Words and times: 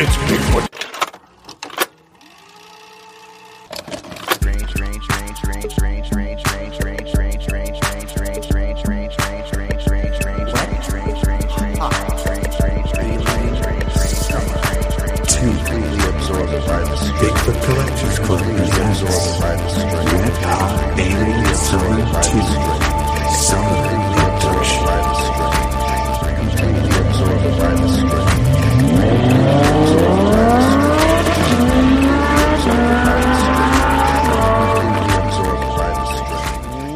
It's 0.00 0.16
Bigfoot. 0.30 0.68
Collectors 17.68 18.18
Club 18.20 18.40
presents 18.40 20.07
Alien 20.98 21.54
Summer 21.54 22.22
2 22.22 22.40
Summer 23.30 23.98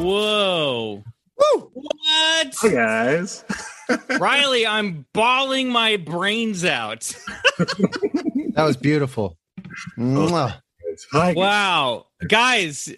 Whoa. 0.02 1.04
Woo! 1.38 1.70
What? 1.72 2.54
Hey 2.60 2.72
guys. 2.72 3.44
Riley, 4.18 4.66
I'm 4.66 5.06
bawling 5.12 5.70
my 5.70 5.96
brains 5.96 6.64
out. 6.64 7.14
That 7.58 8.64
was 8.64 8.76
beautiful. 8.76 9.38
Mwah. 9.96 10.60
Hi. 11.12 11.32
Wow. 11.32 12.06
Guys, 12.26 12.92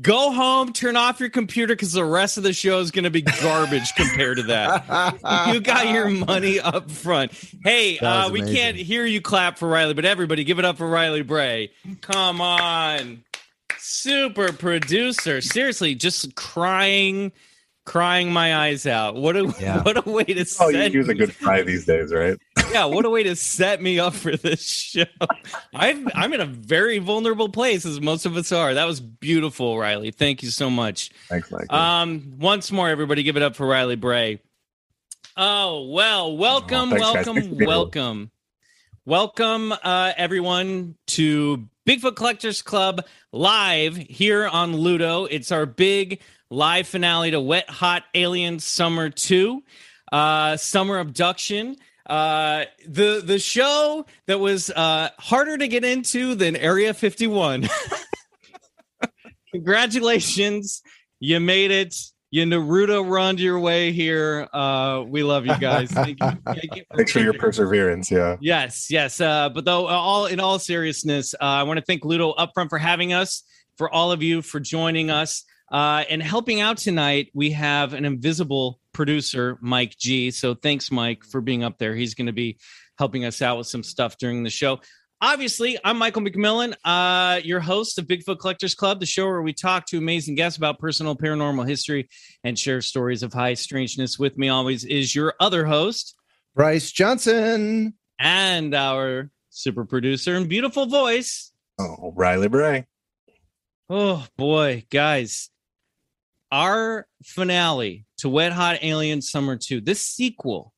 go 0.00 0.32
home, 0.32 0.72
turn 0.72 0.96
off 0.96 1.20
your 1.20 1.28
computer 1.28 1.74
because 1.74 1.92
the 1.92 2.04
rest 2.04 2.36
of 2.38 2.42
the 2.42 2.52
show 2.52 2.80
is 2.80 2.90
going 2.90 3.04
to 3.04 3.10
be 3.10 3.22
garbage 3.22 3.94
compared 3.94 4.38
to 4.38 4.42
that. 4.44 5.52
You 5.52 5.60
got 5.60 5.88
your 5.88 6.08
money 6.08 6.58
up 6.60 6.90
front. 6.90 7.32
Hey, 7.62 7.98
uh, 7.98 8.30
we 8.30 8.40
amazing. 8.40 8.56
can't 8.56 8.76
hear 8.76 9.04
you 9.04 9.20
clap 9.20 9.58
for 9.58 9.68
Riley, 9.68 9.94
but 9.94 10.04
everybody 10.04 10.44
give 10.44 10.58
it 10.58 10.64
up 10.64 10.78
for 10.78 10.88
Riley 10.88 11.22
Bray. 11.22 11.70
Come 12.00 12.40
on. 12.40 13.22
Super 13.78 14.52
producer. 14.52 15.40
Seriously, 15.40 15.94
just 15.94 16.34
crying, 16.34 17.30
crying 17.84 18.32
my 18.32 18.56
eyes 18.56 18.86
out. 18.86 19.14
What 19.16 19.36
a 19.36 19.54
Yeah. 19.60 19.82
what 19.84 20.06
a 20.06 20.10
way 20.10 20.24
to 20.24 20.46
Oh, 20.60 20.68
you 20.68 20.78
set 20.78 20.92
use 20.92 21.08
a 21.08 21.14
good 21.14 21.34
fry 21.34 21.62
these 21.62 21.84
days, 21.84 22.12
right? 22.12 22.38
Yeah, 22.72 22.84
what 22.84 23.04
a 23.04 23.10
way 23.10 23.22
to 23.22 23.36
set 23.36 23.80
me 23.80 23.98
up 23.98 24.14
for 24.14 24.36
this 24.36 24.66
show. 24.68 25.04
I'm 25.74 26.08
I'm 26.14 26.32
in 26.32 26.40
a 26.40 26.46
very 26.46 26.98
vulnerable 26.98 27.48
place, 27.48 27.84
as 27.86 28.00
most 28.00 28.26
of 28.26 28.36
us 28.36 28.52
are. 28.52 28.74
That 28.74 28.86
was 28.86 29.00
beautiful, 29.00 29.78
Riley. 29.78 30.10
Thank 30.10 30.42
you 30.42 30.50
so 30.50 30.68
much. 30.68 31.10
Thanks, 31.28 31.50
Mike. 31.50 31.72
Um, 31.72 32.34
once 32.38 32.70
more, 32.72 32.88
everybody, 32.88 33.22
give 33.22 33.36
it 33.36 33.42
up 33.42 33.56
for 33.56 33.66
Riley 33.66 33.96
Bray. 33.96 34.40
Oh 35.36 35.86
well, 35.90 36.36
welcome, 36.36 36.92
Oh, 36.92 36.98
thanks, 36.98 37.26
welcome, 37.26 37.56
welcome, 37.58 38.30
welcome, 39.04 39.72
uh, 39.72 40.12
everyone 40.16 40.96
to 41.08 41.68
Bigfoot 41.86 42.16
Collectors 42.16 42.62
Club 42.62 43.04
live 43.32 43.96
here 43.96 44.46
on 44.48 44.74
Ludo. 44.76 45.26
It's 45.26 45.52
our 45.52 45.66
big 45.66 46.20
live 46.50 46.86
finale 46.88 47.30
to 47.32 47.40
Wet 47.40 47.68
Hot 47.68 48.04
Alien 48.14 48.58
Summer 48.58 49.10
Two, 49.10 49.62
uh, 50.10 50.56
Summer 50.56 50.98
Abduction. 50.98 51.76
Uh, 52.06 52.64
the 52.86 53.20
the 53.24 53.38
show 53.38 54.06
that 54.26 54.38
was 54.38 54.70
uh, 54.70 55.10
harder 55.18 55.58
to 55.58 55.66
get 55.66 55.84
into 55.84 56.34
than 56.34 56.56
Area 56.56 56.94
51. 56.94 57.68
Congratulations, 59.52 60.82
you 61.18 61.40
made 61.40 61.70
it. 61.70 61.94
You 62.30 62.44
Naruto 62.44 63.08
run 63.08 63.38
your 63.38 63.58
way 63.60 63.92
here. 63.92 64.48
Uh, 64.52 65.04
we 65.06 65.22
love 65.22 65.46
you 65.46 65.56
guys. 65.58 65.90
Thank 65.90 66.18
you. 66.20 66.30
Thank 66.44 66.76
you 66.76 66.82
Thanks 66.94 67.12
for 67.12 67.20
your 67.20 67.32
perseverance. 67.32 68.10
Yeah. 68.10 68.36
Yes, 68.40 68.88
yes. 68.90 69.20
Uh, 69.20 69.48
but 69.48 69.64
though, 69.64 69.86
all 69.86 70.26
in 70.26 70.40
all 70.40 70.58
seriousness, 70.58 71.34
uh, 71.34 71.38
I 71.44 71.62
want 71.62 71.78
to 71.78 71.84
thank 71.84 72.04
Ludo 72.04 72.34
upfront 72.34 72.68
for 72.68 72.78
having 72.78 73.12
us, 73.12 73.44
for 73.78 73.88
all 73.90 74.10
of 74.12 74.22
you 74.22 74.42
for 74.42 74.60
joining 74.60 75.10
us, 75.10 75.44
uh, 75.72 76.04
and 76.10 76.22
helping 76.22 76.60
out 76.60 76.78
tonight. 76.78 77.30
We 77.32 77.52
have 77.52 77.94
an 77.94 78.04
invisible 78.04 78.80
producer, 78.96 79.58
Mike 79.60 79.94
G. 79.98 80.30
So 80.30 80.54
thanks, 80.54 80.90
Mike, 80.90 81.22
for 81.22 81.42
being 81.42 81.62
up 81.62 81.76
there. 81.78 81.94
He's 81.94 82.14
going 82.14 82.26
to 82.26 82.32
be 82.32 82.58
helping 82.98 83.26
us 83.26 83.42
out 83.42 83.58
with 83.58 83.66
some 83.66 83.82
stuff 83.82 84.16
during 84.16 84.42
the 84.42 84.50
show. 84.50 84.80
Obviously, 85.20 85.78
I'm 85.84 85.98
Michael 85.98 86.22
McMillan, 86.22 86.74
uh, 86.84 87.40
your 87.44 87.60
host 87.60 87.98
of 87.98 88.06
Bigfoot 88.06 88.38
Collectors 88.38 88.74
Club, 88.74 89.00
the 89.00 89.06
show 89.06 89.26
where 89.26 89.42
we 89.42 89.52
talk 89.52 89.86
to 89.86 89.98
amazing 89.98 90.34
guests 90.34 90.56
about 90.56 90.78
personal 90.78 91.14
paranormal 91.14 91.68
history 91.68 92.08
and 92.42 92.58
share 92.58 92.80
stories 92.80 93.22
of 93.22 93.32
high 93.32 93.54
strangeness. 93.54 94.18
With 94.18 94.36
me 94.38 94.48
always 94.48 94.84
is 94.84 95.14
your 95.14 95.34
other 95.40 95.66
host, 95.66 96.16
Bryce 96.54 96.90
Johnson. 96.90 97.94
and 98.18 98.74
our 98.74 99.30
super 99.50 99.84
producer 99.84 100.36
and 100.36 100.48
beautiful 100.48 100.86
voice. 100.86 101.52
Oh, 101.78 102.12
Riley 102.16 102.48
Bray. 102.48 102.86
Oh 103.90 104.26
boy, 104.38 104.84
guys. 104.90 105.50
Our 106.50 107.06
finale 107.24 108.05
to 108.18 108.28
Wet 108.28 108.52
Hot 108.52 108.78
Alien 108.82 109.20
Summer 109.22 109.56
2, 109.56 109.80
this 109.80 110.00
sequel, 110.00 110.72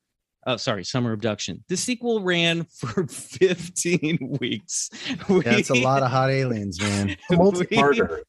oh, 0.47 0.57
sorry, 0.57 0.85
Summer 0.85 1.13
Abduction. 1.13 1.65
This 1.69 1.83
sequel 1.83 2.23
ran 2.23 2.65
for 2.65 3.07
15 3.09 4.39
weeks. 4.41 4.91
We- 5.29 5.41
That's 5.43 5.71
a 5.71 5.75
lot 5.75 6.03
of 6.03 6.11
hot 6.11 6.31
aliens, 6.31 6.81
man. 6.81 7.17
Multi-parter. 7.31 8.21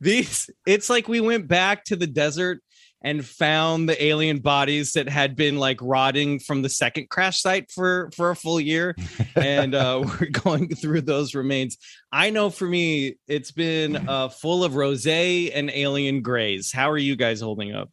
these 0.00 0.50
it's 0.66 0.90
like 0.90 1.08
we 1.08 1.20
went 1.20 1.48
back 1.48 1.82
to 1.84 1.96
the 1.96 2.06
desert 2.06 2.60
and 3.00 3.24
found 3.24 3.88
the 3.88 4.04
alien 4.04 4.40
bodies 4.40 4.92
that 4.92 5.08
had 5.08 5.36
been 5.36 5.56
like 5.56 5.78
rotting 5.80 6.38
from 6.38 6.60
the 6.60 6.68
second 6.68 7.08
crash 7.08 7.40
site 7.40 7.70
for 7.70 8.10
for 8.14 8.28
a 8.30 8.36
full 8.36 8.60
year 8.60 8.94
and 9.36 9.74
uh 9.74 10.02
we're 10.04 10.28
going 10.28 10.68
through 10.68 11.00
those 11.00 11.34
remains 11.34 11.78
i 12.12 12.28
know 12.28 12.50
for 12.50 12.66
me 12.66 13.14
it's 13.26 13.50
been 13.52 13.96
uh 14.08 14.28
full 14.28 14.64
of 14.64 14.74
rose 14.74 15.06
and 15.06 15.70
alien 15.72 16.20
grays 16.20 16.70
how 16.70 16.90
are 16.90 16.98
you 16.98 17.16
guys 17.16 17.40
holding 17.40 17.72
up 17.74 17.88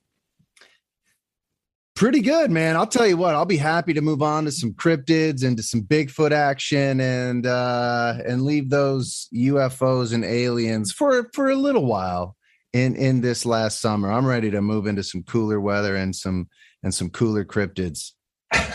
Pretty 1.95 2.19
good, 2.19 2.51
man. 2.51 2.75
I'll 2.75 2.85
tell 2.85 3.07
you 3.07 3.15
what, 3.15 3.35
I'll 3.35 3.45
be 3.45 3.55
happy 3.55 3.93
to 3.93 4.01
move 4.01 4.21
on 4.21 4.43
to 4.43 4.51
some 4.51 4.73
cryptids 4.73 5.45
and 5.45 5.55
to 5.55 5.63
some 5.63 5.81
Bigfoot 5.81 6.31
action 6.31 6.99
and 6.99 7.45
uh 7.45 8.15
and 8.25 8.43
leave 8.43 8.69
those 8.69 9.29
UFOs 9.33 10.13
and 10.13 10.25
aliens 10.25 10.91
for 10.91 11.29
for 11.33 11.49
a 11.49 11.55
little 11.55 11.85
while 11.85 12.35
in 12.73 12.97
in 12.97 13.21
this 13.21 13.45
last 13.45 13.79
summer. 13.79 14.11
I'm 14.11 14.25
ready 14.25 14.51
to 14.51 14.61
move 14.61 14.87
into 14.87 15.03
some 15.03 15.23
cooler 15.23 15.61
weather 15.61 15.95
and 15.95 16.13
some 16.13 16.49
and 16.83 16.93
some 16.93 17.09
cooler 17.09 17.45
cryptids. 17.45 18.11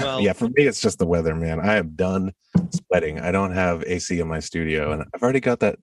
well 0.00 0.22
yeah, 0.22 0.32
for 0.32 0.48
me, 0.48 0.66
it's 0.66 0.80
just 0.80 0.98
the 0.98 1.06
weather, 1.06 1.34
man. 1.34 1.60
I 1.60 1.76
am 1.76 1.90
done 1.90 2.32
sweating. 2.70 3.20
I 3.20 3.32
don't 3.32 3.52
have 3.52 3.84
AC 3.86 4.18
in 4.18 4.28
my 4.28 4.40
studio, 4.40 4.92
and 4.92 5.04
I've 5.14 5.22
already 5.22 5.40
got 5.40 5.60
that 5.60 5.78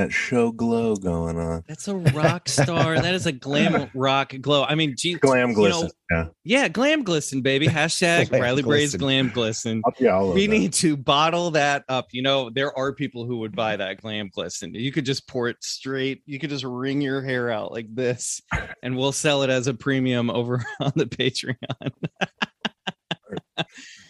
that 0.00 0.10
show 0.12 0.50
glow 0.50 0.96
going 0.96 1.38
on. 1.38 1.62
That's 1.68 1.86
a 1.86 1.94
rock 1.96 2.48
star. 2.48 2.98
that 2.98 3.14
is 3.14 3.26
a 3.26 3.32
glam 3.32 3.90
rock 3.94 4.32
glow. 4.40 4.64
I 4.64 4.74
mean, 4.74 4.94
gee, 4.96 5.14
Glam 5.14 5.50
you 5.50 5.54
glisten. 5.54 5.90
know, 6.10 6.16
yeah. 6.44 6.60
yeah, 6.62 6.68
glam 6.68 7.02
glisten, 7.02 7.42
baby. 7.42 7.66
Hashtag 7.68 8.30
Glam 8.30 8.40
Riley 8.42 8.62
Bray's 8.62 8.94
glam 8.94 9.28
glisten. 9.28 9.82
Yeah, 9.98 10.22
We 10.22 10.46
that. 10.46 10.52
need 10.52 10.72
to 10.74 10.96
bottle 10.96 11.50
that 11.52 11.84
up. 11.88 12.08
You 12.12 12.22
know, 12.22 12.48
there 12.48 12.76
are 12.78 12.94
people 12.94 13.26
who 13.26 13.38
would 13.38 13.54
buy 13.54 13.76
that 13.76 14.00
glam 14.00 14.30
glisten. 14.32 14.72
You 14.74 14.90
could 14.90 15.04
just 15.04 15.28
pour 15.28 15.48
it 15.48 15.56
straight. 15.60 16.22
You 16.24 16.38
could 16.38 16.50
just 16.50 16.64
wring 16.64 17.02
your 17.02 17.20
hair 17.22 17.50
out 17.50 17.70
like 17.70 17.94
this, 17.94 18.40
and 18.82 18.96
we'll 18.96 19.12
sell 19.12 19.42
it 19.42 19.50
as 19.50 19.66
a 19.66 19.74
premium 19.74 20.30
over 20.30 20.64
on 20.80 20.92
the 20.96 21.04
Patreon. 21.06 21.56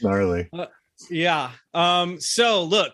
gnarly. 0.02 0.48
Yeah. 1.10 1.50
Um, 1.74 2.20
so 2.20 2.62
look, 2.64 2.92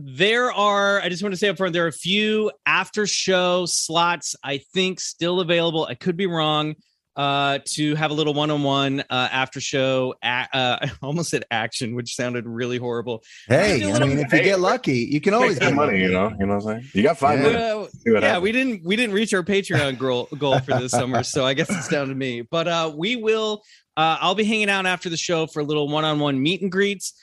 there 0.00 0.52
are, 0.52 1.00
I 1.00 1.08
just 1.08 1.22
want 1.22 1.32
to 1.32 1.36
say 1.36 1.48
up 1.48 1.56
front, 1.56 1.72
there 1.72 1.84
are 1.84 1.88
a 1.88 1.92
few 1.92 2.50
after 2.66 3.06
show 3.06 3.66
slots, 3.66 4.36
I 4.44 4.58
think, 4.72 5.00
still 5.00 5.40
available. 5.40 5.84
I 5.84 5.94
could 5.94 6.16
be 6.16 6.26
wrong. 6.26 6.74
Uh, 7.16 7.58
to 7.66 7.96
have 7.96 8.12
a 8.12 8.14
little 8.14 8.32
one-on-one 8.32 9.00
uh, 9.00 9.04
after 9.32 9.60
show, 9.60 10.14
a- 10.22 10.46
uh, 10.52 10.78
I 10.82 10.92
almost 11.02 11.30
said 11.30 11.44
action, 11.50 11.96
which 11.96 12.14
sounded 12.14 12.46
really 12.46 12.76
horrible. 12.78 13.24
Hey, 13.48 13.82
I 13.82 13.86
a 13.86 13.88
I 13.88 13.92
little- 13.94 14.06
mean, 14.06 14.18
if 14.20 14.32
you 14.32 14.38
Hey, 14.38 14.44
get 14.44 14.60
lucky, 14.60 14.98
you 14.98 15.20
can 15.20 15.34
always 15.34 15.58
get 15.58 15.74
money, 15.74 15.98
you 16.00 16.12
know. 16.12 16.30
You 16.38 16.46
know 16.46 16.58
what 16.58 16.66
I'm 16.74 16.80
saying? 16.82 16.90
You 16.94 17.02
got 17.02 17.18
five 17.18 17.40
Yeah. 17.40 17.44
minutes. 17.46 17.64
Well, 18.06 18.14
yeah, 18.14 18.20
happens. 18.20 18.42
we 18.44 18.52
didn't 18.52 18.84
we 18.84 18.94
didn't 18.94 19.16
reach 19.16 19.34
our 19.34 19.42
Patreon 19.42 19.98
goal 19.98 20.28
goal 20.38 20.60
for 20.60 20.78
this 20.78 20.92
summer, 21.00 21.24
so 21.24 21.44
I 21.44 21.54
guess 21.54 21.68
it's 21.70 21.88
down 21.88 22.06
to 22.06 22.14
me. 22.14 22.42
But 22.42 22.68
uh, 22.68 22.92
we 22.96 23.16
will. 23.16 23.62
Uh, 23.96 24.16
I'll 24.20 24.36
be 24.36 24.44
hanging 24.44 24.70
out 24.70 24.86
after 24.86 25.08
the 25.10 25.16
show 25.16 25.48
for 25.48 25.58
a 25.58 25.64
little 25.64 25.88
one-on-one 25.88 26.40
meet 26.40 26.62
and 26.62 26.70
greets. 26.70 27.14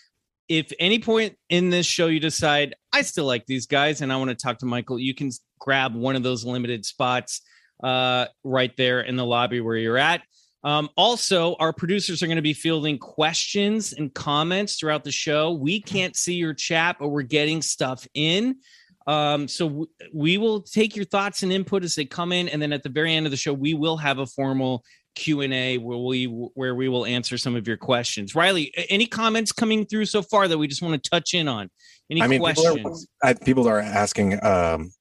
If 0.47 0.71
any 0.79 0.99
point 0.99 1.35
in 1.49 1.69
this 1.69 1.85
show 1.85 2.07
you 2.07 2.19
decide 2.19 2.75
I 2.93 3.01
still 3.01 3.25
like 3.25 3.45
these 3.45 3.65
guys 3.65 4.01
and 4.01 4.13
I 4.13 4.17
want 4.17 4.29
to 4.29 4.35
talk 4.35 4.59
to 4.59 4.65
Michael, 4.65 4.99
you 4.99 5.13
can 5.13 5.31
grab 5.59 5.95
one 5.95 6.15
of 6.15 6.23
those 6.23 6.45
limited 6.45 6.85
spots 6.85 7.41
uh, 7.83 8.25
right 8.43 8.71
there 8.77 9.01
in 9.01 9.15
the 9.15 9.25
lobby 9.25 9.59
where 9.59 9.75
you're 9.75 9.97
at. 9.97 10.21
Um, 10.63 10.89
also, 10.97 11.55
our 11.59 11.73
producers 11.73 12.23
are 12.23 12.27
going 12.27 12.37
to 12.37 12.41
be 12.41 12.53
fielding 12.53 12.97
questions 12.97 13.93
and 13.93 14.11
comments 14.13 14.77
throughout 14.77 15.03
the 15.03 15.11
show. 15.11 15.53
We 15.53 15.79
can't 15.79 16.15
see 16.15 16.35
your 16.35 16.55
chat, 16.55 16.97
but 16.99 17.09
we're 17.09 17.21
getting 17.21 17.61
stuff 17.61 18.07
in. 18.15 18.55
Um, 19.07 19.47
so 19.47 19.67
w- 19.67 19.87
we 20.13 20.37
will 20.37 20.61
take 20.61 20.95
your 20.95 21.05
thoughts 21.05 21.43
and 21.43 21.51
input 21.51 21.83
as 21.83 21.95
they 21.95 22.05
come 22.05 22.31
in, 22.31 22.49
and 22.49 22.61
then 22.61 22.73
at 22.73 22.83
the 22.83 22.89
very 22.89 23.13
end 23.13 23.25
of 23.25 23.31
the 23.31 23.37
show, 23.37 23.53
we 23.53 23.73
will 23.73 23.97
have 23.97 24.19
a 24.19 24.25
formal 24.25 24.83
Q 25.15 25.41
and 25.41 25.53
A 25.53 25.77
where 25.77 25.97
we 25.97 26.25
where 26.25 26.75
we 26.75 26.89
will 26.89 27.05
answer 27.05 27.37
some 27.37 27.55
of 27.55 27.67
your 27.67 27.77
questions. 27.77 28.35
Riley, 28.35 28.71
any 28.89 29.05
comments 29.05 29.51
coming 29.51 29.85
through 29.85 30.05
so 30.05 30.21
far 30.21 30.47
that 30.47 30.57
we 30.57 30.67
just 30.67 30.81
want 30.81 31.01
to 31.01 31.09
touch 31.09 31.33
in 31.33 31.47
on? 31.47 31.69
Any 32.09 32.21
I 32.21 32.27
mean, 32.27 32.41
people 32.41 32.63
questions? 32.63 33.07
are, 33.23 33.29
I, 33.29 33.33
people 33.33 33.67
are 33.67 33.79
asking, 33.79 34.43
um, 34.43 34.91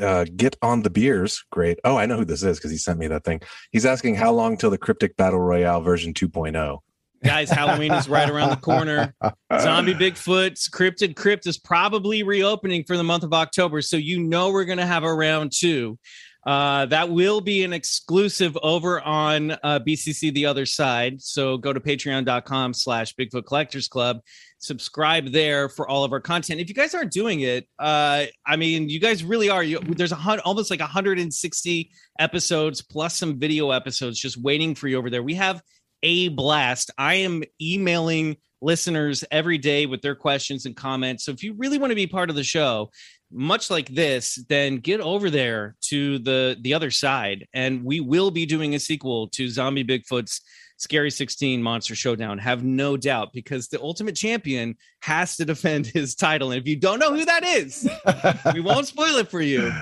uh, 0.00 0.26
get 0.36 0.56
on 0.62 0.82
the 0.82 0.90
beers. 0.90 1.44
Great. 1.50 1.78
Oh, 1.84 1.96
I 1.96 2.06
know 2.06 2.18
who 2.18 2.24
this 2.24 2.42
is 2.42 2.58
because 2.58 2.70
he 2.70 2.76
sent 2.76 2.98
me 2.98 3.08
that 3.08 3.24
thing. 3.24 3.40
He's 3.72 3.86
asking 3.86 4.16
how 4.16 4.32
long 4.32 4.56
till 4.56 4.70
the 4.70 4.78
Cryptid 4.78 5.16
Battle 5.16 5.40
Royale 5.40 5.80
version 5.80 6.12
oh? 6.16 6.26
2.0. 6.26 6.78
Guys, 7.24 7.50
Halloween 7.50 7.92
is 7.92 8.08
right 8.08 8.28
around 8.28 8.50
the 8.50 8.56
corner. 8.56 9.14
Zombie 9.60 9.94
Bigfoot's 9.94 10.68
Cryptid 10.68 11.16
Crypt 11.16 11.46
is 11.46 11.58
probably 11.58 12.22
reopening 12.22 12.84
for 12.84 12.96
the 12.96 13.04
month 13.04 13.24
of 13.24 13.32
October. 13.32 13.82
So 13.82 13.96
you 13.96 14.22
know 14.22 14.50
we're 14.50 14.64
going 14.64 14.78
to 14.78 14.86
have 14.86 15.04
a 15.04 15.12
round 15.12 15.52
two. 15.54 15.98
Uh, 16.46 16.86
that 16.86 17.08
will 17.10 17.40
be 17.40 17.64
an 17.64 17.72
exclusive 17.72 18.56
over 18.62 19.00
on 19.00 19.50
uh, 19.50 19.80
BCC 19.84 20.32
The 20.32 20.46
Other 20.46 20.64
Side. 20.64 21.20
So 21.20 21.58
go 21.58 21.72
to 21.72 21.80
patreon.com 21.80 22.72
slash 22.72 23.16
Bigfoot 23.16 23.46
Collectors 23.46 23.88
Club. 23.88 24.20
Subscribe 24.58 25.32
there 25.32 25.68
for 25.68 25.88
all 25.88 26.04
of 26.04 26.12
our 26.12 26.20
content. 26.20 26.60
If 26.60 26.68
you 26.68 26.74
guys 26.74 26.94
aren't 26.94 27.10
doing 27.10 27.40
it, 27.40 27.66
uh, 27.80 28.26
I 28.46 28.56
mean, 28.56 28.88
you 28.88 29.00
guys 29.00 29.24
really 29.24 29.50
are. 29.50 29.62
You, 29.62 29.80
there's 29.80 30.12
a 30.12 30.16
hun- 30.16 30.40
almost 30.40 30.70
like 30.70 30.78
160 30.78 31.90
episodes 32.20 32.80
plus 32.80 33.16
some 33.16 33.40
video 33.40 33.72
episodes 33.72 34.20
just 34.20 34.40
waiting 34.40 34.76
for 34.76 34.86
you 34.86 34.98
over 34.98 35.10
there. 35.10 35.24
We 35.24 35.34
have 35.34 35.60
a 36.02 36.28
blast. 36.28 36.90
I 36.98 37.14
am 37.14 37.42
emailing 37.60 38.36
listeners 38.60 39.24
every 39.30 39.58
day 39.58 39.86
with 39.86 40.02
their 40.02 40.14
questions 40.14 40.66
and 40.66 40.76
comments. 40.76 41.24
So 41.24 41.32
if 41.32 41.42
you 41.42 41.54
really 41.56 41.78
want 41.78 41.90
to 41.90 41.96
be 41.96 42.06
part 42.06 42.30
of 42.30 42.36
the 42.36 42.44
show, 42.44 42.90
much 43.30 43.70
like 43.70 43.88
this, 43.88 44.36
then 44.48 44.76
get 44.76 45.00
over 45.00 45.30
there 45.30 45.74
to 45.82 46.18
the 46.20 46.56
the 46.60 46.74
other 46.74 46.90
side, 46.90 47.46
and 47.52 47.84
we 47.84 48.00
will 48.00 48.30
be 48.30 48.46
doing 48.46 48.74
a 48.74 48.80
sequel 48.80 49.28
to 49.30 49.48
Zombie 49.48 49.84
Bigfoot's 49.84 50.40
Scary 50.78 51.10
16 51.10 51.62
Monster 51.62 51.94
Showdown. 51.94 52.38
Have 52.38 52.62
no 52.62 52.96
doubt, 52.96 53.32
because 53.32 53.68
the 53.68 53.80
Ultimate 53.80 54.14
Champion 54.14 54.76
has 55.00 55.36
to 55.36 55.44
defend 55.44 55.86
his 55.94 56.14
title. 56.14 56.52
And 56.52 56.60
if 56.60 56.68
you 56.68 56.76
don't 56.76 56.98
know 56.98 57.14
who 57.14 57.24
that 57.24 57.44
is, 57.44 57.88
we 58.54 58.60
won't 58.60 58.86
spoil 58.86 59.16
it 59.16 59.30
for 59.30 59.40
you. 59.40 59.72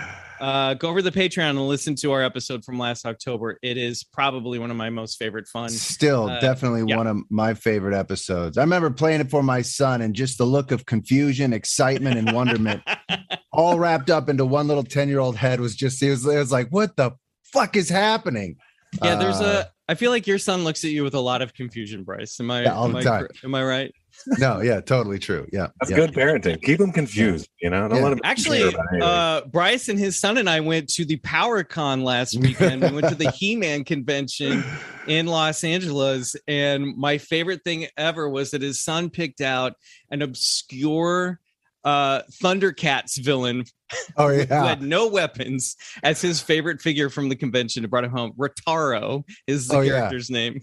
Uh, 0.41 0.75
go 0.75 0.89
over 0.89 1.01
to 1.01 1.11
the 1.11 1.13
Patreon 1.19 1.51
and 1.51 1.69
listen 1.69 1.95
to 1.97 2.13
our 2.13 2.23
episode 2.23 2.65
from 2.65 2.79
last 2.79 3.07
October. 3.07 3.59
It 3.63 3.77
is 3.77 4.05
probably 4.05 4.59
one 4.59 4.71
of 4.71 4.77
my 4.77 4.91
most 4.91 5.19
favorite 5.19 5.47
fun. 5.49 5.69
Still, 5.71 6.29
Uh, 6.29 6.41
definitely 6.41 6.85
yeah. 6.89 6.97
one 6.97 7.07
of 7.07 7.19
my 7.31 7.55
favorite 7.55 7.95
episodes. 7.97 8.59
I 8.59 8.63
remember 8.63 8.91
playing 8.91 9.21
it 9.21 9.31
for 9.31 9.43
my 9.43 9.63
son 9.63 10.01
and 10.03 10.15
just 10.15 10.39
the 10.39 10.45
look 10.45 10.71
of 10.73 10.87
confusion, 10.87 11.53
excitement, 11.53 12.19
and 12.19 12.33
wonderment 12.33 12.83
all 13.53 13.79
wrapped 13.79 14.11
up 14.11 14.29
into 14.29 14.45
one 14.45 14.67
little 14.67 14.83
10 14.85 15.09
year 15.09 15.21
old 15.21 15.37
head 15.37 15.61
was 15.61 15.77
just, 15.77 16.03
it 16.03 16.11
was, 16.11 16.27
it 16.27 16.37
was 16.37 16.53
like, 16.53 16.69
what 16.71 16.97
the 16.97 17.13
fuck 17.53 17.77
is 17.77 17.89
happening? 17.89 18.57
Yeah, 19.03 19.17
there's 19.17 19.41
Uh, 19.41 19.65
a. 19.69 19.75
I 19.87 19.95
feel 19.97 20.11
like 20.11 20.27
your 20.27 20.39
son 20.39 20.65
looks 20.65 20.83
at 20.85 20.91
you 20.93 21.05
with 21.05 21.15
a 21.15 21.21
lot 21.21 21.43
of 21.43 21.53
confusion, 21.53 22.05
Bryce. 22.05 22.41
Am 22.41 22.51
I? 22.51 22.63
Yeah, 22.63 22.75
all 22.75 22.87
am 22.87 22.93
the 22.93 23.03
time. 23.03 23.21
cor- 23.27 23.31
Am 23.45 23.55
I 23.55 23.63
right? 23.65 23.93
No, 24.39 24.61
yeah, 24.61 24.81
totally 24.81 25.19
true. 25.19 25.47
Yeah. 25.53 25.69
That's 25.81 25.91
yeah. 25.91 25.97
good 25.97 26.13
parenting. 26.13 26.61
Keep 26.63 26.79
them 26.79 26.93
confused. 26.93 27.49
You 27.61 27.71
know, 27.71 27.89
don't 27.89 27.99
Yeah. 27.99 28.05
let 28.05 28.11
them 28.11 28.21
Actually, 28.25 28.75
uh, 29.03 29.43
Bryce 29.47 29.89
and 29.89 29.99
his 29.99 30.19
son 30.19 30.39
and 30.39 30.49
I 30.49 30.61
went 30.61 30.89
to 30.95 31.05
the 31.05 31.19
PowerCon 31.19 32.03
last 32.03 32.37
weekend. 32.41 32.83
we 32.83 32.91
went 32.91 33.09
to 33.09 33.15
the 33.15 33.31
He-Man 33.31 33.85
convention 33.85 34.65
in 35.07 35.27
Los 35.27 35.63
Angeles, 35.65 36.37
and 36.49 36.97
my 36.97 37.19
favorite 37.19 37.63
thing 37.65 37.87
ever 37.97 38.29
was 38.29 38.51
that 38.53 38.63
his 38.63 38.83
son 38.83 39.11
picked 39.11 39.41
out 39.41 39.75
an 40.11 40.23
obscure 40.23 41.41
uh 41.85 42.23
Thundercats 42.43 43.19
villain 43.23 43.65
Oh, 44.17 44.29
who 44.29 44.39
yeah. 44.39 44.65
had 44.65 44.81
no 44.81 45.07
weapons 45.09 45.77
as 46.03 46.21
his 46.23 46.41
favorite 46.41 46.81
figure 46.81 47.11
from 47.11 47.29
the 47.29 47.37
convention 47.37 47.85
and 47.85 47.91
brought 47.91 48.05
him 48.05 48.11
home. 48.11 48.33
Rotaro 48.39 49.23
is 49.47 49.69
the 49.69 49.77
Oh, 49.77 49.81
yeah. 49.83 49.93
character's 49.99 50.31
name. 50.31 50.63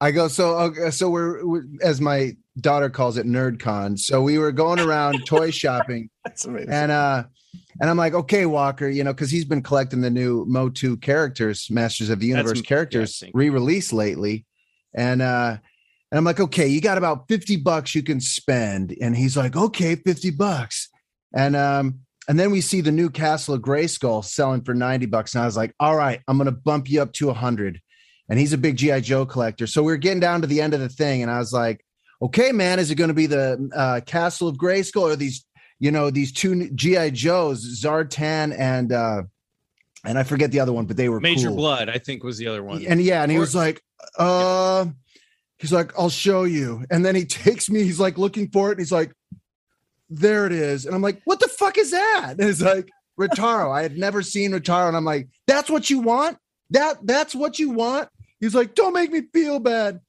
I 0.00 0.12
go 0.12 0.28
so 0.28 0.56
okay, 0.58 0.90
so 0.90 1.10
we're, 1.10 1.44
we 1.44 1.60
as 1.82 2.00
my 2.00 2.36
daughter 2.60 2.90
calls 2.90 3.16
it 3.16 3.26
NerdCon. 3.26 3.98
So 3.98 4.22
we 4.22 4.38
were 4.38 4.52
going 4.52 4.80
around 4.80 5.22
toy 5.26 5.50
shopping 5.50 6.10
That's 6.24 6.44
amazing. 6.44 6.70
and 6.70 6.92
uh 6.92 7.24
and 7.80 7.90
I'm 7.90 7.96
like, 7.96 8.14
okay, 8.14 8.46
Walker, 8.46 8.88
you 8.88 9.02
know, 9.02 9.12
because 9.12 9.30
he's 9.30 9.44
been 9.44 9.62
collecting 9.62 10.00
the 10.00 10.10
new 10.10 10.46
MOTU 10.46 11.00
characters, 11.00 11.68
Masters 11.70 12.10
of 12.10 12.20
the 12.20 12.26
Universe 12.26 12.58
yeah, 12.58 12.62
characters 12.62 13.18
thank 13.18 13.34
you. 13.34 13.38
re-released 13.38 13.92
lately. 13.92 14.46
And 14.94 15.22
uh 15.22 15.56
and 16.12 16.18
I'm 16.18 16.24
like, 16.24 16.40
okay, 16.40 16.66
you 16.66 16.82
got 16.82 16.98
about 16.98 17.26
50 17.28 17.56
bucks 17.56 17.94
you 17.94 18.02
can 18.02 18.20
spend. 18.20 18.94
And 19.00 19.16
he's 19.16 19.34
like, 19.34 19.56
okay, 19.56 19.94
50 19.94 20.30
bucks. 20.32 20.90
And 21.34 21.56
um, 21.56 22.00
and 22.28 22.38
then 22.38 22.50
we 22.50 22.60
see 22.60 22.82
the 22.82 22.92
new 22.92 23.08
Castle 23.08 23.54
of 23.54 23.62
Grayskull 23.62 24.22
selling 24.22 24.62
for 24.62 24.74
90 24.74 25.06
bucks. 25.06 25.34
And 25.34 25.42
I 25.42 25.46
was 25.46 25.56
like, 25.56 25.74
all 25.80 25.96
right, 25.96 26.20
I'm 26.28 26.36
gonna 26.36 26.52
bump 26.52 26.90
you 26.90 27.00
up 27.00 27.14
to 27.14 27.30
a 27.30 27.34
hundred. 27.34 27.80
And 28.28 28.38
he's 28.38 28.52
a 28.52 28.58
big 28.58 28.76
GI 28.76 29.00
Joe 29.00 29.24
collector. 29.24 29.66
So 29.66 29.82
we 29.82 29.92
are 29.92 29.96
getting 29.96 30.20
down 30.20 30.42
to 30.42 30.46
the 30.46 30.60
end 30.60 30.74
of 30.74 30.80
the 30.80 30.88
thing, 30.90 31.22
and 31.22 31.30
I 31.30 31.38
was 31.38 31.52
like, 31.54 31.82
okay, 32.22 32.52
man, 32.52 32.78
is 32.78 32.90
it 32.90 32.94
going 32.94 33.08
to 33.08 33.14
be 33.14 33.26
the 33.26 33.70
uh, 33.74 34.00
Castle 34.06 34.48
of 34.48 34.56
Grayskull 34.56 35.02
or 35.02 35.16
these, 35.16 35.44
you 35.78 35.90
know, 35.90 36.10
these 36.10 36.32
two 36.32 36.70
GI 36.70 37.10
Joes, 37.10 37.82
Zartan 37.82 38.56
and 38.58 38.92
uh, 38.92 39.22
and 40.04 40.18
I 40.18 40.22
forget 40.22 40.50
the 40.50 40.60
other 40.60 40.72
one, 40.72 40.86
but 40.86 40.96
they 40.96 41.08
were 41.08 41.20
Major 41.20 41.48
cool. 41.48 41.56
Blood, 41.56 41.88
I 41.88 41.98
think, 41.98 42.24
was 42.24 42.38
the 42.38 42.48
other 42.48 42.62
one. 42.62 42.84
And 42.86 43.00
yeah, 43.00 43.22
and 43.22 43.30
he 43.30 43.36
Or- 43.38 43.40
was 43.40 43.54
like, 43.54 43.82
uh, 44.18 44.86
he's 45.58 45.72
like, 45.72 45.96
I'll 45.98 46.10
show 46.10 46.42
you. 46.44 46.84
And 46.90 47.04
then 47.04 47.14
he 47.14 47.24
takes 47.44 47.70
me, 47.70 47.82
he's 47.84 48.00
like 48.00 48.18
looking 48.18 48.48
for 48.50 48.68
it, 48.68 48.72
and 48.72 48.80
he's 48.80 48.92
like, 48.92 49.12
there 50.10 50.44
it 50.46 50.52
is. 50.52 50.86
And 50.86 50.94
I'm 50.94 51.02
like, 51.02 51.20
what 51.24 51.40
the 51.40 51.48
fuck 51.48 51.78
is 51.78 51.90
that? 51.92 52.34
And 52.38 52.40
it's 52.50 52.60
like 52.60 52.88
Rotaro. 53.18 53.70
I 53.72 53.82
had 53.82 53.96
never 53.96 54.22
seen 54.22 54.50
Rotaro, 54.52 54.88
and 54.88 54.96
I'm 54.96 55.04
like, 55.04 55.28
that's 55.46 55.70
what 55.70 55.88
you 55.90 56.00
want? 56.00 56.36
That 56.70 56.98
that's 57.06 57.34
what 57.34 57.58
you 57.58 57.70
want? 57.70 58.08
He's 58.40 58.54
like, 58.54 58.74
don't 58.74 58.92
make 58.94 59.12
me 59.12 59.22
feel 59.32 59.58
bad. 59.60 60.00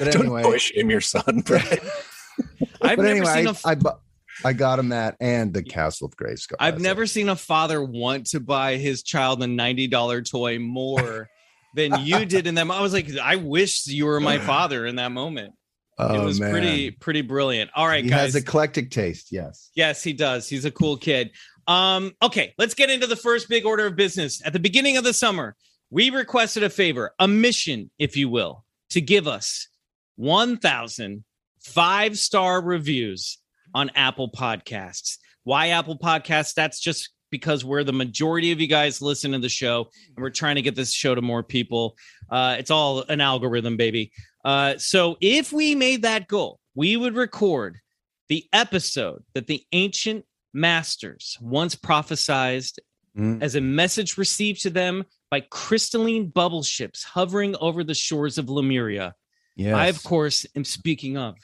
But 0.00 0.12
Don't 0.12 0.22
anyway, 0.22 0.42
boy 0.42 0.56
shame 0.58 0.90
your 0.90 1.00
son, 1.00 1.40
Brad. 1.44 1.78
I've 2.82 2.96
but 2.96 3.02
never 3.04 3.06
anyway, 3.08 3.26
seen 3.34 3.48
I, 3.48 3.50
a 3.50 3.54
I, 3.64 3.74
bu- 3.74 3.98
I 4.44 4.52
got 4.54 4.78
him 4.78 4.88
that 4.88 5.16
and 5.20 5.52
the 5.52 5.62
Castle 5.62 6.06
of 6.06 6.16
Grayskull. 6.16 6.54
I've 6.58 6.80
never 6.80 7.02
it. 7.02 7.08
seen 7.08 7.28
a 7.28 7.36
father 7.36 7.82
want 7.84 8.26
to 8.28 8.40
buy 8.40 8.76
his 8.76 9.02
child 9.02 9.42
a 9.42 9.46
$90 9.46 10.28
toy 10.30 10.58
more 10.58 11.28
than 11.76 11.92
you 12.04 12.24
did 12.24 12.46
in 12.46 12.54
them. 12.54 12.70
I 12.70 12.80
was 12.80 12.92
like, 12.94 13.14
I 13.18 13.36
wish 13.36 13.86
you 13.86 14.06
were 14.06 14.18
my 14.20 14.38
father 14.38 14.86
in 14.86 14.96
that 14.96 15.12
moment. 15.12 15.54
Oh, 15.98 16.14
it 16.14 16.24
was 16.24 16.40
man. 16.40 16.50
pretty, 16.50 16.90
pretty 16.92 17.20
brilliant. 17.20 17.70
All 17.76 17.86
right, 17.86 18.02
He 18.02 18.08
guys. 18.08 18.32
has 18.32 18.34
eclectic 18.34 18.90
taste. 18.90 19.28
Yes. 19.30 19.70
yes, 19.74 20.02
he 20.02 20.14
does. 20.14 20.48
He's 20.48 20.64
a 20.64 20.70
cool 20.70 20.96
kid. 20.96 21.30
Um, 21.66 22.12
okay, 22.22 22.54
let's 22.56 22.72
get 22.72 22.88
into 22.88 23.06
the 23.06 23.16
first 23.16 23.50
big 23.50 23.66
order 23.66 23.84
of 23.86 23.96
business. 23.96 24.40
At 24.46 24.54
the 24.54 24.58
beginning 24.60 24.96
of 24.96 25.04
the 25.04 25.12
summer, 25.12 25.56
we 25.90 26.08
requested 26.08 26.62
a 26.62 26.70
favor, 26.70 27.12
a 27.18 27.28
mission, 27.28 27.90
if 27.98 28.16
you 28.16 28.30
will, 28.30 28.64
to 28.90 29.02
give 29.02 29.28
us 29.28 29.68
1,000 30.20 31.24
five 31.62 32.18
star 32.18 32.62
reviews 32.62 33.38
on 33.74 33.90
Apple 33.94 34.30
Podcasts. 34.30 35.16
Why 35.44 35.68
Apple 35.68 35.98
Podcasts? 35.98 36.54
That's 36.54 36.78
just 36.80 37.10
because 37.30 37.64
we're 37.64 37.84
the 37.84 37.92
majority 37.92 38.50
of 38.52 38.60
you 38.60 38.66
guys 38.66 39.00
listen 39.00 39.32
to 39.32 39.38
the 39.38 39.48
show 39.48 39.88
and 40.08 40.22
we're 40.22 40.30
trying 40.30 40.56
to 40.56 40.62
get 40.62 40.74
this 40.74 40.92
show 40.92 41.14
to 41.14 41.22
more 41.22 41.42
people. 41.42 41.96
Uh, 42.30 42.56
it's 42.58 42.70
all 42.70 43.02
an 43.08 43.20
algorithm, 43.20 43.76
baby. 43.76 44.12
Uh, 44.44 44.76
so 44.78 45.16
if 45.20 45.52
we 45.52 45.74
made 45.74 46.02
that 46.02 46.28
goal, 46.28 46.58
we 46.74 46.96
would 46.96 47.14
record 47.14 47.78
the 48.28 48.44
episode 48.52 49.22
that 49.34 49.46
the 49.46 49.62
ancient 49.72 50.24
masters 50.52 51.38
once 51.40 51.74
prophesized 51.74 52.78
Mm. 53.16 53.42
as 53.42 53.56
a 53.56 53.60
message 53.60 54.16
received 54.16 54.62
to 54.62 54.70
them 54.70 55.02
by 55.32 55.40
crystalline 55.40 56.28
bubble 56.28 56.62
ships 56.62 57.02
hovering 57.02 57.56
over 57.60 57.82
the 57.82 57.92
shores 57.92 58.38
of 58.38 58.48
Lemuria. 58.48 59.16
Yes. 59.60 59.74
I, 59.74 59.86
of 59.88 60.02
course, 60.02 60.46
am 60.56 60.64
speaking 60.64 61.18
of 61.18 61.36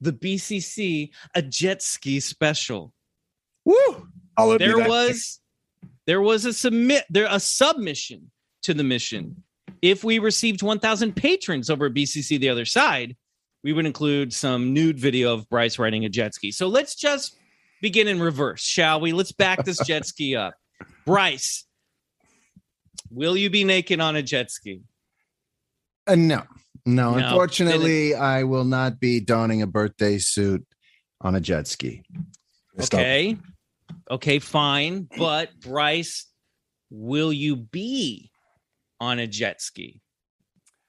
the 0.00 0.12
BCC, 0.12 1.10
a 1.34 1.42
jet 1.42 1.82
ski 1.82 2.18
special. 2.18 2.94
Woo! 3.66 4.08
There 4.58 4.78
was, 4.78 5.40
there 6.06 6.22
was 6.22 6.46
a 6.46 6.54
submit, 6.54 7.04
there 7.10 7.26
a 7.28 7.38
submission 7.38 8.30
to 8.62 8.72
the 8.72 8.84
mission. 8.84 9.42
If 9.82 10.02
we 10.02 10.18
received 10.18 10.62
1,000 10.62 11.14
patrons 11.14 11.68
over 11.68 11.86
at 11.86 11.92
BCC 11.92 12.40
the 12.40 12.48
other 12.48 12.64
side, 12.64 13.16
we 13.62 13.74
would 13.74 13.84
include 13.84 14.32
some 14.32 14.72
nude 14.72 14.98
video 14.98 15.34
of 15.34 15.46
Bryce 15.50 15.78
riding 15.78 16.06
a 16.06 16.08
jet 16.08 16.34
ski. 16.34 16.50
So 16.52 16.68
let's 16.68 16.94
just 16.94 17.36
begin 17.82 18.08
in 18.08 18.18
reverse, 18.18 18.62
shall 18.62 18.98
we? 18.98 19.12
Let's 19.12 19.32
back 19.32 19.66
this 19.66 19.84
jet 19.86 20.06
ski 20.06 20.34
up. 20.36 20.54
Bryce, 21.04 21.66
will 23.10 23.36
you 23.36 23.50
be 23.50 23.64
naked 23.64 24.00
on 24.00 24.16
a 24.16 24.22
jet 24.22 24.50
ski? 24.50 24.80
Uh, 26.06 26.14
no, 26.14 26.44
no. 26.86 27.12
No, 27.14 27.18
Unfortunately, 27.26 28.14
I 28.14 28.44
will 28.44 28.64
not 28.64 29.00
be 29.00 29.20
donning 29.20 29.62
a 29.62 29.66
birthday 29.66 30.18
suit 30.18 30.64
on 31.20 31.34
a 31.34 31.40
jet 31.40 31.66
ski. 31.66 32.02
Stop. 32.78 33.00
Okay. 33.00 33.36
Okay, 34.10 34.38
fine. 34.38 35.08
But 35.16 35.58
Bryce, 35.60 36.26
will 36.90 37.32
you 37.32 37.56
be 37.56 38.30
on 39.00 39.18
a 39.18 39.26
jet 39.26 39.60
ski? 39.62 40.00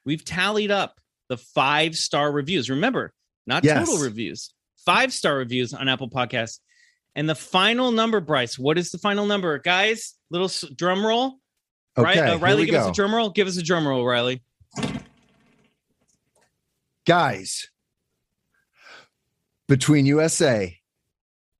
We've 0.05 0.23
tallied 0.23 0.71
up 0.71 0.99
the 1.29 1.37
five 1.37 1.95
star 1.95 2.31
reviews. 2.31 2.69
Remember, 2.69 3.13
not 3.47 3.63
Yes. 3.63 3.87
total 3.87 4.03
reviews, 4.03 4.53
five 4.85 5.13
star 5.13 5.35
reviews 5.37 5.73
on 5.73 5.87
Apple 5.87 6.09
Podcasts. 6.09 6.59
And 7.15 7.27
the 7.27 7.35
final 7.35 7.91
number, 7.91 8.19
Bryce, 8.21 8.57
what 8.57 8.77
is 8.77 8.91
the 8.91 8.97
final 8.97 9.25
number? 9.25 9.57
Guys, 9.59 10.13
little 10.29 10.49
drum 10.75 11.05
roll. 11.05 11.39
right? 11.97 12.17
Okay, 12.17 12.29
Uh, 12.31 12.37
Riley, 12.37 12.65
give 12.65 12.75
us 12.75 12.89
a 12.89 12.93
drum 12.93 13.13
roll. 13.13 13.29
Give 13.29 13.47
us 13.47 13.57
a 13.57 13.63
drum 13.63 13.85
roll, 13.87 14.05
Riley. 14.05 14.41
Guys, 17.09 17.67
between 19.67 20.05
USA 20.05 20.77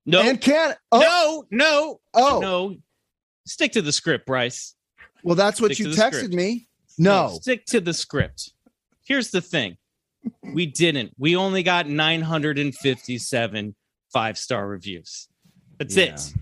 No, 0.06 0.22
and 0.22 0.40
Canada. 0.40 0.78
Oh, 0.92 1.44
no, 1.50 1.66
no, 1.66 2.00
oh, 2.14 2.40
no. 2.40 2.76
Stick 3.48 3.72
to 3.72 3.82
the 3.82 3.92
script, 3.92 4.28
Bryce. 4.28 4.76
well, 5.24 5.34
that's 5.34 5.60
what 5.60 5.74
Stick 5.74 5.88
you 5.88 5.94
texted 5.94 6.34
me. 6.34 6.68
No, 7.00 7.40
stick 7.42 7.66
to 7.66 7.82
the 7.82 7.96
script. 7.96 8.54
Here's 9.04 9.32
the 9.32 9.42
thing 9.42 9.78
we 10.54 10.68
didn't. 10.68 11.14
We 11.18 11.36
only 11.36 11.64
got 11.64 11.90
957 11.90 13.76
five 14.14 14.38
star 14.38 14.68
reviews. 14.68 15.30
That's 15.80 15.98
Yeah. 15.98 16.14
it. 16.14 16.34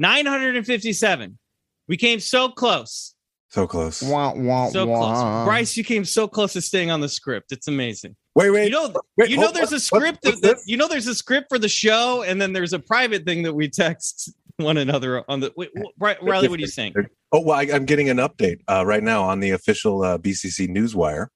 957. 0.00 1.38
We 1.86 1.96
came 1.96 2.18
so 2.18 2.48
close. 2.48 3.13
So 3.54 3.66
close. 3.68 4.02
wah, 4.02 4.32
wah, 4.34 4.68
So 4.68 4.84
wah. 4.84 4.98
close. 5.14 5.46
Bryce, 5.46 5.76
you 5.76 5.84
came 5.84 6.04
so 6.04 6.26
close 6.26 6.52
to 6.54 6.60
staying 6.60 6.90
on 6.90 7.00
the 7.00 7.08
script. 7.08 7.52
It's 7.52 7.68
amazing. 7.68 8.16
Wait, 8.34 8.50
wait. 8.50 8.64
You 8.64 8.70
know, 8.70 8.92
wait, 9.16 9.30
you 9.30 9.36
know 9.36 9.44
hold- 9.44 9.54
there's 9.54 9.72
a 9.72 9.78
script 9.78 10.18
what's 10.24 10.40
that, 10.40 10.56
that 10.56 10.62
you 10.66 10.76
know 10.76 10.88
there's 10.88 11.06
a 11.06 11.14
script 11.14 11.46
for 11.48 11.58
the 11.58 11.68
show, 11.68 12.22
and 12.24 12.42
then 12.42 12.52
there's 12.52 12.72
a 12.72 12.80
private 12.80 13.24
thing 13.24 13.44
that 13.44 13.54
we 13.54 13.68
text 13.68 14.32
one 14.56 14.76
another 14.76 15.22
on 15.28 15.38
the 15.38 15.52
wait, 15.56 15.70
wh- 15.76 16.20
Riley, 16.20 16.48
what 16.48 16.58
are 16.58 16.60
you 16.60 16.66
saying? 16.66 16.94
Oh, 17.32 17.40
well, 17.40 17.56
I, 17.58 17.68
I'm 17.72 17.84
getting 17.84 18.10
an 18.10 18.16
update 18.18 18.58
uh, 18.68 18.84
right 18.84 19.02
now 19.02 19.22
on 19.22 19.38
the 19.40 19.50
official 19.50 20.02
uh, 20.02 20.18
BCC 20.18 20.68
Newswire. 20.68 21.28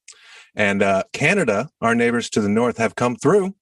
And 0.57 0.83
uh, 0.83 1.05
Canada, 1.13 1.69
our 1.81 1.95
neighbors 1.95 2.29
to 2.31 2.41
the 2.41 2.49
north, 2.49 2.79
have 2.79 2.97
come 2.97 3.15
through. 3.15 3.55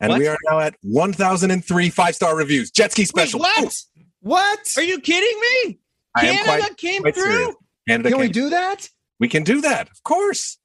And 0.00 0.10
What? 0.10 0.18
we 0.18 0.26
are 0.28 0.36
now 0.50 0.60
at 0.60 0.74
1,003 0.82 1.88
five 1.90 2.14
star 2.14 2.36
reviews. 2.36 2.70
Jet 2.70 2.92
ski 2.92 3.02
Wait, 3.02 3.08
special. 3.08 3.40
what? 3.40 3.74
What? 4.20 4.58
Are 4.76 4.82
you 4.82 5.00
kidding 5.00 5.40
me? 5.40 5.78
I 6.14 6.20
Canada 6.26 6.44
quite, 6.58 6.76
came 6.76 7.02
quite 7.02 7.14
through. 7.14 7.24
serious. 7.32 7.54
Canada 7.88 8.10
Can 8.10 8.18
we 8.18 8.24
came- 8.26 8.32
do 8.32 8.50
that? 8.50 8.88
we 9.20 9.28
can 9.28 9.42
do 9.44 9.60
that. 9.62 9.88
Of 9.90 10.02
course. 10.02 10.58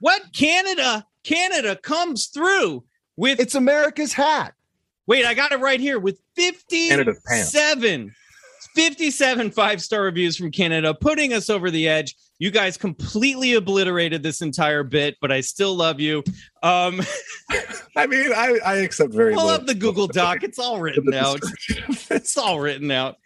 What 0.00 0.22
Canada? 0.32 1.06
Canada 1.24 1.76
comes 1.76 2.26
through 2.26 2.84
with 3.16 3.38
It's 3.38 3.54
America's 3.54 4.12
hat. 4.12 4.54
wait, 5.06 5.24
I 5.24 5.34
got 5.34 5.52
it 5.52 5.60
right 5.60 5.78
here 5.80 5.98
with 6.00 6.18
Canada's 6.36 7.20
57 7.28 8.12
57 8.74 9.50
five-star 9.50 10.02
reviews 10.02 10.36
from 10.36 10.50
Canada, 10.50 10.94
putting 10.94 11.32
us 11.34 11.50
over 11.50 11.70
the 11.70 11.86
edge. 11.86 12.16
You 12.38 12.50
guys 12.50 12.76
completely 12.78 13.52
obliterated 13.54 14.22
this 14.22 14.40
entire 14.40 14.82
bit, 14.82 15.16
but 15.20 15.30
I 15.30 15.42
still 15.42 15.74
love 15.76 16.00
you. 16.00 16.24
Um, 16.62 17.00
I 17.96 18.06
mean, 18.06 18.32
I, 18.34 18.58
I 18.64 18.74
accept 18.76 19.12
very 19.12 19.34
pull 19.34 19.44
little. 19.46 19.60
up 19.60 19.66
the 19.66 19.74
Google 19.74 20.06
Doc. 20.06 20.42
It's 20.42 20.58
all 20.58 20.80
written 20.80 21.12
out. 21.14 21.38
It's 22.10 22.36
all 22.38 22.58
written 22.60 22.90
out. 22.90 23.16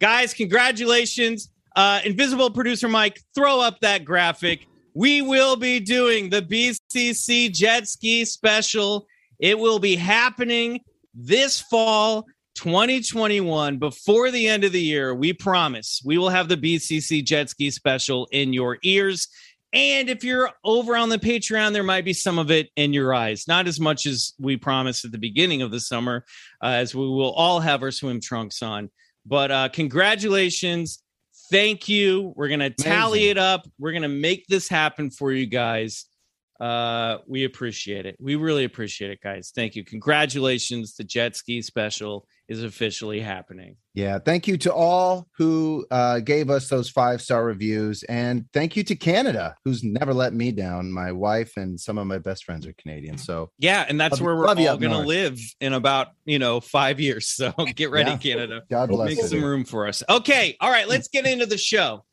Guys, 0.00 0.34
congratulations. 0.34 1.50
Uh, 1.76 2.00
Invisible 2.04 2.50
producer 2.50 2.88
Mike, 2.88 3.20
throw 3.34 3.60
up 3.60 3.80
that 3.80 4.04
graphic. 4.04 4.66
We 4.94 5.20
will 5.20 5.56
be 5.56 5.78
doing 5.78 6.30
the 6.30 6.40
BCC 6.40 7.52
jet 7.52 7.86
ski 7.86 8.24
special. 8.24 9.06
It 9.38 9.58
will 9.58 9.78
be 9.78 9.94
happening 9.94 10.80
this 11.14 11.60
fall 11.60 12.24
2021 12.54 13.76
before 13.76 14.30
the 14.30 14.48
end 14.48 14.64
of 14.64 14.72
the 14.72 14.80
year. 14.80 15.14
We 15.14 15.34
promise 15.34 16.00
we 16.02 16.16
will 16.16 16.30
have 16.30 16.48
the 16.48 16.56
BCC 16.56 17.22
jet 17.22 17.50
ski 17.50 17.70
special 17.70 18.26
in 18.32 18.54
your 18.54 18.78
ears. 18.82 19.28
And 19.74 20.08
if 20.08 20.24
you're 20.24 20.50
over 20.64 20.96
on 20.96 21.10
the 21.10 21.18
Patreon, 21.18 21.74
there 21.74 21.82
might 21.82 22.06
be 22.06 22.14
some 22.14 22.38
of 22.38 22.50
it 22.50 22.70
in 22.76 22.94
your 22.94 23.12
eyes. 23.12 23.46
Not 23.46 23.66
as 23.66 23.78
much 23.78 24.06
as 24.06 24.32
we 24.38 24.56
promised 24.56 25.04
at 25.04 25.12
the 25.12 25.18
beginning 25.18 25.60
of 25.60 25.70
the 25.70 25.80
summer, 25.80 26.24
uh, 26.62 26.68
as 26.68 26.94
we 26.94 27.02
will 27.02 27.32
all 27.32 27.60
have 27.60 27.82
our 27.82 27.90
swim 27.90 28.18
trunks 28.18 28.62
on. 28.62 28.90
But 29.26 29.50
uh, 29.50 29.68
congratulations. 29.68 31.02
Thank 31.50 31.88
you. 31.88 32.32
We're 32.36 32.48
going 32.48 32.60
to 32.60 32.70
tally 32.70 33.28
it 33.28 33.38
up. 33.38 33.66
We're 33.78 33.92
going 33.92 34.02
to 34.02 34.08
make 34.08 34.46
this 34.48 34.68
happen 34.68 35.10
for 35.10 35.32
you 35.32 35.46
guys. 35.46 36.06
Uh, 36.60 37.18
we 37.26 37.44
appreciate 37.44 38.06
it. 38.06 38.16
We 38.20 38.36
really 38.36 38.64
appreciate 38.64 39.10
it, 39.10 39.20
guys. 39.22 39.52
Thank 39.54 39.76
you. 39.76 39.84
Congratulations. 39.84 40.94
The 40.94 41.04
jet 41.04 41.36
ski 41.36 41.60
special 41.62 42.26
is 42.48 42.62
officially 42.62 43.20
happening. 43.20 43.76
Yeah. 43.94 44.18
Thank 44.18 44.46
you 44.46 44.56
to 44.58 44.72
all 44.72 45.26
who 45.36 45.84
uh, 45.90 46.20
gave 46.20 46.48
us 46.48 46.68
those 46.68 46.88
five 46.88 47.20
star 47.20 47.44
reviews. 47.44 48.02
And 48.04 48.44
thank 48.52 48.76
you 48.76 48.84
to 48.84 48.94
Canada, 48.94 49.54
who's 49.64 49.82
never 49.82 50.14
let 50.14 50.32
me 50.32 50.52
down. 50.52 50.92
My 50.92 51.12
wife 51.12 51.56
and 51.56 51.78
some 51.78 51.98
of 51.98 52.06
my 52.06 52.18
best 52.18 52.44
friends 52.44 52.66
are 52.66 52.72
Canadian. 52.74 53.18
So 53.18 53.50
Yeah, 53.58 53.84
and 53.88 54.00
that's 54.00 54.12
Love- 54.14 54.20
where 54.22 54.36
we're 54.36 54.46
all 54.48 54.54
going 54.54 54.80
to 54.92 54.98
live 54.98 55.38
in 55.60 55.72
about, 55.72 56.08
you 56.24 56.38
know, 56.38 56.60
5 56.60 57.00
years. 57.00 57.26
So 57.28 57.52
get 57.74 57.90
ready, 57.90 58.12
Yeah. 58.12 58.16
Canada. 58.18 58.62
God 58.70 58.90
bless 58.90 59.08
Make 59.08 59.18
you. 59.18 59.26
some 59.28 59.44
room 59.44 59.64
for 59.64 59.86
us. 59.88 60.02
Okay, 60.08 60.56
all 60.60 60.70
right, 60.70 60.88
let's 60.88 61.08
get 61.12 61.26
into 61.26 61.46
the 61.46 61.58
show. 61.58 62.04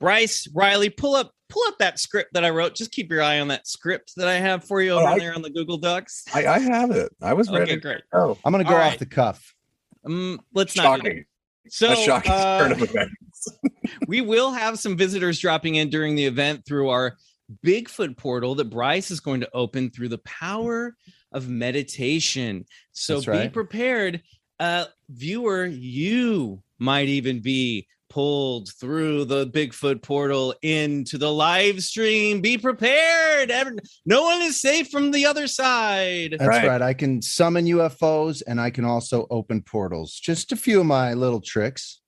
Bryce, 0.00 0.48
Riley, 0.54 0.90
pull 0.90 1.14
up 1.14 1.32
pull 1.48 1.62
up 1.66 1.78
that 1.78 1.98
script 1.98 2.34
that 2.34 2.44
I 2.44 2.50
wrote. 2.50 2.74
Just 2.74 2.92
keep 2.92 3.10
your 3.10 3.22
eye 3.22 3.40
on 3.40 3.48
that 3.48 3.66
script 3.66 4.12
that 4.16 4.28
I 4.28 4.34
have 4.34 4.64
for 4.64 4.80
you 4.82 4.92
Oh, 4.92 4.98
over 4.98 5.08
I- 5.08 5.18
there 5.18 5.34
on 5.34 5.42
the 5.42 5.50
Google 5.50 5.78
Docs. 5.78 6.24
I, 6.34 6.46
I 6.46 6.58
have 6.58 6.90
it. 6.90 7.10
I 7.22 7.32
was 7.32 7.50
ready. 7.50 7.72
Okay, 7.72 7.80
great. 7.80 8.02
Oh, 8.12 8.36
I'm 8.44 8.52
going 8.52 8.64
to 8.64 8.68
go 8.70 8.76
All 8.76 8.82
off 8.82 8.90
right. 8.90 8.98
the 8.98 9.06
cuff. 9.06 9.54
Um, 10.04 10.40
let's 10.54 10.76
not. 10.76 11.02
do 11.02 11.02
that. 11.02 11.08
Shocking. 11.08 11.24
So 11.70 11.92
a 11.92 11.96
shocking 11.96 12.32
uh, 12.32 12.58
turn 12.60 12.72
of 12.72 12.82
events. 12.82 13.48
we 14.08 14.20
will 14.20 14.52
have 14.52 14.78
some 14.78 14.96
visitors 14.96 15.38
dropping 15.38 15.74
in 15.76 15.90
during 15.90 16.14
the 16.16 16.24
event 16.24 16.64
through 16.66 16.88
our 16.90 17.16
Bigfoot 17.64 18.16
portal 18.16 18.54
that 18.56 18.70
Bryce 18.70 19.10
is 19.10 19.20
going 19.20 19.40
to 19.40 19.50
open 19.54 19.90
through 19.90 20.08
the 20.08 20.18
power 20.18 20.94
of 21.32 21.48
meditation. 21.48 22.64
So 22.92 23.14
That's 23.14 23.26
be 23.26 23.32
right. 23.32 23.52
prepared. 23.52 24.22
Uh, 24.60 24.86
viewer, 25.10 25.66
you 25.66 26.62
might 26.78 27.08
even 27.08 27.40
be 27.40 27.86
pulled 28.08 28.70
through 28.80 29.24
the 29.24 29.46
Bigfoot 29.46 30.02
portal 30.02 30.54
into 30.62 31.18
the 31.18 31.32
live 31.32 31.82
stream. 31.82 32.40
Be 32.40 32.58
prepared. 32.58 33.52
No 34.06 34.22
one 34.22 34.42
is 34.42 34.60
safe 34.60 34.90
from 34.90 35.10
the 35.10 35.26
other 35.26 35.46
side. 35.46 36.36
That's 36.38 36.48
Right. 36.48 36.66
right. 36.66 36.82
I 36.82 36.94
can 36.94 37.20
summon 37.22 37.66
UFOs 37.66 38.42
and 38.46 38.60
I 38.60 38.70
can 38.70 38.84
also 38.84 39.26
open 39.30 39.62
portals. 39.62 40.14
Just 40.18 40.52
a 40.52 40.56
few 40.56 40.80
of 40.80 40.86
my 40.86 41.14
little 41.14 41.40
tricks. 41.40 42.00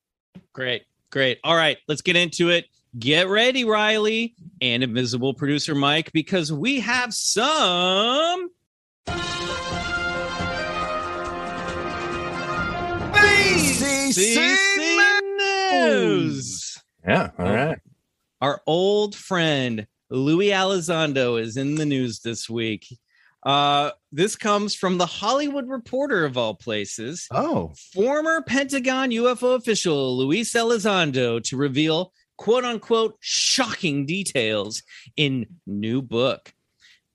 Great, 0.53 0.83
great. 1.11 1.39
All 1.45 1.57
right, 1.57 1.79
let's 1.89 2.03
get 2.03 2.17
into 2.17 2.51
it. 2.51 2.67
Get 2.99 3.29
ready, 3.29 3.65
Riley 3.65 4.35
and 4.61 4.83
Invisible 4.83 5.33
Producer 5.35 5.75
Mike, 5.77 6.11
because 6.13 6.53
we 6.53 6.81
have 6.81 7.15
some. 7.15 8.51
CC 14.13 14.70
News. 15.73 16.79
Yeah. 17.07 17.31
All 17.39 17.53
right. 17.53 17.79
Our 18.41 18.63
old 18.67 19.15
friend 19.15 19.87
Louis 20.11 20.49
Elizondo 20.49 21.41
is 21.41 21.57
in 21.57 21.77
the 21.77 21.87
news 21.87 22.21
this 22.21 22.49
week. 22.49 22.87
Uh, 23.45 23.91
this 24.13 24.37
comes 24.37 24.75
from 24.75 24.99
the 24.99 25.07
Hollywood 25.07 25.69
Reporter 25.69 26.25
of 26.25 26.37
all 26.37 26.55
places. 26.55 27.27
Oh, 27.31 27.73
Former 27.95 28.43
Pentagon 28.43 29.11
UFO 29.11 29.55
official 29.57 30.17
Luis 30.17 30.53
Elizondo 30.53 31.43
to 31.45 31.57
reveal 31.57 32.13
quote 32.37 32.65
unquote 32.65 33.17
shocking 33.21 34.05
details 34.07 34.83
in 35.17 35.47
new 35.67 36.03
book. 36.03 36.53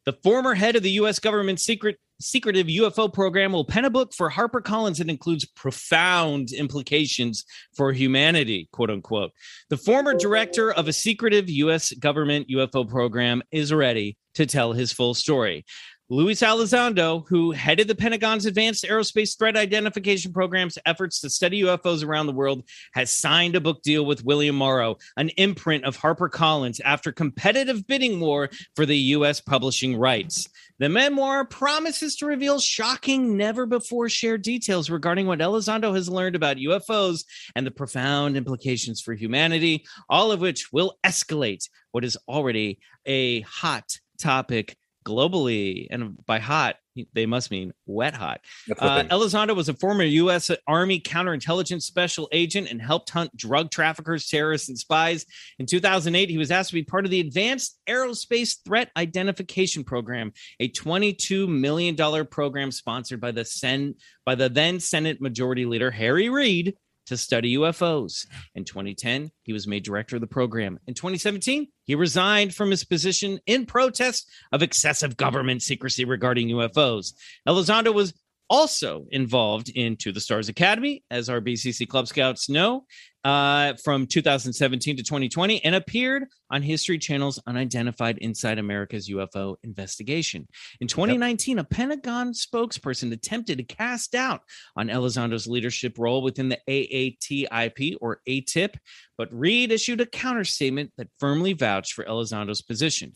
The 0.05 0.13
former 0.13 0.53
head 0.53 0.75
of 0.75 0.83
the 0.83 0.91
U.S. 0.91 1.19
government 1.19 1.59
secret 1.59 1.97
secretive 2.19 2.67
UFO 2.67 3.11
program 3.11 3.51
will 3.51 3.65
pen 3.65 3.85
a 3.85 3.89
book 3.89 4.13
for 4.13 4.29
HarperCollins 4.29 4.97
that 4.97 5.09
includes 5.09 5.45
profound 5.45 6.51
implications 6.51 7.45
for 7.75 7.91
humanity, 7.91 8.69
quote 8.71 8.89
unquote. 8.89 9.31
The 9.69 9.77
former 9.77 10.13
director 10.13 10.71
of 10.71 10.87
a 10.87 10.93
secretive 10.93 11.49
U.S. 11.49 11.91
government 11.93 12.47
UFO 12.49 12.87
program 12.87 13.43
is 13.51 13.73
ready 13.73 14.17
to 14.35 14.45
tell 14.45 14.73
his 14.73 14.91
full 14.91 15.13
story. 15.13 15.65
Luis 16.07 16.41
Elizondo, 16.41 17.27
who 17.27 17.49
headed 17.49 17.87
the 17.87 17.95
Pentagon's 17.95 18.45
Advanced 18.45 18.83
Aerospace 18.83 19.35
Threat 19.35 19.57
Identification 19.57 20.31
Program's 20.31 20.77
efforts 20.85 21.19
to 21.21 21.31
study 21.31 21.63
UFOs 21.63 22.05
around 22.05 22.27
the 22.27 22.31
world, 22.31 22.61
has 22.93 23.11
signed 23.11 23.55
a 23.55 23.59
book 23.59 23.81
deal 23.81 24.05
with 24.05 24.23
William 24.23 24.55
Morrow, 24.55 24.97
an 25.17 25.29
imprint 25.29 25.83
of 25.83 25.97
HarperCollins, 25.97 26.79
after 26.85 27.11
competitive 27.11 27.87
bidding 27.87 28.19
war 28.19 28.51
for 28.75 28.85
the 28.85 28.95
U.S. 28.95 29.41
publishing 29.41 29.97
rights. 29.97 30.47
The 30.77 30.89
memoir 30.89 31.43
promises 31.43 32.15
to 32.17 32.27
reveal 32.27 32.59
shocking, 32.59 33.35
never 33.35 33.65
before 33.65 34.07
shared 34.07 34.43
details 34.43 34.91
regarding 34.91 35.25
what 35.25 35.39
Elizondo 35.39 35.95
has 35.95 36.07
learned 36.07 36.35
about 36.35 36.57
UFOs 36.57 37.25
and 37.55 37.65
the 37.65 37.71
profound 37.71 38.37
implications 38.37 39.01
for 39.01 39.15
humanity, 39.15 39.87
all 40.07 40.31
of 40.31 40.39
which 40.39 40.71
will 40.71 40.99
escalate 41.03 41.67
what 41.93 42.05
is 42.05 42.15
already 42.27 42.77
a 43.07 43.41
hot 43.41 43.97
topic 44.19 44.77
globally. 45.05 45.87
And 45.89 46.17
by 46.25 46.39
hot, 46.39 46.75
they 47.13 47.25
must 47.25 47.51
mean 47.51 47.73
wet 47.85 48.13
hot. 48.13 48.41
Uh, 48.79 49.03
Elizondo 49.03 49.55
was 49.55 49.69
a 49.69 49.73
former 49.73 50.03
U.S. 50.03 50.49
Army 50.67 50.99
counterintelligence 50.99 51.83
special 51.83 52.29
agent 52.31 52.69
and 52.69 52.81
helped 52.81 53.09
hunt 53.09 53.35
drug 53.35 53.69
traffickers, 53.69 54.29
terrorists, 54.29 54.69
and 54.69 54.77
spies. 54.77 55.25
In 55.59 55.65
2008, 55.65 56.29
he 56.29 56.37
was 56.37 56.51
asked 56.51 56.69
to 56.69 56.75
be 56.75 56.83
part 56.83 57.05
of 57.05 57.11
the 57.11 57.19
Advanced 57.19 57.77
Aerospace 57.87 58.57
Threat 58.63 58.91
Identification 58.95 59.83
Program, 59.83 60.31
a 60.59 60.69
$22 60.69 61.47
million 61.47 61.95
program 62.27 62.71
sponsored 62.71 63.19
by 63.19 63.31
the 63.31 63.45
Sen- 63.45 63.95
by 64.25 64.35
the 64.35 64.49
then 64.49 64.79
Senate 64.79 65.21
Majority 65.21 65.65
Leader 65.65 65.91
Harry 65.91 66.29
Reid 66.29 66.75
to 67.05 67.17
study 67.17 67.55
UFOs. 67.55 68.25
In 68.55 68.65
2010, 68.65 69.31
he 69.43 69.53
was 69.53 69.67
made 69.67 69.83
director 69.83 70.17
of 70.17 70.21
the 70.21 70.27
program. 70.27 70.79
In 70.87 70.93
2017, 70.93 71.67
he 71.83 71.95
resigned 71.95 72.53
from 72.53 72.71
his 72.71 72.83
position 72.83 73.39
in 73.45 73.65
protest 73.65 74.29
of 74.51 74.63
excessive 74.63 75.17
government 75.17 75.61
secrecy 75.61 76.05
regarding 76.05 76.49
UFOs. 76.49 77.13
Elizondo 77.47 77.93
was 77.93 78.13
also 78.49 79.05
involved 79.11 79.69
in 79.69 79.95
To 79.97 80.11
the 80.11 80.19
Stars 80.19 80.49
Academy, 80.49 81.03
as 81.09 81.29
our 81.29 81.41
BCC 81.41 81.87
Club 81.87 82.07
Scouts 82.07 82.49
know, 82.49 82.85
uh, 83.23 83.73
from 83.83 84.05
2017 84.05 84.97
to 84.97 85.03
2020, 85.03 85.63
and 85.63 85.73
appeared 85.73 86.25
on 86.51 86.61
History 86.61 86.99
Channel's 86.99 87.41
Unidentified 87.47 88.19
Inside 88.19 88.59
America's 88.59 89.09
UFO 89.09 89.55
investigation. 89.63 90.47
In 90.79 90.87
2019, 90.87 91.59
a 91.59 91.63
Pentagon 91.63 92.33
spokesperson 92.33 93.11
attempted 93.11 93.57
to 93.57 93.63
cast 93.63 94.11
doubt 94.11 94.41
on 94.75 94.89
Elizondo's 94.89 95.47
leadership 95.47 95.97
role 95.97 96.21
within 96.21 96.49
the 96.49 96.59
AATIP 96.69 97.97
or 97.99 98.21
ATIP, 98.27 98.75
but 99.17 99.33
Reid 99.33 99.71
issued 99.71 100.01
a 100.01 100.05
counterstatement 100.05 100.91
that 100.97 101.09
firmly 101.19 101.53
vouched 101.53 101.93
for 101.93 102.05
Elizondo's 102.05 102.61
position. 102.61 103.13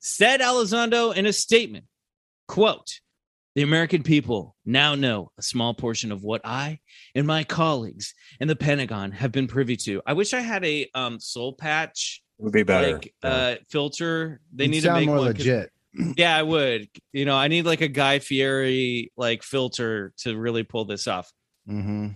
Said 0.00 0.40
Elizondo 0.40 1.14
in 1.14 1.26
a 1.26 1.32
statement, 1.32 1.86
quote, 2.48 3.00
the 3.54 3.62
American 3.62 4.02
people 4.02 4.56
now 4.64 4.94
know 4.94 5.30
a 5.38 5.42
small 5.42 5.74
portion 5.74 6.10
of 6.12 6.22
what 6.22 6.40
I 6.44 6.80
and 7.14 7.26
my 7.26 7.44
colleagues 7.44 8.14
in 8.40 8.48
the 8.48 8.56
Pentagon 8.56 9.12
have 9.12 9.30
been 9.32 9.46
privy 9.46 9.76
to. 9.78 10.02
I 10.06 10.12
wish 10.14 10.32
I 10.34 10.40
had 10.40 10.64
a 10.64 10.88
um, 10.94 11.20
soul 11.20 11.52
patch 11.52 12.22
would 12.38 12.52
be 12.52 12.64
better. 12.64 12.94
like 12.94 13.14
uh, 13.22 13.54
filter. 13.70 14.40
They 14.52 14.64
You'd 14.64 14.70
need 14.72 14.80
to 14.80 14.86
sound 14.86 15.00
make 15.00 15.06
more 15.06 15.18
one 15.18 15.26
'cause- 15.32 15.38
legit. 15.46 15.70
Yeah, 16.16 16.36
I 16.36 16.42
would. 16.42 16.88
You 17.12 17.24
know, 17.24 17.36
I 17.36 17.46
need 17.46 17.66
like 17.66 17.80
a 17.80 17.86
Guy 17.86 18.18
Fieri 18.18 19.12
like 19.16 19.44
filter 19.44 20.12
to 20.18 20.36
really 20.36 20.64
pull 20.64 20.84
this 20.86 21.06
off. 21.06 21.30
hmm 21.68 22.08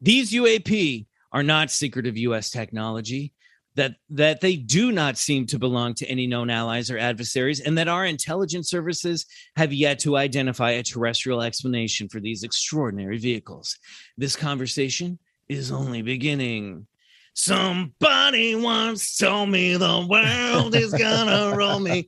These 0.00 0.32
UAP 0.32 1.06
are 1.30 1.42
not 1.42 1.70
secretive 1.70 2.16
U.S. 2.16 2.48
technology. 2.50 3.34
That 3.74 3.94
that 4.10 4.42
they 4.42 4.56
do 4.56 4.92
not 4.92 5.16
seem 5.16 5.46
to 5.46 5.58
belong 5.58 5.94
to 5.94 6.06
any 6.06 6.26
known 6.26 6.50
allies 6.50 6.90
or 6.90 6.98
adversaries, 6.98 7.60
and 7.60 7.78
that 7.78 7.88
our 7.88 8.04
intelligence 8.04 8.68
services 8.68 9.24
have 9.56 9.72
yet 9.72 9.98
to 10.00 10.16
identify 10.16 10.72
a 10.72 10.82
terrestrial 10.82 11.40
explanation 11.40 12.08
for 12.08 12.20
these 12.20 12.42
extraordinary 12.42 13.18
vehicles. 13.18 13.78
This 14.18 14.36
conversation 14.36 15.18
is 15.48 15.72
only 15.72 16.02
beginning. 16.02 16.86
Somebody 17.34 18.54
once 18.54 19.16
told 19.16 19.48
me 19.48 19.76
the 19.76 20.06
world 20.08 20.74
is 20.74 20.92
gonna 20.92 21.56
roll 21.56 21.80
me. 21.80 22.06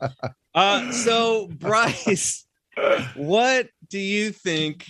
Uh, 0.54 0.92
so 0.92 1.48
Bryce, 1.48 2.44
what 3.16 3.68
do 3.88 3.98
you 3.98 4.32
think 4.32 4.86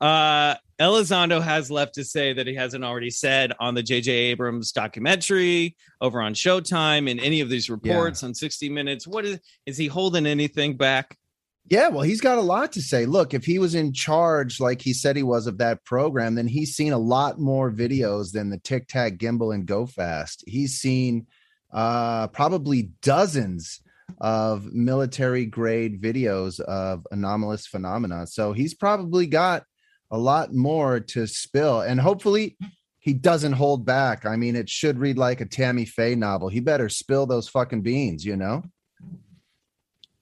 uh 0.00 0.54
Elizondo 0.80 1.42
has 1.42 1.72
left 1.72 1.94
to 1.94 2.04
say 2.04 2.32
that 2.32 2.46
he 2.46 2.54
hasn't 2.54 2.84
already 2.84 3.10
said 3.10 3.52
on 3.58 3.74
the 3.74 3.82
JJ 3.82 4.08
Abrams 4.08 4.70
documentary 4.70 5.76
over 6.00 6.22
on 6.22 6.34
Showtime 6.34 7.08
in 7.08 7.18
any 7.18 7.40
of 7.40 7.48
these 7.48 7.68
reports 7.68 8.22
on 8.22 8.34
60 8.34 8.68
minutes 8.68 9.06
what 9.06 9.24
is 9.24 9.40
is 9.66 9.76
he 9.76 9.88
holding 9.88 10.26
anything 10.26 10.76
back 10.76 11.16
Yeah, 11.66 11.88
well, 11.88 12.02
he's 12.02 12.22
got 12.22 12.38
a 12.38 12.42
lot 12.42 12.72
to 12.72 12.80
say. 12.80 13.04
Look, 13.04 13.34
if 13.34 13.44
he 13.44 13.58
was 13.58 13.74
in 13.74 13.92
charge, 13.92 14.58
like 14.58 14.80
he 14.80 14.94
said 14.94 15.16
he 15.16 15.22
was 15.22 15.46
of 15.46 15.58
that 15.58 15.84
program, 15.84 16.34
then 16.34 16.48
he's 16.48 16.74
seen 16.74 16.94
a 16.94 16.98
lot 16.98 17.38
more 17.38 17.70
videos 17.70 18.32
than 18.32 18.48
the 18.48 18.58
Tic 18.58 18.88
Tac 18.88 19.18
Gimbal 19.18 19.54
and 19.54 19.66
Go 19.66 19.84
Fast. 19.84 20.44
He's 20.46 20.78
seen 20.78 21.26
uh, 21.70 22.28
probably 22.28 22.90
dozens 23.02 23.82
of 24.18 24.72
military 24.72 25.44
grade 25.44 26.00
videos 26.00 26.60
of 26.60 27.06
anomalous 27.10 27.66
phenomena. 27.66 28.26
So 28.26 28.52
he's 28.52 28.74
probably 28.74 29.26
got 29.26 29.64
a 30.10 30.18
lot 30.18 30.54
more 30.54 31.00
to 31.00 31.26
spill, 31.26 31.80
and 31.82 32.00
hopefully. 32.00 32.56
He 33.00 33.14
doesn't 33.14 33.52
hold 33.54 33.86
back. 33.86 34.26
I 34.26 34.36
mean, 34.36 34.54
it 34.54 34.68
should 34.68 34.98
read 34.98 35.16
like 35.16 35.40
a 35.40 35.46
Tammy 35.46 35.86
Faye 35.86 36.14
novel. 36.14 36.48
He 36.48 36.60
better 36.60 36.90
spill 36.90 37.24
those 37.24 37.48
fucking 37.48 37.80
beans, 37.80 38.22
you 38.22 38.36
know? 38.36 38.62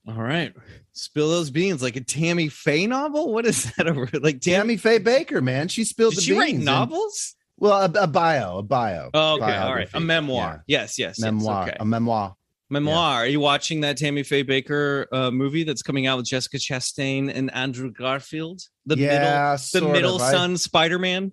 all 0.09 0.15
right 0.23 0.55
spill 0.93 1.29
those 1.29 1.51
beans 1.51 1.83
like 1.83 1.97
a 1.97 2.01
Tammy 2.01 2.49
Faye 2.49 2.87
novel 2.87 3.33
what 3.33 3.45
is 3.45 3.73
that 3.75 3.89
over 3.89 4.09
like 4.21 4.41
Tammy 4.41 4.77
Tammy 4.77 4.77
Faye 4.77 4.99
Bakker, 5.01 5.43
man. 5.43 5.67
She 5.69 5.83
spilled 5.85 6.13
did 6.13 6.19
the 6.19 6.23
she 6.23 6.31
beans. 6.33 6.41
write 6.41 6.55
and- 6.55 6.65
novels 6.65 7.35
Well, 7.57 7.73
a, 7.93 8.03
a 8.03 8.07
bio, 8.07 8.59
a 8.59 8.63
bio. 8.63 9.11
oh 9.15 9.35
okay 9.37 9.57
all 9.57 9.75
right 9.75 9.89
a 9.89 9.93
biography. 9.93 10.01
memoir 10.05 10.65
yes 10.69 10.99
yes, 10.99 11.19
Yeah. 11.19 11.25
yes 11.27 11.33
Memoir, 11.33 11.63
okay. 11.69 11.77
a 11.81 11.85
memoir. 11.85 12.37
Memoir 12.69 13.21
are 13.21 13.27
you 13.27 13.41
watching 13.41 13.81
that 13.83 13.97
Tammy 13.97 14.23
Faye 14.23 14.43
Bakker 14.43 15.07
uh, 15.13 15.31
movie 15.31 15.63
that's 15.63 15.83
coming 15.83 16.07
out 16.07 16.17
with 16.17 16.27
Jessica 16.27 16.57
Chastain 16.57 17.33
and 17.33 17.53
Andrew 17.55 17.93
Garfield 17.93 18.61
the 18.87 18.97
middle 18.97 19.57
the 19.73 19.93
middle 19.93 20.17
of. 20.17 20.23
I- 20.23 20.33
son 20.33 20.57
Spider-Man 20.57 21.33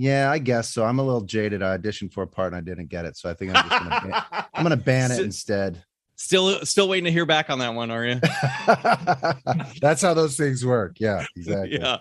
yeah, 0.00 0.30
I 0.30 0.38
guess 0.38 0.70
so. 0.70 0.84
I'm 0.84 1.00
a 1.00 1.02
little 1.02 1.22
jaded. 1.22 1.60
I 1.60 1.76
auditioned 1.76 2.12
for 2.12 2.22
a 2.22 2.26
part 2.26 2.52
and 2.52 2.56
I 2.56 2.60
didn't 2.60 2.88
get 2.88 3.04
it, 3.04 3.16
so 3.16 3.28
I 3.28 3.34
think 3.34 3.52
I'm 3.52 3.68
just 3.68 3.82
gonna 3.82 4.00
ban, 4.00 4.44
I'm 4.54 4.62
gonna 4.62 4.76
ban 4.76 5.10
it 5.10 5.18
instead. 5.18 5.82
Still, 6.14 6.64
still 6.64 6.88
waiting 6.88 7.06
to 7.06 7.10
hear 7.10 7.26
back 7.26 7.50
on 7.50 7.58
that 7.58 7.74
one, 7.74 7.90
are 7.90 8.04
you? 8.04 8.20
That's 9.80 10.00
how 10.00 10.14
those 10.14 10.36
things 10.36 10.64
work. 10.64 10.98
Yeah, 11.00 11.26
exactly. 11.36 11.80
yeah. 11.80 11.98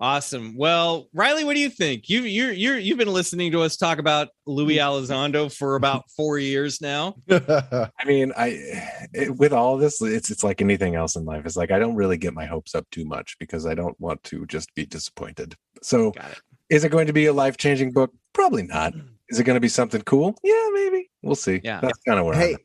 Awesome. 0.00 0.56
Well, 0.56 1.08
Riley, 1.12 1.44
what 1.44 1.54
do 1.54 1.60
you 1.60 1.68
think? 1.68 2.08
You 2.08 2.22
you 2.22 2.48
you 2.48 2.74
you've 2.74 2.96
been 2.96 3.12
listening 3.12 3.52
to 3.52 3.60
us 3.60 3.76
talk 3.76 3.98
about 3.98 4.28
Louis 4.46 4.76
mm-hmm. 4.76 5.12
Elizondo 5.12 5.54
for 5.54 5.76
about 5.76 6.10
four 6.16 6.38
years 6.38 6.80
now. 6.80 7.16
I 7.30 7.90
mean, 8.06 8.32
I 8.34 8.82
it, 9.12 9.36
with 9.36 9.52
all 9.52 9.76
this, 9.76 10.00
it's 10.00 10.30
it's 10.30 10.42
like 10.42 10.62
anything 10.62 10.94
else 10.94 11.16
in 11.16 11.26
life. 11.26 11.44
It's 11.44 11.56
like 11.56 11.70
I 11.70 11.78
don't 11.78 11.96
really 11.96 12.16
get 12.16 12.32
my 12.32 12.46
hopes 12.46 12.74
up 12.74 12.88
too 12.90 13.04
much 13.04 13.36
because 13.38 13.66
I 13.66 13.74
don't 13.74 13.98
want 14.00 14.24
to 14.24 14.46
just 14.46 14.74
be 14.74 14.86
disappointed. 14.86 15.54
So, 15.82 16.12
Got 16.12 16.30
it. 16.30 16.38
is 16.70 16.84
it 16.84 16.90
going 16.90 17.06
to 17.06 17.12
be 17.12 17.26
a 17.26 17.32
life 17.34 17.58
changing 17.58 17.92
book? 17.92 18.10
Probably 18.32 18.62
not. 18.62 18.94
Mm. 18.94 19.08
Is 19.28 19.38
it 19.38 19.44
going 19.44 19.56
to 19.56 19.60
be 19.60 19.68
something 19.68 20.00
cool? 20.02 20.34
Yeah, 20.42 20.68
maybe. 20.72 21.10
We'll 21.22 21.36
see. 21.36 21.60
Yeah. 21.62 21.80
that's 21.80 21.98
kind 22.08 22.18
of 22.18 22.26
where. 22.26 22.34
Hey, 22.34 22.48
I'm 22.48 22.54
at. 22.54 22.60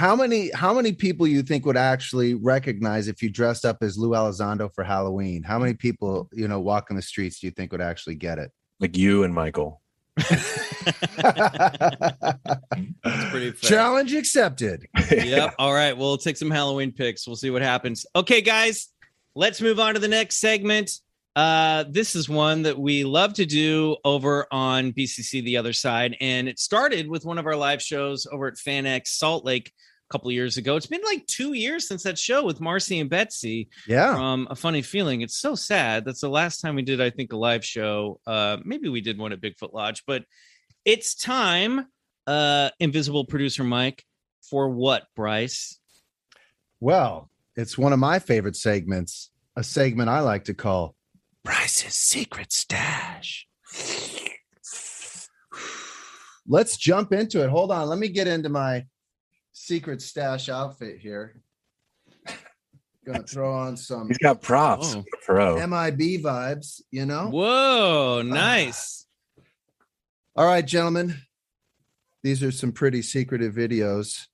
How 0.00 0.16
many 0.16 0.50
how 0.54 0.72
many 0.72 0.92
people 0.92 1.26
you 1.26 1.42
think 1.42 1.66
would 1.66 1.76
actually 1.76 2.34
recognize 2.34 3.06
if 3.06 3.22
you 3.22 3.28
dressed 3.30 3.64
up 3.64 3.78
as 3.82 3.98
Lou 3.98 4.10
Elizondo 4.10 4.74
for 4.74 4.82
Halloween? 4.82 5.42
How 5.42 5.58
many 5.58 5.74
people 5.74 6.28
you 6.32 6.48
know 6.48 6.60
walking 6.60 6.96
the 6.96 7.02
streets 7.02 7.40
do 7.40 7.46
you 7.46 7.50
think 7.50 7.70
would 7.72 7.82
actually 7.82 8.14
get 8.14 8.38
it? 8.38 8.50
like 8.80 8.96
you 8.96 9.22
and 9.22 9.32
Michael. 9.32 9.82
That's 10.16 10.70
pretty 13.30 13.50
fair. 13.52 13.70
Challenge 13.70 14.14
accepted. 14.14 14.86
Yep. 15.10 15.54
All 15.58 15.72
right. 15.72 15.96
We'll 15.96 16.16
take 16.16 16.36
some 16.36 16.50
Halloween 16.50 16.92
picks. 16.92 17.26
We'll 17.26 17.36
see 17.36 17.50
what 17.50 17.62
happens. 17.62 18.06
Okay, 18.16 18.40
guys, 18.40 18.88
let's 19.34 19.60
move 19.60 19.78
on 19.78 19.94
to 19.94 20.00
the 20.00 20.08
next 20.08 20.38
segment. 20.38 20.92
Uh, 21.36 21.84
this 21.88 22.16
is 22.16 22.28
one 22.28 22.62
that 22.62 22.78
we 22.78 23.04
love 23.04 23.34
to 23.34 23.46
do 23.46 23.96
over 24.04 24.46
on 24.50 24.92
BCC 24.92 25.44
The 25.44 25.56
Other 25.58 25.72
Side. 25.72 26.16
And 26.20 26.48
it 26.48 26.58
started 26.58 27.08
with 27.08 27.24
one 27.24 27.38
of 27.38 27.46
our 27.46 27.54
live 27.54 27.80
shows 27.80 28.26
over 28.30 28.48
at 28.48 28.54
FanX 28.54 29.08
Salt 29.08 29.44
Lake 29.44 29.72
couple 30.10 30.28
of 30.28 30.34
years 30.34 30.56
ago. 30.56 30.76
It's 30.76 30.86
been 30.86 31.00
like 31.04 31.26
two 31.26 31.52
years 31.52 31.86
since 31.86 32.02
that 32.02 32.18
show 32.18 32.44
with 32.44 32.60
Marcy 32.60 32.98
and 33.00 33.08
Betsy 33.08 33.68
Yeah. 33.86 34.14
from 34.14 34.48
A 34.50 34.56
Funny 34.56 34.82
Feeling. 34.82 35.20
It's 35.22 35.38
so 35.38 35.54
sad. 35.54 36.04
That's 36.04 36.20
the 36.20 36.28
last 36.28 36.60
time 36.60 36.74
we 36.74 36.82
did, 36.82 37.00
I 37.00 37.10
think, 37.10 37.32
a 37.32 37.36
live 37.36 37.64
show. 37.64 38.20
Uh, 38.26 38.56
maybe 38.64 38.88
we 38.88 39.00
did 39.00 39.18
one 39.18 39.32
at 39.32 39.40
Bigfoot 39.40 39.72
Lodge, 39.72 40.02
but 40.06 40.24
it's 40.84 41.14
time, 41.14 41.86
uh, 42.26 42.70
Invisible 42.80 43.24
Producer 43.24 43.62
Mike, 43.64 44.04
for 44.42 44.68
what, 44.68 45.06
Bryce? 45.14 45.78
Well, 46.80 47.30
it's 47.56 47.78
one 47.78 47.92
of 47.92 47.98
my 48.00 48.18
favorite 48.18 48.56
segments, 48.56 49.30
a 49.54 49.62
segment 49.62 50.08
I 50.10 50.20
like 50.20 50.44
to 50.44 50.54
call 50.54 50.96
Bryce's 51.44 51.94
secret 51.94 52.52
stash. 52.52 53.46
Let's 56.48 56.76
jump 56.76 57.12
into 57.12 57.44
it. 57.44 57.50
Hold 57.50 57.70
on. 57.70 57.88
Let 57.88 57.98
me 57.98 58.08
get 58.08 58.26
into 58.26 58.48
my 58.48 58.86
secret 59.70 60.02
stash 60.02 60.48
outfit 60.48 60.98
here. 60.98 61.40
Gonna 63.06 63.22
throw 63.22 63.52
on 63.52 63.76
some 63.76 64.08
He's 64.08 64.18
got 64.18 64.42
props. 64.42 64.96
Oh. 64.96 65.04
Pro. 65.24 65.54
MIB 65.64 66.24
vibes, 66.24 66.80
you 66.90 67.06
know? 67.06 67.28
Whoa, 67.28 68.18
ah. 68.18 68.22
nice. 68.22 69.06
All 70.34 70.44
right, 70.44 70.66
gentlemen. 70.66 71.14
These 72.24 72.42
are 72.42 72.50
some 72.50 72.72
pretty 72.72 73.00
secretive 73.02 73.54
videos. 73.54 74.26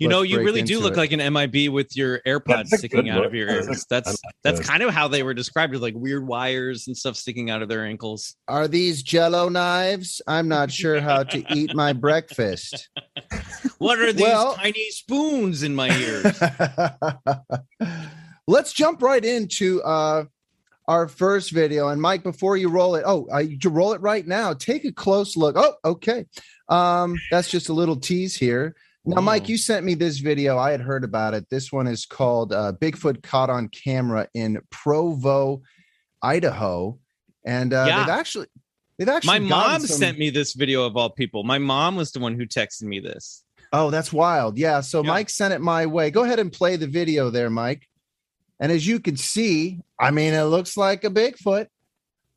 You 0.00 0.08
know, 0.08 0.22
you 0.22 0.38
really 0.38 0.62
do 0.62 0.80
look 0.80 0.94
it. 0.94 0.96
like 0.96 1.12
an 1.12 1.32
MIB 1.32 1.70
with 1.70 1.94
your 1.94 2.20
AirPods 2.26 2.68
sticking 2.68 3.04
good 3.04 3.10
out 3.10 3.26
of 3.26 3.34
your 3.34 3.48
ears. 3.50 3.68
I 3.68 3.74
That's 3.90 4.08
like 4.08 4.34
that's 4.42 4.58
those. 4.58 4.66
kind 4.66 4.82
of 4.82 4.94
how 4.94 5.08
they 5.08 5.22
were 5.22 5.34
described 5.34 5.74
with 5.74 5.82
like 5.82 5.94
weird 5.94 6.26
wires 6.26 6.86
and 6.86 6.96
stuff 6.96 7.16
sticking 7.16 7.50
out 7.50 7.60
of 7.60 7.68
their 7.68 7.84
ankles. 7.84 8.34
Are 8.48 8.66
these 8.66 9.02
jello 9.02 9.50
knives? 9.50 10.22
I'm 10.26 10.48
not 10.48 10.70
sure 10.72 11.00
how 11.00 11.22
to 11.24 11.44
eat 11.54 11.74
my 11.74 11.92
breakfast. 11.92 12.88
What 13.78 13.98
are 13.98 14.12
these 14.12 14.22
Well- 14.22 14.54
tiny 14.56 14.90
spoons 14.90 15.62
in 15.62 15.74
my 15.74 15.88
ears? 15.96 16.38
Let's 18.46 18.72
jump 18.72 19.00
right 19.02 19.24
into 19.24 19.82
uh, 19.82 20.24
our 20.88 21.08
first 21.08 21.52
video. 21.52 21.88
And 21.88 22.00
Mike, 22.00 22.22
before 22.22 22.56
you 22.56 22.68
roll 22.68 22.94
it, 22.96 23.04
oh, 23.06 23.26
I 23.32 23.40
you 23.40 23.58
roll 23.70 23.92
it 23.92 24.00
right 24.00 24.26
now. 24.26 24.52
Take 24.52 24.84
a 24.84 24.92
close 24.92 25.36
look. 25.36 25.56
Oh, 25.56 25.74
okay. 25.84 26.26
Um, 26.68 27.16
that's 27.30 27.50
just 27.50 27.68
a 27.68 27.72
little 27.72 27.96
tease 27.96 28.36
here. 28.36 28.74
Now, 29.04 29.20
Mike, 29.22 29.48
you 29.48 29.56
sent 29.56 29.84
me 29.86 29.94
this 29.94 30.18
video. 30.18 30.58
I 30.58 30.70
had 30.72 30.80
heard 30.80 31.04
about 31.04 31.32
it. 31.34 31.48
This 31.48 31.72
one 31.72 31.86
is 31.86 32.04
called 32.04 32.52
uh, 32.52 32.72
Bigfoot 32.80 33.22
Caught 33.22 33.48
on 33.50 33.68
Camera 33.68 34.28
in 34.34 34.60
Provo, 34.70 35.62
Idaho. 36.22 36.98
And 37.46 37.72
uh, 37.72 37.86
Yeah. 37.88 38.00
they've 38.00 38.08
actually, 38.14 38.46
they've 38.98 39.08
actually, 39.08 39.38
My 39.40 39.48
mom 39.48 39.80
some- 39.80 39.96
sent 39.98 40.18
me 40.18 40.28
this 40.28 40.52
video 40.52 40.84
of 40.84 40.96
all 40.98 41.08
people. 41.10 41.44
My 41.44 41.56
mom 41.58 41.96
was 41.96 42.12
the 42.12 42.20
one 42.20 42.34
who 42.34 42.44
texted 42.46 42.82
me 42.82 43.00
this. 43.00 43.42
Oh, 43.72 43.90
that's 43.90 44.12
wild. 44.12 44.58
Yeah. 44.58 44.80
So 44.82 45.02
Yeah. 45.02 45.08
Mike 45.10 45.30
sent 45.30 45.54
it 45.54 45.60
my 45.60 45.86
way. 45.86 46.10
Go 46.10 46.24
ahead 46.24 46.38
and 46.38 46.52
play 46.52 46.76
the 46.76 46.86
video 46.88 47.30
there, 47.30 47.48
Mike. 47.48 47.86
And 48.58 48.70
as 48.70 48.86
you 48.86 49.00
can 49.00 49.16
see, 49.16 49.80
I 49.98 50.10
mean, 50.10 50.34
it 50.34 50.42
looks 50.44 50.76
like 50.76 51.04
a 51.04 51.10
Bigfoot. 51.10 51.68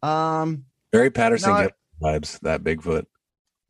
Um, 0.01 0.63
Barry 0.93 1.09
Patterson 1.11 1.49
No, 1.49 1.55
I- 1.57 1.69
vibes. 2.01 2.39
That 2.41 2.63
Bigfoot. 2.63 3.05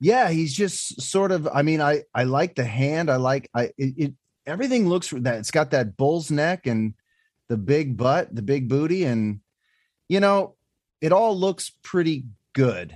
Yeah, 0.04 0.32
he's 0.32 0.54
just 0.54 1.02
sort 1.02 1.32
of. 1.32 1.48
I 1.48 1.62
mean, 1.62 1.80
I 1.80 2.04
I 2.14 2.26
like 2.26 2.56
the 2.56 2.66
hand. 2.66 3.10
I 3.10 3.16
like 3.16 3.50
I 3.56 3.72
it, 3.78 3.94
it 3.98 4.14
everything 4.46 4.90
looks 4.90 5.12
that 5.12 5.38
it's 5.38 5.50
got 5.50 5.72
that 5.72 5.96
bull's 5.96 6.30
neck 6.30 6.68
and 6.68 6.94
the 7.48 7.56
big 7.56 7.96
butt, 7.96 8.36
the 8.36 8.42
big 8.42 8.68
booty, 8.68 9.06
and 9.06 9.40
you 10.10 10.20
know, 10.20 10.56
it 11.00 11.14
all 11.14 11.40
looks 11.40 11.72
pretty 11.84 12.26
good. 12.52 12.94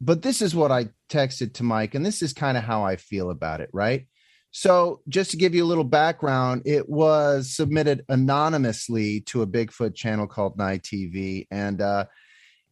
But 0.00 0.22
this 0.22 0.42
is 0.42 0.52
what 0.52 0.72
I 0.72 0.88
texted 1.08 1.54
to 1.54 1.62
Mike, 1.62 1.94
and 1.94 2.04
this 2.04 2.20
is 2.20 2.32
kind 2.32 2.56
of 2.56 2.64
how 2.64 2.84
I 2.84 2.96
feel 2.96 3.30
about 3.30 3.60
it, 3.60 3.70
right? 3.72 4.08
So, 4.50 5.02
just 5.08 5.30
to 5.30 5.36
give 5.36 5.54
you 5.54 5.62
a 5.62 5.70
little 5.70 5.84
background, 5.84 6.62
it 6.64 6.88
was 6.88 7.54
submitted 7.54 8.04
anonymously 8.08 9.20
to 9.26 9.42
a 9.42 9.46
Bigfoot 9.46 9.94
channel 9.94 10.26
called 10.26 10.58
Night 10.58 10.82
TV, 10.82 11.46
and 11.52 11.80
uh, 11.80 12.06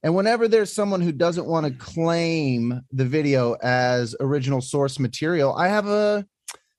and 0.02 0.14
whenever 0.14 0.46
there's 0.46 0.72
someone 0.72 1.00
who 1.00 1.12
doesn't 1.12 1.46
want 1.46 1.66
to 1.66 1.72
claim 1.72 2.82
the 2.92 3.04
video 3.04 3.54
as 3.54 4.14
original 4.20 4.60
source 4.60 4.98
material, 4.98 5.54
I 5.54 5.68
have 5.68 5.88
a 5.88 6.24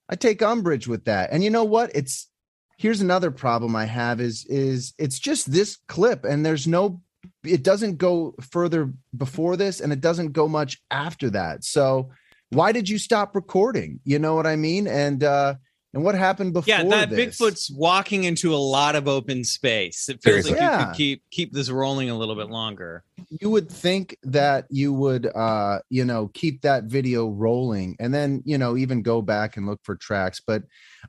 I 0.09 0.15
take 0.15 0.41
umbrage 0.41 0.87
with 0.87 1.05
that. 1.05 1.29
And 1.31 1.43
you 1.43 1.49
know 1.49 1.65
what? 1.65 1.91
It's 1.93 2.29
here's 2.77 3.01
another 3.01 3.29
problem 3.29 3.75
I 3.75 3.85
have 3.85 4.21
is 4.21 4.45
is 4.45 4.93
it's 4.97 5.19
just 5.19 5.51
this 5.51 5.77
clip 5.87 6.23
and 6.23 6.45
there's 6.45 6.67
no 6.67 7.01
it 7.43 7.63
doesn't 7.63 7.97
go 7.97 8.35
further 8.51 8.93
before 9.15 9.57
this 9.57 9.81
and 9.81 9.91
it 9.91 9.99
doesn't 9.99 10.31
go 10.31 10.47
much 10.47 10.81
after 10.89 11.29
that. 11.31 11.65
So 11.65 12.11
why 12.51 12.71
did 12.71 12.87
you 12.87 12.97
stop 12.97 13.35
recording? 13.35 13.99
You 14.05 14.17
know 14.17 14.33
what 14.33 14.47
I 14.47 14.55
mean? 14.55 14.87
And 14.87 15.23
uh 15.23 15.55
and 15.93 16.03
what 16.03 16.13
happened 16.15 16.53
before 16.53 16.67
Yeah, 16.67 16.83
that 16.83 17.09
this? 17.09 17.37
Bigfoot's 17.39 17.71
walking 17.71 18.23
into 18.25 18.53
a 18.53 18.57
lot 18.57 18.95
of 18.95 19.07
open 19.07 19.43
space. 19.43 20.07
It 20.09 20.21
feels 20.21 20.45
Seriously. 20.45 20.51
like 20.53 20.79
you 20.79 20.85
could 20.85 20.95
keep 20.95 21.23
keep 21.31 21.53
this 21.53 21.69
rolling 21.69 22.09
a 22.09 22.17
little 22.17 22.35
bit 22.35 22.49
longer. 22.49 23.03
you 23.41 23.49
would 23.49 23.69
think 23.69 24.15
that 24.23 24.65
you 24.69 24.93
would 24.93 25.25
uh 25.35 25.79
you 25.89 26.05
know 26.05 26.29
keep 26.33 26.61
that 26.61 26.83
video 26.85 27.27
rolling 27.29 27.95
and 27.99 28.13
then 28.13 28.41
you 28.45 28.57
know 28.57 28.77
even 28.77 29.01
go 29.01 29.21
back 29.21 29.57
and 29.57 29.65
look 29.67 29.79
for 29.83 29.95
tracks 29.95 30.41
but 30.45 30.63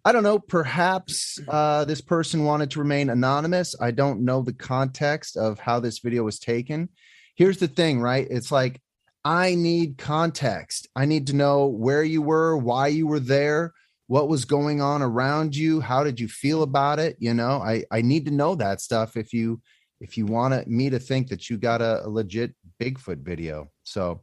i 0.05 0.13
don't 0.13 0.23
know 0.23 0.39
perhaps 0.39 1.39
uh 1.49 1.85
this 1.85 2.01
person 2.01 2.45
wanted 2.45 2.71
to 2.71 2.79
remain 2.79 3.09
anonymous 3.11 3.75
i 3.81 3.91
don't 3.91 4.21
know 4.21 4.43
the 4.43 4.53
context 4.53 5.37
of 5.37 5.59
how 5.59 5.81
this 5.81 5.99
video 6.01 6.23
was 6.23 6.39
taken 6.39 6.89
here's 7.37 7.59
the 7.59 7.69
thing 7.69 8.01
right 8.01 8.27
it's 8.31 8.53
like 8.53 8.81
i 9.25 9.55
need 9.55 9.97
context 9.97 10.89
i 10.97 11.05
need 11.07 11.27
to 11.29 11.37
know 11.37 11.67
where 11.67 12.03
you 12.05 12.21
were 12.23 12.57
why 12.57 12.87
you 12.89 13.07
were 13.07 13.21
there 13.21 13.73
what 14.11 14.29
was 14.29 14.45
going 14.45 14.81
on 14.81 15.03
around 15.03 15.55
you 15.55 15.81
how 15.81 16.03
did 16.03 16.19
you 16.19 16.27
feel 16.27 16.63
about 16.63 16.99
it 16.99 17.17
you 17.21 17.33
know 17.33 17.63
i 17.63 17.85
i 17.91 18.03
need 18.03 18.25
to 18.25 18.33
know 18.33 18.55
that 18.55 18.81
stuff 18.81 19.17
if 19.17 19.33
you 19.33 19.61
if 20.01 20.17
you 20.17 20.27
want 20.27 20.67
me 20.67 20.91
to 20.91 20.99
think 20.99 21.29
that 21.29 21.49
you 21.49 21.59
got 21.59 21.83
a, 21.83 22.05
a 22.07 22.09
legit 22.09 22.55
Bigfoot 22.81 23.23
video. 23.23 23.71
So, 23.85 24.23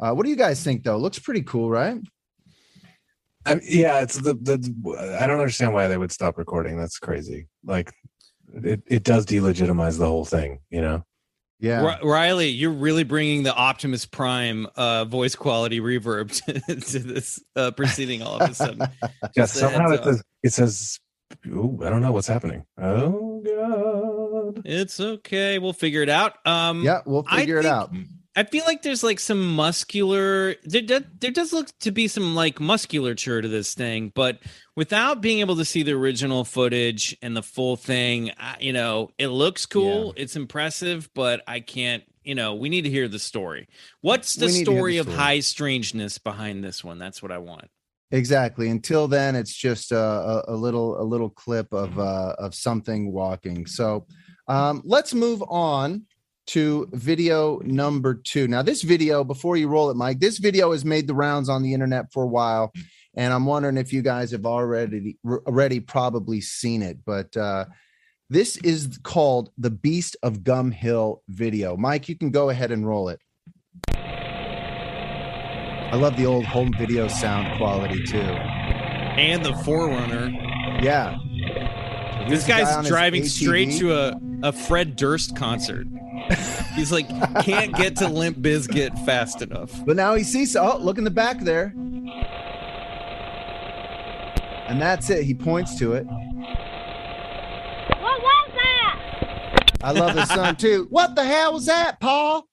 uh, 0.00 0.12
what 0.12 0.24
do 0.24 0.30
you 0.30 0.36
guys 0.36 0.64
think 0.64 0.82
though? 0.82 0.96
Looks 0.96 1.18
pretty 1.18 1.42
cool, 1.42 1.70
right? 1.70 1.98
I, 3.44 3.60
yeah, 3.62 4.00
it's 4.00 4.16
the, 4.16 4.34
the 4.34 5.18
I 5.20 5.26
don't 5.26 5.38
understand 5.38 5.74
why 5.74 5.86
they 5.86 5.98
would 5.98 6.12
stop 6.12 6.38
recording. 6.38 6.76
That's 6.76 6.98
crazy. 6.98 7.48
Like 7.64 7.92
it, 8.54 8.82
it 8.86 9.02
does 9.04 9.26
delegitimize 9.26 9.98
the 9.98 10.06
whole 10.06 10.24
thing, 10.24 10.60
you 10.70 10.80
know. 10.80 11.04
Yeah. 11.60 11.96
Ri- 12.00 12.08
Riley, 12.08 12.48
you're 12.48 12.70
really 12.70 13.02
bringing 13.04 13.42
the 13.42 13.54
Optimus 13.54 14.06
Prime 14.06 14.66
uh, 14.76 15.04
voice 15.06 15.34
quality 15.34 15.80
reverb 15.80 16.30
to, 16.66 16.76
to 16.80 16.98
this 17.00 17.42
uh, 17.56 17.70
proceeding 17.72 18.22
all 18.22 18.38
of 18.40 18.50
a 18.50 18.54
sudden. 18.54 18.82
Yeah, 19.36 19.46
somehow 19.46 19.90
it 19.90 20.04
says 20.04 20.22
it 20.44 20.52
says 20.52 20.98
ooh, 21.46 21.80
I 21.84 21.90
don't 21.90 22.00
know 22.02 22.12
what's 22.12 22.28
happening. 22.28 22.64
Oh 22.80 23.42
god. 23.44 24.62
It's 24.64 24.98
okay. 25.00 25.58
We'll 25.58 25.72
figure 25.72 26.02
it 26.02 26.08
out. 26.08 26.34
Um, 26.46 26.82
Yeah, 26.84 27.00
we'll 27.04 27.24
I 27.28 27.40
figure 27.40 27.58
it 27.58 27.62
think- 27.64 27.72
out. 27.74 27.92
I 28.38 28.44
feel 28.44 28.62
like 28.66 28.82
there's 28.82 29.02
like 29.02 29.18
some 29.18 29.56
muscular 29.56 30.54
there, 30.62 31.00
there 31.00 31.32
does 31.32 31.52
look 31.52 31.76
to 31.80 31.90
be 31.90 32.06
some 32.06 32.36
like 32.36 32.60
musculature 32.60 33.42
to 33.42 33.48
this 33.48 33.74
thing, 33.74 34.12
but 34.14 34.38
without 34.76 35.20
being 35.20 35.40
able 35.40 35.56
to 35.56 35.64
see 35.64 35.82
the 35.82 35.94
original 35.94 36.44
footage 36.44 37.16
and 37.20 37.36
the 37.36 37.42
full 37.42 37.74
thing, 37.74 38.30
I, 38.38 38.54
you 38.60 38.72
know, 38.72 39.10
it 39.18 39.26
looks 39.26 39.66
cool, 39.66 40.14
it's 40.16 40.36
impressive, 40.36 41.10
but 41.14 41.42
I 41.48 41.58
can't, 41.58 42.04
you 42.22 42.36
know, 42.36 42.54
we 42.54 42.68
need 42.68 42.82
to 42.82 42.90
hear 42.90 43.08
the 43.08 43.18
story. 43.18 43.66
What's 44.02 44.34
the 44.34 44.46
to 44.46 44.52
hear 44.52 44.64
story 44.64 44.98
of 44.98 45.08
high 45.08 45.40
strangeness 45.40 46.18
behind 46.18 46.62
this 46.62 46.84
one? 46.84 47.00
That's 47.00 47.20
what 47.20 47.32
I 47.32 47.38
want. 47.38 47.68
Exactly. 48.12 48.68
Until 48.68 49.08
then, 49.08 49.34
it's 49.34 49.52
just 49.52 49.90
a, 49.90 49.98
a, 49.98 50.44
a 50.46 50.54
little 50.54 51.00
a 51.00 51.02
little 51.02 51.28
clip 51.28 51.72
of 51.72 51.98
uh, 51.98 52.36
of 52.38 52.54
something 52.54 53.10
walking. 53.10 53.66
So, 53.66 54.06
um, 54.46 54.80
let's 54.84 55.12
move 55.12 55.42
on 55.48 56.06
to 56.48 56.88
video 56.92 57.60
number 57.64 58.14
two. 58.14 58.48
Now, 58.48 58.62
this 58.62 58.82
video, 58.82 59.22
before 59.22 59.56
you 59.56 59.68
roll 59.68 59.90
it, 59.90 59.96
Mike, 59.96 60.18
this 60.18 60.38
video 60.38 60.72
has 60.72 60.84
made 60.84 61.06
the 61.06 61.14
rounds 61.14 61.48
on 61.48 61.62
the 61.62 61.74
internet 61.74 62.12
for 62.12 62.22
a 62.22 62.26
while, 62.26 62.72
and 63.14 63.32
I'm 63.32 63.44
wondering 63.44 63.76
if 63.76 63.92
you 63.92 64.02
guys 64.02 64.30
have 64.32 64.46
already 64.46 65.18
already 65.26 65.80
probably 65.80 66.40
seen 66.40 66.82
it. 66.82 66.98
But 67.04 67.36
uh, 67.36 67.66
this 68.30 68.56
is 68.58 68.98
called 69.02 69.50
the 69.58 69.70
Beast 69.70 70.16
of 70.22 70.42
Gum 70.42 70.70
Hill 70.70 71.22
video. 71.28 71.76
Mike, 71.76 72.08
you 72.08 72.16
can 72.16 72.30
go 72.30 72.48
ahead 72.48 72.72
and 72.72 72.86
roll 72.86 73.10
it. 73.10 73.20
I 75.90 75.96
love 75.96 76.16
the 76.16 76.26
old 76.26 76.44
home 76.44 76.72
video 76.78 77.08
sound 77.08 77.58
quality 77.58 78.04
too. 78.04 78.18
And 78.18 79.44
the 79.44 79.54
Forerunner. 79.64 80.30
Yeah. 80.82 81.18
This 82.28 82.28
Here's 82.28 82.44
the 82.44 82.48
guy 82.48 82.60
guy's 82.60 82.88
driving 82.88 83.24
straight 83.24 83.72
to 83.78 83.94
a, 83.94 84.20
a 84.42 84.52
Fred 84.52 84.96
Durst 84.96 85.34
concert. 85.34 85.86
He's 86.74 86.92
like, 86.92 87.08
can't 87.42 87.74
get 87.74 87.96
to 87.96 88.08
Limp 88.08 88.38
Bizkit 88.38 89.04
fast 89.04 89.42
enough. 89.42 89.84
But 89.84 89.96
now 89.96 90.14
he 90.14 90.24
sees. 90.24 90.56
Oh, 90.56 90.78
look 90.78 90.98
in 90.98 91.04
the 91.04 91.10
back 91.10 91.40
there. 91.40 91.74
And 94.68 94.80
that's 94.80 95.10
it. 95.10 95.24
He 95.24 95.34
points 95.34 95.78
to 95.78 95.94
it. 95.94 96.04
What 96.04 96.12
was 98.22 98.50
that? 98.54 99.72
I 99.82 99.92
love 99.92 100.16
his 100.16 100.28
son 100.28 100.56
too. 100.56 100.86
What 100.90 101.14
the 101.14 101.24
hell 101.24 101.54
was 101.54 101.66
that, 101.66 102.00
Paul? 102.00 102.46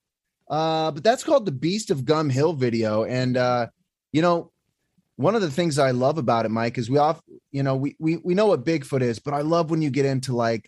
Uh, 0.48 0.92
but 0.92 1.04
that's 1.04 1.24
called 1.24 1.44
the 1.44 1.52
Beast 1.52 1.90
of 1.90 2.04
Gum 2.04 2.30
Hill 2.30 2.52
video. 2.52 3.04
And 3.04 3.36
uh, 3.36 3.66
you 4.12 4.22
know, 4.22 4.52
one 5.16 5.34
of 5.34 5.42
the 5.42 5.50
things 5.50 5.78
I 5.78 5.90
love 5.90 6.18
about 6.18 6.46
it, 6.46 6.50
Mike, 6.50 6.78
is 6.78 6.88
we 6.88 6.98
off, 6.98 7.20
you 7.52 7.62
know, 7.62 7.76
we 7.76 7.96
we 7.98 8.16
we 8.18 8.34
know 8.34 8.46
what 8.46 8.64
Bigfoot 8.64 9.02
is, 9.02 9.18
but 9.18 9.34
I 9.34 9.42
love 9.42 9.70
when 9.70 9.82
you 9.82 9.90
get 9.90 10.06
into 10.06 10.34
like, 10.34 10.66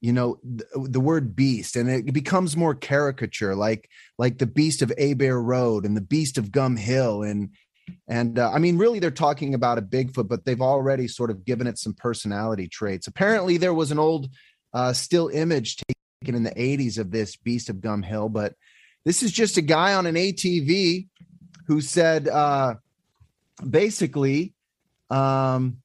you 0.00 0.12
know, 0.12 0.38
the, 0.42 0.66
the 0.88 1.00
word 1.00 1.34
beast, 1.34 1.76
and 1.76 1.90
it 1.90 2.12
becomes 2.12 2.56
more 2.56 2.74
caricature, 2.74 3.54
like 3.54 3.88
like 4.18 4.38
the 4.38 4.46
beast 4.46 4.82
of 4.82 4.92
Abair 4.98 5.42
Road 5.42 5.84
and 5.84 5.96
the 5.96 6.02
beast 6.02 6.38
of 6.38 6.52
Gum 6.52 6.76
Hill, 6.76 7.22
and 7.22 7.50
and 8.06 8.38
uh, 8.38 8.50
I 8.50 8.58
mean, 8.58 8.78
really, 8.78 8.98
they're 8.98 9.10
talking 9.10 9.54
about 9.54 9.78
a 9.78 9.82
Bigfoot, 9.82 10.28
but 10.28 10.44
they've 10.44 10.60
already 10.60 11.08
sort 11.08 11.30
of 11.30 11.44
given 11.44 11.66
it 11.66 11.78
some 11.78 11.94
personality 11.94 12.68
traits. 12.68 13.06
Apparently, 13.06 13.56
there 13.56 13.74
was 13.74 13.90
an 13.90 13.98
old 13.98 14.28
uh, 14.72 14.92
still 14.92 15.28
image 15.28 15.76
taken 16.22 16.34
in 16.34 16.44
the 16.44 16.50
'80s 16.50 16.98
of 16.98 17.10
this 17.10 17.36
beast 17.36 17.68
of 17.68 17.80
Gum 17.80 18.02
Hill, 18.02 18.28
but 18.28 18.54
this 19.04 19.22
is 19.22 19.32
just 19.32 19.56
a 19.56 19.62
guy 19.62 19.94
on 19.94 20.06
an 20.06 20.14
ATV 20.14 21.08
who 21.66 21.80
said. 21.80 22.28
uh 22.28 22.74
basically 23.58 24.54
um, 25.10 25.78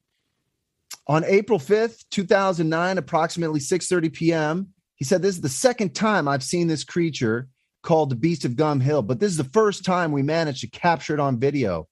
on 1.06 1.24
April 1.24 1.58
5th, 1.58 2.04
2009, 2.10 2.98
approximately 2.98 3.60
6:30 3.60 4.12
p.m., 4.12 4.68
he 4.96 5.04
said 5.04 5.22
this 5.22 5.34
is 5.36 5.40
the 5.40 5.48
second 5.48 5.94
time 5.94 6.28
I've 6.28 6.42
seen 6.42 6.66
this 6.66 6.84
creature 6.84 7.48
called 7.82 8.10
the 8.10 8.16
Beast 8.16 8.44
of 8.44 8.56
Gum 8.56 8.80
Hill, 8.80 9.02
but 9.02 9.20
this 9.20 9.30
is 9.30 9.36
the 9.36 9.44
first 9.44 9.84
time 9.84 10.12
we 10.12 10.22
managed 10.22 10.60
to 10.62 10.70
capture 10.70 11.14
it 11.14 11.20
on 11.20 11.38
video. 11.38 11.88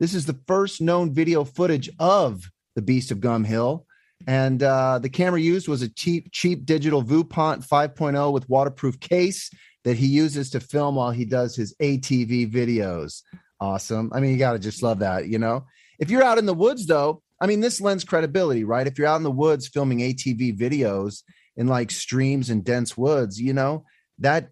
This 0.00 0.14
is 0.14 0.26
the 0.26 0.38
first 0.46 0.80
known 0.80 1.14
video 1.14 1.44
footage 1.44 1.90
of 1.98 2.42
the 2.74 2.82
Beast 2.82 3.10
of 3.10 3.20
Gum 3.20 3.44
Hill. 3.44 3.86
And 4.26 4.62
uh, 4.62 4.98
the 4.98 5.10
camera 5.10 5.40
used 5.40 5.68
was 5.68 5.82
a 5.82 5.88
cheap, 5.88 6.30
cheap 6.32 6.64
digital 6.64 7.02
Viewpont 7.02 7.66
5.0 7.66 8.32
with 8.32 8.48
waterproof 8.48 8.98
case 8.98 9.50
that 9.84 9.96
he 9.96 10.06
uses 10.06 10.50
to 10.50 10.60
film 10.60 10.96
while 10.96 11.10
he 11.10 11.24
does 11.24 11.54
his 11.54 11.74
ATV 11.80 12.50
videos 12.50 13.22
awesome. 13.60 14.10
I 14.12 14.20
mean, 14.20 14.32
you 14.32 14.38
got 14.38 14.52
to 14.52 14.58
just 14.58 14.82
love 14.82 15.00
that, 15.00 15.28
you 15.28 15.38
know? 15.38 15.66
If 15.98 16.10
you're 16.10 16.22
out 16.22 16.38
in 16.38 16.46
the 16.46 16.54
woods, 16.54 16.86
though, 16.86 17.22
I 17.40 17.46
mean, 17.46 17.60
this 17.60 17.80
lends 17.80 18.04
credibility, 18.04 18.64
right? 18.64 18.86
If 18.86 18.98
you're 18.98 19.06
out 19.06 19.16
in 19.16 19.22
the 19.22 19.30
woods 19.30 19.68
filming 19.68 19.98
ATV 19.98 20.58
videos 20.58 21.22
in 21.56 21.66
like 21.66 21.90
streams 21.90 22.50
and 22.50 22.64
dense 22.64 22.96
woods, 22.96 23.40
you 23.40 23.52
know, 23.52 23.84
that 24.18 24.50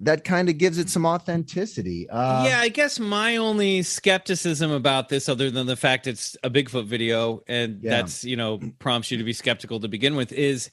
that 0.00 0.24
kind 0.24 0.48
of 0.48 0.58
gives 0.58 0.78
it 0.78 0.88
some 0.88 1.04
authenticity. 1.04 2.08
Uh, 2.08 2.44
yeah, 2.46 2.60
I 2.60 2.68
guess 2.68 3.00
my 3.00 3.36
only 3.36 3.82
skepticism 3.82 4.70
about 4.70 5.08
this, 5.08 5.28
other 5.28 5.50
than 5.50 5.66
the 5.66 5.76
fact 5.76 6.06
it's 6.06 6.36
a 6.42 6.50
Bigfoot 6.50 6.86
video, 6.86 7.42
and 7.48 7.82
yeah. 7.82 7.90
that's 7.90 8.24
you 8.24 8.36
know 8.36 8.60
prompts 8.78 9.10
you 9.10 9.18
to 9.18 9.24
be 9.24 9.32
skeptical 9.32 9.80
to 9.80 9.88
begin 9.88 10.14
with, 10.16 10.32
is 10.32 10.70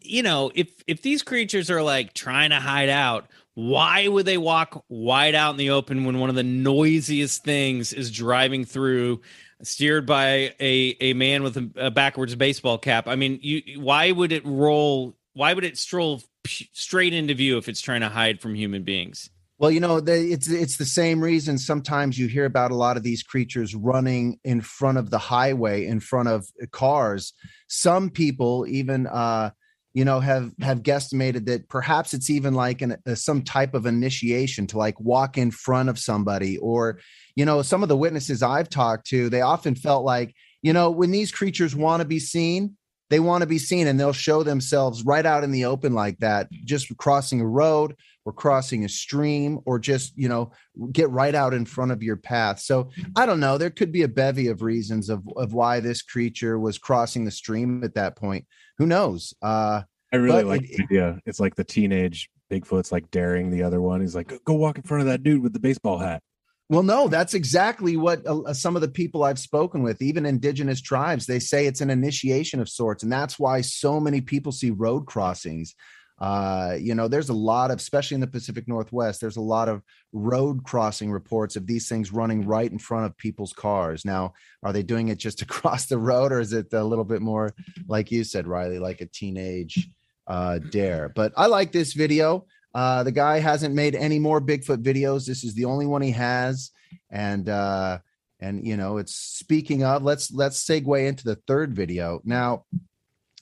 you 0.00 0.22
know 0.22 0.50
if 0.54 0.68
if 0.86 1.02
these 1.02 1.22
creatures 1.22 1.70
are 1.70 1.82
like 1.82 2.14
trying 2.14 2.50
to 2.50 2.60
hide 2.60 2.88
out, 2.88 3.28
why 3.54 4.06
would 4.06 4.26
they 4.26 4.38
walk 4.38 4.84
wide 4.88 5.34
out 5.34 5.50
in 5.52 5.56
the 5.56 5.70
open 5.70 6.04
when 6.04 6.20
one 6.20 6.30
of 6.30 6.36
the 6.36 6.42
noisiest 6.42 7.44
things 7.44 7.92
is 7.92 8.10
driving 8.10 8.64
through 8.64 9.20
steered 9.62 10.06
by 10.06 10.54
a, 10.60 10.96
a 11.00 11.12
man 11.14 11.42
with 11.42 11.56
a, 11.56 11.70
a 11.76 11.90
backwards 11.90 12.34
baseball 12.34 12.78
cap 12.78 13.06
i 13.08 13.16
mean 13.16 13.38
you 13.42 13.80
why 13.80 14.10
would 14.10 14.32
it 14.32 14.44
roll 14.44 15.16
why 15.34 15.54
would 15.54 15.64
it 15.64 15.78
stroll 15.78 16.22
straight 16.46 17.12
into 17.12 17.34
view 17.34 17.58
if 17.58 17.68
it's 17.68 17.80
trying 17.80 18.00
to 18.00 18.08
hide 18.08 18.40
from 18.40 18.54
human 18.54 18.82
beings 18.82 19.30
well, 19.60 19.70
you 19.70 19.80
know, 19.80 19.98
it's 19.98 20.48
it's 20.48 20.78
the 20.78 20.86
same 20.86 21.22
reason 21.22 21.58
sometimes 21.58 22.18
you 22.18 22.28
hear 22.28 22.46
about 22.46 22.70
a 22.70 22.76
lot 22.76 22.96
of 22.96 23.02
these 23.02 23.22
creatures 23.22 23.74
running 23.74 24.40
in 24.42 24.62
front 24.62 24.96
of 24.96 25.10
the 25.10 25.18
highway, 25.18 25.84
in 25.84 26.00
front 26.00 26.30
of 26.30 26.46
cars. 26.72 27.34
Some 27.68 28.08
people 28.08 28.66
even 28.66 29.06
uh, 29.06 29.50
you 29.92 30.06
know 30.06 30.18
have 30.20 30.52
have 30.62 30.82
guesstimated 30.82 31.44
that 31.44 31.68
perhaps 31.68 32.14
it's 32.14 32.30
even 32.30 32.54
like 32.54 32.80
an, 32.80 32.96
a, 33.04 33.14
some 33.16 33.42
type 33.42 33.74
of 33.74 33.84
initiation 33.84 34.66
to 34.68 34.78
like 34.78 34.98
walk 34.98 35.36
in 35.36 35.50
front 35.50 35.90
of 35.90 35.98
somebody 35.98 36.56
or 36.56 36.98
you 37.40 37.46
know 37.46 37.62
some 37.62 37.82
of 37.82 37.88
the 37.88 37.96
witnesses 37.96 38.42
i've 38.42 38.68
talked 38.68 39.06
to 39.06 39.30
they 39.30 39.40
often 39.40 39.74
felt 39.74 40.04
like 40.04 40.34
you 40.60 40.74
know 40.74 40.90
when 40.90 41.10
these 41.10 41.32
creatures 41.32 41.74
want 41.74 42.02
to 42.02 42.06
be 42.06 42.18
seen 42.18 42.76
they 43.08 43.18
want 43.18 43.40
to 43.40 43.46
be 43.46 43.58
seen 43.58 43.86
and 43.86 43.98
they'll 43.98 44.12
show 44.12 44.42
themselves 44.42 45.06
right 45.06 45.24
out 45.24 45.42
in 45.42 45.50
the 45.50 45.64
open 45.64 45.94
like 45.94 46.18
that 46.18 46.50
just 46.50 46.94
crossing 46.98 47.40
a 47.40 47.46
road 47.46 47.96
or 48.26 48.32
crossing 48.34 48.84
a 48.84 48.90
stream 48.90 49.58
or 49.64 49.78
just 49.78 50.12
you 50.18 50.28
know 50.28 50.52
get 50.92 51.08
right 51.08 51.34
out 51.34 51.54
in 51.54 51.64
front 51.64 51.92
of 51.92 52.02
your 52.02 52.18
path. 52.18 52.60
So 52.60 52.90
i 53.16 53.24
don't 53.24 53.40
know 53.40 53.56
there 53.56 53.70
could 53.70 53.90
be 53.90 54.02
a 54.02 54.08
bevy 54.08 54.48
of 54.48 54.60
reasons 54.60 55.08
of, 55.08 55.24
of 55.34 55.54
why 55.54 55.80
this 55.80 56.02
creature 56.02 56.58
was 56.58 56.76
crossing 56.76 57.24
the 57.24 57.30
stream 57.30 57.82
at 57.84 57.94
that 57.94 58.16
point. 58.16 58.44
Who 58.76 58.86
knows? 58.86 59.32
Uh 59.40 59.82
i 60.12 60.16
really 60.16 60.44
like 60.44 60.62
it, 60.64 60.76
the 60.76 60.82
idea. 60.84 61.20
It's 61.24 61.40
like 61.40 61.54
the 61.54 61.64
teenage 61.64 62.28
bigfoot's 62.52 62.92
like 62.92 63.10
daring 63.10 63.50
the 63.50 63.62
other 63.62 63.80
one. 63.80 64.02
He's 64.02 64.14
like 64.14 64.32
go 64.44 64.54
walk 64.54 64.76
in 64.76 64.84
front 64.84 65.00
of 65.00 65.06
that 65.06 65.22
dude 65.22 65.42
with 65.42 65.54
the 65.54 65.60
baseball 65.60 65.98
hat 65.98 66.22
well, 66.70 66.82
no, 66.82 67.08
that's 67.08 67.34
exactly 67.34 67.96
what 67.96 68.26
uh, 68.26 68.54
some 68.54 68.76
of 68.76 68.82
the 68.82 68.88
people 68.88 69.24
I've 69.24 69.38
spoken 69.38 69.82
with, 69.82 70.00
even 70.00 70.24
indigenous 70.24 70.80
tribes, 70.80 71.26
they 71.26 71.38
say 71.38 71.66
it's 71.66 71.82
an 71.82 71.90
initiation 71.90 72.60
of 72.60 72.68
sorts. 72.68 73.02
And 73.02 73.12
that's 73.12 73.38
why 73.38 73.60
so 73.60 74.00
many 74.00 74.20
people 74.20 74.52
see 74.52 74.70
road 74.70 75.06
crossings 75.06 75.74
uh, 76.20 76.76
you 76.78 76.94
know, 76.94 77.08
there's 77.08 77.30
a 77.30 77.34
lot 77.34 77.70
of, 77.70 77.78
especially 77.78 78.14
in 78.14 78.20
the 78.20 78.26
Pacific 78.26 78.68
Northwest, 78.68 79.20
there's 79.20 79.38
a 79.38 79.42
lot 79.42 79.70
of 79.70 79.82
road 80.12 80.64
crossing 80.64 81.10
reports 81.10 81.56
of 81.56 81.66
these 81.66 81.88
things 81.88 82.12
running 82.12 82.46
right 82.46 82.70
in 82.70 82.78
front 82.78 83.06
of 83.06 83.16
people's 83.16 83.54
cars. 83.54 84.04
Now, 84.04 84.34
are 84.62 84.72
they 84.72 84.82
doing 84.82 85.08
it 85.08 85.18
just 85.18 85.38
to 85.38 85.46
cross 85.46 85.86
the 85.86 85.98
road, 85.98 86.30
or 86.30 86.40
is 86.40 86.52
it 86.52 86.72
a 86.72 86.84
little 86.84 87.04
bit 87.04 87.22
more, 87.22 87.54
like 87.88 88.10
you 88.10 88.22
said, 88.24 88.46
Riley, 88.46 88.78
like 88.78 89.00
a 89.00 89.06
teenage 89.06 89.88
uh, 90.26 90.58
dare? 90.58 91.08
But 91.08 91.32
I 91.38 91.46
like 91.46 91.72
this 91.72 91.94
video. 91.94 92.46
Uh, 92.74 93.02
the 93.02 93.12
guy 93.12 93.38
hasn't 93.38 93.74
made 93.74 93.94
any 93.94 94.18
more 94.18 94.40
Bigfoot 94.40 94.82
videos. 94.82 95.26
This 95.26 95.44
is 95.44 95.54
the 95.54 95.64
only 95.64 95.86
one 95.86 96.02
he 96.02 96.12
has, 96.12 96.70
and 97.10 97.48
uh, 97.48 97.98
and 98.38 98.66
you 98.66 98.76
know, 98.76 98.98
it's 98.98 99.14
speaking 99.14 99.82
of. 99.84 100.02
Let's 100.02 100.32
let's 100.32 100.64
segue 100.64 101.06
into 101.06 101.24
the 101.24 101.36
third 101.46 101.74
video 101.74 102.20
now. 102.24 102.64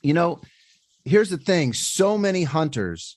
You 0.03 0.14
know 0.14 0.41
here's 1.09 1.31
the 1.31 1.38
thing 1.38 1.73
so 1.73 2.17
many 2.17 2.45
hunters 2.45 3.17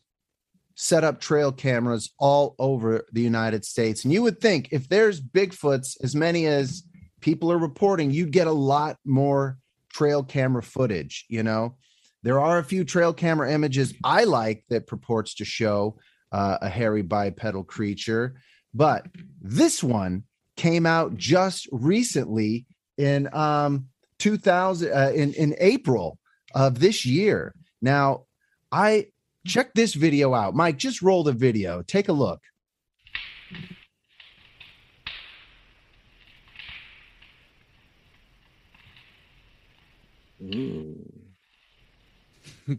set 0.76 1.04
up 1.04 1.20
trail 1.20 1.52
cameras 1.52 2.12
all 2.18 2.56
over 2.58 3.06
the 3.12 3.22
United 3.22 3.64
States. 3.64 4.04
And 4.04 4.12
you 4.12 4.24
would 4.24 4.40
think 4.40 4.70
if 4.72 4.90
there's 4.90 5.22
Bigfoots 5.22 5.98
as 6.02 6.16
many 6.16 6.48
as 6.48 6.84
people 7.20 7.52
are 7.52 7.58
reporting, 7.58 8.10
you'd 8.10 8.32
get 8.32 8.48
a 8.48 8.52
lot 8.52 8.98
more 9.06 9.60
trail 9.90 10.24
camera 10.24 10.64
footage. 10.64 11.26
You 11.28 11.44
know, 11.44 11.76
there 12.24 12.40
are 12.40 12.60
a 12.60 12.64
few 12.64 12.84
trail 12.84 13.14
camera 13.14 13.52
images 13.52 13.94
I 14.04 14.24
like 14.26 14.64
that 14.70 14.88
purports 14.88 15.36
to 15.36 15.46
show 15.46 15.98
uh, 16.32 16.58
a 16.62 16.70
hairy 16.70 17.02
bipedal 17.02 17.64
creature, 17.64 18.36
but 18.74 19.06
this 19.42 19.84
one 19.84 20.24
came 20.56 20.86
out 20.86 21.18
just 21.18 21.68
recently 21.72 22.66
in 22.98 23.34
um 23.34 23.88
2000 24.20 24.92
uh, 24.92 25.12
in 25.14 25.34
in 25.34 25.56
April 25.60 26.20
of 26.54 26.80
this 26.80 27.06
year 27.06 27.56
now, 27.82 28.26
I 28.72 29.08
check 29.46 29.74
this 29.74 29.94
video 29.96 30.34
out. 30.34 30.56
Mike, 30.56 30.78
just 30.78 31.02
roll 31.02 31.24
the 31.24 31.34
video. 31.34 31.82
Take 31.82 32.10
a 32.10 32.14
look. 32.14 32.42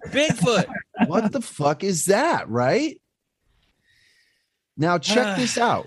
Bigfoot. 0.08 0.66
what 1.06 1.32
the 1.32 1.40
fuck 1.40 1.84
is 1.84 2.06
that, 2.06 2.48
right? 2.48 3.00
Now 4.76 4.98
check 4.98 5.36
this 5.36 5.58
out. 5.58 5.86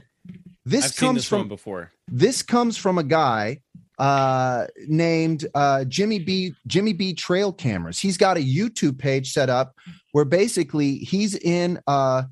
This 0.66 0.86
I've 0.86 0.96
comes 0.96 1.18
this 1.18 1.28
from 1.28 1.48
before. 1.48 1.92
This 2.08 2.42
comes 2.42 2.78
from 2.78 2.98
a 2.98 3.04
guy 3.04 3.62
uh, 3.98 4.66
named 4.88 5.48
uh, 5.54 5.86
Jimmy 5.86 6.20
B 6.20 6.54
Jimmy 6.68 6.94
B 6.94 7.14
Trail 7.14 7.54
Cameras. 7.54 8.00
He's 8.00 8.18
got 8.18 8.38
a 8.38 8.42
YouTube 8.42 8.98
page 8.98 9.32
set 9.32 9.50
up 9.50 9.76
where 10.12 10.26
basically 10.26 10.98
he's 10.98 11.36
in 11.36 11.80
uh, 11.88 12.24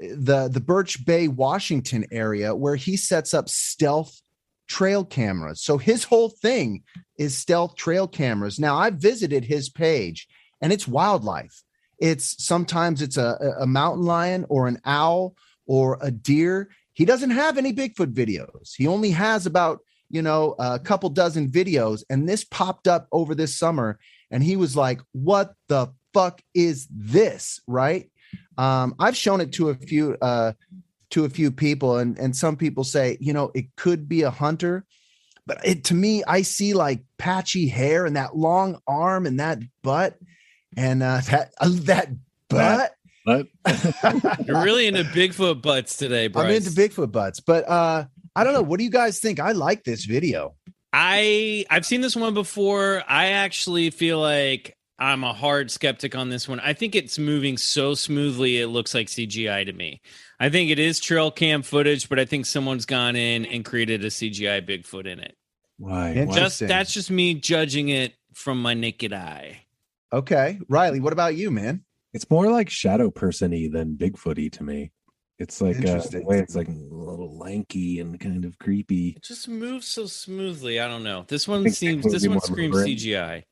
the 0.00 0.48
the 0.48 0.60
Birch 0.60 1.04
Bay, 1.04 1.28
Washington 1.28 2.06
area, 2.10 2.54
where 2.54 2.76
he 2.76 2.96
sets 2.96 3.34
up 3.34 3.48
stealth 3.48 4.20
trail 4.68 5.04
cameras. 5.04 5.60
So 5.60 5.76
his 5.76 6.04
whole 6.04 6.30
thing 6.30 6.82
is 7.18 7.36
stealth 7.36 7.76
trail 7.76 8.08
cameras. 8.08 8.58
Now 8.58 8.76
I've 8.76 8.94
visited 8.94 9.44
his 9.44 9.68
page, 9.68 10.28
and 10.62 10.72
it's 10.72 10.88
wildlife. 10.88 11.62
It's 11.98 12.42
sometimes 12.42 13.02
it's 13.02 13.18
a, 13.18 13.36
a 13.60 13.66
mountain 13.66 14.04
lion 14.04 14.46
or 14.48 14.66
an 14.66 14.80
owl 14.86 15.34
or 15.66 15.98
a 16.00 16.10
deer. 16.10 16.70
He 16.94 17.04
doesn't 17.04 17.30
have 17.30 17.58
any 17.58 17.72
Bigfoot 17.72 18.14
videos. 18.14 18.72
He 18.76 18.86
only 18.86 19.10
has 19.10 19.44
about 19.44 19.80
you 20.12 20.20
know, 20.20 20.54
a 20.58 20.78
couple 20.78 21.08
dozen 21.08 21.50
videos, 21.50 22.04
and 22.10 22.28
this 22.28 22.44
popped 22.44 22.86
up 22.86 23.08
over 23.10 23.34
this 23.34 23.56
summer, 23.56 23.98
and 24.30 24.44
he 24.44 24.56
was 24.56 24.76
like, 24.76 25.00
"What 25.12 25.54
the 25.68 25.88
fuck 26.12 26.42
is 26.54 26.86
this?" 26.90 27.60
Right? 27.66 28.10
Um, 28.58 28.94
I've 28.98 29.16
shown 29.16 29.40
it 29.40 29.52
to 29.54 29.70
a 29.70 29.74
few 29.74 30.18
uh, 30.20 30.52
to 31.10 31.24
a 31.24 31.30
few 31.30 31.50
people, 31.50 31.96
and 31.96 32.18
and 32.18 32.36
some 32.36 32.56
people 32.56 32.84
say, 32.84 33.16
you 33.20 33.32
know, 33.32 33.50
it 33.54 33.74
could 33.76 34.06
be 34.06 34.20
a 34.20 34.30
hunter, 34.30 34.84
but 35.46 35.64
it 35.64 35.84
to 35.84 35.94
me, 35.94 36.22
I 36.24 36.42
see 36.42 36.74
like 36.74 37.02
patchy 37.16 37.66
hair 37.66 38.04
and 38.04 38.16
that 38.16 38.36
long 38.36 38.80
arm 38.86 39.24
and 39.24 39.40
that 39.40 39.60
butt, 39.82 40.18
and 40.76 41.02
uh, 41.02 41.20
that 41.30 41.52
uh, 41.60 41.68
that 41.82 42.08
butt. 42.48 42.94
But 43.24 43.46
you're 44.46 44.62
really 44.62 44.88
into 44.88 45.04
Bigfoot 45.04 45.62
butts 45.62 45.96
today, 45.96 46.26
Bryce. 46.26 46.44
I'm 46.44 46.50
into 46.50 46.70
Bigfoot 46.70 47.12
butts, 47.12 47.38
but 47.38 47.68
uh, 47.68 48.04
I 48.34 48.44
don't 48.44 48.52
know. 48.52 48.62
What 48.62 48.78
do 48.78 48.84
you 48.84 48.90
guys 48.90 49.20
think? 49.20 49.38
I 49.38 49.52
like 49.52 49.84
this 49.84 50.04
video. 50.04 50.54
I 50.92 51.64
I've 51.70 51.86
seen 51.86 52.00
this 52.00 52.16
one 52.16 52.34
before. 52.34 53.02
I 53.08 53.26
actually 53.28 53.90
feel 53.90 54.20
like 54.20 54.76
I'm 54.98 55.24
a 55.24 55.32
hard 55.32 55.70
skeptic 55.70 56.14
on 56.14 56.28
this 56.28 56.48
one. 56.48 56.60
I 56.60 56.74
think 56.74 56.94
it's 56.94 57.18
moving 57.18 57.56
so 57.56 57.94
smoothly 57.94 58.60
it 58.60 58.68
looks 58.68 58.94
like 58.94 59.06
CGI 59.06 59.66
to 59.66 59.72
me. 59.72 60.00
I 60.38 60.48
think 60.48 60.70
it 60.70 60.78
is 60.78 61.00
trail 61.00 61.30
cam 61.30 61.62
footage, 61.62 62.08
but 62.08 62.18
I 62.18 62.24
think 62.24 62.46
someone's 62.46 62.86
gone 62.86 63.16
in 63.16 63.46
and 63.46 63.64
created 63.64 64.04
a 64.04 64.08
CGI 64.08 64.66
Bigfoot 64.68 65.06
in 65.06 65.20
it. 65.20 65.36
Why? 65.78 66.24
Why? 66.24 66.34
Just 66.34 66.60
that's 66.60 66.92
just 66.92 67.10
me 67.10 67.34
judging 67.34 67.88
it 67.88 68.14
from 68.34 68.60
my 68.60 68.74
naked 68.74 69.12
eye. 69.12 69.62
Okay, 70.12 70.58
Riley, 70.68 71.00
what 71.00 71.12
about 71.12 71.36
you, 71.36 71.50
man? 71.50 71.84
It's 72.12 72.28
more 72.30 72.50
like 72.50 72.68
shadow 72.68 73.10
person-y 73.10 73.68
than 73.72 73.96
Bigfooty 73.96 74.52
to 74.52 74.62
me. 74.64 74.92
It's 75.38 75.60
like 75.62 75.78
uh, 75.78 75.98
the 76.02 76.22
way 76.24 76.38
it's 76.38 76.54
like 76.54 76.68
a 76.68 76.72
little 76.72 77.36
lanky 77.38 77.98
and 78.00 78.20
kind 78.20 78.44
of 78.44 78.58
creepy. 78.58 79.14
It 79.16 79.22
just 79.22 79.48
moves 79.48 79.88
so 79.88 80.06
smoothly. 80.06 80.78
I 80.78 80.86
don't 80.86 81.02
know. 81.02 81.24
This 81.26 81.48
one 81.48 81.68
seems 81.70 82.04
this 82.04 82.28
one 82.28 82.40
screams 82.40 82.72
deliberate. 82.76 82.98
CGI. 82.98 83.42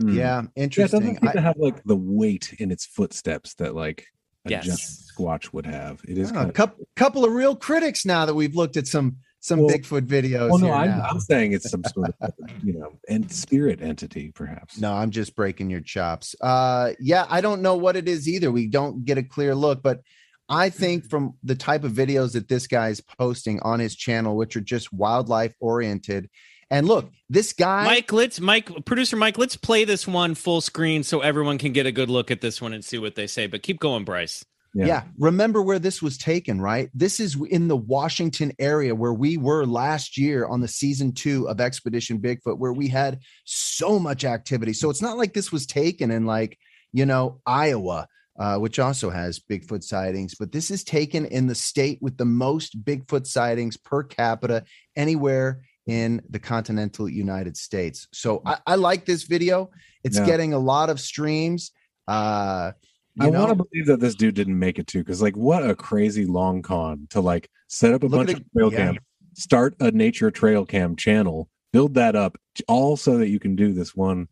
Hmm. 0.00 0.08
Yeah, 0.10 0.14
Yeah, 0.14 0.40
it 0.42 0.62
interesting. 0.62 1.00
doesn't 1.00 1.20
seem 1.20 1.28
I- 1.28 1.32
to 1.32 1.40
have 1.40 1.56
like 1.58 1.82
the 1.84 1.96
weight 1.96 2.54
in 2.60 2.70
its 2.70 2.86
footsteps 2.86 3.54
that 3.54 3.74
like 3.74 4.06
a 4.46 4.50
giant 4.50 4.66
Yes. 4.66 5.10
squatch 5.12 5.52
would 5.52 5.66
have. 5.66 6.00
It 6.08 6.16
is 6.16 6.30
Ah, 6.30 6.34
kind 6.34 6.50
a 6.50 6.52
couple 6.52 6.88
couple 6.94 7.24
of 7.24 7.32
real 7.32 7.56
critics 7.56 8.06
now 8.06 8.24
that 8.24 8.34
we've 8.34 8.54
looked 8.54 8.76
at 8.76 8.86
some 8.86 9.16
some 9.40 9.60
Well- 9.60 9.68
Bigfoot 9.74 10.06
videos. 10.06 10.50
Well, 10.50 10.58
no, 10.58 10.66
here 10.66 10.74
I'm, 10.74 10.90
now. 10.90 11.06
I'm 11.10 11.20
saying 11.20 11.52
it's 11.52 11.70
some 11.70 11.84
sort 11.94 12.14
of 12.20 12.32
you 12.62 12.74
know 12.74 12.98
and 13.08 13.30
spirit 13.30 13.80
entity, 13.80 14.32
perhaps. 14.34 14.78
No, 14.80 14.92
I'm 14.92 15.10
just 15.10 15.34
breaking 15.36 15.70
your 15.70 15.80
chops. 15.80 16.34
Uh 16.40 16.92
yeah, 17.00 17.26
I 17.28 17.40
don't 17.40 17.62
know 17.62 17.76
what 17.76 17.96
it 17.96 18.08
is 18.08 18.28
either. 18.28 18.50
We 18.50 18.66
don't 18.66 19.04
get 19.04 19.18
a 19.18 19.22
clear 19.22 19.54
look, 19.54 19.82
but 19.82 20.00
I 20.48 20.70
think 20.70 21.08
from 21.10 21.34
the 21.42 21.54
type 21.54 21.84
of 21.84 21.92
videos 21.92 22.32
that 22.32 22.48
this 22.48 22.66
guy's 22.66 23.00
posting 23.00 23.60
on 23.60 23.80
his 23.80 23.94
channel, 23.94 24.36
which 24.36 24.56
are 24.56 24.62
just 24.62 24.92
wildlife 24.92 25.54
oriented. 25.60 26.30
And 26.70 26.86
look, 26.86 27.10
this 27.30 27.52
guy 27.52 27.84
Mike, 27.84 28.12
let's 28.12 28.40
Mike, 28.40 28.84
producer 28.84 29.16
Mike, 29.16 29.38
let's 29.38 29.56
play 29.56 29.84
this 29.84 30.06
one 30.06 30.34
full 30.34 30.60
screen 30.60 31.02
so 31.02 31.20
everyone 31.20 31.58
can 31.58 31.72
get 31.72 31.86
a 31.86 31.92
good 31.92 32.10
look 32.10 32.30
at 32.30 32.40
this 32.40 32.60
one 32.60 32.72
and 32.72 32.84
see 32.84 32.98
what 32.98 33.14
they 33.14 33.26
say. 33.26 33.46
But 33.46 33.62
keep 33.62 33.80
going, 33.80 34.04
Bryce. 34.04 34.44
Yeah. 34.74 35.04
Remember 35.18 35.62
where 35.62 35.78
this 35.78 36.00
was 36.02 36.18
taken, 36.18 36.60
right? 36.60 36.90
This 36.94 37.20
is 37.20 37.36
in 37.50 37.68
the 37.68 37.76
Washington 37.76 38.52
area 38.58 38.94
where 38.94 39.14
we 39.14 39.36
were 39.36 39.64
last 39.66 40.16
year 40.16 40.46
on 40.46 40.60
the 40.60 40.68
season 40.68 41.12
two 41.12 41.48
of 41.48 41.60
Expedition 41.60 42.20
Bigfoot, 42.20 42.58
where 42.58 42.72
we 42.72 42.88
had 42.88 43.20
so 43.44 43.98
much 43.98 44.24
activity. 44.24 44.72
So 44.72 44.90
it's 44.90 45.02
not 45.02 45.16
like 45.16 45.32
this 45.32 45.50
was 45.50 45.66
taken 45.66 46.10
in 46.10 46.26
like, 46.26 46.58
you 46.92 47.06
know, 47.06 47.40
Iowa, 47.46 48.06
uh, 48.38 48.58
which 48.58 48.78
also 48.78 49.10
has 49.10 49.40
Bigfoot 49.40 49.82
sightings, 49.82 50.34
but 50.38 50.52
this 50.52 50.70
is 50.70 50.84
taken 50.84 51.24
in 51.26 51.46
the 51.48 51.54
state 51.54 51.98
with 52.00 52.16
the 52.16 52.24
most 52.24 52.84
Bigfoot 52.84 53.26
sightings 53.26 53.76
per 53.76 54.04
capita 54.04 54.64
anywhere 54.94 55.62
in 55.86 56.20
the 56.28 56.38
continental 56.38 57.08
United 57.08 57.56
States. 57.56 58.06
So 58.12 58.42
I, 58.44 58.58
I 58.66 58.74
like 58.76 59.06
this 59.06 59.24
video. 59.24 59.70
It's 60.04 60.18
Yeah. 60.18 60.26
getting 60.26 60.52
a 60.52 60.58
lot 60.58 60.90
of 60.90 61.00
streams. 61.00 61.72
Uh, 62.06 62.72
I 63.20 63.28
want 63.28 63.48
to 63.50 63.54
believe 63.64 63.86
that 63.86 64.00
this 64.00 64.14
dude 64.14 64.34
didn't 64.34 64.58
make 64.58 64.78
it 64.78 64.86
too, 64.86 65.00
because 65.00 65.20
like 65.22 65.36
what 65.36 65.68
a 65.68 65.74
crazy 65.74 66.24
long 66.26 66.62
con 66.62 67.06
to 67.10 67.20
like 67.20 67.48
set 67.68 67.92
up 67.94 68.02
a 68.02 68.06
Look 68.06 68.26
bunch 68.26 68.30
of 68.32 68.40
it- 68.40 68.46
trail 68.52 68.72
yeah. 68.72 68.78
cam, 68.92 68.98
start 69.34 69.74
a 69.80 69.90
nature 69.90 70.30
trail 70.30 70.64
cam 70.66 70.96
channel, 70.96 71.48
build 71.72 71.94
that 71.94 72.16
up, 72.16 72.38
all 72.66 72.96
so 72.96 73.18
that 73.18 73.28
you 73.28 73.38
can 73.38 73.54
do 73.56 73.72
this 73.72 73.94
one 73.94 74.28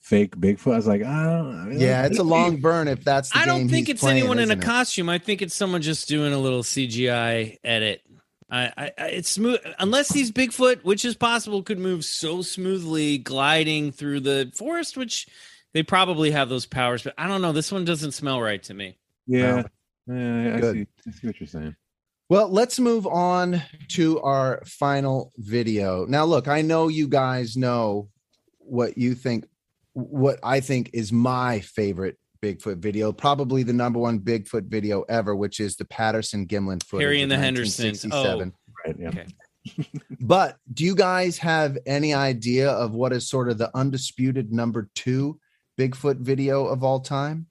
fake 0.00 0.36
Bigfoot. 0.36 0.72
I 0.72 0.76
was 0.76 0.86
like, 0.86 1.02
I 1.02 1.22
don't, 1.24 1.72
I 1.72 1.76
Yeah, 1.76 2.06
it's 2.06 2.18
a 2.18 2.22
long 2.22 2.58
burn 2.60 2.86
if 2.88 3.02
that's 3.02 3.30
the 3.30 3.38
I 3.38 3.44
don't 3.44 3.68
think 3.68 3.88
it's 3.88 4.00
playing, 4.00 4.18
anyone 4.18 4.38
in 4.38 4.50
a 4.50 4.54
it? 4.54 4.62
costume. 4.62 5.08
I 5.08 5.18
think 5.18 5.42
it's 5.42 5.54
someone 5.54 5.82
just 5.82 6.06
doing 6.08 6.32
a 6.32 6.38
little 6.38 6.62
CGI 6.62 7.56
edit. 7.64 8.02
I, 8.48 8.66
I, 8.76 8.92
I 8.96 9.06
it's 9.08 9.28
smooth 9.28 9.58
unless 9.80 10.12
these 10.12 10.30
Bigfoot, 10.30 10.84
which 10.84 11.04
is 11.04 11.16
possible, 11.16 11.64
could 11.64 11.80
move 11.80 12.04
so 12.04 12.40
smoothly 12.42 13.18
gliding 13.18 13.90
through 13.90 14.20
the 14.20 14.52
forest, 14.54 14.96
which 14.96 15.26
they 15.76 15.82
probably 15.82 16.30
have 16.30 16.48
those 16.48 16.64
powers. 16.64 17.02
But 17.02 17.12
I 17.18 17.28
don't 17.28 17.42
know. 17.42 17.52
This 17.52 17.70
one 17.70 17.84
doesn't 17.84 18.12
smell 18.12 18.40
right 18.40 18.62
to 18.62 18.72
me. 18.72 18.96
Yeah, 19.26 19.64
yeah, 20.06 20.56
I 20.56 20.60
see, 20.72 20.86
I 21.06 21.10
see 21.10 21.26
what 21.26 21.38
you're 21.38 21.46
saying. 21.46 21.76
Well, 22.30 22.48
let's 22.48 22.80
move 22.80 23.06
on 23.06 23.62
to 23.88 24.18
our 24.22 24.62
final 24.64 25.34
video. 25.36 26.06
Now, 26.06 26.24
look, 26.24 26.48
I 26.48 26.62
know 26.62 26.88
you 26.88 27.08
guys 27.08 27.58
know 27.58 28.08
what 28.58 28.96
you 28.96 29.14
think, 29.14 29.44
what 29.92 30.38
I 30.42 30.60
think 30.60 30.90
is 30.94 31.12
my 31.12 31.60
favorite 31.60 32.16
Bigfoot 32.42 32.78
video, 32.78 33.12
probably 33.12 33.62
the 33.62 33.74
number 33.74 33.98
one 33.98 34.18
Bigfoot 34.18 34.68
video 34.68 35.02
ever, 35.10 35.36
which 35.36 35.60
is 35.60 35.76
the 35.76 35.84
Patterson 35.84 36.46
Gimlin 36.46 36.82
footage. 36.82 37.04
Harry 37.04 37.20
and 37.20 37.30
the 37.30 37.36
Hendersons. 37.36 38.02
1967. 38.02 38.52
Right? 38.86 38.96
Yeah. 38.98 39.08
Okay. 39.08 39.26
But 40.20 40.56
do 40.72 40.84
you 40.84 40.94
guys 40.94 41.38
have 41.38 41.76
any 41.86 42.14
idea 42.14 42.70
of 42.70 42.92
what 42.92 43.12
is 43.12 43.28
sort 43.28 43.48
of 43.48 43.58
the 43.58 43.70
undisputed 43.76 44.52
number 44.52 44.88
two 44.94 45.38
Bigfoot 45.78 46.18
video 46.18 46.66
of 46.66 46.82
all 46.82 47.00
time? 47.00 47.46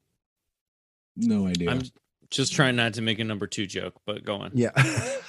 No 1.15 1.47
idea. 1.47 1.71
I'm 1.71 1.83
just 2.29 2.53
trying 2.53 2.75
not 2.75 2.93
to 2.95 3.01
make 3.01 3.19
a 3.19 3.23
number 3.23 3.47
two 3.47 3.65
joke, 3.65 3.99
but 4.05 4.25
go 4.25 4.35
on. 4.35 4.51
Yeah. 4.53 4.71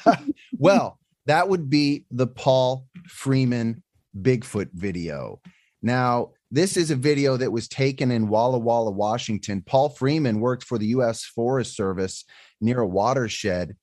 well, 0.59 0.99
that 1.27 1.49
would 1.49 1.69
be 1.69 2.05
the 2.11 2.27
Paul 2.27 2.87
Freeman 3.09 3.83
Bigfoot 4.21 4.71
video. 4.73 5.41
Now, 5.83 6.31
this 6.51 6.77
is 6.77 6.91
a 6.91 6.97
video 6.97 7.37
that 7.37 7.53
was 7.53 7.69
taken 7.69 8.11
in 8.11 8.29
Walla 8.29 8.59
Walla, 8.59 8.91
Washington. 8.91 9.63
Paul 9.63 9.91
Freeman 9.91 10.41
worked 10.41 10.65
for 10.65 10.79
the 10.79 10.87
U.S. 10.87 11.25
Forest 11.25 11.77
Service 11.77 12.25
near 12.61 12.81
a 12.81 12.87
watershed. 12.87 13.77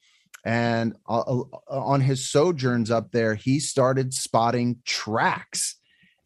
And 0.46 0.96
uh, 1.08 1.22
uh, 1.22 1.44
on 1.70 2.02
his 2.02 2.30
sojourns 2.30 2.92
up 2.92 3.12
there, 3.12 3.36
he 3.36 3.60
started 3.60 4.14
spotting 4.14 4.80
tracks. 4.86 5.78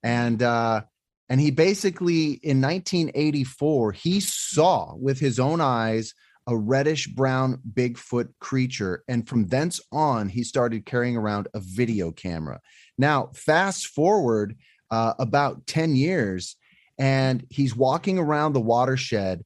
And, 0.04 0.42
uh, 0.42 0.84
and 1.30 1.42
he 1.42 1.52
basically, 1.52 2.34
in 2.44 2.62
1984, 2.62 3.92
he 3.92 4.20
saw 4.20 4.96
with 4.96 5.20
his 5.20 5.40
own 5.40 5.62
eyes 5.62 6.14
a 6.48 6.56
reddish 6.56 7.08
brown 7.08 7.60
Bigfoot 7.74 8.30
creature. 8.40 9.04
And 9.08 9.28
from 9.28 9.48
thence 9.48 9.82
on, 9.92 10.30
he 10.30 10.44
started 10.44 10.86
carrying 10.86 11.18
around 11.18 11.50
a 11.54 11.60
video 11.60 12.12
camera. 12.12 12.62
Now, 12.98 13.32
fast 13.34 13.88
forward 13.88 14.56
uh, 14.90 15.14
about 15.20 15.68
10 15.68 15.98
years, 15.98 16.56
and 16.98 17.46
he's 17.50 17.76
walking 17.76 18.18
around 18.18 18.54
the 18.54 18.62
watershed 18.62 19.44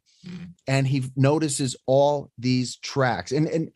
and 0.68 0.88
he 0.88 1.04
notices 1.16 1.76
all 1.86 2.30
these 2.38 2.78
tracks. 2.78 3.32
And, 3.32 3.48
and 3.48 3.72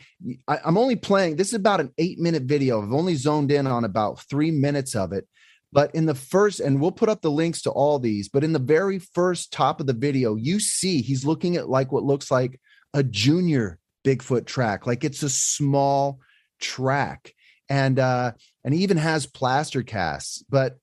I, 0.47 0.59
I'm 0.63 0.77
only 0.77 0.95
playing, 0.95 1.35
this 1.35 1.49
is 1.49 1.55
about 1.55 1.79
an 1.79 1.91
eight 1.97 2.19
minute 2.19 2.43
video. 2.43 2.81
I've 2.81 2.93
only 2.93 3.15
zoned 3.15 3.51
in 3.51 3.67
on 3.67 3.83
about 3.83 4.21
three 4.21 4.51
minutes 4.51 4.95
of 4.95 5.11
it. 5.11 5.27
But 5.75 5.93
in 5.93 6.05
the 6.05 6.15
first, 6.15 6.61
and 6.61 6.79
we'll 6.79 6.93
put 6.93 7.09
up 7.09 7.21
the 7.21 7.29
links 7.29 7.61
to 7.63 7.69
all 7.69 7.99
these, 7.99 8.29
but 8.29 8.45
in 8.45 8.53
the 8.53 8.59
very 8.59 8.97
first 8.97 9.51
top 9.51 9.81
of 9.81 9.87
the 9.87 9.93
video, 9.93 10.37
you 10.37 10.61
see 10.61 11.01
he's 11.01 11.25
looking 11.25 11.57
at 11.57 11.67
like 11.67 11.91
what 11.91 12.05
looks 12.05 12.31
like 12.31 12.61
a 12.93 13.03
junior 13.03 13.77
Bigfoot 14.05 14.45
track, 14.45 14.87
like 14.87 15.03
it's 15.03 15.21
a 15.21 15.29
small 15.29 16.21
track. 16.61 17.33
And 17.67 17.99
uh, 17.99 18.31
and 18.63 18.73
he 18.73 18.83
even 18.83 18.95
has 18.95 19.25
plaster 19.25 19.83
casts. 19.83 20.45
But 20.49 20.77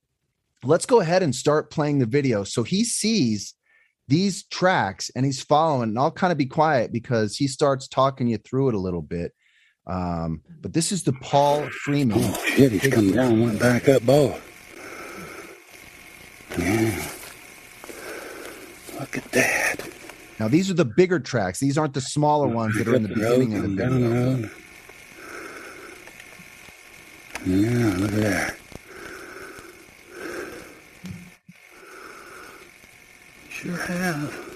let's 0.63 0.85
go 0.85 1.01
ahead 1.01 1.23
and 1.23 1.35
start 1.35 1.71
playing 1.71 1.99
the 1.99 2.05
video. 2.05 2.45
So 2.45 2.63
he 2.63 2.85
sees 2.85 3.55
these 4.09 4.45
tracks 4.45 5.11
and 5.17 5.25
he's 5.25 5.43
following, 5.43 5.89
and 5.89 5.99
I'll 5.99 6.11
kind 6.11 6.33
of 6.33 6.39
be 6.39 6.45
quiet 6.45 6.93
because 6.93 7.35
he 7.35 7.49
starts 7.49 7.89
talking 7.89 8.29
you 8.29 8.37
through 8.37 8.69
it 8.69 8.75
a 8.75 8.79
little 8.79 9.01
bit. 9.01 9.33
Um, 9.87 10.43
but 10.61 10.75
this 10.75 10.93
is 10.93 11.03
the 11.03 11.15
Paul 11.15 11.67
Freeman. 11.71 12.19
Oh, 12.21 12.45
shit, 12.45 12.73
he's 12.73 12.93
come 12.93 13.11
down 13.11 13.41
went 13.41 13.59
back 13.59 13.89
up 13.89 14.03
both. 14.03 14.52
Yeah. 16.59 17.09
Look 19.01 19.17
at 19.17 19.33
that. 19.33 19.89
Now 20.39 20.49
these 20.49 20.71
are 20.71 20.75
the 20.75 20.85
bigger 20.85 21.19
tracks. 21.19 21.59
These 21.59 21.79
aren't 21.79 21.95
the 21.95 22.01
smaller 22.01 22.49
ones 22.49 22.77
that 22.77 22.89
are 22.89 22.95
in 22.95 23.03
the 23.03 23.11
Up 23.11 23.15
beginning 23.15 23.55
of 23.55 23.63
the 23.63 23.69
video. 23.69 24.51
Yeah, 27.45 27.97
look 27.97 28.13
at 28.13 28.21
that. 28.21 28.57
Sure 33.49 33.77
have. 33.77 34.53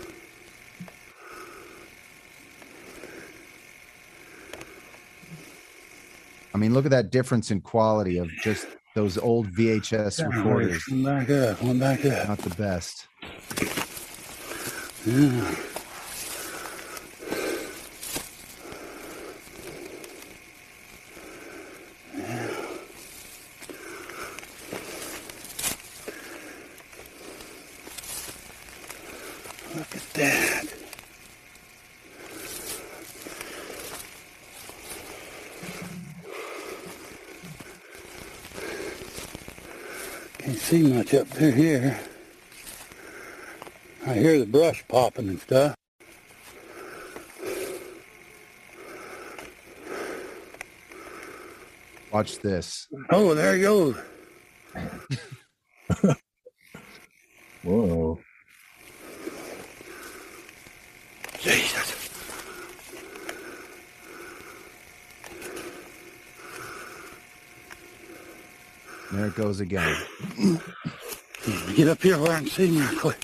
I 6.55 6.59
mean, 6.59 6.73
look 6.73 6.85
at 6.85 6.91
that 6.91 7.11
difference 7.11 7.51
in 7.51 7.61
quality 7.61 8.19
of 8.19 8.31
just 8.43 8.67
those 8.97 9.19
old 9.19 9.53
VHS 9.53 10.17
Down, 10.17 10.31
recorders. 10.31 10.83
One 10.89 11.05
back 11.05 11.29
up, 11.29 11.63
one 11.63 11.79
back 11.79 12.05
up. 12.07 12.29
Not 12.29 12.39
the 12.39 12.55
best. 12.57 13.07
Yeah. 15.07 15.76
Much 41.07 41.15
up 41.15 41.29
through 41.29 41.53
here. 41.53 41.97
I 44.07 44.15
hear 44.15 44.41
the 44.41 44.47
brush 44.47 44.85
popping 44.89 45.29
and 45.29 45.41
stuff. 45.41 45.77
Watch 52.13 52.39
this. 52.41 52.89
Oh, 53.11 53.35
there 53.35 53.55
he 53.55 53.63
goes. 53.63 53.97
Whoa. 57.63 58.19
Jesus. 61.41 62.11
There 69.13 69.27
it 69.27 69.35
goes 69.37 69.61
again. 69.61 69.97
Get 71.77 71.89
up 71.89 72.03
here 72.03 72.19
where 72.19 72.33
I 72.33 72.39
can 72.39 72.47
see 72.47 72.71
real 72.71 72.99
quick. 72.99 73.19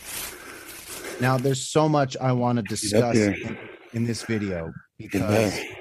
Now, 1.22 1.38
there's 1.38 1.70
so 1.70 1.88
much 1.88 2.18
I 2.18 2.32
want 2.32 2.56
to 2.56 2.62
discuss 2.62 3.16
in, 3.16 3.56
in 3.94 4.04
this 4.04 4.24
video 4.24 4.74
because 4.98 5.22
better. 5.22 5.74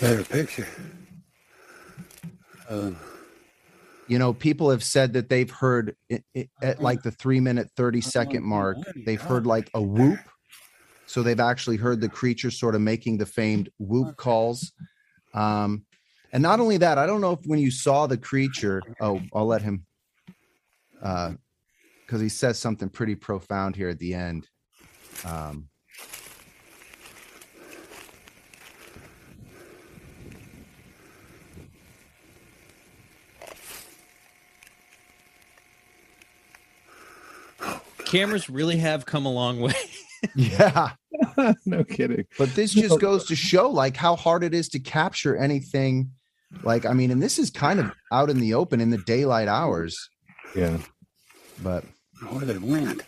Better 0.00 0.24
picture. 0.24 0.66
Uh, 2.70 2.92
you 4.06 4.18
know 4.18 4.32
people 4.32 4.70
have 4.70 4.82
said 4.82 5.12
that 5.12 5.28
they've 5.28 5.50
heard 5.50 5.94
it, 6.08 6.24
it, 6.32 6.48
at 6.62 6.80
like 6.80 7.02
the 7.02 7.10
three 7.10 7.40
minute 7.40 7.68
30 7.76 8.00
second 8.00 8.42
mark 8.42 8.78
they've 9.04 9.20
heard 9.20 9.46
like 9.46 9.70
a 9.74 9.82
whoop 9.82 10.18
so 11.06 11.22
they've 11.22 11.40
actually 11.40 11.76
heard 11.76 12.00
the 12.00 12.08
creature 12.08 12.50
sort 12.50 12.74
of 12.74 12.80
making 12.80 13.18
the 13.18 13.26
famed 13.26 13.68
whoop 13.78 14.16
calls 14.16 14.72
um 15.34 15.84
and 16.32 16.42
not 16.42 16.60
only 16.60 16.78
that 16.78 16.98
i 16.98 17.06
don't 17.06 17.20
know 17.20 17.32
if 17.32 17.40
when 17.44 17.58
you 17.58 17.70
saw 17.70 18.06
the 18.06 18.16
creature 18.16 18.82
oh 19.00 19.20
i'll 19.34 19.46
let 19.46 19.62
him 19.62 19.84
uh 21.02 21.32
because 22.08 22.22
he 22.22 22.28
says 22.30 22.58
something 22.58 22.88
pretty 22.88 23.14
profound 23.14 23.76
here 23.76 23.90
at 23.90 23.98
the 23.98 24.14
end 24.14 24.48
um 25.26 25.68
Cameras 38.06 38.48
really 38.48 38.78
have 38.78 39.04
come 39.04 39.26
a 39.26 39.32
long 39.32 39.60
way. 39.60 39.74
yeah 40.34 40.90
no 41.66 41.84
kidding. 41.84 42.24
but 42.38 42.52
this 42.56 42.72
just 42.72 42.98
goes 42.98 43.24
to 43.26 43.36
show 43.36 43.70
like 43.70 43.96
how 43.96 44.16
hard 44.16 44.42
it 44.42 44.52
is 44.52 44.68
to 44.68 44.80
capture 44.80 45.36
anything 45.36 46.10
like 46.64 46.84
i 46.84 46.92
mean 46.92 47.12
and 47.12 47.22
this 47.22 47.38
is 47.38 47.50
kind 47.50 47.78
of 47.78 47.92
out 48.12 48.28
in 48.28 48.40
the 48.40 48.52
open 48.52 48.80
in 48.80 48.90
the 48.90 48.98
daylight 48.98 49.46
hours 49.46 50.10
Yeah. 50.56 50.78
but 51.62 51.84
where 52.30 52.44
they 52.44 52.58
went. 52.58 53.02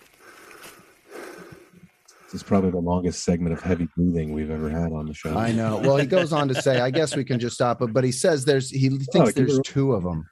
This 2.25 2.35
is 2.35 2.43
probably 2.45 2.71
the 2.71 2.79
longest 2.79 3.25
segment 3.25 3.53
of 3.55 3.61
heavy 3.61 3.89
breathing 3.97 4.33
we've 4.33 4.51
ever 4.53 4.71
had 4.71 4.93
on 4.93 5.07
the 5.07 5.15
show. 5.15 5.37
i 5.37 5.51
know 5.51 5.79
well 5.79 5.97
he 5.97 6.07
goes 6.07 6.33
on 6.33 6.47
to 6.47 6.55
say 6.63 6.79
i 6.81 6.89
guess 6.89 7.17
we 7.17 7.25
can 7.25 7.41
just 7.41 7.57
stop 7.57 7.83
it 7.83 7.93
but 7.93 8.05
he 8.05 8.13
says 8.13 8.45
there's 8.45 8.71
he 8.71 8.89
thinks 8.89 9.11
keep 9.13 9.29
it 9.31 9.35
there's 9.35 9.55
real- 9.55 9.63
two 9.65 9.93
of 9.95 10.05
them 10.05 10.25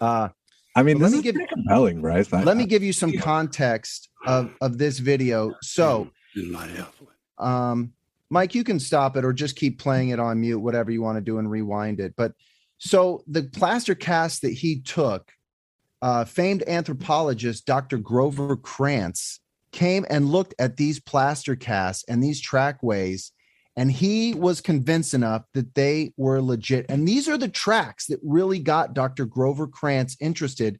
uh 0.00 0.28
I 0.76 0.82
mean, 0.84 0.98
Let 1.00 1.06
this 1.06 1.12
me 1.12 1.18
is 1.18 1.22
give- 1.24 1.34
pretty 1.34 1.52
compelling, 1.52 2.00
Bryce. 2.00 2.32
I, 2.32 2.44
let 2.44 2.56
me 2.56 2.64
give 2.64 2.84
you 2.84 2.92
some 2.92 3.12
context 3.18 4.08
of 4.26 4.54
of 4.62 4.78
this 4.78 4.98
video 4.98 5.52
so 5.62 6.08
Anybody 6.36 6.78
else 6.78 6.94
went. 7.00 7.46
um 7.50 7.92
mike 8.30 8.54
you 8.54 8.64
can 8.64 8.80
stop 8.80 9.14
it 9.18 9.24
or 9.26 9.32
just 9.34 9.56
keep 9.56 9.78
playing 9.78 10.08
it 10.10 10.18
on 10.20 10.40
mute 10.40 10.58
whatever 10.60 10.90
you 10.90 11.02
want 11.02 11.16
to 11.16 11.20
do 11.22 11.36
and 11.38 11.50
rewind 11.50 12.00
it 12.00 12.14
but 12.16 12.32
so 12.78 13.22
the 13.26 13.42
plaster 13.42 13.94
cast 13.94 14.40
that 14.42 14.52
he 14.52 14.80
took 14.80 15.30
uh 16.02 16.24
famed 16.24 16.62
anthropologist 16.66 17.66
dr 17.66 17.96
grover 17.98 18.56
krantz 18.56 19.40
came 19.72 20.06
and 20.08 20.30
looked 20.30 20.54
at 20.58 20.76
these 20.76 21.00
plaster 21.00 21.56
casts 21.56 22.04
and 22.08 22.22
these 22.22 22.40
trackways 22.40 23.32
and 23.76 23.92
he 23.92 24.34
was 24.34 24.60
convinced 24.60 25.14
enough 25.14 25.44
that 25.54 25.74
they 25.74 26.12
were 26.16 26.40
legit 26.40 26.86
and 26.88 27.06
these 27.06 27.28
are 27.28 27.38
the 27.38 27.48
tracks 27.48 28.06
that 28.06 28.20
really 28.22 28.58
got 28.58 28.94
dr 28.94 29.24
grover 29.26 29.66
krantz 29.66 30.16
interested 30.20 30.78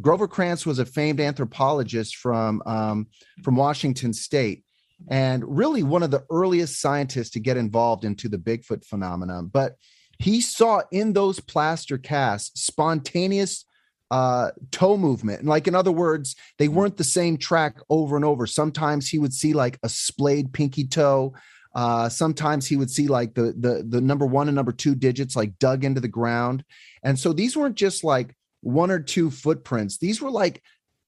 grover 0.00 0.28
krantz 0.28 0.66
was 0.66 0.78
a 0.78 0.84
famed 0.84 1.20
anthropologist 1.20 2.16
from 2.16 2.62
um, 2.66 3.06
from 3.42 3.56
washington 3.56 4.12
state 4.12 4.64
and 5.06 5.44
really 5.46 5.82
one 5.82 6.02
of 6.02 6.10
the 6.10 6.24
earliest 6.30 6.80
scientists 6.80 7.30
to 7.30 7.40
get 7.40 7.56
involved 7.56 8.04
into 8.04 8.28
the 8.28 8.38
Bigfoot 8.38 8.84
phenomenon. 8.84 9.50
But 9.52 9.76
he 10.18 10.40
saw 10.40 10.82
in 10.90 11.12
those 11.12 11.38
plaster 11.38 11.98
casts 11.98 12.64
spontaneous 12.64 13.64
uh 14.10 14.50
toe 14.70 14.96
movement. 14.96 15.40
And 15.40 15.48
like 15.48 15.66
in 15.66 15.74
other 15.74 15.92
words 15.92 16.36
they 16.58 16.68
weren't 16.68 16.96
the 16.96 17.04
same 17.04 17.36
track 17.36 17.76
over 17.90 18.16
and 18.16 18.24
over. 18.24 18.46
Sometimes 18.46 19.08
he 19.08 19.18
would 19.18 19.34
see 19.34 19.52
like 19.52 19.78
a 19.82 19.88
splayed 19.88 20.52
pinky 20.52 20.86
toe. 20.86 21.34
Uh 21.74 22.08
sometimes 22.08 22.66
he 22.66 22.76
would 22.76 22.90
see 22.90 23.08
like 23.08 23.34
the 23.34 23.54
the 23.58 23.84
the 23.88 24.00
number 24.00 24.26
one 24.26 24.48
and 24.48 24.56
number 24.56 24.72
two 24.72 24.94
digits 24.94 25.36
like 25.36 25.58
dug 25.58 25.84
into 25.84 26.00
the 26.00 26.08
ground. 26.08 26.64
And 27.02 27.18
so 27.18 27.32
these 27.32 27.56
weren't 27.56 27.76
just 27.76 28.04
like 28.04 28.34
one 28.60 28.90
or 28.90 28.98
two 28.98 29.30
footprints. 29.30 29.98
These 29.98 30.20
were 30.20 30.30
like 30.30 30.62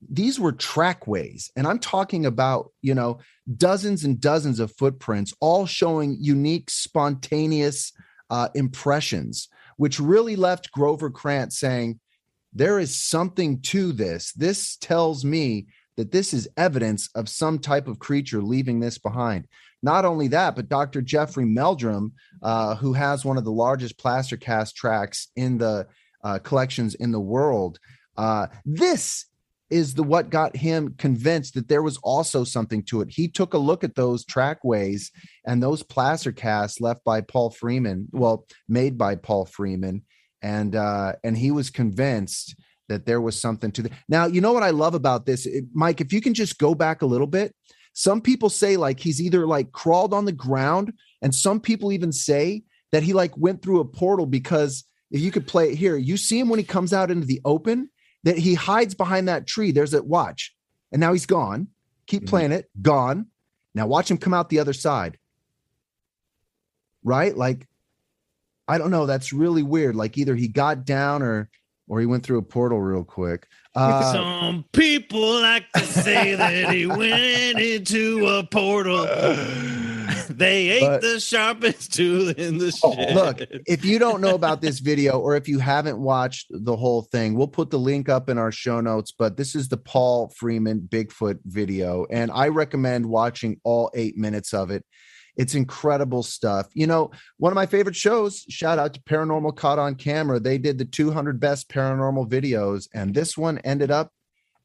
these 0.09 0.41
were 0.41 0.53
trackways 0.53 1.51
and 1.57 1.67
i'm 1.67 1.79
talking 1.79 2.25
about 2.25 2.73
you 2.81 2.95
know 2.95 3.19
dozens 3.57 4.05
and 4.05 4.21
dozens 4.21 4.61
of 4.61 4.75
footprints, 4.77 5.35
all 5.41 5.67
showing 5.67 6.17
unique, 6.21 6.71
spontaneous 6.71 7.93
uh, 8.29 8.49
impressions, 8.55 9.49
which 9.77 10.01
really 10.01 10.37
left 10.37 10.71
Grover 10.73 11.11
Krantz 11.11 11.59
saying, 11.59 12.01
There 12.53 12.79
is 12.79 12.95
something 12.95 13.61
to 13.63 13.93
this. 13.93 14.33
This 14.33 14.77
tells 14.77 15.25
me 15.25 15.67
that 15.97 16.13
this 16.13 16.33
is 16.33 16.49
evidence 16.57 17.09
of 17.15 17.29
some 17.29 17.59
type 17.59 17.87
of 17.87 17.99
creature 17.99 18.43
leaving 18.43 18.81
this 18.81 18.99
behind. 18.99 19.47
Not 19.83 20.05
only 20.05 20.29
that, 20.29 20.57
but 20.57 20.69
Dr. 20.69 21.01
Jeffrey 21.03 21.45
Meldrum, 21.45 22.13
uh, 22.43 22.75
who 22.75 22.93
has 22.93 23.25
one 23.25 23.39
of 23.39 23.45
the 23.45 23.53
largest 23.53 23.99
plaster 23.99 24.37
cast 24.37 24.77
tracks 24.77 25.29
in 25.37 25.59
the 25.59 25.87
uh, 26.23 26.39
collections 26.39 26.95
in 26.97 27.13
the 27.13 27.21
world, 27.21 27.79
uh, 28.17 28.47
this 28.65 29.27
is 29.71 29.95
the 29.95 30.03
what 30.03 30.31
got 30.31 30.57
him 30.57 30.95
convinced 30.99 31.55
that 31.55 31.69
there 31.69 31.83
was 31.83 31.97
also 31.99 32.45
something 32.45 32.83
to 32.83 33.01
it. 33.01 33.09
He 33.09 33.29
took 33.29 33.55
a 33.55 33.59
look 33.59 33.85
at 33.85 33.95
those 33.95 34.25
trackways 34.25 35.13
and 35.47 35.63
those 35.63 35.83
plaster 35.83 36.33
casts 36.33 36.81
left 36.81 37.05
by 37.05 37.21
Paul 37.21 37.51
Freeman, 37.51 38.09
well, 38.11 38.47
made 38.69 38.99
by 38.99 39.15
Paul 39.15 39.47
Freeman, 39.47 40.03
and 40.43 40.75
uh, 40.75 41.13
and 41.25 41.37
he 41.37 41.51
was 41.51 41.71
convinced 41.71 42.55
that 42.89 43.07
there 43.07 43.21
was 43.21 43.41
something 43.41 43.71
to 43.73 43.83
the. 43.83 43.91
Now, 44.09 44.27
you 44.27 44.41
know 44.41 44.53
what 44.53 44.63
I 44.63 44.71
love 44.71 44.95
about 44.95 45.27
this, 45.27 45.47
It- 45.47 45.65
Mike? 45.73 46.01
If 46.01 46.13
you 46.13 46.21
can 46.21 46.35
just 46.35 46.59
go 46.59 46.75
back 46.75 47.03
a 47.03 47.07
little 47.07 47.27
bit, 47.27 47.55
some 47.93 48.21
people 48.21 48.49
say 48.51 48.77
like 48.77 49.01
he's 49.01 49.21
either 49.21 49.47
like 49.47 49.73
crawled 49.73 50.13
on 50.15 50.25
the 50.25 50.33
ground, 50.33 50.93
and 51.23 51.35
some 51.35 51.61
people 51.61 51.93
even 51.93 52.13
say 52.13 52.65
that 52.93 53.03
he 53.03 53.13
like 53.13 53.37
went 53.37 53.63
through 53.63 53.81
a 53.81 53.85
portal 53.85 54.27
because 54.27 54.85
if 55.11 55.21
you 55.21 55.31
could 55.31 55.47
play 55.47 55.71
it 55.71 55.77
here, 55.77 55.97
you 55.97 56.17
see 56.17 56.39
him 56.41 56.49
when 56.49 56.59
he 56.59 56.65
comes 56.65 56.93
out 56.93 57.11
into 57.11 57.27
the 57.27 57.41
open 57.45 57.91
that 58.25 58.39
he 58.39 58.55
hides 58.55 58.95
behind 58.95 59.29
that 59.29 59.47
tree. 59.47 59.71
There's 59.73 59.93
that 59.93 60.07
watch. 60.07 60.55
And 60.93 61.01
now 61.01 61.13
he's 61.13 61.27
gone. 61.27 61.69
Keep 62.07 62.25
Mhm. 62.25 62.29
playing 62.29 62.53
it. 62.53 62.69
Gone. 62.83 63.27
Now 63.75 63.87
watch 63.87 64.11
him 64.11 64.19
come 64.19 64.35
out 64.35 64.49
the 64.51 64.59
other 64.59 64.73
side. 64.73 65.19
Right? 67.03 67.37
Like, 67.37 67.67
I 68.71 68.79
don't 68.79 68.91
know. 68.91 69.07
That's 69.07 69.33
really 69.33 69.63
weird. 69.65 69.97
Like 69.97 70.17
either 70.17 70.35
he 70.37 70.49
got 70.49 70.85
down 70.85 71.23
or 71.23 71.49
or 71.89 71.99
he 71.99 72.07
went 72.07 72.23
through 72.25 72.39
a 72.39 72.43
portal 72.43 72.81
real 72.81 73.03
quick. 73.03 73.49
Uh, 73.75 74.13
Some 74.13 74.65
people 74.73 75.41
like 75.41 75.65
to 75.73 75.81
say 75.85 76.35
that 76.43 76.71
he 76.73 76.87
went 76.87 77.59
into 77.59 78.27
a 78.29 78.45
portal. 78.47 79.07
They 80.29 80.69
ate 80.69 80.81
But- 80.83 81.01
the 81.03 81.19
sharpest 81.21 81.93
tool 81.93 82.29
in 82.29 82.59
the 82.59 82.73
Oh, 82.85 82.95
shed. 82.95 83.15
look, 83.17 83.41
if 83.67 83.85
you 83.85 83.99
don't 83.99 84.21
know 84.21 84.35
about 84.37 84.61
this 84.61 84.79
video 84.79 85.19
or 85.19 85.35
if 85.37 85.49
you 85.49 85.59
haven't 85.59 85.99
watched 85.99 86.47
the 86.51 86.77
whole 86.77 87.03
thing, 87.03 87.35
we'll 87.35 87.49
put 87.49 87.71
the 87.71 87.79
link 87.79 88.09
up 88.09 88.29
in 88.29 88.39
our 88.39 88.53
show 88.53 88.81
notes. 88.81 89.13
But 89.17 89.37
this 89.37 89.55
is 89.57 89.69
the 89.69 89.77
Paul 89.77 90.33
Freeman 90.37 90.81
Bigfoot 90.89 91.41
video, 91.45 92.07
and 92.11 92.31
I 92.31 92.49
recommend 92.49 93.07
watching 93.07 93.61
all 93.65 93.91
eight 93.95 94.17
minutes 94.17 94.55
of 94.55 94.71
it. 94.71 94.85
It's 95.37 95.55
incredible 95.55 96.23
stuff. 96.23 96.69
You 96.75 96.87
know, 96.87 97.11
one 97.39 97.53
of 97.53 97.57
my 97.57 97.67
favorite 97.67 97.97
shows, 97.97 98.45
shout 98.49 98.79
out 98.79 98.95
to 98.95 99.03
Paranormal 99.03 99.57
Caught 99.57 99.79
on 99.79 99.95
Camera. 99.95 100.41
They 100.41 100.59
did 100.59 100.79
the 100.79 100.85
200 100.85 101.39
best 101.41 101.69
paranormal 101.69 102.29
videos, 102.29 102.89
and 102.93 103.15
this 103.15 103.37
one 103.39 103.59
ended 103.59 103.91
up 103.91 104.13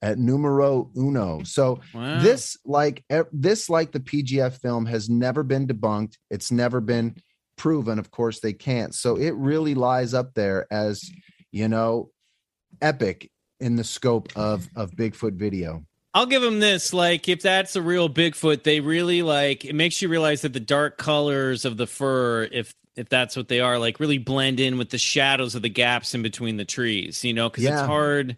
at 0.01 0.18
numero 0.18 0.91
uno. 0.97 1.41
So 1.43 1.80
Wow. 1.93 2.20
this 2.22 2.57
like 2.66 3.03
this 3.32 3.70
like 3.70 3.91
the 3.91 3.99
pgf 3.99 4.59
film 4.61 4.86
has 4.86 5.09
never 5.09 5.41
been 5.41 5.66
debunked 5.68 6.18
it's 6.30 6.51
never 6.51 6.82
been 6.82 7.16
proven 7.57 7.97
of 7.97 8.11
course 8.11 8.39
they 8.41 8.51
can't 8.53 8.93
so 8.93 9.16
it 9.16 9.34
really 9.36 9.74
lies 9.74 10.13
up 10.13 10.34
there 10.34 10.68
as 10.70 11.09
you 11.51 11.68
know 11.70 12.11
epic 12.82 13.32
in 13.61 13.78
the 13.78 13.84
scope 13.84 14.28
of 14.36 14.68
of 14.76 14.91
bigfoot 14.91 15.36
video 15.36 15.86
I'll 16.16 16.26
give 16.26 16.41
them 16.41 16.61
this. 16.61 16.93
Like, 16.93 17.28
if 17.28 17.41
that's 17.41 17.76
a 17.76 17.82
real 17.82 18.09
Bigfoot, 18.09 18.63
they 18.63 18.80
really 18.80 19.22
like 19.22 19.66
it 19.66 19.76
makes 19.76 20.01
you 20.01 20.07
realize 20.07 20.41
that 20.43 20.53
the 20.53 20.61
dark 20.61 20.97
colors 20.97 21.66
of 21.66 21.76
the 21.76 21.86
fur, 21.86 22.47
if 22.51 22.74
if 22.95 23.09
that's 23.09 23.36
what 23.36 23.49
they 23.49 23.59
are, 23.59 23.78
like 23.78 23.99
really 23.99 24.18
blend 24.18 24.61
in 24.61 24.78
with 24.78 24.89
the 24.89 24.97
shadows 24.97 25.55
of 25.55 25.61
the 25.61 25.70
gaps 25.70 26.16
in 26.16 26.24
between 26.24 26.55
the 26.55 26.63
trees. 26.63 27.26
You 27.26 27.34
know, 27.34 27.49
because 27.49 27.66
Yeah. 27.66 27.80
it's 27.80 27.88
hard. 27.88 28.38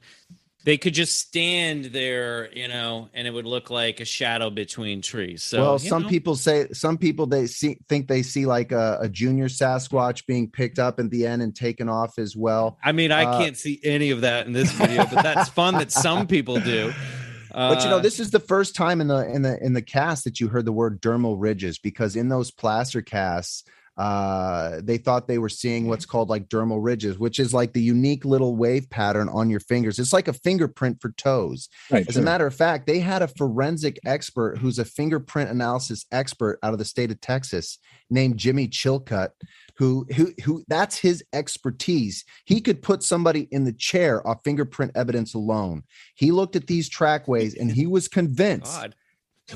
they 0.65 0.78
could 0.78 0.93
just 0.93 1.17
stand 1.17 1.86
there, 1.86 2.51
you 2.53 2.67
know, 2.67 3.07
and 3.13 3.25
it 3.25 3.32
would 3.32 3.45
look 3.45 3.69
like 3.69 4.01
a 4.01 4.05
shadow 4.05 4.49
between 4.49 5.01
trees. 5.01 5.41
So, 5.41 5.61
well, 5.61 5.80
some 5.80 6.01
know, 6.03 6.09
people 6.09 6.36
say 6.36 6.67
some 6.73 6.97
people 6.97 7.25
they 7.25 7.47
see 7.47 7.78
think 7.88 8.07
they 8.09 8.21
see 8.21 8.45
like 8.45 8.73
a, 8.73 8.97
a 8.99 9.07
junior 9.07 9.47
Sasquatch 9.47 10.25
being 10.25 10.49
picked 10.49 10.78
up 10.78 10.99
at 10.99 11.09
the 11.09 11.25
end 11.25 11.41
and 11.41 11.55
taken 11.55 11.88
off 11.88 12.17
as 12.17 12.36
well. 12.36 12.80
I 12.84 12.91
mean, 12.91 13.13
I 13.13 13.23
uh, 13.25 13.38
can't 13.38 13.55
see 13.55 13.80
any 13.84 14.09
of 14.09 14.21
that 14.21 14.47
in 14.47 14.51
this 14.51 14.71
video, 14.71 15.05
but 15.05 15.23
that's 15.23 15.47
fun 15.47 15.75
that 15.75 15.91
some 15.91 16.25
people 16.25 16.59
do. 16.59 16.91
but 17.58 17.84
you 17.84 17.89
know, 17.89 17.97
Uh, 17.97 18.01
this 18.01 18.20
is 18.20 18.32
the 18.32 18.39
first 18.39 18.76
time 18.76 19.01
in 19.01 19.08
the 19.08 19.28
in 19.28 19.41
the 19.41 19.58
in 19.64 19.74
the 19.74 19.82
cast 19.82 20.24
that 20.26 20.39
you 20.39 20.47
heard 20.47 20.66
the 20.66 20.72
word 20.72 21.01
dermal 21.01 21.36
ridges 21.38 21.80
because 21.80 22.16
in 22.16 22.30
those 22.30 22.51
plaster 22.51 23.01
casts, 23.01 23.64
uh, 23.97 24.80
they 24.84 24.97
thought 24.97 25.28
they 25.28 25.39
were 25.39 25.49
seeing 25.49 25.88
what's 25.88 26.05
called 26.05 26.30
like 26.30 26.47
dermal 26.49 26.78
ridges, 26.84 27.18
which 27.18 27.39
is 27.39 27.53
like 27.55 27.74
the 27.74 27.82
unique 27.82 28.26
little 28.26 28.55
wave 28.55 28.88
pattern 28.91 29.28
on 29.30 29.49
your 29.49 29.60
fingers. 29.60 29.97
It's 29.97 30.14
like 30.14 30.28
a 30.28 30.34
fingerprint 30.34 31.01
for 31.01 31.12
toes. 31.14 31.68
Right. 31.89 32.08
As 32.08 32.14
sure. 32.14 32.22
a 32.22 32.26
matter 32.26 32.45
of 32.45 32.53
fact, 32.53 32.86
they 32.86 32.99
had 32.99 33.24
a 33.24 33.28
forensic 33.28 33.97
expert 34.05 34.60
who's 34.60 34.78
a 34.78 34.86
fingerprint 34.86 35.49
analysis 35.49 36.05
expert 36.12 36.60
out 36.62 36.74
of 36.74 36.80
the 36.80 36.86
state 36.86 37.10
of 37.10 37.20
Texas 37.22 37.80
named 38.12 38.38
Jimmy 38.38 38.68
Chilcutt, 38.68 39.30
who 39.78 40.05
who 40.15 40.34
who 40.43 40.63
that's 40.67 40.97
his 40.97 41.23
expertise. 41.34 42.25
He 42.45 42.55
mm-hmm. 42.55 42.63
could 42.63 42.82
put 42.82 43.03
somebody 43.03 43.47
in 43.51 43.63
the 43.63 43.73
chair 43.73 44.28
off 44.28 44.43
fingerprint 44.43 44.91
evidence 44.95 45.34
alone. 45.34 45.84
He 46.15 46.32
looked 46.32 46.55
at 46.55 46.67
these 46.67 46.89
trackways 46.89 47.55
and 47.55 47.71
he 47.71 47.86
was 47.86 48.07
convinced 48.07 48.82
God, 48.82 48.95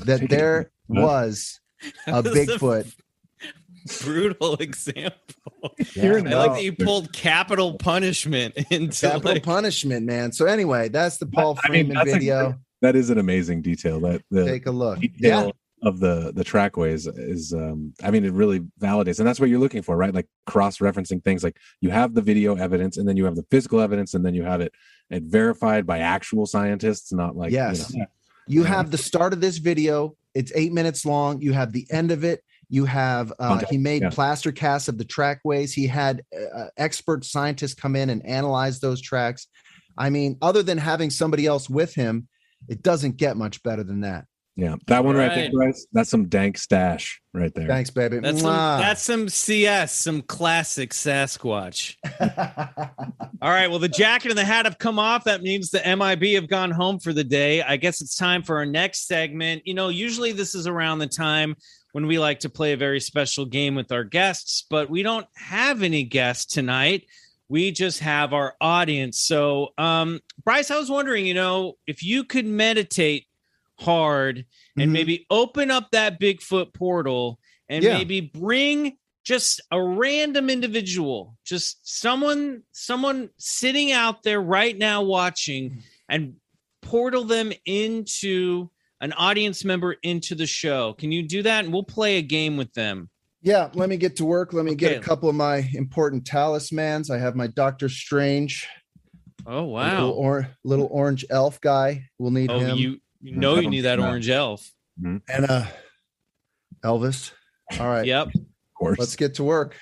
that 0.04 0.28
there 0.28 0.70
was 0.88 1.60
a 2.06 2.22
That 2.22 2.24
was 2.24 2.36
a 2.36 2.46
Bigfoot. 2.46 2.94
brutal 4.02 4.54
example. 4.56 5.74
Here 5.78 6.14
I 6.14 6.18
and 6.18 6.30
like 6.30 6.52
that 6.52 6.62
you 6.62 6.72
pulled 6.72 7.12
capital 7.12 7.74
punishment 7.74 8.54
into 8.70 9.08
Capital 9.08 9.32
like, 9.32 9.42
punishment, 9.42 10.06
man. 10.06 10.30
So 10.30 10.46
anyway, 10.46 10.88
that's 10.88 11.16
the 11.18 11.26
Paul 11.26 11.58
I 11.64 11.68
mean, 11.68 11.86
Freeman 11.86 11.94
that's 11.96 12.10
a 12.10 12.12
video. 12.12 12.58
that 12.80 12.94
is 12.94 13.10
an 13.10 13.18
amazing 13.18 13.62
detail. 13.62 13.98
That 14.00 14.22
the 14.30 14.44
Take 14.44 14.66
a 14.66 14.70
look. 14.70 15.00
detail 15.00 15.46
Yeah, 15.46 15.50
of 15.82 15.98
the 15.98 16.32
the 16.34 16.44
trackways 16.44 17.06
is 17.06 17.52
um 17.52 17.92
i 18.04 18.10
mean 18.10 18.24
it 18.24 18.32
really 18.32 18.60
validates 18.80 19.18
and 19.18 19.26
that's 19.26 19.40
what 19.40 19.48
you're 19.48 19.58
looking 19.58 19.82
for 19.82 19.96
right 19.96 20.14
like 20.14 20.28
cross 20.46 20.78
referencing 20.78 21.22
things 21.24 21.42
like 21.42 21.56
you 21.80 21.90
have 21.90 22.14
the 22.14 22.22
video 22.22 22.54
evidence 22.54 22.96
and 22.96 23.08
then 23.08 23.16
you 23.16 23.24
have 23.24 23.34
the 23.34 23.44
physical 23.50 23.80
evidence 23.80 24.14
and 24.14 24.24
then 24.24 24.32
you 24.32 24.44
have 24.44 24.60
it 24.60 24.72
it 25.10 25.24
verified 25.24 25.84
by 25.84 25.98
actual 25.98 26.46
scientists 26.46 27.12
not 27.12 27.36
like 27.36 27.50
you 27.50 27.56
Yes. 27.56 27.94
know, 27.94 28.06
you 28.46 28.64
have 28.64 28.90
the 28.90 28.98
start 28.98 29.32
of 29.32 29.40
this 29.40 29.58
video. 29.58 30.16
It's 30.34 30.52
eight 30.54 30.72
minutes 30.72 31.04
long. 31.04 31.40
You 31.40 31.52
have 31.52 31.72
the 31.72 31.86
end 31.90 32.10
of 32.10 32.24
it. 32.24 32.42
You 32.68 32.86
have 32.86 33.32
uh, 33.38 33.60
he 33.68 33.76
made 33.76 34.02
yeah. 34.02 34.10
plaster 34.10 34.50
casts 34.50 34.88
of 34.88 34.96
the 34.98 35.04
trackways. 35.04 35.74
He 35.74 35.86
had 35.86 36.22
uh, 36.34 36.66
expert 36.76 37.24
scientists 37.24 37.74
come 37.74 37.96
in 37.96 38.08
and 38.08 38.24
analyze 38.24 38.80
those 38.80 39.00
tracks. 39.00 39.46
I 39.98 40.08
mean, 40.08 40.38
other 40.40 40.62
than 40.62 40.78
having 40.78 41.10
somebody 41.10 41.46
else 41.46 41.68
with 41.68 41.94
him, 41.94 42.28
it 42.68 42.82
doesn't 42.82 43.18
get 43.18 43.36
much 43.36 43.62
better 43.62 43.84
than 43.84 44.00
that. 44.00 44.24
Yeah 44.56 44.76
that 44.86 45.04
one 45.04 45.16
right, 45.16 45.28
Right. 45.28 45.34
there 45.34 45.50
Bryce, 45.52 45.86
that's 45.92 46.10
some 46.10 46.28
dank 46.28 46.58
stash 46.58 47.20
right 47.32 47.52
there 47.54 47.66
Thanks, 47.66 47.90
baby. 47.90 48.18
that's 48.18 48.40
some, 48.40 48.80
that's 48.80 49.02
some 49.02 49.28
CS, 49.28 49.92
some 49.94 50.20
classic 50.22 50.90
Sasquatch. 50.90 51.96
All 53.42 53.50
right. 53.50 53.68
Well, 53.68 53.78
the 53.78 53.88
jacket 53.88 54.30
and 54.30 54.38
the 54.38 54.44
hat 54.44 54.66
have 54.66 54.78
come 54.78 54.98
off. 54.98 55.24
That 55.24 55.42
means 55.42 55.70
the 55.70 55.80
MIB 55.96 56.34
have 56.34 56.48
gone 56.48 56.70
home 56.70 56.98
for 57.00 57.12
the 57.12 57.24
day. 57.24 57.62
I 57.62 57.76
guess 57.76 58.00
it's 58.00 58.14
time 58.16 58.42
for 58.42 58.56
our 58.56 58.66
next 58.66 59.06
segment. 59.08 59.62
You 59.64 59.74
know, 59.74 59.88
usually 59.88 60.32
this 60.32 60.54
is 60.54 60.66
around 60.66 60.98
the 61.00 61.06
time 61.08 61.56
when 61.92 62.06
we 62.06 62.18
like 62.18 62.40
to 62.40 62.48
play 62.50 62.72
a 62.72 62.76
very 62.76 63.00
special 63.00 63.44
game 63.44 63.74
with 63.74 63.90
our 63.90 64.04
guests, 64.04 64.64
but 64.70 64.88
we 64.90 65.02
don't 65.02 65.26
have 65.36 65.82
any 65.82 66.04
guests 66.04 66.52
tonight. 66.52 67.04
We 67.48 67.70
just 67.72 67.98
have 68.00 68.32
our 68.32 68.54
audience. 68.60 69.18
So, 69.20 69.70
um, 69.76 70.20
Bryce, 70.44 70.70
I 70.70 70.78
was 70.78 70.90
wondering, 70.90 71.26
you 71.26 71.34
know, 71.34 71.74
if 71.86 72.02
you 72.02 72.24
could 72.24 72.46
meditate 72.46 73.26
hard 73.82 74.44
and 74.76 74.90
Mhm. 74.90 74.92
maybe 74.92 75.26
open 75.30 75.70
up 75.70 75.90
that 75.92 76.20
Bigfoot 76.20 76.72
portal 76.74 77.38
and 77.68 77.84
Yeah. 77.84 77.98
maybe 77.98 78.20
bring 78.20 78.96
just 79.24 79.60
a 79.70 79.80
random 79.80 80.50
individual, 80.50 81.36
just 81.44 81.78
someone, 82.00 82.62
someone 82.72 83.30
sitting 83.38 83.92
out 83.92 84.22
there 84.24 84.40
right 84.40 84.76
now 84.76 85.02
watching 85.02 85.82
and 86.08 86.34
portal 86.80 87.22
them 87.24 87.52
into 87.64 88.68
an 89.00 89.12
audience 89.12 89.64
member 89.64 89.92
into 90.02 90.34
the 90.34 90.46
show. 90.46 90.94
Can 90.94 91.12
you 91.12 91.22
do 91.22 91.42
that? 91.42 91.64
And 91.64 91.72
we'll 91.72 91.82
play 91.84 92.18
a 92.18 92.22
game 92.22 92.56
with 92.56 92.72
them. 92.74 93.10
Yeah, 93.42 93.70
let 93.74 93.88
me 93.88 93.96
get 93.96 94.16
to 94.16 94.24
work. 94.24 94.52
Let 94.52 94.64
me 94.64 94.74
get 94.76 94.96
a 94.96 95.00
couple 95.00 95.28
of 95.28 95.34
my 95.34 95.68
important 95.74 96.24
talismans. 96.24 97.10
I 97.10 97.18
have 97.18 97.34
my 97.34 97.48
Doctor 97.48 97.88
Strange, 97.88 98.66
Oh 99.46 99.64
little, 99.64 99.72
wow! 99.72 100.10
or, 100.10 100.48
little 100.64 100.88
orange 100.92 101.24
elf 101.30 101.60
guy. 101.60 102.08
We'll 102.18 102.30
need 102.30 102.50
Oh, 102.50 102.60
him. 102.60 102.78
you 102.78 103.00
you 103.22 103.36
know 103.36 103.56
you 103.56 103.70
need 103.70 103.82
that 103.82 103.98
orange 104.00 104.28
elf. 104.28 104.70
Mm-hmm. 105.00 105.16
and 105.32 105.50
uh, 105.50 105.64
Elvis. 106.84 107.32
All 107.80 107.88
right, 107.88 108.04
Yep. 108.04 108.26
of 108.28 108.34
course 108.76 108.98
let's 108.98 109.16
get 109.16 109.34
to 109.36 109.44
work. 109.44 109.76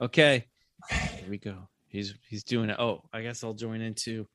Okay. 0.00 0.46
Here 0.90 1.28
we 1.28 1.38
go. 1.38 1.68
He's 1.88 2.14
he's 2.28 2.42
doing 2.42 2.70
it. 2.70 2.76
Oh, 2.78 3.02
I 3.12 3.22
guess 3.22 3.44
I'll 3.44 3.54
join 3.54 3.80
in 3.80 3.94
too. 3.94 4.26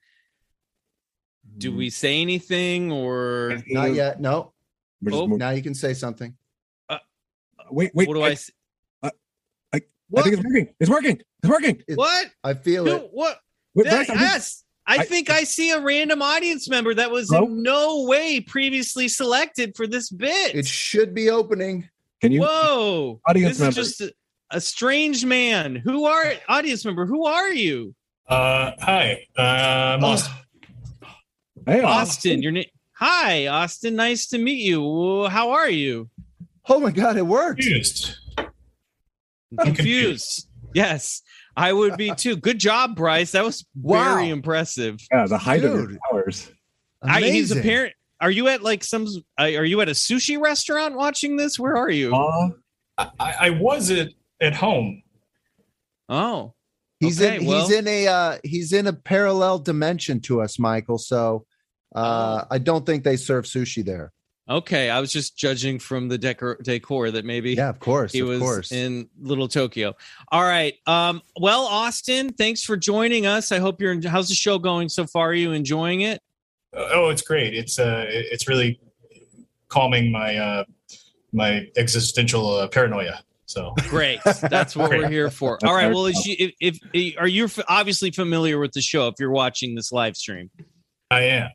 Do 1.58 1.76
we 1.76 1.88
mm-hmm. 1.88 1.92
say 1.92 2.22
anything 2.22 2.92
or 2.92 3.62
Not 3.68 3.94
yet. 3.94 4.20
No. 4.22 4.54
Oh, 5.12 5.26
Now 5.28 5.50
you 5.52 5.62
can 5.62 5.76
say 5.76 5.94
something. 5.94 6.36
Uh, 6.90 6.98
wait 7.70 7.92
wait 7.94 8.08
what 8.08 8.14
do 8.14 8.22
I, 8.22 8.28
I, 8.28 8.32
s- 8.32 8.52
I 9.04 9.12
What? 10.10 10.24
think 10.24 10.36
it's 10.38 10.44
working 10.46 10.68
it's 10.80 10.90
working 10.90 11.22
it's 11.42 11.50
working 11.50 11.84
It- 11.88 11.98
what? 11.98 12.28
I 12.44 12.54
feel 12.54 12.86
Who, 12.86 12.96
it. 12.96 13.10
what? 13.12 13.40
Wait, 13.74 13.84
That- 13.86 14.08
Bryce, 14.08 14.10
I'm 14.10 14.18
just- 14.18 14.34
yes. 14.34 14.64
I, 14.88 14.98
I- 14.98 15.06
think 15.06 15.30
I 15.30 15.44
see 15.44 15.72
a 15.72 15.80
random 15.80 16.22
audience 16.22 16.70
member 16.70 16.94
that 16.94 17.10
was 17.12 17.30
Hello? 17.30 17.46
in 17.46 17.64
no 17.64 18.04
way 18.04 18.40
previously 18.40 19.08
selected 19.08 19.76
for 19.76 19.88
this 19.88 20.10
bit. 20.10 20.56
It 20.56 20.68
should 20.68 21.14
be 21.16 21.30
opening. 21.30 21.90
can 22.22 22.32
you 22.32 22.42
Whoa. 22.42 23.20
Audience 23.28 23.58
this 23.58 23.60
member. 23.60 23.80
is 23.82 23.98
just 23.98 24.02
a, 24.02 24.14
a 24.52 24.62
strange 24.62 25.26
man. 25.26 25.76
Who 25.76 26.06
are 26.06 26.34
audience 26.48 26.86
member? 26.86 27.06
Who 27.06 27.26
are 27.26 27.50
you? 27.52 27.96
Uh, 28.28 28.72
hi, 28.80 29.26
uh, 29.38 29.42
I'm 29.42 30.04
Austin. 30.04 30.34
hey 31.66 31.82
Austin. 31.82 32.42
Your 32.42 32.52
name. 32.52 32.66
Hi, 32.98 33.48
Austin. 33.48 33.96
Nice 33.96 34.28
to 34.28 34.38
meet 34.38 34.64
you. 34.64 35.28
How 35.28 35.52
are 35.52 35.70
you? 35.70 36.10
Oh 36.70 36.80
my 36.80 36.92
god, 36.92 37.18
it 37.18 37.24
worked. 37.24 37.60
Confused. 37.62 38.18
confused. 39.60 40.48
Yes, 40.74 41.22
I 41.58 41.72
would 41.74 41.96
be 41.98 42.12
too. 42.16 42.36
Good 42.36 42.60
job, 42.60 42.96
Bryce. 42.96 43.32
That 43.32 43.44
was 43.46 43.66
Wow. 43.82 44.16
very 44.16 44.30
impressive. 44.30 45.00
yeah 45.12 45.26
the 45.28 45.38
height 45.38 45.64
of 45.64 45.74
your 45.74 45.88
Dude. 45.88 46.00
powers 46.12 46.52
I, 47.02 47.22
he's 47.22 47.52
Amazing. 47.52 47.58
a 47.60 47.62
parent. 47.62 47.94
Are 48.22 48.32
you 48.32 48.48
at 48.48 48.62
like 48.64 48.84
some? 48.84 49.06
uh, 49.38 49.44
Are 49.44 49.66
you 49.66 49.82
at 49.82 49.90
a 49.90 49.92
sushi 49.94 50.40
restaurant 50.42 50.96
watching 50.96 51.38
this? 51.38 51.60
Where 51.60 51.76
are 51.78 51.90
you? 51.90 52.12
Aw, 52.14 52.50
I, 52.98 53.08
I 53.20 53.50
was 53.52 53.92
at, 53.92 54.10
at 54.42 54.54
home. 54.56 55.04
Oh, 56.10 56.54
He's 57.00 57.22
Okay, 57.22 57.38
in 57.38 57.46
well- 57.46 57.68
he's 57.68 57.76
in 57.78 57.88
a 57.88 58.08
uh 58.08 58.38
he's 58.44 58.72
in 58.74 58.88
a 58.88 58.94
parallel 58.94 59.60
dimension 59.60 60.20
to 60.22 60.42
us, 60.42 60.58
Michael. 60.58 60.98
So 60.98 61.46
uh 61.96 62.42
Oh. 62.44 62.48
I 62.52 62.58
don't 62.58 62.86
think 62.86 63.04
they 63.04 63.18
serve 63.18 63.46
sushi 63.46 63.84
there. 63.86 64.12
Okay. 64.50 64.90
I 64.90 65.00
was 65.00 65.12
just 65.12 65.38
judging 65.38 65.80
from 65.80 66.08
the 66.08 66.18
decor 66.18 66.58
decor 66.62 67.12
that 67.12 67.26
maybe 67.26 67.54
Yeah, 67.54 67.70
of 67.70 67.80
course. 67.80 68.12
he 68.14 68.20
of 68.20 68.28
was 68.28 68.40
course. 68.40 68.72
in 68.72 69.10
Little 69.20 69.48
Tokyo. 69.48 69.94
All 70.32 70.44
right. 70.44 70.74
Um. 70.88 71.22
Well, 71.40 71.62
Austin, 71.66 72.34
thanks 72.34 72.64
for 72.64 72.78
joining 72.78 73.26
us. 73.26 73.52
I 73.52 73.60
hope 73.60 73.82
you're. 73.82 74.00
How's 74.08 74.28
the 74.30 74.36
show 74.36 74.58
going 74.60 74.90
so 74.90 75.06
far? 75.06 75.30
Are 75.30 75.34
you 75.34 75.52
enjoying 75.52 76.02
it? 76.02 76.22
Uh, 76.76 76.88
oh, 76.94 77.10
it's 77.10 77.22
great. 77.22 77.54
It's 77.54 77.80
uh, 77.80 78.06
it's 78.08 78.48
really 78.48 78.80
calming 79.68 80.12
my 80.12 80.38
uh, 80.38 80.64
my 81.34 81.68
existential 81.78 82.56
uh, 82.58 82.68
paranoia. 82.68 83.22
So 83.48 83.74
Great. 83.90 84.20
That's 84.50 84.76
what 84.76 84.90
we're 84.90 85.08
here 85.08 85.30
for. 85.30 85.60
All 85.64 85.76
right. 85.76 85.94
Well, 85.94 86.08
is 86.08 86.26
you, 86.26 86.36
if, 86.40 86.52
if, 86.60 86.80
if 86.94 87.16
are 87.20 87.28
you 87.28 87.46
f- 87.46 87.60
obviously 87.70 88.10
familiar 88.10 88.58
with 88.58 88.72
the 88.72 88.82
show 88.82 89.08
if 89.08 89.16
you're 89.20 89.30
watching 89.32 89.76
this 89.76 89.92
live 89.92 90.18
stream? 90.18 90.50
I 91.12 91.22
am. 91.22 91.50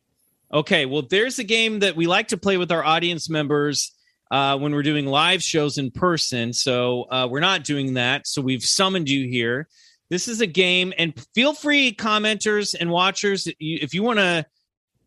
Okay. 0.53 0.87
Well, 0.87 1.03
there's 1.03 1.39
a 1.39 1.45
game 1.45 1.81
that 1.81 1.97
we 1.97 2.07
like 2.07 2.29
to 2.29 2.37
play 2.37 2.57
with 2.57 2.73
our 2.73 2.85
audience 2.85 3.31
members 3.31 3.93
uh, 4.31 4.59
when 4.59 4.73
we're 4.73 4.83
doing 4.83 5.07
live 5.07 5.43
shows 5.43 5.79
in 5.79 5.91
person. 5.91 6.53
So 6.53 7.07
uh, 7.11 7.29
we're 7.31 7.41
not 7.41 7.65
doing 7.65 7.95
that. 7.95 8.27
So 8.27 8.43
we've 8.43 8.63
summoned 8.65 9.09
you 9.09 9.29
here. 9.29 9.69
This 10.09 10.27
is 10.27 10.41
a 10.41 10.47
game, 10.47 10.93
and 10.99 11.15
feel 11.35 11.55
free, 11.55 11.95
commenters 11.95 12.75
and 12.79 12.91
watchers, 12.91 13.47
if 13.61 13.95
you 13.95 14.03
want 14.03 14.19
to 14.19 14.45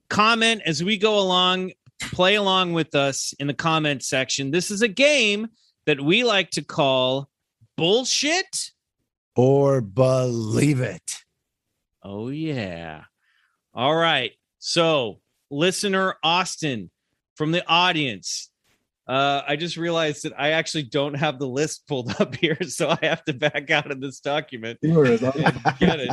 comment 0.10 0.62
as 0.66 0.82
we 0.82 0.98
go 0.98 1.20
along, 1.20 1.74
play 2.00 2.36
along 2.36 2.72
with 2.72 2.96
us 2.96 3.34
in 3.38 3.48
the 3.48 3.54
comment 3.54 4.02
section. 4.02 4.52
This 4.52 4.72
is 4.72 4.82
a 4.82 4.88
game 4.88 5.50
that 5.86 6.00
we 6.00 6.24
like 6.24 6.52
to 6.52 6.64
call 6.64 7.30
bullshit. 7.76 8.72
or 9.36 9.82
believe 9.82 10.80
it. 10.80 11.24
Oh, 12.02 12.30
yeah. 12.30 13.04
All 13.74 13.96
right. 13.96 14.32
So, 14.60 15.20
listener 15.54 16.16
Austin 16.24 16.90
from 17.36 17.52
the 17.52 17.66
audience, 17.68 18.50
Uh, 19.06 19.42
I 19.46 19.58
just 19.58 19.76
realized 19.76 20.24
that 20.24 20.32
I 20.38 20.52
actually 20.52 20.84
don't 20.84 21.16
have 21.16 21.38
the 21.38 21.48
list 21.48 21.86
pulled 21.90 22.16
up 22.22 22.36
here, 22.44 22.58
so 22.62 22.90
I 22.90 23.06
have 23.06 23.24
to 23.26 23.34
back 23.34 23.70
out 23.70 23.92
of 23.92 24.00
this 24.00 24.22
document. 24.22 24.80
Get 25.80 26.00
it. 26.00 26.10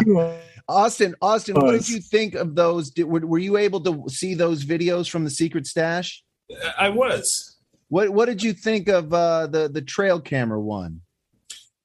Austin, 0.69 1.15
Austin, 1.23 1.55
what 1.55 1.71
did 1.73 1.89
you 1.89 2.01
think 2.01 2.35
of 2.35 2.57
those? 2.57 2.91
Did, 2.91 3.05
were, 3.05 3.25
were 3.25 3.39
you 3.39 3.57
able 3.59 3.81
to 3.83 4.09
see 4.09 4.35
those 4.35 4.65
videos 4.65 5.09
from 5.09 5.23
the 5.23 5.31
secret 5.31 5.67
stash? 5.69 6.25
I 6.77 6.89
was. 6.89 7.59
What 7.91 8.11
What 8.11 8.27
did 8.27 8.43
you 8.43 8.53
think 8.53 8.89
of 8.89 9.13
uh, 9.15 9.47
the 9.47 9.69
the 9.69 9.83
trail 9.83 10.21
camera 10.21 10.61
one? 10.61 11.01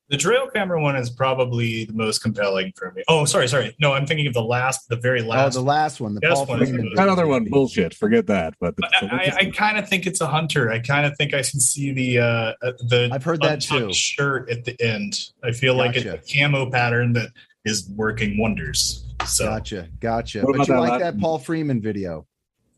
The 0.08 0.18
trail 0.18 0.48
camera 0.54 0.80
one 0.80 0.96
is 0.96 1.10
probably 1.10 1.86
the 1.86 1.94
most 1.94 2.20
compelling 2.20 2.72
for 2.76 2.92
me. 2.92 3.04
Oh, 3.08 3.26
sorry, 3.26 3.48
sorry. 3.48 3.76
No, 3.80 3.94
I'm 3.94 4.06
thinking 4.06 4.28
of 4.28 4.34
the 4.34 4.44
last, 4.44 4.88
the 4.88 4.96
very 4.98 5.24
last. 5.24 5.56
Oh, 5.56 5.60
the 5.62 5.66
last 5.66 6.00
one, 6.00 6.14
the 6.14 6.20
Yes, 6.22 6.34
Paul 6.38 6.46
one 6.46 6.62
is 6.62 6.70
Freeman. 6.70 6.90
good. 6.90 6.98
that 6.98 7.10
other 7.10 7.26
one 7.26 7.46
bullshit. 7.46 7.96
Forget 7.96 8.28
that. 8.28 8.54
But 8.60 8.76
the, 8.78 8.88
I, 9.02 9.06
I, 9.16 9.38
I 9.48 9.52
kind 9.52 9.80
of 9.80 9.90
think 9.90 10.06
it's 10.06 10.22
a 10.22 10.28
hunter. 10.28 10.72
I 10.72 10.78
kind 10.78 11.08
of 11.08 11.18
think 11.18 11.34
I 11.34 11.38
can 11.42 11.60
see 11.60 11.92
the 11.92 12.20
uh, 12.20 12.26
uh, 12.26 12.54
the. 12.88 13.10
I've 13.12 13.24
heard 13.24 13.42
that 13.42 13.62
too. 13.62 13.92
Shirt 13.92 14.50
at 14.52 14.64
the 14.64 14.80
end. 14.80 15.18
I 15.44 15.52
feel 15.52 15.74
like 15.76 15.96
it's 15.96 16.06
a 16.06 16.20
camo 16.38 16.70
pattern 16.70 17.14
that 17.14 17.30
is 17.66 17.90
working 17.96 18.38
wonders. 18.38 19.06
So 19.26 19.46
Gotcha, 19.46 19.90
gotcha. 20.00 20.44
But 20.46 20.56
you 20.60 20.66
that 20.66 20.80
like 20.80 20.92
last 20.92 21.00
that? 21.02 21.20
Paul 21.20 21.40
Freeman 21.40 21.82
video? 21.82 22.28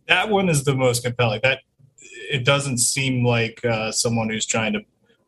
that 0.07 0.29
one 0.29 0.47
is 0.47 0.63
the 0.63 0.73
most 0.73 1.03
compelling. 1.03 1.41
That 1.43 1.59
it 2.31 2.45
doesn't 2.45 2.77
seem 2.77 3.25
like 3.25 3.63
uh, 3.65 3.91
someone 3.91 4.29
who's 4.29 4.45
trying 4.45 4.71
to 4.73 4.79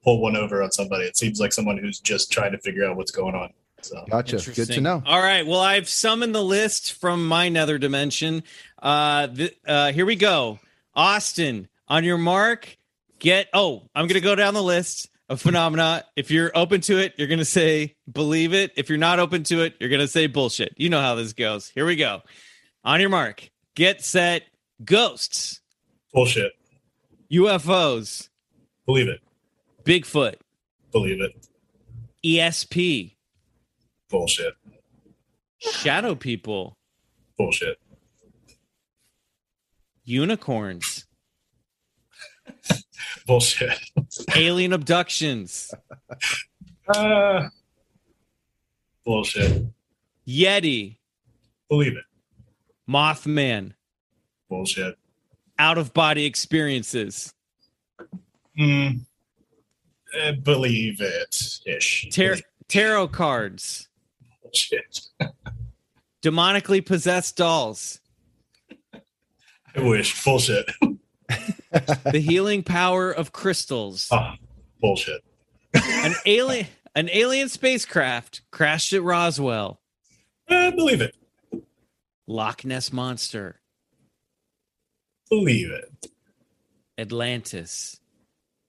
pull 0.09 0.21
one 0.21 0.35
over 0.35 0.63
on 0.63 0.71
somebody. 0.71 1.05
It 1.05 1.15
seems 1.15 1.39
like 1.39 1.53
someone 1.53 1.77
who's 1.77 1.99
just 1.99 2.31
trying 2.31 2.51
to 2.53 2.57
figure 2.57 2.83
out 2.83 2.97
what's 2.97 3.11
going 3.11 3.35
on. 3.35 3.53
So 3.81 4.03
Gotcha. 4.09 4.37
Good 4.51 4.71
to 4.71 4.81
know. 4.81 5.03
All 5.05 5.21
right. 5.21 5.45
Well, 5.45 5.59
I've 5.59 5.87
summoned 5.87 6.33
the 6.33 6.43
list 6.43 6.93
from 6.93 7.27
my 7.27 7.49
nether 7.49 7.77
dimension. 7.77 8.43
Uh, 8.81 9.27
th- 9.27 9.57
uh, 9.67 9.91
here 9.91 10.05
we 10.05 10.15
go. 10.15 10.59
Austin, 10.95 11.69
on 11.87 12.03
your 12.03 12.17
mark, 12.17 12.75
get. 13.19 13.47
Oh, 13.53 13.83
I'm 13.93 14.07
going 14.07 14.15
to 14.15 14.21
go 14.21 14.35
down 14.35 14.53
the 14.55 14.63
list 14.63 15.09
of 15.29 15.41
phenomena. 15.41 16.03
If 16.15 16.31
you're 16.31 16.51
open 16.55 16.81
to 16.81 16.97
it, 16.97 17.13
you're 17.17 17.27
going 17.27 17.39
to 17.39 17.45
say 17.45 17.95
believe 18.11 18.53
it. 18.53 18.73
If 18.75 18.89
you're 18.89 18.97
not 18.97 19.19
open 19.19 19.43
to 19.43 19.61
it, 19.61 19.75
you're 19.79 19.89
going 19.89 20.01
to 20.01 20.07
say 20.07 20.27
bullshit. 20.27 20.73
You 20.75 20.89
know 20.89 21.01
how 21.01 21.15
this 21.15 21.33
goes. 21.33 21.69
Here 21.69 21.85
we 21.85 21.95
go. 21.95 22.21
On 22.83 22.99
your 22.99 23.09
mark, 23.09 23.49
get 23.75 24.03
set, 24.03 24.43
ghosts, 24.83 25.61
bullshit. 26.11 26.53
UFOs, 27.31 28.29
Believe 28.87 29.07
it. 29.07 29.21
Bigfoot, 29.83 30.35
Believe 30.91 31.21
it. 31.21 31.47
ESP, 32.23 33.15
Bullshit. 34.09 34.53
shadow 35.59 36.15
people, 36.15 36.77
Bullshit. 37.37 37.77
unicorns, 40.03 41.05
Bullshit. 43.27 43.77
alien 44.35 44.73
abductions. 44.73 45.73
Uh, 46.91 47.47
bullshit. 49.05 49.63
Yeti, 50.27 50.97
Believe 51.69 51.95
it. 51.97 52.03
Mothman, 52.89 53.73
Bullshit. 54.49 54.97
out 55.59 55.77
of 55.77 55.93
body 55.93 56.25
experiences, 56.25 57.31
Mm, 58.59 59.01
eh, 60.13 60.31
believe 60.33 61.01
it. 61.01 61.59
Ish. 61.65 62.09
tar- 62.11 62.37
tarot 62.67 63.07
cards, 63.09 63.87
Bullshit. 64.43 65.01
demonically 66.21 66.85
possessed 66.85 67.35
dolls, 67.37 67.99
I 69.75 69.81
wish. 69.81 70.23
Bullshit. 70.23 70.69
the 72.11 72.23
healing 72.25 72.63
power 72.63 73.11
of 73.11 73.31
crystals, 73.31 74.07
Oh, 74.11 74.33
bullshit. 74.81 75.21
an 75.73 76.13
alien 76.25 76.67
an 76.95 77.09
alien 77.13 77.49
spacecraft 77.49 78.41
crashed 78.51 78.93
at 78.93 79.03
Roswell, 79.03 79.79
Eh, 80.49 80.71
believe 80.71 81.01
it. 81.01 81.15
Loch 82.27 82.65
Ness 82.65 82.91
monster, 82.91 83.59
Believe 85.29 85.69
it. 85.71 86.09
Atlantis, 86.97 87.99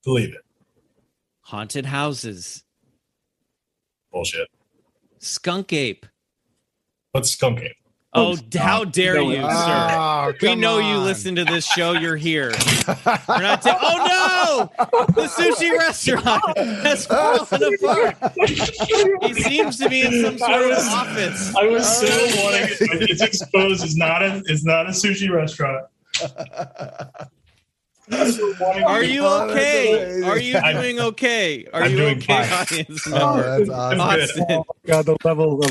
Believe 0.05 0.35
it. 0.35 0.43
Haunted 1.51 1.85
houses, 1.85 2.63
Bullshit. 4.13 4.47
skunk 5.19 5.73
ape. 5.73 6.07
What's 7.11 7.33
skunk 7.33 7.61
ape? 7.61 7.77
Oh, 8.13 8.35
stop. 8.37 8.63
how 8.63 8.85
dare 8.85 9.15
No, 9.17 9.31
you, 9.31 9.37
sir? 9.37 9.89
Oh, 9.91 10.33
We 10.41 10.49
come 10.49 10.61
know 10.61 10.79
you 10.79 10.99
listen 10.99 11.35
to 11.37 11.45
this 11.45 11.65
show. 11.65 11.93
You're 11.93 12.17
here. 12.17 12.51
We're 12.89 13.43
not 13.43 13.63
ta- 13.63 13.79
oh 13.81 14.69
no! 14.79 14.87
The 15.15 15.27
sushi 15.29 15.71
restaurant 15.77 16.57
has 16.59 17.07
fallen 17.07 17.75
apart. 17.75 18.17
He 18.47 19.35
seems 19.35 19.79
to 19.79 19.89
be 19.89 20.03
in 20.03 20.25
some 20.25 20.39
sort 20.39 20.71
of 20.73 20.79
office. 20.79 21.55
I 21.57 21.67
was 21.67 21.87
so 22.01 22.07
oh, 22.09 22.45
wanting 22.45 22.69
it. 23.03 23.11
It's 23.11 23.23
exposed. 23.23 23.85
It's 23.85 23.97
not 23.97 24.23
a. 24.23 24.43
It's 24.47 24.65
not 24.65 24.87
a 24.87 24.91
sushi 24.91 25.31
restaurant. 25.31 25.87
Are 28.13 29.03
you 29.05 29.23
Oh, 29.25 29.49
okay? 29.51 30.23
Are 30.23 30.39
you 30.39 30.61
doing 30.61 31.01
okay? 31.01 31.67
Are 31.73 31.83
I'm 31.85 31.97
you 31.97 32.05
okay, 32.07 32.45
fine. 32.45 32.53
audience 32.53 33.07
Oh, 33.07 33.11
member? 33.37 33.59
that's 33.59 33.71
awesome. 33.71 34.01
Austin, 34.01 34.45
Oh 34.51 34.65
God, 34.87 35.07
the 35.07 35.17
level 35.25 35.63
of 35.63 35.71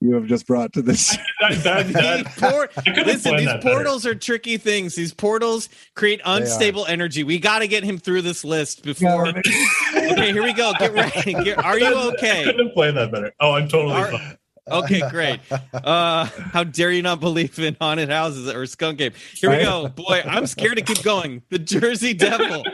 you 0.00 0.14
have 0.14 0.26
just 0.26 0.46
brought 0.46 0.72
to 0.74 0.82
this. 0.82 1.16
That, 1.42 1.64
that, 1.64 1.86
these 1.86 1.94
that, 1.94 2.26
por- 2.38 2.70
listen, 3.04 3.36
these 3.36 3.46
that 3.46 3.62
better. 3.62 3.74
portals 3.74 4.06
are 4.06 4.14
tricky 4.14 4.58
things. 4.58 4.94
These 4.94 5.12
portals 5.12 5.68
create 5.96 6.20
unstable 6.24 6.86
energy. 6.86 7.24
We 7.24 7.40
got 7.40 7.58
to 7.60 7.66
get 7.66 7.82
him 7.82 7.98
through 7.98 8.22
this 8.22 8.44
list 8.44 8.84
before. 8.84 9.26
okay, 9.96 10.32
here 10.32 10.42
we 10.44 10.52
go. 10.52 10.72
Get 10.78 10.92
ready. 10.92 11.32
Get- 11.34 11.58
are 11.64 11.80
you 11.80 11.92
okay? 12.12 12.42
I 12.42 12.44
couldn't 12.44 12.72
play 12.74 12.92
that 12.92 13.10
better. 13.10 13.32
Oh, 13.40 13.52
I'm 13.54 13.66
totally 13.68 13.94
Are- 13.94 14.12
fine. 14.12 14.38
Okay, 14.70 15.02
great. 15.10 15.40
Uh, 15.72 16.24
how 16.24 16.64
dare 16.64 16.92
you 16.92 17.02
not 17.02 17.20
believe 17.20 17.58
in 17.58 17.76
haunted 17.80 18.10
houses 18.10 18.48
or 18.48 18.64
skunk 18.66 19.00
ape? 19.00 19.14
Here 19.34 19.50
we 19.50 19.58
go. 19.58 19.88
Boy, 19.88 20.22
I'm 20.24 20.46
scared 20.46 20.76
to 20.76 20.82
keep 20.82 21.02
going. 21.02 21.42
The 21.50 21.58
Jersey 21.58 22.14
Devil. 22.14 22.64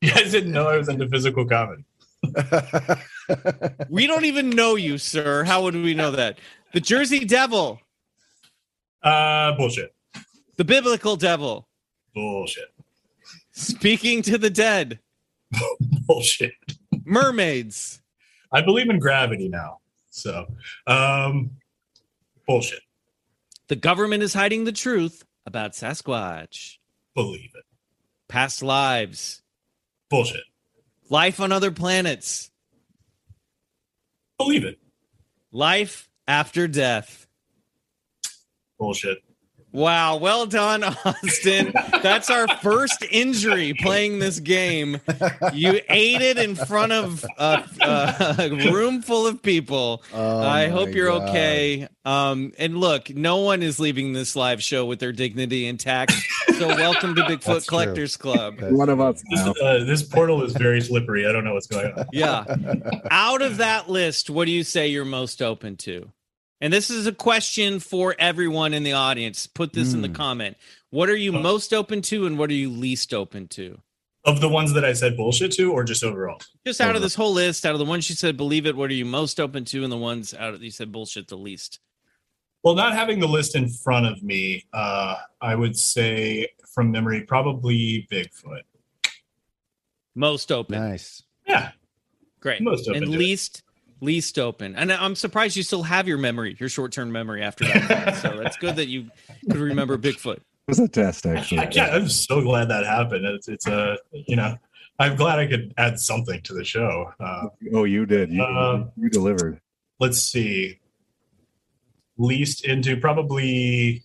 You 0.00 0.12
guys 0.12 0.32
didn't 0.32 0.52
know 0.52 0.68
I 0.68 0.76
was 0.76 0.88
into 0.88 1.08
physical 1.08 1.44
comedy. 1.46 1.84
We 3.88 4.06
don't 4.06 4.24
even 4.24 4.50
know 4.50 4.74
you, 4.76 4.98
sir. 4.98 5.44
How 5.44 5.62
would 5.62 5.74
we 5.74 5.94
know 5.94 6.10
that? 6.12 6.38
The 6.72 6.80
Jersey 6.80 7.24
Devil. 7.24 7.80
Uh, 9.02 9.52
bullshit. 9.56 9.94
The 10.56 10.64
biblical 10.64 11.16
devil. 11.16 11.68
Bullshit. 12.14 12.72
Speaking 13.52 14.22
to 14.22 14.38
the 14.38 14.50
dead. 14.50 14.98
Bullshit. 16.06 16.52
Mermaids. 17.04 18.00
I 18.52 18.62
believe 18.62 18.88
in 18.90 18.98
gravity 18.98 19.48
now. 19.48 19.78
So, 20.16 20.46
um, 20.86 21.50
bullshit. 22.46 22.80
The 23.68 23.76
government 23.76 24.22
is 24.22 24.32
hiding 24.32 24.64
the 24.64 24.72
truth 24.72 25.24
about 25.44 25.72
Sasquatch. 25.72 26.78
Believe 27.14 27.50
it. 27.54 27.64
Past 28.26 28.62
lives. 28.62 29.42
Bullshit. 30.08 30.44
Life 31.10 31.38
on 31.38 31.52
other 31.52 31.70
planets. 31.70 32.50
Believe 34.38 34.64
it. 34.64 34.78
Life 35.52 36.08
after 36.26 36.66
death. 36.66 37.26
Bullshit. 38.78 39.18
Wow, 39.76 40.16
well 40.16 40.46
done, 40.46 40.82
Austin. 40.84 41.74
That's 42.02 42.30
our 42.30 42.48
first 42.62 43.04
injury 43.10 43.74
playing 43.74 44.20
this 44.20 44.40
game. 44.40 45.02
You 45.52 45.80
ate 45.90 46.22
it 46.22 46.38
in 46.38 46.54
front 46.54 46.92
of 46.92 47.22
a, 47.36 47.62
a 48.38 48.72
room 48.72 49.02
full 49.02 49.26
of 49.26 49.42
people. 49.42 50.02
Oh, 50.14 50.40
I 50.40 50.68
hope 50.68 50.94
you're 50.94 51.10
God. 51.10 51.28
okay. 51.28 51.88
Um, 52.06 52.54
and 52.58 52.78
look, 52.78 53.10
no 53.10 53.42
one 53.42 53.62
is 53.62 53.78
leaving 53.78 54.14
this 54.14 54.34
live 54.34 54.62
show 54.62 54.86
with 54.86 54.98
their 54.98 55.12
dignity 55.12 55.66
intact. 55.66 56.12
So 56.56 56.68
welcome 56.68 57.14
to 57.14 57.20
Bigfoot 57.24 57.44
That's 57.44 57.66
true. 57.66 57.78
Collectors 57.78 58.16
Club. 58.16 58.58
One 58.62 58.88
of 58.88 58.98
us 58.98 59.22
This, 59.30 59.40
uh, 59.40 59.84
this 59.86 60.02
portal 60.02 60.42
is 60.42 60.54
very 60.54 60.80
slippery. 60.80 61.26
I 61.26 61.32
don't 61.32 61.44
know 61.44 61.52
what's 61.52 61.66
going 61.66 61.92
on. 61.92 62.06
Yeah. 62.14 62.46
Out 63.10 63.42
of 63.42 63.58
that 63.58 63.90
list, 63.90 64.30
what 64.30 64.46
do 64.46 64.52
you 64.52 64.64
say 64.64 64.86
you're 64.86 65.04
most 65.04 65.42
open 65.42 65.76
to? 65.78 66.10
And 66.60 66.72
this 66.72 66.88
is 66.90 67.06
a 67.06 67.12
question 67.12 67.80
for 67.80 68.14
everyone 68.18 68.72
in 68.72 68.82
the 68.82 68.92
audience. 68.92 69.46
Put 69.46 69.72
this 69.74 69.92
in 69.92 70.00
the 70.02 70.08
Hmm. 70.08 70.14
comment. 70.14 70.56
What 70.90 71.10
are 71.10 71.16
you 71.16 71.32
most 71.32 71.74
open 71.74 72.00
to 72.02 72.26
and 72.26 72.38
what 72.38 72.48
are 72.50 72.54
you 72.54 72.70
least 72.70 73.12
open 73.12 73.48
to? 73.48 73.80
Of 74.24 74.40
the 74.40 74.48
ones 74.48 74.72
that 74.72 74.84
I 74.84 74.92
said 74.92 75.16
bullshit 75.16 75.52
to, 75.52 75.70
or 75.72 75.84
just 75.84 76.02
overall? 76.02 76.40
Just 76.66 76.80
out 76.80 76.96
of 76.96 77.02
this 77.02 77.14
whole 77.14 77.32
list, 77.32 77.64
out 77.66 77.74
of 77.74 77.78
the 77.78 77.84
ones 77.84 78.08
you 78.08 78.16
said 78.16 78.36
believe 78.36 78.66
it, 78.66 78.74
what 78.74 78.90
are 78.90 78.94
you 78.94 79.04
most 79.04 79.38
open 79.38 79.64
to 79.66 79.84
and 79.84 79.92
the 79.92 79.96
ones 79.98 80.32
out 80.34 80.54
of 80.54 80.62
you 80.62 80.70
said 80.70 80.90
bullshit 80.90 81.28
the 81.28 81.36
least? 81.36 81.78
Well, 82.64 82.74
not 82.74 82.94
having 82.94 83.20
the 83.20 83.28
list 83.28 83.54
in 83.54 83.68
front 83.68 84.06
of 84.06 84.22
me, 84.24 84.64
uh, 84.72 85.16
I 85.40 85.54
would 85.54 85.76
say 85.78 86.48
from 86.74 86.90
memory, 86.90 87.20
probably 87.22 88.08
Bigfoot. 88.10 88.62
Most 90.14 90.50
open. 90.50 90.80
Nice. 90.80 91.22
Yeah. 91.46 91.72
Great. 92.40 92.62
Most 92.62 92.88
open 92.88 93.02
and 93.02 93.12
to 93.12 93.16
it. 93.16 93.18
least 93.20 93.62
least 94.00 94.38
open. 94.38 94.74
And 94.76 94.92
I'm 94.92 95.14
surprised 95.14 95.56
you 95.56 95.62
still 95.62 95.82
have 95.84 96.06
your 96.08 96.18
memory, 96.18 96.56
your 96.58 96.68
short-term 96.68 97.10
memory 97.12 97.42
after 97.42 97.64
that. 97.64 98.16
so 98.22 98.36
that's 98.42 98.56
good 98.56 98.76
that 98.76 98.88
you 98.88 99.10
could 99.50 99.56
remember 99.60 99.96
Bigfoot. 99.98 100.36
It 100.36 100.42
was 100.68 100.78
a 100.80 100.88
test, 100.88 101.26
actually. 101.26 101.60
I, 101.60 101.70
yeah, 101.72 101.86
I'm 101.94 102.08
so 102.08 102.40
glad 102.42 102.68
that 102.70 102.84
happened. 102.84 103.24
It's, 103.24 103.48
it's 103.48 103.66
a, 103.66 103.98
you 104.12 104.36
know, 104.36 104.56
I'm 104.98 105.14
glad 105.16 105.38
I 105.38 105.46
could 105.46 105.72
add 105.76 106.00
something 106.00 106.40
to 106.42 106.54
the 106.54 106.64
show. 106.64 107.12
Uh, 107.20 107.48
Oh, 107.72 107.84
you 107.84 108.04
did. 108.06 108.32
You, 108.32 108.42
Uh, 108.42 108.88
you 108.96 109.08
delivered. 109.10 109.60
let's 110.00 110.20
see. 110.20 110.80
Least 112.18 112.64
into 112.64 112.96
probably 112.96 114.02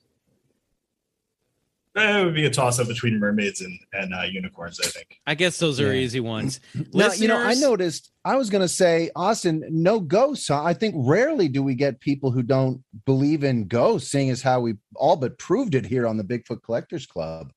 it 1.95 2.25
would 2.25 2.33
be 2.35 2.45
a 2.45 2.49
toss 2.49 2.79
up 2.79 2.87
between 2.87 3.19
mermaids 3.19 3.61
and 3.61 3.77
and 3.93 4.13
uh, 4.13 4.21
unicorns. 4.21 4.79
I 4.79 4.87
think. 4.87 5.19
I 5.27 5.35
guess 5.35 5.57
those 5.59 5.79
are 5.79 5.93
Yeah. 5.93 6.01
easy 6.01 6.19
ones. 6.19 6.59
Now, 6.93 7.11
you 7.13 7.27
know, 7.27 7.37
I 7.37 7.53
noticed. 7.55 8.11
I 8.23 8.35
was 8.35 8.49
going 8.49 8.61
to 8.61 8.67
say, 8.67 9.09
Austin, 9.15 9.63
no 9.69 9.99
ghosts. 9.99 10.47
Huh? 10.47 10.63
I 10.63 10.73
think 10.73 10.95
rarely 10.97 11.47
do 11.47 11.63
we 11.63 11.73
get 11.75 11.99
people 11.99 12.29
who 12.31 12.43
don't 12.43 12.83
believe 13.05 13.43
in 13.43 13.67
ghosts, 13.67 14.11
seeing 14.11 14.29
as 14.29 14.41
how 14.41 14.59
we 14.61 14.75
all 14.95 15.15
but 15.17 15.37
proved 15.39 15.73
it 15.75 15.85
here 15.85 16.05
on 16.07 16.17
the 16.17 16.23
Bigfoot 16.23 16.61
Collectors 16.63 17.05
Club. 17.07 17.51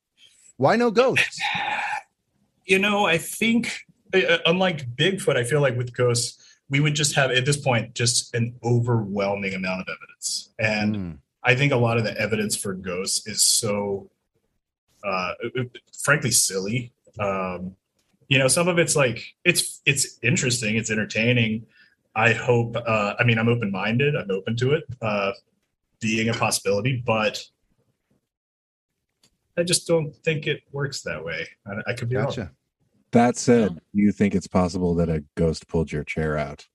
Why 0.57 0.75
no 0.75 0.91
ghosts? 0.91 1.39
You 2.67 2.79
know, 2.79 3.05
I 3.05 3.19
think 3.19 3.81
uh, 4.11 4.39
unlike 4.47 4.87
Bigfoot, 4.95 5.37
I 5.37 5.43
feel 5.43 5.61
like 5.61 5.77
with 5.77 5.95
ghosts, 5.95 6.43
we 6.67 6.79
would 6.79 6.95
just 6.95 7.13
have 7.13 7.29
at 7.29 7.45
this 7.45 7.57
point 7.57 7.93
just 7.93 8.33
an 8.33 8.55
overwhelming 8.63 9.53
amount 9.53 9.81
of 9.81 9.87
evidence, 9.87 10.51
and 10.57 10.95
Mm. 10.95 11.17
I 11.43 11.53
think 11.53 11.71
a 11.73 11.75
lot 11.77 11.97
of 11.99 12.03
the 12.05 12.19
evidence 12.19 12.55
for 12.57 12.73
ghosts 12.73 13.27
is 13.27 13.43
so, 13.43 14.09
uh, 15.05 15.33
frankly, 16.03 16.31
silly. 16.31 16.93
Um, 17.19 17.75
you 18.27 18.39
know, 18.39 18.47
some 18.47 18.67
of 18.67 18.79
it's 18.79 18.95
like 18.95 19.23
it's 19.43 19.81
it's 19.85 20.17
interesting, 20.23 20.75
it's 20.75 20.89
entertaining. 20.89 21.65
I 22.15 22.33
hope. 22.33 22.75
Uh, 22.75 23.15
I 23.19 23.23
mean, 23.23 23.37
I'm 23.37 23.49
open 23.49 23.71
minded. 23.71 24.15
I'm 24.15 24.31
open 24.31 24.55
to 24.57 24.73
it 24.73 24.83
uh, 25.01 25.31
being 25.99 26.29
a 26.29 26.33
possibility, 26.33 27.03
but 27.05 27.43
I 29.57 29.63
just 29.63 29.87
don't 29.87 30.15
think 30.23 30.47
it 30.47 30.61
works 30.71 31.01
that 31.03 31.23
way. 31.23 31.47
I, 31.65 31.91
I 31.91 31.93
could 31.93 32.09
be 32.09 32.15
wrong. 32.15 32.49
That 33.11 33.37
said, 33.37 33.75
do 33.75 34.01
you 34.01 34.11
think 34.11 34.35
it's 34.35 34.47
possible 34.47 34.95
that 34.95 35.07
a 35.07 35.23
ghost 35.35 35.67
pulled 35.67 35.91
your 35.91 36.03
chair 36.03 36.37
out? 36.37 36.67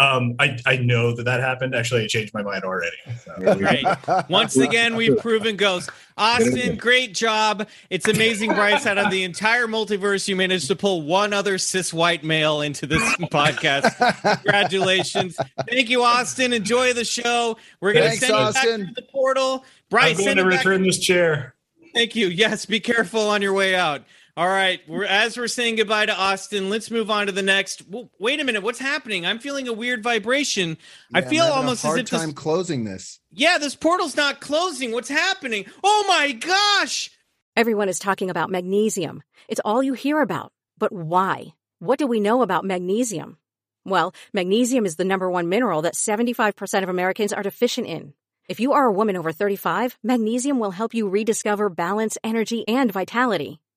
Um, 0.00 0.34
I 0.38 0.58
I 0.64 0.76
know 0.78 1.14
that 1.14 1.24
that 1.24 1.40
happened. 1.40 1.74
Actually, 1.74 2.04
I 2.04 2.06
changed 2.06 2.32
my 2.32 2.42
mind 2.42 2.64
already. 2.64 2.96
So. 3.24 3.54
Great. 3.58 3.84
Once 4.30 4.56
again, 4.56 4.96
we've 4.96 5.18
proven 5.18 5.56
ghosts. 5.56 5.90
Austin, 6.16 6.76
great 6.76 7.14
job. 7.14 7.66
It's 7.88 8.06
amazing, 8.06 8.52
Bryce. 8.54 8.84
Out 8.84 8.98
of 8.98 9.10
the 9.10 9.24
entire 9.24 9.66
multiverse, 9.66 10.28
you 10.28 10.36
managed 10.36 10.68
to 10.68 10.76
pull 10.76 11.02
one 11.02 11.32
other 11.32 11.56
cis 11.56 11.94
white 11.94 12.22
male 12.24 12.60
into 12.60 12.86
this 12.86 13.02
podcast. 13.18 13.96
Congratulations. 14.42 15.36
Thank 15.68 15.88
you, 15.88 16.02
Austin. 16.02 16.52
Enjoy 16.52 16.92
the 16.92 17.04
show. 17.06 17.56
We're 17.80 17.94
going 17.94 18.10
to 18.10 18.16
send 18.18 18.30
you 18.30 18.36
Austin. 18.36 18.84
back 18.84 18.94
to 18.94 19.00
the 19.00 19.08
portal. 19.10 19.64
Bryce, 19.88 20.10
I'm 20.10 20.16
Bryce, 20.16 20.16
going 20.16 20.24
send 20.26 20.36
to 20.40 20.46
it 20.46 20.50
back 20.50 20.64
return 20.64 20.82
this 20.82 20.98
chair. 20.98 21.54
Thank 21.94 22.14
you. 22.14 22.28
Yes, 22.28 22.66
be 22.66 22.80
careful 22.80 23.28
on 23.28 23.42
your 23.42 23.52
way 23.52 23.74
out. 23.74 24.02
All 24.40 24.48
right. 24.48 24.80
We're 24.88 25.04
as 25.04 25.36
we're 25.36 25.48
saying 25.48 25.76
goodbye 25.76 26.06
to 26.06 26.16
Austin. 26.16 26.70
Let's 26.70 26.90
move 26.90 27.10
on 27.10 27.26
to 27.26 27.32
the 27.32 27.42
next. 27.42 27.86
Well, 27.86 28.08
wait 28.18 28.40
a 28.40 28.44
minute. 28.44 28.62
What's 28.62 28.78
happening? 28.78 29.26
I'm 29.26 29.38
feeling 29.38 29.68
a 29.68 29.72
weird 29.74 30.02
vibration. 30.02 30.78
I 31.12 31.18
Yeah, 31.18 31.24
I'm 31.26 31.30
feel 31.30 31.44
a 31.44 31.50
almost 31.50 31.84
as 31.84 31.88
hard 31.88 32.00
if 32.00 32.08
this, 32.08 32.18
time 32.18 32.32
closing 32.32 32.84
this. 32.84 33.20
yeah, 33.30 33.58
this 33.58 33.76
portal's 33.76 34.16
not 34.16 34.40
closing. 34.40 34.92
What's 34.92 35.10
happening? 35.10 35.66
Oh 35.84 36.06
my 36.08 36.32
gosh! 36.32 37.10
Everyone 37.54 37.90
is 37.90 37.98
talking 37.98 38.30
about 38.30 38.48
magnesium. 38.48 39.22
It's 39.46 39.60
all 39.62 39.82
you 39.82 39.92
hear 39.92 40.22
about. 40.22 40.54
But 40.78 40.90
why? 40.90 41.48
What 41.78 41.98
do 41.98 42.06
we 42.06 42.18
know 42.18 42.40
about 42.40 42.64
magnesium? 42.64 43.36
Well, 43.84 44.14
magnesium 44.32 44.86
is 44.86 44.96
the 44.96 45.04
number 45.04 45.30
one 45.30 45.50
mineral 45.50 45.82
that 45.82 45.96
75% 45.96 46.82
of 46.82 46.88
Americans 46.88 47.34
are 47.34 47.42
deficient 47.42 47.86
in. 47.86 48.14
If 48.48 48.58
you 48.58 48.72
are 48.72 48.86
a 48.86 48.92
woman 48.92 49.18
over 49.18 49.32
35, 49.32 49.98
magnesium 50.02 50.58
will 50.58 50.70
help 50.70 50.94
you 50.94 51.10
rediscover 51.10 51.68
balance, 51.68 52.16
energy, 52.24 52.66
and 52.66 52.90
vitality. 52.90 53.60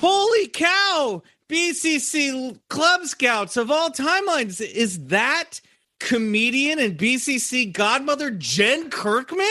Holy 0.00 0.48
cow! 0.48 1.22
BCC 1.48 2.58
Club 2.68 3.04
Scouts 3.06 3.56
of 3.56 3.70
all 3.70 3.90
timelines. 3.90 4.60
Is 4.60 5.06
that 5.06 5.60
comedian 5.98 6.78
and 6.78 6.96
BCC 6.96 7.72
godmother 7.72 8.30
Jen 8.30 8.88
Kirkman? 8.88 9.46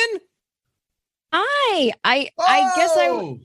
Hi. 1.33 1.91
I 2.03 2.29
I 2.39 2.71
guess 2.75 2.91
I 2.97 3.07
Oh! 3.09 3.39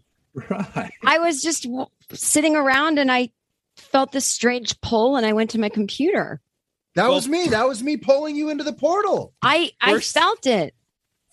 Right. 0.49 0.91
I 1.05 1.19
was 1.19 1.43
just 1.43 1.65
w- 1.65 1.87
sitting 2.13 2.57
around 2.57 2.99
and 2.99 3.11
I 3.13 3.31
felt 3.77 4.11
this 4.13 4.27
strange 4.27 4.81
pull 4.81 5.17
and 5.17 5.25
I 5.27 5.33
went 5.33 5.51
to 5.51 5.61
my 5.61 5.69
computer. 5.69 6.41
That 6.95 7.05
Well- 7.05 7.15
was 7.15 7.29
me. 7.29 7.49
That 7.49 7.69
was 7.69 7.83
me 7.83 7.97
pulling 7.97 8.35
you 8.37 8.51
into 8.51 8.65
the 8.65 8.73
portal. 8.73 9.35
I 9.43 9.73
I 9.81 9.99
felt 10.01 10.47
it. 10.47 10.75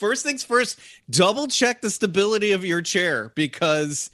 First 0.01 0.23
things 0.23 0.43
first, 0.43 0.79
double 1.11 1.45
check 1.45 1.81
the 1.81 1.91
stability 1.91 2.53
of 2.53 2.65
your 2.65 2.81
chair 2.81 3.31
because. 3.35 4.09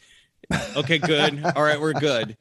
Okay, 0.75 0.97
good. 0.97 1.41
All 1.55 1.63
right, 1.63 1.79
we're 1.79 1.93
good. 1.93 2.35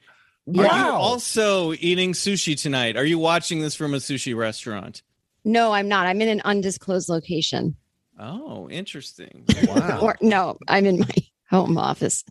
Wow. 0.45 0.63
Are 0.65 0.77
you 0.77 0.91
also 0.91 1.73
eating 1.79 2.11
sushi 2.11 2.61
tonight? 2.61 2.97
Are 2.97 3.05
you 3.05 3.17
watching 3.17 3.61
this 3.61 3.73
from 3.73 3.93
a 3.93 3.97
sushi 3.97 4.35
restaurant? 4.35 5.01
No, 5.45 5.71
I'm 5.71 5.87
not. 5.87 6.07
I'm 6.07 6.19
in 6.19 6.27
an 6.27 6.41
undisclosed 6.43 7.07
location. 7.07 7.77
Oh, 8.19 8.69
interesting. 8.69 9.45
Wow. 9.65 9.99
Or 10.01 10.17
no, 10.19 10.57
I'm 10.67 10.85
in 10.85 10.99
my 10.99 11.15
home 11.49 11.77
office. 11.77 12.25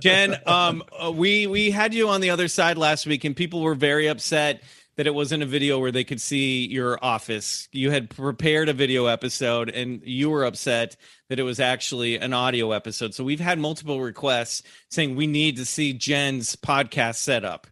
Jen, 0.00 0.36
um, 0.46 0.84
uh, 1.02 1.10
we 1.10 1.48
we 1.48 1.72
had 1.72 1.92
you 1.94 2.08
on 2.08 2.20
the 2.20 2.30
other 2.30 2.46
side 2.46 2.78
last 2.78 3.06
week, 3.06 3.24
and 3.24 3.34
people 3.34 3.60
were 3.60 3.74
very 3.74 4.06
upset 4.06 4.62
that 4.98 5.06
it 5.06 5.14
wasn't 5.14 5.44
a 5.44 5.46
video 5.46 5.78
where 5.78 5.92
they 5.92 6.02
could 6.02 6.20
see 6.20 6.66
your 6.66 7.02
office. 7.02 7.68
You 7.70 7.92
had 7.92 8.10
prepared 8.10 8.68
a 8.68 8.72
video 8.72 9.06
episode, 9.06 9.70
and 9.70 10.02
you 10.04 10.28
were 10.28 10.44
upset 10.44 10.96
that 11.28 11.38
it 11.38 11.44
was 11.44 11.60
actually 11.60 12.16
an 12.16 12.32
audio 12.32 12.72
episode. 12.72 13.14
So 13.14 13.22
we've 13.22 13.38
had 13.38 13.60
multiple 13.60 14.00
requests 14.00 14.64
saying 14.90 15.14
we 15.14 15.28
need 15.28 15.56
to 15.58 15.64
see 15.64 15.92
Jen's 15.92 16.56
podcast 16.56 17.14
setup. 17.14 17.68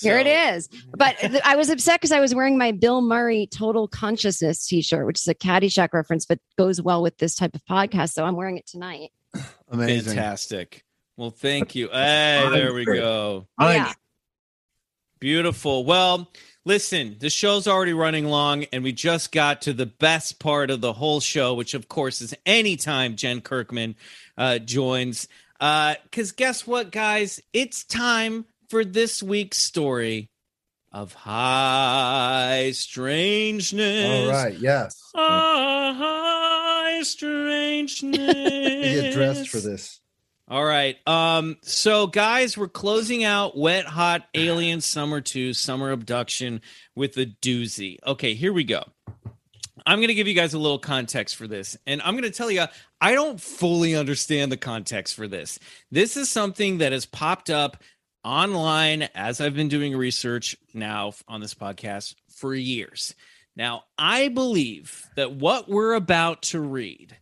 Here 0.00 0.16
it 0.16 0.28
is. 0.28 0.68
But 0.96 1.18
th- 1.18 1.42
I 1.44 1.56
was 1.56 1.70
upset 1.70 2.00
because 2.00 2.12
I 2.12 2.20
was 2.20 2.36
wearing 2.36 2.56
my 2.56 2.70
Bill 2.70 3.02
Murray 3.02 3.48
Total 3.52 3.88
Consciousness 3.88 4.64
t-shirt, 4.64 5.04
which 5.06 5.18
is 5.18 5.26
a 5.26 5.34
Caddyshack 5.34 5.92
reference, 5.92 6.24
but 6.24 6.38
goes 6.56 6.80
well 6.80 7.02
with 7.02 7.18
this 7.18 7.34
type 7.34 7.56
of 7.56 7.64
podcast. 7.64 8.12
So 8.12 8.24
I'm 8.24 8.36
wearing 8.36 8.58
it 8.58 8.68
tonight. 8.68 9.10
Amazing. 9.68 10.14
Fantastic. 10.14 10.84
Well, 11.16 11.30
thank 11.30 11.74
you. 11.74 11.88
Hey, 11.88 12.48
there 12.52 12.72
we 12.72 12.84
go. 12.84 13.48
Yeah. 13.58 13.92
Beautiful. 15.18 15.84
Well, 15.84 16.30
listen, 16.70 17.16
the 17.18 17.28
show's 17.28 17.66
already 17.66 17.92
running 17.92 18.26
long, 18.26 18.62
and 18.72 18.84
we 18.84 18.92
just 18.92 19.32
got 19.32 19.62
to 19.62 19.72
the 19.72 19.86
best 19.86 20.38
part 20.38 20.70
of 20.70 20.80
the 20.80 20.92
whole 20.92 21.18
show, 21.18 21.52
which, 21.52 21.74
of 21.74 21.88
course, 21.88 22.20
is 22.20 22.32
anytime 22.46 23.16
Jen 23.16 23.40
Kirkman 23.40 23.96
uh, 24.38 24.60
joins. 24.60 25.26
Because 25.58 26.30
guess 26.30 26.68
what, 26.68 26.92
guys? 26.92 27.40
It's 27.52 27.82
time 27.82 28.44
for 28.68 28.84
this 28.84 29.20
week's 29.20 29.58
story 29.58 30.30
of 30.92 31.12
high 31.12 32.70
strangeness. 32.72 34.28
All 34.28 34.30
right. 34.30 34.56
Yes. 34.56 35.10
High 35.12 37.02
strangeness. 37.02 38.16
Get 39.02 39.12
dressed 39.12 39.48
for 39.48 39.58
this. 39.58 40.00
All 40.50 40.64
right. 40.64 40.96
Um, 41.06 41.58
so 41.62 42.08
guys, 42.08 42.58
we're 42.58 42.66
closing 42.66 43.22
out 43.22 43.56
Wet 43.56 43.84
Hot 43.84 44.26
Alien 44.34 44.80
Summer 44.80 45.20
2 45.20 45.54
Summer 45.54 45.92
Abduction 45.92 46.60
with 46.96 47.16
a 47.18 47.26
doozy. 47.26 47.98
Okay, 48.04 48.34
here 48.34 48.52
we 48.52 48.64
go. 48.64 48.82
I'm 49.86 50.00
going 50.00 50.08
to 50.08 50.14
give 50.14 50.26
you 50.26 50.34
guys 50.34 50.52
a 50.52 50.58
little 50.58 50.80
context 50.80 51.36
for 51.36 51.46
this. 51.46 51.76
And 51.86 52.02
I'm 52.02 52.14
going 52.14 52.24
to 52.24 52.36
tell 52.36 52.50
you, 52.50 52.64
I 53.00 53.12
don't 53.12 53.40
fully 53.40 53.94
understand 53.94 54.50
the 54.50 54.56
context 54.56 55.14
for 55.14 55.28
this. 55.28 55.60
This 55.92 56.16
is 56.16 56.28
something 56.28 56.78
that 56.78 56.90
has 56.90 57.06
popped 57.06 57.48
up 57.48 57.76
online 58.24 59.02
as 59.14 59.40
I've 59.40 59.54
been 59.54 59.68
doing 59.68 59.96
research 59.96 60.56
now 60.74 61.12
on 61.28 61.40
this 61.40 61.54
podcast 61.54 62.16
for 62.28 62.56
years. 62.56 63.14
Now, 63.54 63.84
I 63.96 64.26
believe 64.26 65.08
that 65.14 65.30
what 65.30 65.68
we're 65.68 65.94
about 65.94 66.42
to 66.42 66.60
read 66.60 67.16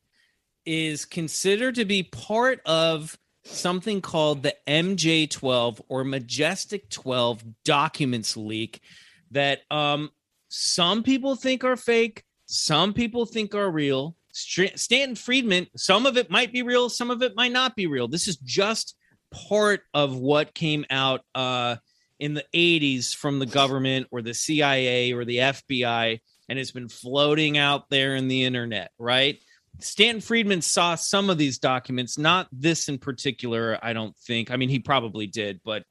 is 0.69 1.07
considered 1.07 1.77
to 1.77 1.87
be 1.87 2.03
part 2.03 2.61
of 2.67 3.17
something 3.45 4.03
called 4.03 4.43
the 4.43 4.55
MJ12 4.67 5.81
or 5.89 6.05
Majestic 6.05 6.91
12 6.91 7.43
documents 7.65 8.37
leak 8.37 8.83
that 9.31 9.61
um, 9.71 10.11
some 10.49 11.03
people 11.03 11.37
think 11.37 11.65
are 11.65 11.77
fake, 11.77 12.23
some 12.45 12.93
people 12.93 13.25
think 13.25 13.55
are 13.55 13.71
real. 13.71 14.15
Stanton 14.31 15.17
Friedman, 15.17 15.69
some 15.75 16.05
of 16.05 16.19
it 16.19 16.31
might 16.31 16.53
be 16.53 16.61
real, 16.61 16.91
some 16.91 17.11
of 17.11 17.23
it 17.23 17.35
might 17.35 17.53
not 17.53 17.75
be 17.75 17.87
real. 17.87 18.07
This 18.07 18.29
is 18.29 18.37
just 18.37 18.95
part 19.33 19.81
of 19.95 20.17
what 20.17 20.55
came 20.55 20.85
out 20.91 21.23
uh, 21.35 21.77
in 22.21 22.35
the 22.35 22.45
80s 22.55 23.17
from 23.17 23.39
the 23.39 23.47
government 23.47 24.07
or 24.11 24.21
the 24.21 24.35
CIA 24.35 25.13
or 25.13 25.25
the 25.25 25.39
FBI, 25.39 26.21
and 26.51 26.59
it's 26.59 26.73
been 26.73 26.91
floating 26.91 27.57
out 27.57 27.89
there 27.89 28.17
in 28.17 28.29
the 28.29 28.45
internet, 28.45 28.91
right? 28.99 29.41
Stanton 29.81 30.21
Friedman 30.21 30.63
saw 30.63 30.95
some 30.95 31.31
of 31.31 31.39
these 31.39 31.59
documents, 31.59 32.19
not 32.19 32.49
this 32.53 32.89
in 32.89 32.99
particular, 32.99 33.79
I 33.83 33.93
don't 33.93 34.17
think. 34.17 34.51
I 34.51 34.57
mean, 34.57 34.69
he 34.69 34.79
probably 34.79 35.27
did, 35.27 35.61
but 35.65 35.85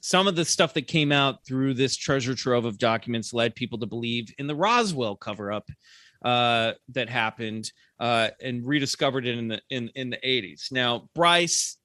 some 0.00 0.28
of 0.28 0.36
the 0.36 0.44
stuff 0.44 0.74
that 0.74 0.86
came 0.86 1.12
out 1.12 1.44
through 1.44 1.74
this 1.74 1.96
treasure 1.96 2.34
trove 2.34 2.64
of 2.64 2.78
documents 2.78 3.34
led 3.34 3.54
people 3.54 3.78
to 3.78 3.86
believe 3.86 4.32
in 4.38 4.46
the 4.46 4.54
Roswell 4.54 5.16
cover 5.16 5.52
up 5.52 5.68
uh, 6.24 6.72
that 6.90 7.08
happened 7.08 7.70
uh, 7.98 8.28
and 8.40 8.66
rediscovered 8.66 9.26
it 9.26 9.36
in 9.36 9.48
the 9.48 9.60
in, 9.68 9.90
in 9.94 10.10
the 10.10 10.18
80s. 10.18 10.72
Now, 10.72 11.08
Bryce, 11.14 11.76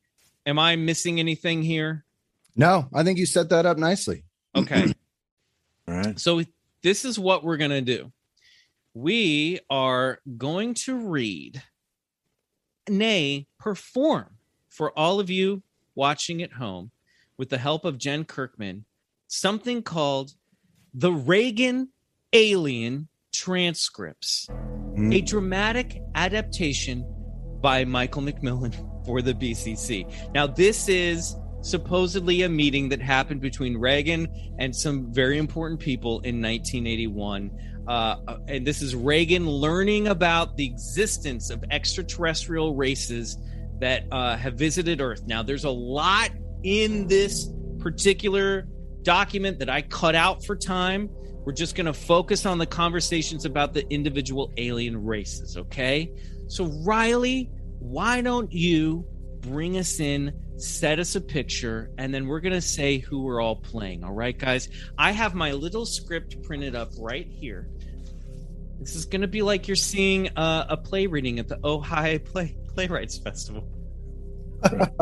am 0.45 0.59
I 0.59 0.75
missing 0.75 1.19
anything 1.19 1.63
here? 1.63 2.05
No, 2.55 2.87
I 2.93 3.03
think 3.03 3.17
you 3.17 3.25
set 3.25 3.49
that 3.49 3.65
up 3.65 3.77
nicely. 3.77 4.23
Okay. 4.55 4.93
All 5.87 5.95
right. 5.95 6.19
So 6.19 6.43
this 6.83 7.05
is 7.05 7.17
what 7.17 7.43
we're 7.43 7.57
going 7.57 7.71
to 7.71 7.81
do. 7.81 8.11
We 8.93 9.59
are 9.69 10.19
going 10.37 10.73
to 10.85 10.95
read, 10.95 11.61
nay, 12.89 13.47
perform 13.57 14.35
for 14.69 14.97
all 14.97 15.19
of 15.19 15.29
you 15.29 15.63
watching 15.95 16.41
at 16.41 16.53
home 16.53 16.91
with 17.37 17.49
the 17.49 17.57
help 17.57 17.85
of 17.85 17.97
Jen 17.97 18.25
Kirkman 18.25 18.85
something 19.27 19.81
called 19.81 20.33
the 20.93 21.11
Reagan 21.11 21.89
Alien 22.33 23.07
Transcripts, 23.33 24.47
Hmm. 24.49 25.13
a 25.13 25.21
dramatic 25.21 26.01
adaptation 26.15 27.05
by 27.61 27.85
Michael 27.85 28.23
McMillian 28.23 29.05
for 29.05 29.21
the 29.21 29.33
BCC. 29.33 30.05
Now, 30.33 30.47
this 30.47 30.89
is 30.89 31.37
supposedly 31.61 32.41
a 32.41 32.49
meeting 32.49 32.89
that 32.89 32.99
happened 32.99 33.39
between 33.39 33.77
Reagan 33.77 34.27
and 34.59 34.75
some 34.75 35.13
very 35.13 35.37
important 35.37 35.79
people 35.79 36.19
in 36.21 36.41
1981. 36.41 37.51
Uh, 37.91 38.37
and 38.47 38.65
this 38.65 38.81
is 38.81 38.95
Reagan 38.95 39.45
learning 39.49 40.07
about 40.07 40.55
the 40.55 40.65
existence 40.65 41.49
of 41.49 41.61
extraterrestrial 41.71 42.73
races 42.73 43.37
that 43.79 44.05
uh, 44.13 44.37
have 44.37 44.53
visited 44.53 45.01
Earth. 45.01 45.23
Now, 45.25 45.43
there's 45.43 45.65
a 45.65 45.69
lot 45.69 46.29
in 46.63 47.05
this 47.07 47.49
particular 47.79 48.65
document 49.01 49.59
that 49.59 49.69
I 49.69 49.81
cut 49.81 50.15
out 50.15 50.41
for 50.45 50.55
time. 50.55 51.09
We're 51.43 51.51
just 51.51 51.75
going 51.75 51.87
to 51.87 51.93
focus 51.93 52.45
on 52.45 52.59
the 52.59 52.65
conversations 52.65 53.43
about 53.43 53.73
the 53.73 53.85
individual 53.89 54.53
alien 54.55 55.03
races, 55.03 55.57
okay? 55.57 56.13
So, 56.47 56.67
Riley, 56.85 57.49
why 57.79 58.21
don't 58.21 58.53
you 58.53 59.05
bring 59.41 59.77
us 59.77 59.99
in, 59.99 60.31
set 60.61 60.99
us 60.99 61.15
a 61.15 61.21
picture, 61.21 61.91
and 61.97 62.13
then 62.13 62.27
we're 62.27 62.39
going 62.39 62.53
to 62.53 62.61
say 62.61 62.99
who 62.99 63.23
we're 63.23 63.41
all 63.41 63.55
playing, 63.55 64.03
all 64.03 64.13
right, 64.13 64.37
guys? 64.37 64.69
I 64.97 65.11
have 65.11 65.35
my 65.35 65.51
little 65.51 65.85
script 65.85 66.41
printed 66.43 66.75
up 66.75 66.89
right 66.99 67.27
here. 67.27 67.69
This 68.79 68.95
is 68.95 69.05
going 69.05 69.21
to 69.21 69.27
be 69.27 69.41
like 69.41 69.67
you're 69.67 69.75
seeing 69.75 70.29
a 70.35 70.77
play 70.77 71.07
reading 71.07 71.39
at 71.39 71.47
the 71.47 71.59
Ohio 71.63 72.19
Play 72.19 72.55
Playwrights 72.73 73.17
Festival. 73.19 73.67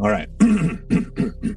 All 0.00 0.10
right. 0.10 0.28
the 0.38 1.56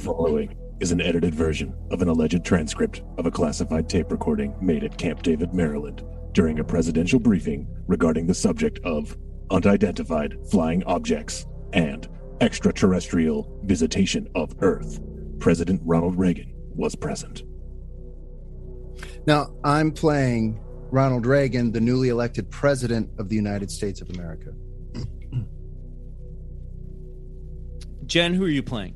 following 0.00 0.56
is 0.80 0.92
an 0.92 1.00
edited 1.00 1.34
version 1.34 1.74
of 1.90 2.02
an 2.02 2.08
alleged 2.08 2.44
transcript 2.44 3.02
of 3.16 3.26
a 3.26 3.30
classified 3.30 3.88
tape 3.88 4.10
recording 4.10 4.54
made 4.60 4.84
at 4.84 4.98
Camp 4.98 5.22
David, 5.22 5.54
Maryland, 5.54 6.02
during 6.32 6.58
a 6.58 6.64
presidential 6.64 7.18
briefing 7.18 7.66
regarding 7.86 8.26
the 8.26 8.34
subject 8.34 8.80
of 8.84 9.16
unidentified 9.50 10.36
flying 10.50 10.84
objects 10.84 11.46
and 11.72 12.08
extraterrestrial 12.40 13.60
visitation 13.64 14.28
of 14.34 14.54
Earth. 14.60 15.00
President 15.38 15.80
Ronald 15.84 16.18
Reagan 16.18 16.52
was 16.74 16.94
present. 16.94 17.42
Now, 19.26 19.54
I'm 19.64 19.90
playing 19.90 20.60
Ronald 20.90 21.26
Reagan, 21.26 21.72
the 21.72 21.80
newly 21.80 22.08
elected 22.08 22.50
president 22.50 23.10
of 23.18 23.28
the 23.28 23.36
United 23.36 23.70
States 23.70 24.00
of 24.00 24.10
America. 24.10 24.52
Jen, 28.06 28.34
who 28.34 28.44
are 28.44 28.48
you 28.48 28.62
playing? 28.62 28.94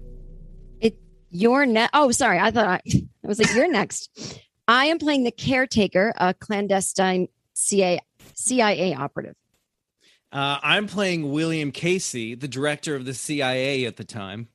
It 0.80 0.98
you're 1.30 1.66
next. 1.66 1.90
Oh, 1.94 2.10
sorry. 2.10 2.38
I 2.38 2.50
thought 2.50 2.66
I, 2.66 2.80
I 2.86 3.26
was 3.26 3.38
like, 3.38 3.54
you're 3.54 3.70
next. 3.70 4.40
I 4.68 4.86
am 4.86 4.98
playing 4.98 5.24
the 5.24 5.32
caretaker, 5.32 6.12
a 6.18 6.34
clandestine 6.34 7.28
CIA, 7.54 8.00
CIA 8.34 8.94
operative. 8.94 9.34
Uh, 10.30 10.58
I'm 10.62 10.86
playing 10.86 11.30
William 11.30 11.72
Casey, 11.72 12.34
the 12.34 12.48
director 12.48 12.94
of 12.94 13.06
the 13.06 13.14
CIA 13.14 13.86
at 13.86 13.96
the 13.96 14.04
time. 14.04 14.48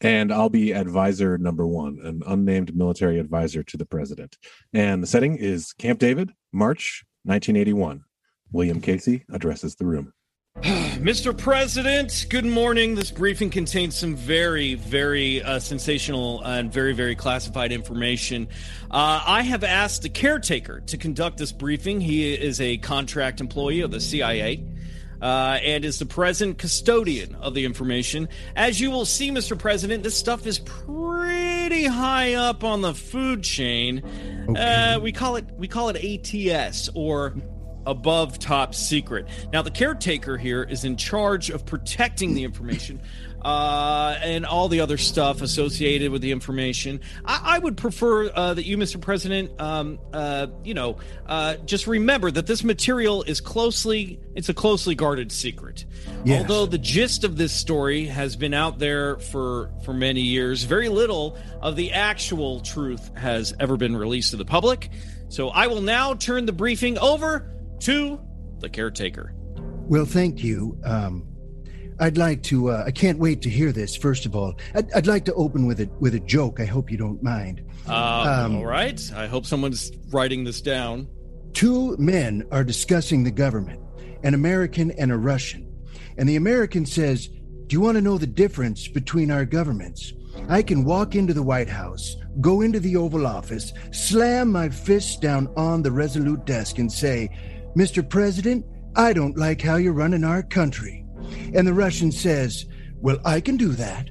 And 0.00 0.32
I'll 0.32 0.48
be 0.48 0.72
advisor 0.72 1.38
number 1.38 1.66
one, 1.66 1.98
an 2.04 2.22
unnamed 2.24 2.76
military 2.76 3.18
advisor 3.18 3.64
to 3.64 3.76
the 3.76 3.84
president. 3.84 4.36
And 4.72 5.02
the 5.02 5.08
setting 5.08 5.36
is 5.36 5.72
Camp 5.72 5.98
David, 5.98 6.30
March 6.52 7.04
1981. 7.24 8.04
William 8.52 8.80
Casey 8.80 9.24
addresses 9.32 9.74
the 9.74 9.86
room. 9.86 10.12
Mr. 10.62 11.36
President, 11.36 12.26
good 12.30 12.44
morning. 12.44 12.94
This 12.94 13.10
briefing 13.10 13.50
contains 13.50 13.96
some 13.96 14.14
very, 14.14 14.74
very 14.74 15.42
uh, 15.42 15.58
sensational 15.58 16.42
and 16.42 16.72
very, 16.72 16.92
very 16.92 17.16
classified 17.16 17.72
information. 17.72 18.48
Uh, 18.90 19.22
I 19.26 19.42
have 19.42 19.64
asked 19.64 20.02
the 20.02 20.08
caretaker 20.08 20.80
to 20.80 20.96
conduct 20.96 21.38
this 21.38 21.52
briefing. 21.52 22.00
He 22.00 22.32
is 22.34 22.60
a 22.60 22.76
contract 22.78 23.40
employee 23.40 23.80
of 23.80 23.90
the 23.90 24.00
CIA. 24.00 24.64
Uh, 25.20 25.58
and 25.62 25.84
is 25.84 25.98
the 25.98 26.06
present 26.06 26.58
custodian 26.58 27.34
of 27.36 27.54
the 27.54 27.64
information. 27.64 28.28
As 28.54 28.80
you 28.80 28.90
will 28.90 29.04
see, 29.04 29.30
Mr. 29.30 29.58
President, 29.58 30.02
this 30.02 30.16
stuff 30.16 30.46
is 30.46 30.60
pretty 30.60 31.84
high 31.84 32.34
up 32.34 32.62
on 32.62 32.82
the 32.82 32.94
food 32.94 33.42
chain. 33.42 34.04
Uh, 34.56 35.00
we 35.02 35.12
call 35.12 35.36
it 35.36 35.44
we 35.56 35.66
call 35.68 35.88
it 35.88 35.96
ATS 35.96 36.88
or 36.94 37.34
above 37.88 38.38
top 38.38 38.74
secret. 38.74 39.26
Now, 39.52 39.62
the 39.62 39.70
caretaker 39.70 40.36
here 40.36 40.62
is 40.62 40.84
in 40.84 40.96
charge 40.96 41.50
of 41.50 41.64
protecting 41.64 42.34
the 42.34 42.44
information 42.44 43.00
uh, 43.42 44.18
and 44.22 44.44
all 44.44 44.68
the 44.68 44.80
other 44.80 44.96
stuff 44.96 45.42
associated 45.42 46.10
with 46.10 46.22
the 46.22 46.32
information. 46.32 47.00
I, 47.24 47.56
I 47.56 47.58
would 47.58 47.76
prefer 47.76 48.30
uh, 48.30 48.54
that 48.54 48.64
you, 48.64 48.76
Mr. 48.76 49.00
President, 49.00 49.60
um, 49.60 49.98
uh, 50.12 50.48
you 50.64 50.74
know, 50.74 50.98
uh, 51.26 51.56
just 51.64 51.86
remember 51.86 52.30
that 52.30 52.46
this 52.46 52.64
material 52.64 53.22
is 53.22 53.40
closely 53.40 54.20
it's 54.34 54.48
a 54.48 54.54
closely 54.54 54.94
guarded 54.94 55.32
secret. 55.32 55.84
Yes. 56.24 56.40
Although 56.42 56.66
the 56.66 56.78
gist 56.78 57.24
of 57.24 57.36
this 57.36 57.52
story 57.52 58.06
has 58.06 58.36
been 58.36 58.54
out 58.54 58.78
there 58.78 59.18
for 59.18 59.70
for 59.84 59.92
many 59.92 60.20
years, 60.20 60.64
very 60.64 60.88
little 60.88 61.36
of 61.60 61.76
the 61.76 61.92
actual 61.92 62.60
truth 62.60 63.14
has 63.16 63.54
ever 63.60 63.76
been 63.76 63.96
released 63.96 64.30
to 64.30 64.36
the 64.36 64.44
public. 64.44 64.90
So 65.28 65.48
I 65.50 65.66
will 65.66 65.82
now 65.82 66.14
turn 66.14 66.46
the 66.46 66.52
briefing 66.52 66.98
over 66.98 67.50
to 67.80 68.20
the 68.60 68.68
caretaker. 68.68 69.34
Well, 69.88 70.04
thank 70.04 70.42
you. 70.42 70.78
Um, 70.84 71.27
I'd 72.00 72.16
like 72.16 72.42
to. 72.44 72.70
Uh, 72.70 72.84
I 72.86 72.90
can't 72.90 73.18
wait 73.18 73.42
to 73.42 73.50
hear 73.50 73.72
this. 73.72 73.96
First 73.96 74.24
of 74.26 74.36
all, 74.36 74.54
I'd, 74.74 74.92
I'd 74.92 75.06
like 75.06 75.24
to 75.26 75.34
open 75.34 75.66
with 75.66 75.80
a 75.80 75.88
with 76.00 76.14
a 76.14 76.20
joke. 76.20 76.60
I 76.60 76.64
hope 76.64 76.90
you 76.90 76.96
don't 76.98 77.22
mind. 77.22 77.62
Uh, 77.88 78.44
Um, 78.46 78.56
all 78.56 78.66
right. 78.66 79.00
I 79.16 79.26
hope 79.26 79.46
someone's 79.46 79.90
writing 80.10 80.44
this 80.44 80.60
down. 80.60 81.08
Two 81.54 81.96
men 81.98 82.44
are 82.52 82.62
discussing 82.62 83.24
the 83.24 83.30
government, 83.30 83.80
an 84.22 84.34
American 84.34 84.90
and 84.92 85.10
a 85.10 85.16
Russian. 85.16 85.66
And 86.18 86.28
the 86.28 86.36
American 86.36 86.84
says, 86.86 87.28
Do 87.28 87.74
you 87.74 87.80
want 87.80 87.96
to 87.96 88.02
know 88.02 88.18
the 88.18 88.26
difference 88.26 88.86
between 88.88 89.30
our 89.30 89.44
governments? 89.44 90.12
I 90.48 90.62
can 90.62 90.84
walk 90.84 91.14
into 91.16 91.34
the 91.34 91.42
White 91.42 91.68
House, 91.68 92.16
go 92.40 92.60
into 92.60 92.78
the 92.78 92.96
Oval 92.96 93.26
Office, 93.26 93.72
slam 93.90 94.52
my 94.52 94.68
fist 94.68 95.20
down 95.20 95.48
on 95.56 95.82
the 95.82 95.90
Resolute 95.90 96.44
desk, 96.44 96.78
and 96.78 96.90
say, 96.92 97.28
Mr. 97.76 98.08
President, 98.08 98.64
I 98.94 99.12
don't 99.12 99.36
like 99.36 99.60
how 99.60 99.76
you're 99.76 99.92
running 99.92 100.22
our 100.24 100.42
country. 100.42 100.97
And 101.54 101.66
the 101.66 101.74
Russian 101.74 102.12
says, 102.12 102.66
Well, 102.96 103.18
I 103.24 103.40
can 103.40 103.56
do 103.56 103.70
that. 103.70 104.10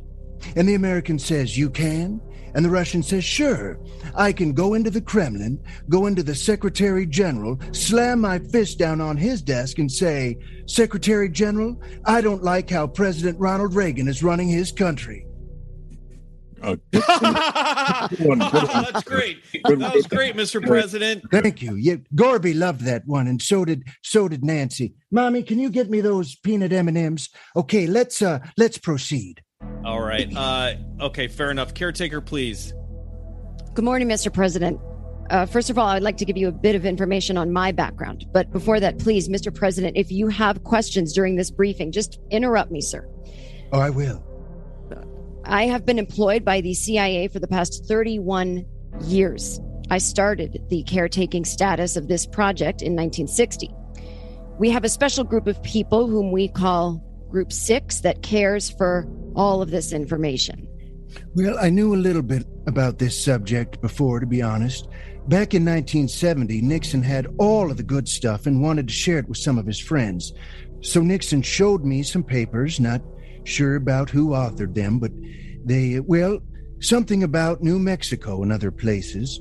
And 0.55 0.68
the 0.68 0.76
American 0.76 1.20
says, 1.20 1.57
You 1.57 1.70
can? 1.70 2.22
And 2.55 2.65
the 2.65 2.70
Russian 2.70 3.03
says, 3.03 3.24
Sure, 3.24 3.80
I 4.15 4.34
can 4.34 4.53
go 4.53 4.74
into 4.74 4.89
the 4.89 5.01
Kremlin, 5.01 5.63
go 5.89 6.07
into 6.07 6.24
the 6.24 6.34
Secretary 6.34 7.05
General, 7.05 7.59
slam 7.72 8.22
my 8.22 8.39
fist 8.39 8.80
down 8.80 8.99
on 8.99 9.15
his 9.15 9.43
desk, 9.43 9.78
and 9.78 9.91
say, 9.91 10.39
Secretary 10.65 11.30
General, 11.30 11.80
I 12.05 12.22
don't 12.22 12.43
like 12.43 12.70
how 12.70 12.88
President 12.88 13.39
Ronald 13.39 13.76
Reagan 13.76 14.07
is 14.07 14.24
running 14.24 14.47
his 14.47 14.72
country. 14.72 15.27
Oh, 16.64 16.78
That's 16.91 19.03
great. 19.03 19.43
That 19.64 19.91
was 19.93 20.08
great, 20.08 20.36
Mr. 20.36 20.66
President. 20.66 21.24
Thank 21.32 21.62
you. 21.62 21.76
Yeah, 21.76 21.95
Gorby 22.16 22.53
loved 22.53 22.82
that 22.82 23.03
one, 23.05 23.28
and 23.28 23.41
so 23.41 23.66
did 23.66 23.84
so 24.01 24.28
did 24.28 24.43
Nancy. 24.43 24.95
Mommy, 25.12 25.43
can 25.43 25.60
you 25.60 25.70
get 25.70 25.89
me 25.89 26.01
those 26.01 26.36
peanut 26.36 26.74
M 26.74 26.88
and 26.88 26.97
M's? 26.97 27.30
Okay, 27.55 27.88
let's 27.88 28.22
uh 28.22 28.39
let's 28.58 28.78
proceed. 28.78 29.41
All 29.86 30.01
right. 30.01 30.32
Uh, 30.36 30.76
okay, 31.01 31.28
fair 31.28 31.51
enough. 31.51 31.74
Caretaker, 31.74 32.22
please. 32.22 32.74
Good 33.74 33.86
morning, 33.86 34.08
Mr. 34.08 34.34
President. 34.34 34.80
Uh, 35.30 35.45
first 35.45 35.70
of 35.70 35.78
all, 35.78 35.88
I'd 35.88 36.03
like 36.03 36.18
to 36.18 36.26
give 36.26 36.38
you 36.38 36.47
a 36.47 36.51
bit 36.51 36.76
of 36.76 36.86
information 36.86 37.38
on 37.38 37.51
my 37.51 37.72
background. 37.72 38.26
But 38.32 38.51
before 38.51 38.80
that, 38.80 38.97
please, 38.97 39.30
Mr. 39.30 39.53
President, 39.53 39.97
if 39.97 40.12
you 40.12 40.30
have 40.30 40.64
questions 40.64 41.14
during 41.14 41.36
this 41.36 41.51
briefing, 41.51 41.91
just 41.91 42.20
interrupt 42.32 42.72
me, 42.72 42.82
sir. 42.82 43.08
Oh, 43.74 43.80
I 43.80 43.89
will. 43.89 44.24
I 45.48 45.68
have 45.68 45.86
been 45.86 45.98
employed 45.98 46.43
by 46.43 46.60
the 46.60 46.74
CIA 46.74 47.30
for 47.30 47.39
the 47.39 47.48
past 47.48 47.86
31 47.88 48.66
years. 49.06 49.62
I 49.89 49.98
started 49.98 50.62
the 50.70 50.84
caretaking 50.84 51.45
status 51.45 51.95
of 51.95 52.10
this 52.10 52.26
project 52.26 52.82
in 52.82 52.93
1960. 52.95 53.74
We 54.60 54.70
have 54.72 54.84
a 54.84 54.89
special 54.89 55.24
group 55.24 55.48
of 55.48 55.62
people 55.64 56.08
whom 56.08 56.32
we 56.32 56.50
call 56.50 57.02
Group 57.30 57.54
Six 57.54 58.02
that 58.02 58.24
cares 58.24 58.70
for 58.70 59.08
all 59.36 59.62
of 59.62 59.72
this 59.72 59.93
information. 59.93 60.68
Well, 61.34 61.58
I 61.60 61.70
knew 61.70 61.95
a 61.95 61.95
little 61.95 62.22
bit 62.22 62.45
about 62.68 63.00
this 63.00 63.18
subject 63.18 63.80
before, 63.80 64.20
to 64.20 64.26
be 64.26 64.41
honest. 64.41 64.88
Back 65.30 65.54
in 65.54 65.64
1970, 65.64 66.62
Nixon 66.62 67.04
had 67.04 67.28
all 67.38 67.72
of 67.72 67.78
the 67.78 67.84
good 67.84 68.10
stuff 68.10 68.48
and 68.48 68.62
wanted 68.62 68.88
to 68.88 68.93
share 68.93 69.20
it 69.20 69.30
with 69.30 69.38
some 69.38 69.58
of 69.58 69.66
his 69.66 69.80
friends. 69.80 70.34
So 70.82 71.02
Nixon 71.02 71.41
showed 71.41 71.86
me 71.86 72.04
some 72.04 72.24
papers, 72.24 72.80
not 72.80 73.02
sure 73.48 73.76
about 73.76 74.10
who 74.10 74.30
authored 74.30 74.76
them, 74.76 75.00
but 75.00 75.12
they, 75.66 76.00
well, 76.00 76.39
something 76.80 77.24
about 77.24 77.62
New 77.62 77.80
Mexico 77.80 78.43
and 78.43 78.52
other 78.52 78.72
places. 78.72 79.39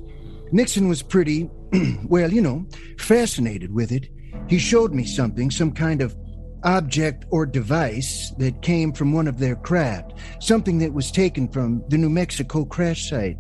Nixon 0.52 0.88
was 0.88 1.02
pretty, 1.02 1.50
well, 2.04 2.32
you 2.32 2.40
know, 2.40 2.66
fascinated 2.98 3.72
with 3.72 3.92
it. 3.92 4.08
He 4.48 4.58
showed 4.58 4.94
me 4.94 5.04
something, 5.04 5.50
some 5.50 5.72
kind 5.72 6.00
of 6.00 6.16
object 6.64 7.24
or 7.30 7.46
device 7.46 8.32
that 8.38 8.62
came 8.62 8.92
from 8.92 9.12
one 9.12 9.28
of 9.28 9.38
their 9.38 9.56
craft, 9.56 10.14
something 10.40 10.78
that 10.78 10.92
was 10.92 11.10
taken 11.10 11.48
from 11.48 11.82
the 11.88 11.98
New 11.98 12.10
Mexico 12.10 12.64
crash 12.64 13.08
site. 13.08 13.38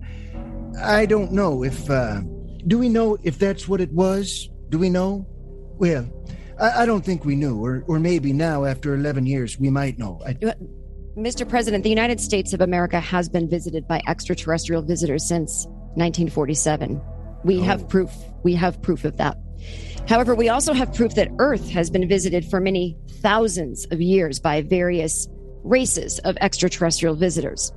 I 0.80 1.06
don't 1.06 1.32
know 1.32 1.64
if, 1.64 1.88
uh, 1.90 2.20
do 2.66 2.78
we 2.78 2.88
know 2.88 3.16
if 3.22 3.38
that's 3.38 3.68
what 3.68 3.80
it 3.80 3.92
was? 3.92 4.48
Do 4.68 4.78
we 4.78 4.90
know? 4.90 5.26
Well, 5.78 6.08
I, 6.60 6.82
I 6.82 6.86
don't 6.86 7.04
think 7.04 7.24
we 7.24 7.36
knew, 7.36 7.64
or, 7.64 7.84
or 7.86 7.98
maybe 7.98 8.32
now, 8.32 8.64
after 8.64 8.94
11 8.94 9.26
years, 9.26 9.58
we 9.58 9.70
might 9.70 9.98
know. 9.98 10.20
I, 10.26 10.34
Mr. 11.16 11.48
President, 11.48 11.82
the 11.82 11.90
United 11.90 12.20
States 12.20 12.52
of 12.52 12.60
America 12.60 13.00
has 13.00 13.28
been 13.28 13.48
visited 13.48 13.88
by 13.88 14.02
extraterrestrial 14.06 14.82
visitors 14.82 15.26
since 15.26 15.66
1947. 15.94 17.00
We 17.44 17.58
oh. 17.58 17.62
have 17.62 17.88
proof. 17.88 18.12
We 18.42 18.54
have 18.54 18.82
proof 18.82 19.04
of 19.04 19.16
that. 19.16 19.38
However, 20.08 20.34
we 20.34 20.48
also 20.48 20.72
have 20.72 20.94
proof 20.94 21.14
that 21.14 21.30
Earth 21.38 21.68
has 21.70 21.90
been 21.90 22.06
visited 22.06 22.44
for 22.44 22.60
many 22.60 22.96
thousands 23.20 23.86
of 23.90 24.00
years 24.00 24.38
by 24.38 24.62
various 24.62 25.26
races 25.64 26.18
of 26.20 26.36
extraterrestrial 26.40 27.16
visitors. 27.16 27.72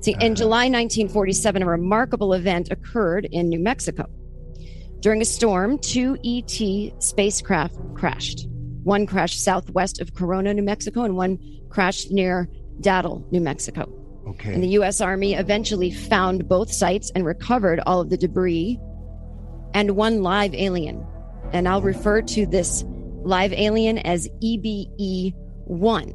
See, 0.00 0.12
in 0.12 0.18
uh-huh. 0.18 0.34
July 0.34 0.64
1947, 0.64 1.62
a 1.62 1.66
remarkable 1.66 2.34
event 2.34 2.70
occurred 2.70 3.26
in 3.30 3.48
New 3.48 3.60
Mexico. 3.60 4.06
During 5.04 5.20
a 5.20 5.26
storm, 5.26 5.76
two 5.76 6.16
ET 6.24 6.58
spacecraft 6.98 7.76
crashed. 7.94 8.48
One 8.84 9.06
crashed 9.06 9.44
southwest 9.44 10.00
of 10.00 10.14
Corona, 10.14 10.54
New 10.54 10.62
Mexico, 10.62 11.02
and 11.02 11.14
one 11.14 11.38
crashed 11.68 12.10
near 12.10 12.48
Datil, 12.80 13.30
New 13.30 13.42
Mexico. 13.42 13.86
okay. 14.26 14.54
And 14.54 14.62
the 14.62 14.68
U.S. 14.68 15.02
Army 15.02 15.34
eventually 15.34 15.90
found 15.90 16.48
both 16.48 16.72
sites 16.72 17.12
and 17.14 17.26
recovered 17.26 17.80
all 17.84 18.00
of 18.00 18.08
the 18.08 18.16
debris 18.16 18.80
and 19.74 19.90
one 19.90 20.22
live 20.22 20.54
alien. 20.54 21.06
And 21.52 21.68
I'll 21.68 21.82
refer 21.82 22.22
to 22.22 22.46
this 22.46 22.82
live 23.24 23.52
alien 23.52 23.98
as 23.98 24.26
EBE 24.42 25.34
1. 25.66 26.14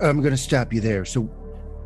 I'm 0.00 0.20
going 0.20 0.30
to 0.30 0.36
stop 0.36 0.72
you 0.72 0.80
there. 0.80 1.04
So, 1.04 1.22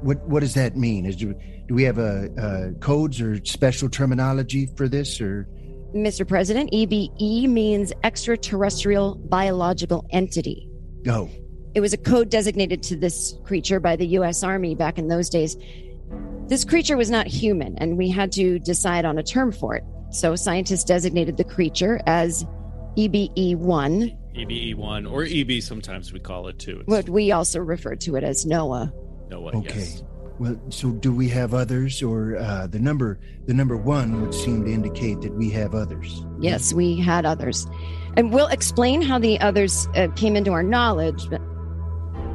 what 0.02 0.22
what 0.28 0.40
does 0.40 0.52
that 0.52 0.76
mean? 0.76 1.06
Is 1.06 1.16
do, 1.16 1.34
do 1.66 1.74
we 1.74 1.84
have 1.84 1.96
a, 1.96 2.28
uh 2.38 2.78
codes 2.80 3.18
or 3.18 3.42
special 3.46 3.88
terminology 3.88 4.66
for 4.76 4.88
this, 4.88 5.22
or 5.22 5.48
Mr. 5.94 6.26
President, 6.26 6.70
EBE 6.72 7.48
means 7.48 7.92
extraterrestrial 8.04 9.14
biological 9.14 10.06
entity. 10.10 10.68
oh, 11.08 11.28
It 11.74 11.80
was 11.80 11.92
a 11.92 11.96
code 11.96 12.28
designated 12.28 12.82
to 12.84 12.96
this 12.96 13.34
creature 13.44 13.80
by 13.80 13.96
the 13.96 14.06
U.S. 14.08 14.42
Army 14.42 14.74
back 14.74 14.98
in 14.98 15.08
those 15.08 15.30
days. 15.30 15.56
This 16.46 16.64
creature 16.64 16.96
was 16.96 17.10
not 17.10 17.26
human, 17.26 17.76
and 17.78 17.96
we 17.96 18.10
had 18.10 18.32
to 18.32 18.58
decide 18.58 19.04
on 19.04 19.18
a 19.18 19.22
term 19.22 19.52
for 19.52 19.76
it. 19.76 19.84
So 20.10 20.34
scientists 20.36 20.84
designated 20.84 21.36
the 21.36 21.44
creature 21.44 22.00
as 22.06 22.44
E 22.96 23.08
EBE 23.08 23.56
1, 23.56 24.18
EBE1 24.34 25.10
or 25.10 25.24
EB 25.24 25.62
sometimes 25.62 26.12
we 26.12 26.20
call 26.20 26.48
it 26.48 26.58
too. 26.58 26.80
It's 26.80 26.88
what 26.88 27.08
we 27.08 27.32
also 27.32 27.60
refer 27.60 27.96
to 27.96 28.16
it 28.16 28.24
as 28.24 28.44
NOAA. 28.44 28.92
no 29.30 29.40
way. 29.40 29.52
okay. 29.54 29.78
Yes. 29.78 30.02
Well, 30.38 30.56
so 30.68 30.92
do 30.92 31.12
we 31.12 31.28
have 31.30 31.52
others, 31.52 32.02
or 32.02 32.36
uh, 32.36 32.68
the 32.68 32.78
number 32.78 33.18
the 33.46 33.54
number 33.54 33.76
one 33.76 34.20
would 34.22 34.32
seem 34.34 34.64
to 34.64 34.70
indicate 34.72 35.20
that 35.22 35.34
we 35.34 35.50
have 35.50 35.74
others? 35.74 36.24
Yes, 36.38 36.72
we 36.72 36.98
had 37.00 37.26
others. 37.26 37.66
And 38.16 38.32
we'll 38.32 38.46
explain 38.48 39.02
how 39.02 39.18
the 39.18 39.40
others 39.40 39.88
uh, 39.96 40.08
came 40.16 40.36
into 40.36 40.52
our 40.52 40.62
knowledge. 40.62 41.28
But 41.28 41.40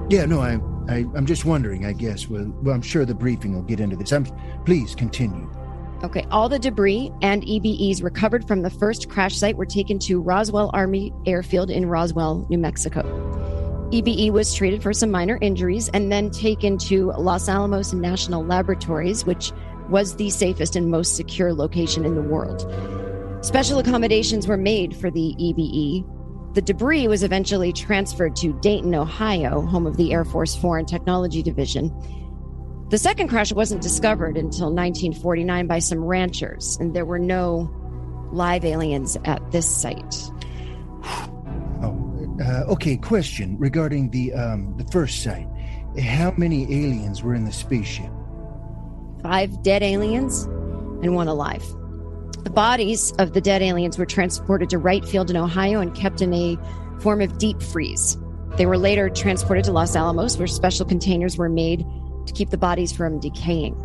Yeah, 0.10 0.26
no, 0.26 0.42
I, 0.42 0.60
I 0.90 1.06
I'm 1.16 1.26
just 1.26 1.46
wondering. 1.46 1.86
I 1.86 1.94
guess. 1.94 2.28
Well, 2.28 2.54
well, 2.62 2.76
I'm 2.76 2.82
sure 2.82 3.06
the 3.06 3.16
briefing 3.16 3.54
will 3.54 3.62
get 3.64 3.80
into 3.80 3.96
this. 3.96 4.12
I'm 4.12 4.26
please 4.66 4.96
continue. 4.96 5.50
okay, 6.04 6.26
all 6.30 6.50
the 6.50 6.60
debris 6.60 7.10
and 7.22 7.44
EBEs 7.44 8.04
recovered 8.04 8.46
from 8.46 8.62
the 8.64 8.70
first 8.70 9.08
crash 9.10 9.38
site 9.38 9.56
were 9.56 9.66
taken 9.66 9.98
to 10.00 10.20
Roswell 10.22 10.70
Army 10.74 11.14
Airfield 11.26 11.70
in 11.70 11.86
Roswell, 11.86 12.46
New 12.50 12.58
Mexico. 12.58 13.63
EBE 13.94 14.32
was 14.32 14.56
treated 14.56 14.82
for 14.82 14.92
some 14.92 15.12
minor 15.12 15.38
injuries 15.40 15.88
and 15.90 16.12
then 16.12 16.32
taken 16.32 16.80
to 16.80 17.12
Los 17.12 17.48
Alamos 17.48 17.94
National 17.94 18.44
Laboratories, 18.44 19.24
which 19.24 19.52
was 19.88 20.16
the 20.16 20.32
safest 20.32 20.76
and 20.76 20.90
most 20.90 21.16
secure 21.16 21.54
location 21.54 22.04
in 22.04 22.16
the 22.16 22.22
world. 22.24 22.62
Special 23.46 23.78
accommodations 23.78 24.48
were 24.48 24.58
made 24.58 24.96
for 24.96 25.12
the 25.12 25.36
EBE. 25.38 26.04
The 26.56 26.62
debris 26.64 27.08
was 27.08 27.22
eventually 27.22 27.72
transferred 27.72 28.36
to 28.38 28.60
Dayton, 28.62 28.96
Ohio, 28.96 29.62
home 29.62 29.86
of 29.86 29.96
the 29.98 30.12
Air 30.12 30.26
Force 30.26 30.56
Foreign 30.56 30.88
Technology 30.88 31.44
Division. 31.44 31.92
The 32.90 32.98
second 32.98 33.28
crash 33.28 33.54
wasn't 33.54 33.84
discovered 33.84 34.38
until 34.38 34.74
1949 34.74 35.68
by 35.68 35.78
some 35.78 36.04
ranchers, 36.04 36.78
and 36.80 36.96
there 36.96 37.06
were 37.06 37.20
no 37.20 37.70
live 38.32 38.66
aliens 38.66 39.20
at 39.26 39.52
this 39.52 39.70
site. 39.70 40.32
Uh, 42.54 42.64
okay. 42.68 42.96
Question 42.98 43.58
regarding 43.58 44.12
the 44.12 44.32
um 44.34 44.76
the 44.78 44.86
first 44.86 45.24
site. 45.24 45.48
How 46.00 46.34
many 46.38 46.64
aliens 46.64 47.24
were 47.24 47.34
in 47.34 47.46
the 47.46 47.52
spaceship? 47.52 48.12
Five 49.24 49.64
dead 49.64 49.82
aliens 49.82 50.44
and 51.04 51.16
one 51.16 51.28
alive. 51.28 51.66
The 52.44 52.52
bodies 52.52 53.12
of 53.20 53.34
the 53.34 53.42
dead 53.42 53.62
aliens 53.62 53.98
were 53.98 54.06
transported 54.06 54.70
to 54.70 54.78
Wright 54.78 55.04
Field 55.04 55.30
in 55.30 55.38
Ohio 55.38 55.80
and 55.80 55.96
kept 55.96 56.22
in 56.22 56.34
a 56.34 56.58
form 57.00 57.22
of 57.22 57.38
deep 57.38 57.62
freeze. 57.62 58.18
They 58.58 58.66
were 58.66 58.78
later 58.78 59.10
transported 59.10 59.64
to 59.66 59.72
Los 59.72 59.96
Alamos, 59.96 60.38
where 60.38 60.48
special 60.48 60.86
containers 60.86 61.38
were 61.38 61.50
made 61.50 61.86
to 62.28 62.34
keep 62.34 62.50
the 62.52 62.58
bodies 62.58 62.92
from 62.92 63.20
decaying. 63.20 63.76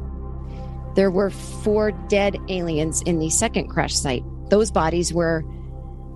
There 0.94 1.10
were 1.10 1.30
four 1.30 1.92
dead 1.92 2.36
aliens 2.48 3.00
in 3.02 3.18
the 3.18 3.30
second 3.30 3.68
crash 3.68 3.94
site. 3.94 4.24
Those 4.50 4.70
bodies 4.70 5.12
were 5.14 5.44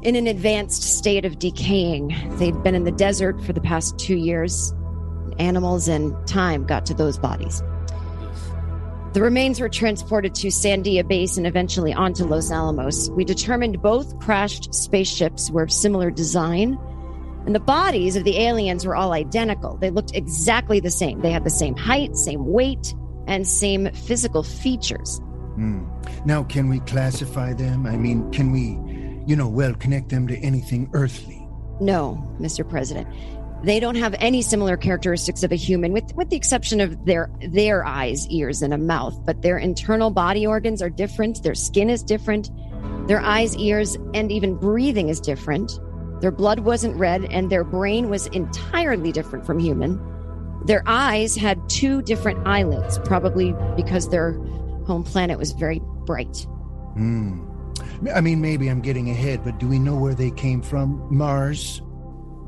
in 0.03 0.17
an 0.17 0.27
advanced 0.27 0.83
state 0.83 1.25
of 1.25 1.39
decaying. 1.39 2.15
They'd 2.39 2.61
been 2.63 2.75
in 2.75 2.85
the 2.85 2.93
desert 2.93 3.43
for 3.45 3.53
the 3.53 3.61
past 3.61 3.99
two 3.99 4.17
years. 4.17 4.75
Animals 5.39 5.89
and 5.89 6.15
time 6.27 6.67
got 6.67 6.85
to 6.87 6.95
those 6.95 7.19
bodies. 7.19 7.63
The 9.13 9.21
remains 9.21 9.61
were 9.61 9.69
transported 9.69 10.35
to 10.37 10.49
Sandia 10.49 11.07
Base 11.07 11.37
and 11.37 11.47
eventually 11.47 11.93
onto 11.93 12.25
Los 12.25 12.51
Alamos. 12.51 13.11
We 13.11 13.25
determined 13.25 13.83
both 13.83 14.19
crashed 14.21 14.75
spaceships 14.75 15.51
were 15.51 15.65
of 15.65 15.71
similar 15.71 16.11
design, 16.11 16.79
and 17.45 17.55
the 17.55 17.61
bodies 17.61 18.17
of 18.17 18.25
the 18.25 18.39
aliens 18.39 18.87
were 18.87 18.97
all 18.97 19.13
identical. 19.13 19.77
They 19.77 19.91
looked 19.91 20.17
exactly 20.17 20.81
the 20.81 20.91
same. 20.91 21.21
They 21.21 21.31
had 21.31 21.45
the 21.45 21.51
same 21.51 21.77
height, 21.77 22.17
same 22.17 22.47
weight, 22.47 22.95
and 23.27 23.47
same 23.47 23.93
physical 23.93 24.43
features. 24.43 25.21
Hmm. 25.57 25.85
Now, 26.25 26.45
can 26.45 26.71
we 26.71 26.81
classify 26.81 27.53
them? 27.53 27.85
I 27.85 27.99
mean, 27.99 28.31
can 28.33 28.51
we, 28.51 28.79
you 29.27 29.37
know, 29.37 29.49
well, 29.49 29.75
connect 29.75 30.09
them 30.09 30.27
to 30.29 30.37
anything 30.39 30.91
earthly? 30.93 31.47
No, 31.81 32.37
Mr. 32.41 32.69
President. 32.69 33.09
They 33.65 33.79
don't 33.79 33.95
have 33.95 34.15
any 34.19 34.43
similar 34.43 34.77
characteristics 34.77 35.45
of 35.45 35.53
a 35.53 35.57
human, 35.57 35.93
with, 35.93 36.13
with 36.17 36.31
the 36.31 36.37
exception 36.37 36.81
of 36.81 37.05
their 37.05 37.31
their 37.41 37.85
eyes, 37.85 38.27
ears, 38.29 38.61
and 38.61 38.75
a 38.75 38.79
mouth. 38.79 39.25
But 39.25 39.43
their 39.43 39.57
internal 39.57 40.11
body 40.11 40.47
organs 40.47 40.83
are 40.83 40.91
different. 40.91 41.43
Their 41.45 41.55
skin 41.55 41.89
is 41.89 42.03
different. 42.03 42.51
Their 43.07 43.21
eyes, 43.21 43.57
ears, 43.57 43.97
and 44.15 44.33
even 44.33 44.57
breathing 44.57 45.09
is 45.09 45.21
different. 45.21 45.79
Their 46.21 46.33
blood 46.33 46.61
wasn't 46.61 46.97
red, 46.97 47.25
and 47.27 47.51
their 47.51 47.65
brain 47.65 48.11
was 48.11 48.27
entirely 48.29 49.13
different 49.13 49.47
from 49.47 49.61
human. 49.61 50.01
Their 50.65 50.83
eyes 50.87 51.37
had 51.37 51.69
two 51.69 52.03
different 52.03 52.47
eyelids, 52.47 52.99
probably 53.05 53.55
because 53.77 54.09
their 54.09 54.33
home 54.87 55.05
planet 55.05 55.39
was 55.39 55.53
very 55.53 55.81
bright. 56.05 56.47
Hmm. 56.95 57.52
I 58.15 58.21
mean, 58.21 58.41
maybe 58.41 58.69
I'm 58.69 58.81
getting 58.81 59.11
ahead, 59.11 59.43
but 59.45 59.59
do 59.59 59.67
we 59.69 59.79
know 59.79 59.97
where 59.97 60.15
they 60.15 60.31
came 60.31 60.63
from? 60.63 61.07
Mars? 61.15 61.81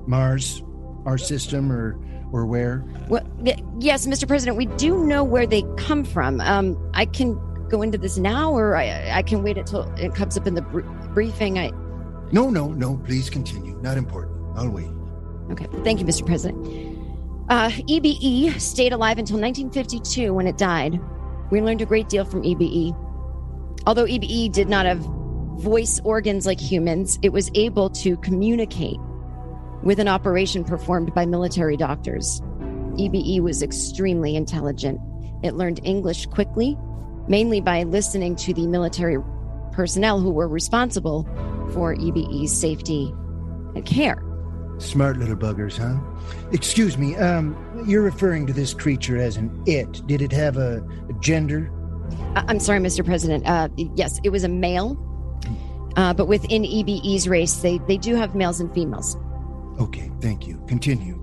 Mars? 0.06 0.62
Our 1.06 1.18
system 1.18 1.70
or 1.70 1.98
or 2.32 2.46
where? 2.46 2.84
Well, 3.08 3.22
y- 3.38 3.62
yes, 3.78 4.06
Mr. 4.06 4.26
President, 4.26 4.56
we 4.56 4.66
do 4.66 5.04
know 5.04 5.22
where 5.22 5.46
they 5.46 5.62
come 5.76 6.02
from. 6.04 6.40
Um, 6.40 6.76
I 6.94 7.04
can 7.04 7.38
go 7.68 7.82
into 7.82 7.98
this 7.98 8.16
now, 8.16 8.50
or 8.52 8.76
I, 8.76 9.10
I 9.18 9.22
can 9.22 9.42
wait 9.42 9.56
until 9.58 9.82
it 9.96 10.14
comes 10.14 10.36
up 10.36 10.46
in 10.46 10.54
the 10.54 10.62
br- 10.62 10.80
briefing. 11.12 11.58
I 11.58 11.70
No, 12.32 12.48
no, 12.50 12.68
no. 12.68 12.96
Please 13.04 13.28
continue. 13.30 13.76
Not 13.82 13.96
important. 13.98 14.36
I'll 14.56 14.70
wait. 14.70 14.88
okay. 15.50 15.66
Thank 15.84 16.00
you, 16.00 16.06
Mr. 16.06 16.24
President. 16.26 16.66
Uh, 17.50 17.68
EBE 17.68 18.58
stayed 18.58 18.92
alive 18.94 19.18
until 19.18 19.38
1952 19.38 20.32
when 20.32 20.46
it 20.46 20.56
died. 20.56 20.98
We 21.50 21.60
learned 21.60 21.82
a 21.82 21.86
great 21.86 22.08
deal 22.08 22.24
from 22.24 22.42
EBE. 22.42 22.96
Although 23.86 24.06
EBE 24.06 24.50
did 24.50 24.68
not 24.70 24.86
have 24.86 25.06
voice 25.56 26.00
organs 26.04 26.46
like 26.46 26.60
humans, 26.60 27.18
it 27.22 27.30
was 27.30 27.50
able 27.54 27.90
to 27.90 28.16
communicate 28.18 28.98
with 29.82 29.98
an 29.98 30.08
operation 30.08 30.64
performed 30.64 31.14
by 31.14 31.26
military 31.26 31.76
doctors. 31.76 32.40
EBE 32.98 33.40
was 33.40 33.62
extremely 33.62 34.36
intelligent. 34.36 35.00
It 35.42 35.54
learned 35.54 35.80
English 35.84 36.26
quickly, 36.26 36.76
mainly 37.28 37.60
by 37.60 37.82
listening 37.82 38.36
to 38.36 38.54
the 38.54 38.66
military 38.66 39.18
personnel 39.72 40.20
who 40.20 40.30
were 40.30 40.48
responsible 40.48 41.24
for 41.72 41.94
EBE's 41.94 42.52
safety 42.52 43.12
and 43.74 43.84
care. 43.84 44.22
Smart 44.78 45.18
little 45.18 45.36
buggers, 45.36 45.76
huh? 45.76 46.00
Excuse 46.52 46.98
me. 46.98 47.16
Um, 47.16 47.56
you're 47.86 48.02
referring 48.02 48.46
to 48.46 48.52
this 48.52 48.74
creature 48.74 49.18
as 49.18 49.36
an 49.36 49.62
it. 49.66 50.04
Did 50.06 50.20
it 50.22 50.32
have 50.32 50.56
a, 50.56 50.84
a 51.08 51.12
gender? 51.20 51.70
I- 52.34 52.44
I'm 52.48 52.58
sorry, 52.58 52.80
Mr. 52.80 53.04
President. 53.04 53.46
Uh, 53.46 53.68
yes, 53.76 54.18
it 54.24 54.30
was 54.30 54.42
a 54.44 54.48
male, 54.48 54.94
uh, 55.96 56.14
but 56.14 56.26
within 56.26 56.62
EBE's 56.62 57.28
race, 57.28 57.56
they, 57.56 57.78
they 57.86 57.96
do 57.96 58.14
have 58.14 58.34
males 58.34 58.60
and 58.60 58.72
females. 58.74 59.16
Okay, 59.78 60.10
thank 60.20 60.46
you. 60.46 60.62
Continue. 60.66 61.20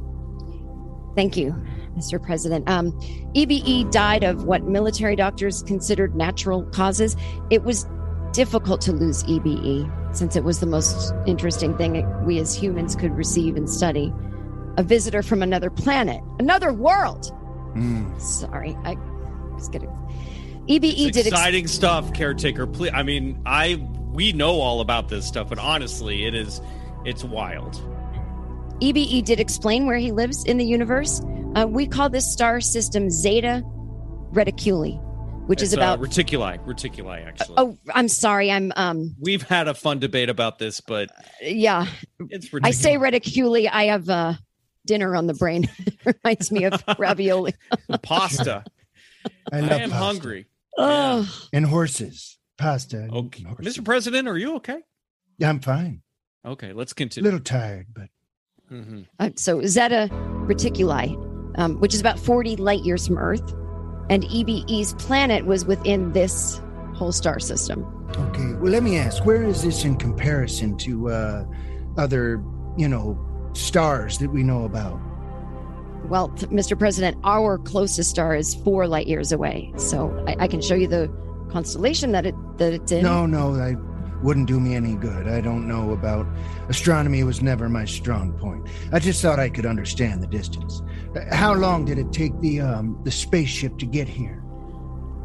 Thank 1.15 1.35
you, 1.35 1.51
Mr. 1.97 2.21
President. 2.21 2.69
Um, 2.69 2.91
EBE 3.35 3.91
died 3.91 4.23
of 4.23 4.45
what 4.45 4.63
military 4.63 5.15
doctors 5.15 5.63
considered 5.63 6.15
natural 6.15 6.63
causes. 6.67 7.15
It 7.49 7.63
was 7.63 7.85
difficult 8.31 8.81
to 8.81 8.93
lose 8.93 9.23
EBE 9.23 10.15
since 10.15 10.35
it 10.35 10.43
was 10.43 10.59
the 10.59 10.65
most 10.65 11.13
interesting 11.25 11.75
thing 11.77 12.05
we 12.25 12.39
as 12.39 12.55
humans 12.55 12.95
could 12.95 13.15
receive 13.15 13.55
and 13.55 13.69
study. 13.69 14.13
A 14.77 14.83
visitor 14.83 15.21
from 15.21 15.43
another 15.43 15.69
planet, 15.69 16.21
another 16.39 16.71
world. 16.71 17.29
Hmm. 17.73 18.17
Sorry, 18.19 18.77
I 18.85 18.95
was 19.53 19.67
getting. 19.67 19.89
EBE 20.69 21.07
It's 21.07 21.17
did 21.17 21.17
ex- 21.17 21.27
exciting 21.27 21.67
stuff, 21.67 22.13
caretaker. 22.13 22.67
Please, 22.67 22.91
I 22.93 23.03
mean, 23.03 23.41
I 23.45 23.85
we 24.13 24.31
know 24.33 24.59
all 24.59 24.81
about 24.81 25.09
this 25.09 25.25
stuff, 25.27 25.49
but 25.49 25.59
honestly, 25.59 26.25
it 26.25 26.35
is 26.35 26.61
it's 27.05 27.23
wild. 27.23 27.75
EBE 28.81 29.23
did 29.23 29.39
explain 29.39 29.85
where 29.85 29.97
he 29.97 30.11
lives 30.11 30.43
in 30.43 30.57
the 30.57 30.65
universe. 30.65 31.21
Uh, 31.55 31.67
we 31.67 31.85
call 31.87 32.09
this 32.09 32.31
star 32.31 32.59
system 32.61 33.09
Zeta 33.09 33.61
Reticuli, 34.33 34.99
which 35.47 35.61
is 35.61 35.73
about. 35.73 35.99
uh, 35.99 36.01
reticuli, 36.01 36.57
reticuli. 36.65 37.25
Actually, 37.27 37.55
oh, 37.57 37.77
I'm 37.93 38.07
sorry. 38.07 38.49
I'm 38.51 38.71
um. 38.75 39.15
we've 39.19 39.43
had 39.43 39.67
a 39.67 39.73
fun 39.73 39.99
debate 39.99 40.29
about 40.29 40.57
this, 40.59 40.81
but 40.81 41.09
Yeah, 41.41 41.85
it's 42.29 42.49
I 42.63 42.71
say 42.71 42.95
reticuli. 42.95 43.69
I 43.71 43.85
have 43.85 44.09
uh, 44.09 44.33
dinner 44.85 45.15
on 45.15 45.27
the 45.27 45.33
brain. 45.35 45.69
Reminds 46.23 46.51
me 46.51 46.63
of 46.65 46.83
ravioli. 46.97 47.53
pasta. 48.01 48.63
I 49.51 49.57
I 49.57 49.59
am 49.59 49.89
pasta. 49.91 49.95
hungry. 49.95 50.47
Oh, 50.77 51.29
And 51.53 51.65
horses. 51.67 52.37
Pasta. 52.65 53.07
Okay, 53.11 53.43
Mr. 53.43 53.83
President, 53.83 54.27
are 54.27 54.37
you 54.37 54.55
okay? 54.57 54.77
Yeah, 55.39 55.49
I'm 55.49 55.59
fine. 55.59 56.01
Okay, 56.45 56.73
let's 56.73 56.93
continue. 56.93 57.27
A 57.27 57.31
continue. 57.31 57.31
little 57.31 57.43
tired, 57.43 57.87
but 57.93 58.09
Mhm. 58.75 59.05
uh, 59.19 59.29
so 59.35 59.61
Zeta 59.65 60.09
Reticuli, 60.47 61.15
um, 61.57 61.79
which 61.79 61.93
is 61.93 61.99
about 61.99 62.19
40 62.19 62.55
light 62.57 62.83
years 62.83 63.05
from 63.07 63.17
Earth, 63.17 63.53
and 64.09 64.23
EBE's 64.25 64.93
planet 64.93 65.45
was 65.45 65.65
within 65.65 66.11
this 66.13 66.61
whole 66.93 67.11
star 67.11 67.39
system. 67.39 67.83
okay. 68.15 68.53
Well, 68.61 68.71
let 68.71 68.83
me 68.83 68.97
ask, 68.97 69.25
where 69.25 69.43
is 69.43 69.63
this 69.63 69.83
in 69.85 69.95
comparison 69.95 70.77
to 70.79 71.09
uh, 71.09 71.45
other, 71.97 72.43
you 72.77 72.87
know, 72.87 73.17
stars 73.53 74.17
that 74.19 74.29
we 74.29 74.43
know 74.43 74.65
about? 74.65 74.99
Well, 76.09 76.29
Mr. 76.51 76.77
President, 76.77 77.17
our 77.23 77.57
closest 77.57 78.09
star 78.09 78.35
is 78.35 78.53
four 78.53 78.85
light 78.87 79.07
years 79.07 79.31
away. 79.31 79.71
So 79.77 80.11
I, 80.27 80.35
I 80.43 80.47
can 80.47 80.61
show 80.61 80.75
you 80.75 80.87
the 80.87 81.07
constellation 81.51 82.11
that 82.13 82.25
it 82.25 82.35
that 82.57 82.73
it's 82.73 82.91
in. 82.91 83.03
No, 83.03 83.25
no, 83.25 83.55
I 83.55 83.75
wouldn't 84.23 84.47
do 84.47 84.59
me 84.59 84.75
any 84.75 84.95
good. 84.95 85.27
I 85.27 85.41
don't 85.41 85.67
know 85.67 85.91
about 85.93 86.27
astronomy 86.69 87.23
was 87.23 87.41
never 87.41 87.69
my 87.69 87.85
strong 87.85 88.33
point. 88.33 88.67
I 88.93 88.99
just 88.99 89.21
thought 89.21 89.39
I 89.39 89.49
could 89.49 89.65
understand 89.65 90.21
the 90.21 90.27
distance. 90.27 90.81
How 91.31 91.53
long 91.53 91.85
did 91.85 91.97
it 91.97 92.11
take 92.13 92.39
the 92.39 92.61
um 92.61 92.99
the 93.03 93.11
spaceship 93.11 93.77
to 93.79 93.85
get 93.85 94.07
here? 94.07 94.41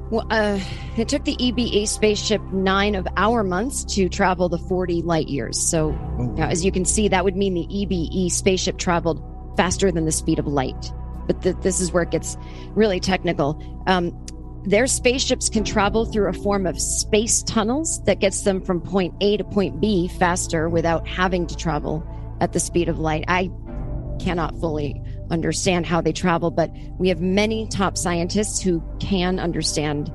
Well, 0.09 0.27
uh, 0.31 0.61
it 0.97 1.09
took 1.09 1.25
the 1.25 1.35
EBE 1.37 1.89
spaceship 1.89 2.41
nine 2.53 2.95
of 2.95 3.09
our 3.17 3.43
months 3.43 3.85
to 3.97 4.09
travel 4.09 4.49
the 4.49 4.59
40 4.59 5.03
light 5.03 5.27
years. 5.27 5.59
So, 5.59 5.99
Oh, 6.17 6.27
now, 6.37 6.47
as 6.47 6.65
you 6.65 6.71
can 6.71 6.85
see, 6.85 7.09
that 7.09 7.25
would 7.25 7.35
mean 7.37 7.55
the 7.55 7.67
EBE 7.67 8.31
spaceship 8.31 8.79
traveled 8.79 9.21
faster 9.57 9.91
than 9.91 10.05
the 10.05 10.13
speed 10.13 10.39
of 10.39 10.47
light. 10.47 10.93
But 11.27 11.43
th- 11.43 11.57
this 11.61 11.81
is 11.81 11.91
where 11.91 12.05
it 12.05 12.13
gets 12.13 12.37
really 12.77 13.01
technical. 13.01 13.61
Um, 13.89 14.13
their 14.67 14.89
spaceships 14.89 15.49
can 15.49 15.63
travel 15.63 16.05
through 16.05 16.29
a 16.29 16.33
form 16.33 16.67
of 16.67 16.81
space 16.81 17.43
tunnels 17.45 18.03
that 18.05 18.19
gets 18.19 18.43
them 18.43 18.61
from 18.61 18.81
point 18.81 19.15
A 19.21 19.37
to 19.37 19.45
point 19.45 19.81
B 19.81 20.09
faster 20.09 20.69
without 20.69 21.07
having 21.07 21.47
to 21.47 21.57
travel 21.57 22.05
at 22.41 22.53
the 22.53 22.61
speed 22.61 22.89
of 22.89 22.99
light. 22.99 23.25
I 23.29 23.51
cannot 24.19 24.59
fully 24.59 25.01
understand 25.31 25.87
how 25.87 26.01
they 26.01 26.13
travel, 26.13 26.51
but 26.51 26.71
we 26.99 27.09
have 27.09 27.21
many 27.21 27.69
top 27.69 27.97
scientists 27.97 28.61
who 28.61 28.83
can 28.99 29.39
understand 29.39 30.13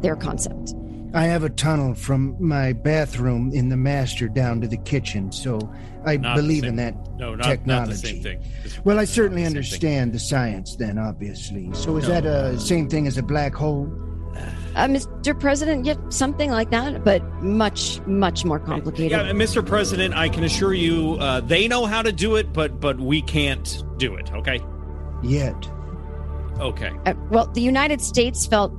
their 0.00 0.16
concept. 0.16 0.74
I 1.12 1.24
have 1.24 1.42
a 1.42 1.50
tunnel 1.50 1.94
from 1.94 2.36
my 2.38 2.72
bathroom 2.72 3.50
in 3.52 3.68
the 3.68 3.76
master 3.76 4.28
down 4.28 4.60
to 4.60 4.68
the 4.68 4.76
kitchen, 4.76 5.32
so 5.32 5.58
I 6.06 6.16
Not 6.16 6.36
believe 6.36 6.64
in 6.64 6.76
that 6.76 6.94
No, 7.18 7.30
not, 7.34 7.38
not 7.38 7.44
technology. 7.46 7.92
the 7.92 7.96
same 7.98 8.22
thing. 8.22 8.40
Well, 8.84 8.98
I 8.98 9.04
certainly 9.04 9.42
the 9.42 9.46
same 9.46 9.52
thing. 9.52 9.56
understand 9.56 10.12
the 10.12 10.18
science 10.20 10.76
then, 10.76 10.98
obviously. 10.98 11.70
So 11.72 11.96
is 11.96 12.06
No. 12.08 12.14
that 12.20 12.26
a 12.26 12.60
same 12.60 12.88
thing 12.88 13.06
as 13.08 13.18
a 13.18 13.22
black 13.22 13.54
hole? 13.54 13.90
Uh, 14.76 14.86
Mr. 14.86 15.38
President, 15.38 15.84
yeah, 15.84 15.94
something 16.10 16.50
like 16.52 16.70
that, 16.70 17.04
but 17.04 17.20
much, 17.42 18.00
much 18.06 18.44
more 18.44 18.60
complicated. 18.60 19.10
Yeah, 19.10 19.32
Mr. 19.32 19.66
President, 19.66 20.14
I 20.14 20.28
can 20.28 20.44
assure 20.44 20.72
you, 20.74 21.16
uh, 21.18 21.40
they 21.40 21.66
know 21.66 21.86
how 21.86 22.02
to 22.02 22.12
do 22.12 22.36
it, 22.36 22.52
but 22.52 22.80
but 22.80 23.00
we 23.00 23.20
can't 23.20 23.82
do 23.98 24.14
it. 24.14 24.32
Okay. 24.32 24.60
Yet. 25.24 25.68
Okay. 26.60 26.92
Uh, 27.04 27.14
well, 27.30 27.46
the 27.52 27.60
United 27.60 28.00
States 28.00 28.46
felt 28.46 28.72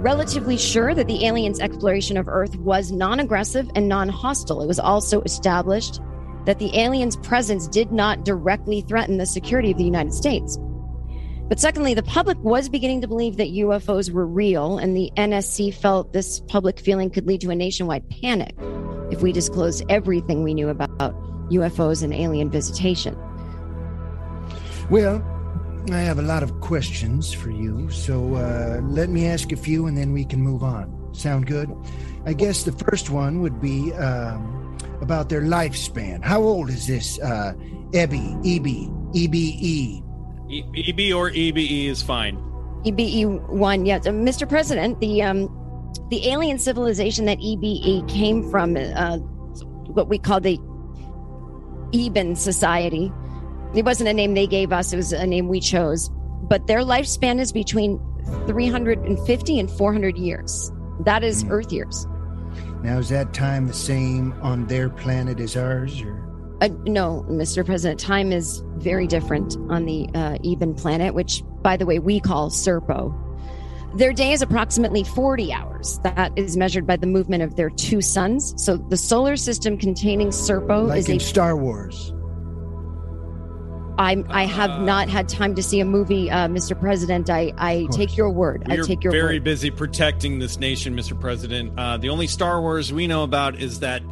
relatively 0.00 0.56
sure 0.56 0.94
that 0.94 1.06
the 1.06 1.26
aliens' 1.26 1.60
exploration 1.60 2.16
of 2.16 2.28
Earth 2.28 2.56
was 2.56 2.92
non 2.92 3.20
aggressive 3.20 3.70
and 3.74 3.88
non 3.88 4.08
hostile. 4.08 4.62
It 4.62 4.66
was 4.66 4.78
also 4.78 5.20
established 5.22 6.00
that 6.46 6.58
the 6.58 6.76
aliens' 6.78 7.16
presence 7.16 7.68
did 7.68 7.92
not 7.92 8.24
directly 8.24 8.80
threaten 8.82 9.18
the 9.18 9.26
security 9.26 9.70
of 9.70 9.78
the 9.78 9.84
United 9.84 10.14
States. 10.14 10.58
But 11.48 11.58
secondly, 11.58 11.94
the 11.94 12.02
public 12.02 12.38
was 12.42 12.68
beginning 12.68 13.00
to 13.00 13.08
believe 13.08 13.38
that 13.38 13.48
UFOs 13.48 14.10
were 14.10 14.26
real, 14.26 14.78
and 14.78 14.96
the 14.96 15.10
NSC 15.16 15.72
felt 15.72 16.12
this 16.12 16.40
public 16.40 16.78
feeling 16.78 17.10
could 17.10 17.26
lead 17.26 17.40
to 17.40 17.50
a 17.50 17.54
nationwide 17.54 18.08
panic 18.10 18.54
if 19.10 19.22
we 19.22 19.32
disclosed 19.32 19.82
everything 19.88 20.42
we 20.42 20.52
knew 20.52 20.68
about 20.68 20.90
UFOs 21.50 22.02
and 22.02 22.12
alien 22.12 22.50
visitation. 22.50 23.16
Well, 24.90 25.24
I 25.94 26.00
have 26.00 26.18
a 26.18 26.22
lot 26.22 26.42
of 26.42 26.60
questions 26.60 27.32
for 27.32 27.50
you, 27.50 27.90
so 27.90 28.34
uh, 28.34 28.80
let 28.82 29.08
me 29.08 29.26
ask 29.26 29.52
a 29.52 29.56
few 29.56 29.86
and 29.86 29.96
then 29.96 30.12
we 30.12 30.24
can 30.24 30.40
move 30.40 30.62
on. 30.62 30.94
Sound 31.12 31.46
good? 31.46 31.74
I 32.26 32.32
guess 32.32 32.64
the 32.64 32.72
first 32.72 33.10
one 33.10 33.40
would 33.40 33.60
be 33.60 33.92
um, 33.94 34.78
about 35.00 35.28
their 35.28 35.42
lifespan. 35.42 36.22
How 36.22 36.42
old 36.42 36.70
is 36.70 36.86
this 36.86 37.18
uh, 37.20 37.54
Ebby, 37.92 38.38
EB, 38.44 38.90
EBE? 39.14 40.02
E- 40.50 40.64
EB 40.76 41.14
or 41.16 41.30
EBE 41.30 41.86
is 41.86 42.02
fine. 42.02 42.36
EBE 42.84 43.48
one, 43.48 43.86
yes, 43.86 44.06
uh, 44.06 44.10
Mr. 44.10 44.48
President. 44.48 45.00
The 45.00 45.22
um, 45.22 45.54
the 46.10 46.28
alien 46.28 46.58
civilization 46.58 47.24
that 47.26 47.38
EBE 47.38 48.08
came 48.08 48.48
from, 48.50 48.76
uh, 48.76 49.18
what 49.88 50.08
we 50.08 50.18
call 50.18 50.40
the 50.40 50.58
Eben 51.92 52.36
Society. 52.36 53.12
It 53.74 53.84
wasn't 53.84 54.08
a 54.08 54.14
name 54.14 54.34
they 54.34 54.46
gave 54.46 54.72
us; 54.72 54.92
it 54.92 54.96
was 54.96 55.12
a 55.12 55.26
name 55.26 55.48
we 55.48 55.60
chose. 55.60 56.10
But 56.42 56.66
their 56.66 56.80
lifespan 56.80 57.38
is 57.38 57.52
between 57.52 58.00
350 58.46 59.58
and 59.58 59.70
400 59.70 60.16
years. 60.16 60.72
That 61.00 61.22
is 61.22 61.42
Hmm. 61.42 61.52
Earth 61.52 61.72
years. 61.72 62.06
Now, 62.82 62.98
is 62.98 63.08
that 63.08 63.32
time 63.34 63.66
the 63.66 63.74
same 63.74 64.32
on 64.40 64.66
their 64.66 64.88
planet 64.88 65.40
as 65.40 65.56
ours? 65.56 66.00
Or 66.02 66.24
Uh, 66.60 66.68
no, 66.86 67.24
Mr. 67.28 67.64
President, 67.64 68.00
time 68.00 68.32
is 68.32 68.62
very 68.78 69.06
different 69.06 69.56
on 69.68 69.84
the 69.84 70.08
uh, 70.14 70.38
Eben 70.44 70.74
planet, 70.74 71.14
which, 71.14 71.42
by 71.62 71.76
the 71.76 71.86
way, 71.86 71.98
we 71.98 72.18
call 72.20 72.50
Serpo. 72.50 73.14
Their 73.94 74.12
day 74.12 74.32
is 74.32 74.42
approximately 74.42 75.04
40 75.04 75.52
hours. 75.52 76.00
That 76.02 76.32
is 76.36 76.56
measured 76.56 76.86
by 76.86 76.96
the 76.96 77.06
movement 77.06 77.42
of 77.42 77.56
their 77.56 77.70
two 77.70 78.00
suns. 78.00 78.54
So 78.62 78.76
the 78.76 78.96
solar 78.96 79.36
system 79.36 79.78
containing 79.78 80.28
Serpo 80.28 80.88
like 80.88 80.98
is 80.98 81.08
in 81.08 81.16
a. 81.16 81.20
Star 81.20 81.56
Wars? 81.56 82.12
I, 83.98 84.24
I 84.28 84.44
have 84.44 84.80
not 84.80 85.08
had 85.08 85.28
time 85.28 85.56
to 85.56 85.62
see 85.62 85.80
a 85.80 85.84
movie, 85.84 86.30
uh, 86.30 86.46
Mr. 86.46 86.78
President. 86.78 87.28
I, 87.28 87.52
I 87.58 87.88
take 87.90 88.16
your 88.16 88.30
word. 88.30 88.62
I 88.66 88.76
We're 88.76 88.84
take 88.84 89.02
your 89.02 89.10
very 89.10 89.38
word. 89.38 89.44
busy 89.44 89.70
protecting 89.70 90.38
this 90.38 90.58
nation, 90.58 90.94
Mr. 90.94 91.18
President. 91.18 91.76
Uh, 91.76 91.96
the 91.96 92.08
only 92.08 92.28
Star 92.28 92.60
Wars 92.60 92.92
we 92.92 93.08
know 93.08 93.24
about 93.24 93.56
is 93.56 93.80
that 93.80 94.02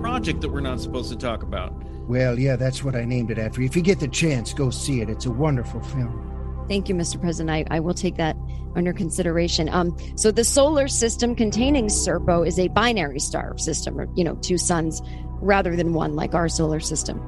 project 0.00 0.42
that 0.42 0.50
we're 0.50 0.60
not 0.60 0.80
supposed 0.80 1.10
to 1.10 1.16
talk 1.16 1.42
about. 1.42 1.72
Well, 2.06 2.38
yeah, 2.38 2.56
that's 2.56 2.84
what 2.84 2.94
I 2.94 3.04
named 3.04 3.30
it 3.30 3.38
after. 3.38 3.62
If 3.62 3.74
you 3.74 3.80
get 3.80 4.00
the 4.00 4.08
chance, 4.08 4.52
go 4.52 4.68
see 4.68 5.00
it. 5.00 5.08
It's 5.08 5.24
a 5.24 5.30
wonderful 5.30 5.80
film. 5.80 6.28
Thank 6.68 6.90
you, 6.90 6.94
Mr. 6.94 7.18
President. 7.18 7.68
I, 7.70 7.76
I 7.76 7.80
will 7.80 7.94
take 7.94 8.16
that 8.16 8.36
under 8.76 8.92
consideration. 8.92 9.70
Um, 9.70 9.96
so 10.14 10.30
the 10.30 10.44
solar 10.44 10.88
system 10.88 11.34
containing 11.34 11.86
Serpo 11.86 12.46
is 12.46 12.58
a 12.58 12.68
binary 12.68 13.18
star 13.18 13.56
system, 13.56 13.98
or 13.98 14.08
you 14.14 14.24
know, 14.24 14.34
two 14.36 14.58
suns 14.58 15.00
rather 15.40 15.74
than 15.74 15.94
one, 15.94 16.14
like 16.14 16.34
our 16.34 16.48
solar 16.50 16.80
system. 16.80 17.20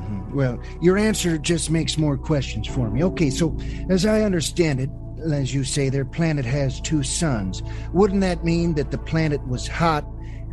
Hmm 0.00 0.36
Well, 0.36 0.62
your 0.80 0.96
answer 0.98 1.38
just 1.38 1.70
makes 1.70 1.98
more 1.98 2.16
questions 2.16 2.66
for 2.66 2.90
me. 2.90 3.04
Okay, 3.04 3.30
so 3.30 3.56
as 3.90 4.06
I 4.06 4.22
understand 4.22 4.80
it, 4.80 4.90
as 5.30 5.54
you 5.54 5.64
say, 5.64 5.88
their 5.88 6.04
planet 6.04 6.44
has 6.44 6.80
two 6.80 7.02
suns. 7.02 7.62
Wouldn't 7.92 8.20
that 8.22 8.44
mean 8.44 8.74
that 8.74 8.90
the 8.90 8.98
planet 8.98 9.46
was 9.46 9.68
hot 9.68 10.04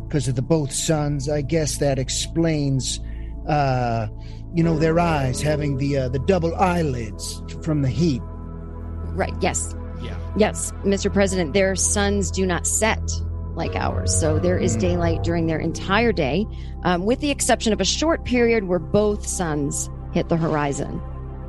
because 0.04 0.28
of 0.28 0.36
the 0.36 0.42
both 0.42 0.72
suns? 0.72 1.28
I 1.28 1.42
guess 1.42 1.78
that 1.78 1.98
explains, 1.98 3.00
uh, 3.48 4.08
you 4.54 4.62
know, 4.62 4.78
their 4.78 5.00
eyes 5.00 5.40
having 5.42 5.78
the 5.78 5.96
uh, 5.96 6.08
the 6.08 6.20
double 6.20 6.54
eyelids 6.54 7.42
from 7.62 7.82
the 7.82 7.88
heat. 7.88 8.22
Right? 8.24 9.34
Yes. 9.40 9.74
Yeah. 10.02 10.16
Yes, 10.36 10.72
Mr. 10.84 11.12
President. 11.12 11.52
Their 11.52 11.74
suns 11.74 12.30
do 12.30 12.46
not 12.46 12.66
set 12.66 13.02
like 13.54 13.74
ours, 13.74 14.14
so 14.18 14.38
there 14.38 14.58
is 14.58 14.76
daylight 14.76 15.22
during 15.22 15.46
their 15.46 15.58
entire 15.58 16.12
day, 16.12 16.46
um, 16.84 17.04
with 17.04 17.20
the 17.20 17.30
exception 17.30 17.72
of 17.72 17.80
a 17.80 17.84
short 17.84 18.24
period 18.24 18.64
where 18.64 18.78
both 18.78 19.26
suns 19.26 19.90
hit 20.12 20.28
the 20.28 20.36
horizon. 20.36 21.00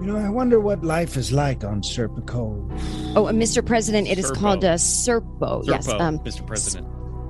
You 0.02 0.08
know, 0.08 0.18
I 0.18 0.30
wonder 0.30 0.60
what 0.60 0.84
life 0.84 1.16
is 1.16 1.32
like 1.32 1.64
on 1.64 1.82
Serpico. 1.82 2.68
Oh, 3.16 3.28
uh, 3.28 3.32
Mr. 3.32 3.64
President, 3.64 4.08
it 4.08 4.18
is 4.18 4.32
Serpo. 4.32 4.36
called 4.40 4.64
a 4.64 4.74
Serpo. 4.74 5.62
Yes. 5.64 5.88
Um, 5.88 6.18
Mr. 6.20 6.46
President. 6.46 6.88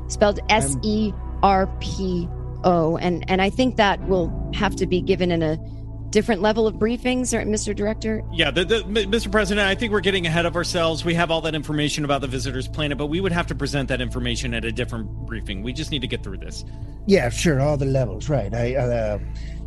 spelled 0.10 0.40
S 0.50 0.78
E 0.82 1.12
R 1.44 1.68
P 1.82 2.30
O, 2.64 2.96
and 2.98 3.30
and 3.30 3.42
I 3.42 3.50
think 3.50 3.76
that 3.76 4.08
will 4.08 4.32
have 4.54 4.76
to 4.78 4.86
be 4.88 5.02
given 5.02 5.32
in 5.32 5.44
a 5.44 5.58
different 6.12 6.42
level 6.42 6.68
of 6.68 6.76
briefings, 6.76 7.34
or 7.34 7.44
Mr. 7.46 7.76
Director. 7.76 8.24
Yeah, 8.32 8.52
the, 8.52 8.66
the, 8.66 8.82
Mr. 8.84 9.32
President, 9.32 9.66
I 9.66 9.76
think 9.76 9.92
we're 9.92 10.02
getting 10.02 10.28
ahead 10.28 10.46
of 10.46 10.56
ourselves. 10.56 11.04
We 11.04 11.14
have 11.16 11.32
all 11.32 11.42
that 11.42 11.56
information 11.56 12.06
about 12.06 12.22
the 12.22 12.28
visitors' 12.28 12.68
planet, 12.68 12.98
but 12.98 13.08
we 13.08 13.22
would 13.22 13.32
have 13.32 13.48
to 13.48 13.56
present 13.56 13.88
that 13.90 14.02
information 14.02 14.54
at 14.54 14.66
a 14.66 14.72
different 14.72 15.10
briefing. 15.26 15.64
We 15.64 15.74
just 15.74 15.90
need 15.90 16.02
to 16.02 16.08
get 16.08 16.24
through 16.24 16.38
this. 16.38 16.64
Yeah, 17.08 17.30
sure, 17.30 17.60
all 17.62 17.78
the 17.78 17.86
levels, 17.86 18.30
right? 18.30 18.54
I, 18.54 18.76
uh, 18.76 19.20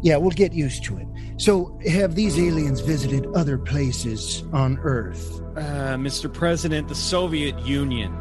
yeah, 0.02 0.16
we'll 0.18 0.30
get 0.30 0.52
used 0.52 0.84
to 0.84 0.98
it. 0.98 1.08
So, 1.38 1.78
have 1.88 2.14
these 2.14 2.38
aliens 2.38 2.80
visited 2.80 3.26
other 3.34 3.58
places 3.58 4.44
on 4.52 4.78
Earth? 4.82 5.40
Uh, 5.56 5.96
Mr. 5.96 6.32
President, 6.32 6.88
the 6.88 6.94
Soviet 6.94 7.58
Union 7.60 8.14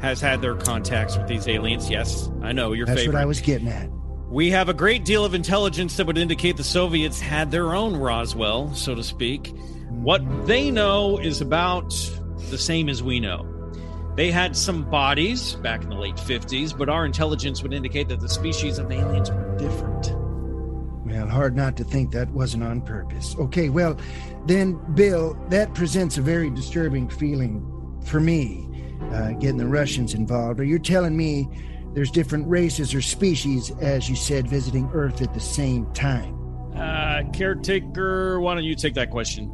has 0.00 0.20
had 0.20 0.40
their 0.40 0.54
contacts 0.54 1.16
with 1.16 1.26
these 1.28 1.48
aliens. 1.48 1.90
Yes, 1.90 2.30
I 2.42 2.52
know 2.52 2.72
your 2.72 2.86
That's 2.86 3.00
favorite. 3.00 3.14
what 3.14 3.22
I 3.22 3.26
was 3.26 3.40
getting 3.40 3.68
at. 3.68 3.90
We 4.30 4.50
have 4.50 4.68
a 4.68 4.74
great 4.74 5.04
deal 5.04 5.24
of 5.24 5.34
intelligence 5.34 5.96
that 5.96 6.06
would 6.06 6.16
indicate 6.16 6.56
the 6.56 6.62
Soviets 6.62 7.18
had 7.18 7.50
their 7.50 7.74
own 7.74 7.96
Roswell, 7.96 8.72
so 8.76 8.94
to 8.94 9.02
speak. 9.02 9.52
What 9.88 10.46
they 10.46 10.70
know 10.70 11.18
is 11.18 11.40
about 11.40 11.90
the 12.48 12.56
same 12.56 12.88
as 12.88 13.02
we 13.02 13.18
know. 13.18 13.44
They 14.14 14.30
had 14.30 14.56
some 14.56 14.88
bodies 14.88 15.54
back 15.56 15.82
in 15.82 15.88
the 15.88 15.96
late 15.96 16.14
50s, 16.14 16.78
but 16.78 16.88
our 16.88 17.04
intelligence 17.04 17.60
would 17.64 17.74
indicate 17.74 18.08
that 18.08 18.20
the 18.20 18.28
species 18.28 18.78
of 18.78 18.92
aliens 18.92 19.32
were 19.32 19.56
different. 19.58 20.12
Well, 21.04 21.26
hard 21.26 21.56
not 21.56 21.76
to 21.78 21.84
think 21.84 22.12
that 22.12 22.30
wasn't 22.30 22.62
on 22.62 22.82
purpose. 22.82 23.34
Okay, 23.36 23.68
well, 23.68 23.98
then, 24.46 24.74
Bill, 24.94 25.34
that 25.48 25.74
presents 25.74 26.18
a 26.18 26.22
very 26.22 26.50
disturbing 26.50 27.08
feeling 27.08 27.66
for 28.04 28.20
me, 28.20 28.68
uh, 29.10 29.32
getting 29.32 29.56
the 29.56 29.66
Russians 29.66 30.14
involved. 30.14 30.60
Are 30.60 30.64
you 30.64 30.78
telling 30.78 31.16
me 31.16 31.48
there's 31.94 32.10
different 32.10 32.46
races 32.48 32.94
or 32.94 33.02
species, 33.02 33.70
as 33.80 34.08
you 34.08 34.16
said, 34.16 34.46
visiting 34.48 34.88
Earth 34.92 35.20
at 35.22 35.34
the 35.34 35.40
same 35.40 35.86
time? 35.92 36.36
Uh, 36.74 37.22
caretaker, 37.32 38.40
why 38.40 38.54
don't 38.54 38.64
you 38.64 38.74
take 38.76 38.94
that 38.94 39.10
question? 39.10 39.50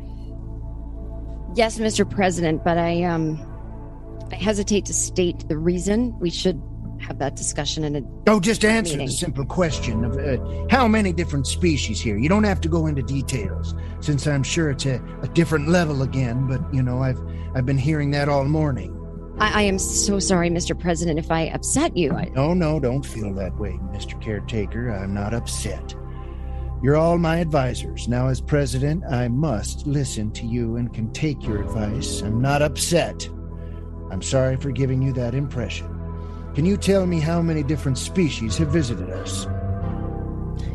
Yes, 1.54 1.78
Mr. 1.78 2.08
President, 2.08 2.62
but 2.64 2.76
I 2.78 3.02
um 3.04 3.40
I 4.30 4.34
hesitate 4.36 4.84
to 4.86 4.92
state 4.94 5.48
the 5.48 5.56
reason. 5.56 6.18
We 6.18 6.30
should 6.30 6.60
have 7.00 7.18
that 7.18 7.36
discussion 7.36 7.84
in 7.84 7.96
a 7.96 8.02
Oh, 8.26 8.40
just 8.40 8.64
answer 8.64 8.92
meeting. 8.94 9.06
the 9.06 9.12
simple 9.12 9.44
question 9.44 10.04
of 10.04 10.16
uh, 10.16 10.66
how 10.70 10.88
many 10.88 11.12
different 11.12 11.46
species 11.46 12.00
here. 12.00 12.16
You 12.18 12.28
don't 12.28 12.44
have 12.44 12.60
to 12.62 12.68
go 12.68 12.86
into 12.86 13.02
details, 13.02 13.74
since 14.00 14.26
I'm 14.26 14.42
sure 14.42 14.70
it's 14.70 14.86
a, 14.86 15.00
a 15.22 15.28
different 15.28 15.68
level 15.68 16.02
again. 16.02 16.46
But 16.46 16.60
you 16.74 16.82
know, 16.82 17.02
I've 17.02 17.20
I've 17.54 17.64
been 17.66 17.78
hearing 17.78 18.10
that 18.12 18.28
all 18.28 18.44
morning. 18.44 18.92
I, 19.38 19.60
I 19.60 19.62
am 19.62 19.78
so 19.78 20.18
sorry, 20.18 20.50
Mr. 20.50 20.78
President, 20.78 21.18
if 21.18 21.30
I 21.30 21.42
upset 21.48 21.96
you. 21.96 22.12
I, 22.12 22.30
No, 22.34 22.54
no, 22.54 22.80
don't 22.80 23.04
feel 23.04 23.34
that 23.34 23.56
way, 23.58 23.72
Mr. 23.92 24.20
Caretaker. 24.20 24.90
I'm 24.90 25.12
not 25.12 25.34
upset. 25.34 25.94
You're 26.82 26.96
all 26.96 27.18
my 27.18 27.38
advisors. 27.38 28.08
Now, 28.08 28.28
as 28.28 28.40
president, 28.40 29.04
I 29.10 29.28
must 29.28 29.86
listen 29.86 30.30
to 30.32 30.46
you 30.46 30.76
and 30.76 30.92
can 30.92 31.10
take 31.12 31.42
your 31.42 31.60
advice. 31.60 32.20
I'm 32.20 32.40
not 32.40 32.62
upset. 32.62 33.28
I'm 34.10 34.22
sorry 34.22 34.56
for 34.56 34.70
giving 34.70 35.02
you 35.02 35.12
that 35.14 35.34
impression. 35.34 35.88
Can 36.54 36.64
you 36.64 36.76
tell 36.76 37.06
me 37.06 37.20
how 37.20 37.42
many 37.42 37.62
different 37.62 37.98
species 37.98 38.56
have 38.58 38.68
visited 38.68 39.10
us? 39.10 39.46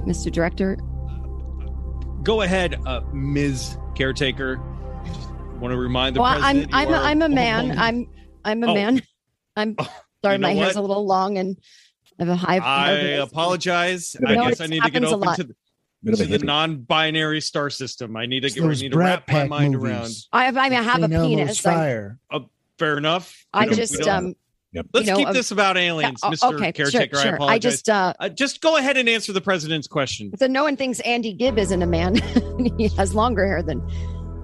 Mr. 0.06 0.32
Director, 0.32 0.78
Go 2.24 2.42
ahead, 2.42 2.80
uh, 2.86 3.02
Ms. 3.14 3.78
Caretaker. 3.96 4.60
Just 5.06 5.32
want 5.60 5.72
to 5.72 5.78
remind 5.78 6.16
the 6.16 6.22
well, 6.22 6.38
I'm. 6.38 6.68
I'm 6.72 6.90
you 6.90 6.94
a, 6.94 6.98
are 6.98 7.04
I'm 7.04 7.22
a 7.22 7.30
man. 7.30 7.78
I'm 7.80 8.08
I'm 8.46 8.64
a 8.64 8.68
Oh. 8.68 8.74
man. 8.74 9.02
I'm 9.56 9.76
sorry, 10.24 10.36
you 10.36 10.38
know 10.40 10.48
my 10.48 10.54
hair's 10.54 10.76
a 10.76 10.82
little 10.82 11.06
long 11.06 11.38
and 11.38 11.58
I 12.20 12.24
have 12.24 12.30
a 12.30 12.36
high. 12.36 12.58
I 12.60 12.94
nervous- 13.02 13.32
apologize. 13.32 14.16
No, 14.20 14.32
I 14.32 14.36
No, 14.36 14.48
guess 14.50 14.60
it 14.60 14.64
I 14.64 14.68
need 14.68 14.84
to 14.84 14.90
get 14.92 14.94
happens 15.04 15.12
a 15.12 15.16
open 15.16 15.28
lot. 15.28 15.36
to 15.38 15.44
the, 15.46 15.56
Bit 16.04 16.14
of 16.16 16.20
a 16.22 16.26
to 16.26 16.38
the 16.40 16.46
non-binary 16.46 17.42
star 17.42 17.70
system. 17.70 18.18
I 18.18 18.26
need 18.26 18.40
to 18.42 18.50
get, 18.50 18.64
I 18.64 18.68
need 18.70 18.80
to 18.80 18.90
Brat 18.90 19.24
wrap 19.28 19.30
my 19.30 19.48
mind 19.48 19.74
movies. 19.76 19.86
around. 19.92 20.12
I 20.34 20.46
have 20.46 20.58
I, 20.58 20.70
mean, 20.70 20.80
I 20.80 20.84
have 20.84 20.98
a 21.00 21.02
St. 21.02 21.14
Elmo's 21.14 21.30
penis. 21.30 21.66
I, 21.66 21.72
Fire. 21.74 22.20
Fair 22.80 22.98
enough. 22.98 23.46
I 23.54 23.68
We 23.68 23.76
just 23.76 24.02
um. 24.08 24.34
Yep. 24.74 24.86
Let's 24.94 25.06
you 25.06 25.12
know, 25.12 25.18
keep 25.20 25.28
um, 25.28 25.34
this 25.34 25.52
about 25.52 25.78
aliens, 25.78 26.22
oh, 26.24 26.30
Mr. 26.30 26.54
okay, 26.54 26.72
Caretaker. 26.72 27.18
Sure, 27.18 27.32
I 27.34 27.36
apologize. 27.36 27.56
I 27.56 27.60
just 27.60 27.90
uh. 27.90 28.14
Uh, 28.20 28.30
just 28.30 28.62
go 28.62 28.78
ahead 28.78 28.96
and 28.98 29.10
answer 29.10 29.34
the 29.34 29.42
president's 29.42 29.86
question. 29.86 30.32
So 30.38 30.48
no 30.48 30.64
one 30.64 30.78
thinks 30.78 31.02
Andy 31.02 31.34
Gibb 31.34 31.60
isn't 31.60 31.82
a 31.82 31.86
man. 31.86 32.16
he 32.78 32.88
has 32.96 33.14
longer 33.14 33.46
hair 33.46 33.62
than 33.62 33.82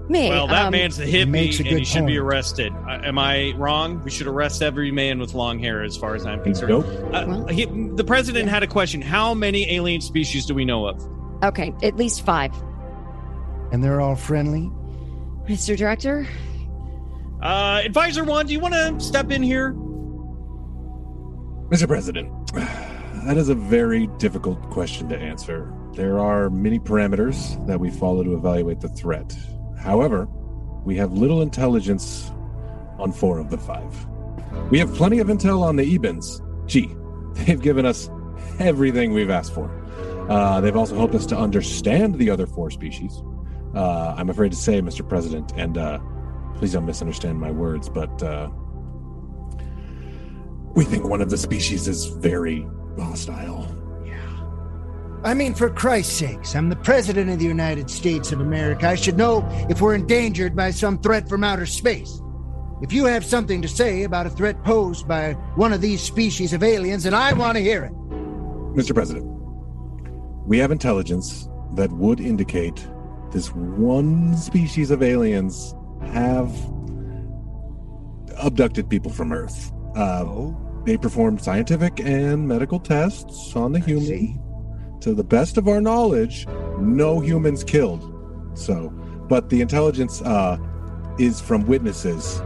me. 0.09 0.29
Well, 0.29 0.47
that 0.47 0.65
Um, 0.67 0.71
man's 0.71 0.99
a 0.99 1.05
He 1.05 1.25
makes 1.25 1.57
hippie 1.57 1.65
a 1.65 1.69
and 1.69 1.79
he 1.79 1.85
should 1.85 2.05
be 2.07 2.17
arrested. 2.17 2.73
Uh, 2.87 2.99
am 3.03 3.17
I 3.19 3.53
wrong? 3.57 4.01
We 4.03 4.09
should 4.11 4.27
arrest 4.27 4.61
every 4.61 4.91
man 4.91 5.19
with 5.19 5.33
long 5.33 5.59
hair, 5.59 5.83
as 5.83 5.95
far 5.97 6.15
as 6.15 6.25
I'm 6.25 6.41
concerned. 6.43 6.69
Nope. 6.69 6.85
Uh, 7.13 7.25
Well- 7.27 7.47
he, 7.47 7.65
the 7.65 8.03
president 8.03 8.49
had 8.49 8.63
a 8.63 8.67
question. 8.67 9.01
How 9.01 9.33
many 9.33 9.69
alien 9.73 10.01
species 10.01 10.45
do 10.45 10.53
we 10.55 10.65
know 10.65 10.85
of? 10.87 11.01
Okay, 11.43 11.73
at 11.83 11.95
least 11.97 12.25
five. 12.25 12.51
And 13.71 13.83
they're 13.83 14.01
all 14.01 14.15
friendly? 14.15 14.71
Mr. 15.47 15.77
Director, 15.77 16.27
Uh, 17.41 17.81
Advisor 17.85 18.23
one, 18.23 18.47
do 18.47 18.53
you 18.53 18.59
want 18.59 18.73
to 18.73 18.99
step 18.99 19.29
in 19.31 19.43
here? 19.43 19.73
Mr. 21.69 21.87
President, 21.87 22.31
that 23.25 23.37
is 23.37 23.49
a 23.49 23.55
very 23.55 24.07
difficult 24.17 24.59
question 24.69 25.07
to 25.09 25.17
answer. 25.17 25.71
There 25.93 26.17
are 26.19 26.49
many 26.49 26.79
parameters 26.79 27.63
that 27.67 27.79
we 27.79 27.89
follow 27.91 28.23
to 28.23 28.33
evaluate 28.35 28.79
the 28.79 28.87
threat. 28.89 29.35
However, 29.77 30.27
we 30.83 30.95
have 30.97 31.13
little 31.13 31.41
intelligence 31.41 32.31
on 32.99 33.11
four 33.11 33.39
of 33.39 33.49
the 33.49 33.57
five. 33.57 34.07
We 34.69 34.79
have 34.79 34.93
plenty 34.93 35.19
of 35.19 35.27
intel 35.27 35.61
on 35.61 35.75
the 35.75 35.97
Ebens. 35.97 36.41
Gee, 36.67 36.95
they've 37.33 37.61
given 37.61 37.85
us 37.85 38.09
everything 38.59 39.13
we've 39.13 39.29
asked 39.29 39.53
for. 39.53 39.71
Uh, 40.29 40.59
they've 40.59 40.75
also 40.75 40.95
helped 40.95 41.15
us 41.15 41.25
to 41.27 41.37
understand 41.37 42.15
the 42.15 42.29
other 42.29 42.45
four 42.45 42.69
species. 42.69 43.21
Uh, 43.75 44.15
I'm 44.17 44.29
afraid 44.29 44.51
to 44.51 44.57
say, 44.57 44.81
Mr. 44.81 45.07
President, 45.07 45.53
and 45.55 45.77
uh, 45.77 45.99
please 46.55 46.73
don't 46.73 46.85
misunderstand 46.85 47.39
my 47.39 47.51
words, 47.51 47.89
but 47.89 48.23
uh, 48.23 48.49
we 50.73 50.83
think 50.83 51.05
one 51.05 51.21
of 51.21 51.29
the 51.29 51.37
species 51.37 51.87
is 51.87 52.05
very 52.05 52.67
hostile. 52.97 53.76
I 55.23 55.33
mean, 55.33 55.53
for 55.55 55.69
Christ's 55.69 56.13
sakes, 56.13 56.55
I'm 56.55 56.69
the 56.69 56.75
President 56.75 57.29
of 57.29 57.39
the 57.39 57.45
United 57.45 57.89
States 57.89 58.31
of 58.31 58.39
America. 58.39 58.87
I 58.87 58.95
should 58.95 59.17
know 59.17 59.47
if 59.69 59.81
we're 59.81 59.95
endangered 59.95 60.55
by 60.55 60.71
some 60.71 60.99
threat 60.99 61.27
from 61.27 61.43
outer 61.43 61.65
space. 61.65 62.21
If 62.81 62.93
you 62.93 63.05
have 63.05 63.25
something 63.25 63.61
to 63.63 63.67
say 63.67 64.03
about 64.03 64.27
a 64.27 64.29
threat 64.29 64.63
posed 64.63 65.07
by 65.07 65.33
one 65.55 65.73
of 65.73 65.81
these 65.81 66.01
species 66.01 66.53
of 66.53 66.61
aliens, 66.61 67.03
then 67.03 67.15
I 67.15 67.33
want 67.33 67.57
to 67.57 67.63
hear 67.63 67.83
it. 67.85 67.93
Mr. 68.77 68.93
President, 68.93 69.25
we 70.45 70.59
have 70.59 70.69
intelligence 70.71 71.49
that 71.73 71.91
would 71.91 72.19
indicate 72.19 72.87
this 73.31 73.47
one 73.53 74.37
species 74.37 74.91
of 74.91 75.01
aliens 75.01 75.73
have 76.13 76.55
abducted 78.37 78.87
people 78.87 79.11
from 79.11 79.33
Earth. 79.33 79.71
Uh, 79.95 80.23
Oh, 80.25 80.55
They 80.85 80.95
performed 80.95 81.41
scientific 81.41 81.99
and 81.99 82.47
medical 82.47 82.79
tests 82.79 83.55
on 83.55 83.71
the 83.71 83.79
human. 83.79 84.39
To 85.01 85.13
the 85.13 85.23
best 85.23 85.57
of 85.57 85.67
our 85.67 85.79
knowledge, 85.81 86.47
no 86.79 87.19
humans 87.19 87.63
killed. 87.63 88.13
So, 88.55 88.89
but 89.29 89.49
the 89.49 89.61
intelligence 89.61 90.21
uh, 90.21 90.57
is 91.19 91.39
from 91.39 91.65
witnesses. 91.67 92.41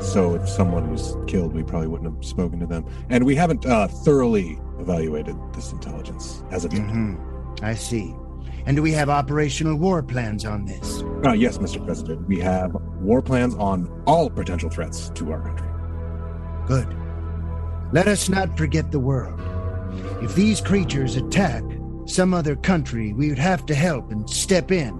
So, 0.00 0.34
if 0.34 0.46
someone 0.48 0.90
was 0.90 1.16
killed, 1.26 1.54
we 1.54 1.62
probably 1.62 1.88
wouldn't 1.88 2.14
have 2.14 2.24
spoken 2.24 2.60
to 2.60 2.66
them. 2.66 2.84
And 3.08 3.24
we 3.24 3.34
haven't 3.34 3.64
uh, 3.64 3.88
thoroughly 3.88 4.58
evaluated 4.78 5.36
this 5.54 5.72
intelligence 5.72 6.42
as 6.50 6.64
of 6.64 6.72
yet. 6.74 6.82
hmm 6.82 7.14
I 7.62 7.74
see. 7.74 8.14
And 8.66 8.76
do 8.76 8.82
we 8.82 8.92
have 8.92 9.08
operational 9.08 9.76
war 9.76 10.02
plans 10.02 10.44
on 10.44 10.66
this? 10.66 11.02
Uh, 11.24 11.32
yes, 11.32 11.56
Mr. 11.58 11.82
President, 11.84 12.26
we 12.28 12.38
have 12.40 12.74
war 13.00 13.22
plans 13.22 13.54
on 13.54 13.88
all 14.06 14.28
potential 14.28 14.68
threats 14.68 15.10
to 15.14 15.32
our 15.32 15.40
country. 15.40 15.68
Good. 16.66 16.94
Let 17.92 18.08
us 18.08 18.28
not 18.28 18.58
forget 18.58 18.90
the 18.90 18.98
world. 18.98 19.40
If 20.22 20.34
these 20.34 20.60
creatures 20.60 21.16
attack 21.16 21.62
some 22.06 22.32
other 22.34 22.56
country, 22.56 23.12
we 23.12 23.28
would 23.28 23.38
have 23.38 23.66
to 23.66 23.74
help 23.74 24.10
and 24.10 24.28
step 24.28 24.70
in, 24.70 24.98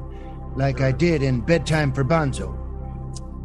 like 0.56 0.80
I 0.80 0.92
did 0.92 1.22
in 1.22 1.40
Bedtime 1.40 1.92
for 1.92 2.04
Bonzo. 2.04 2.62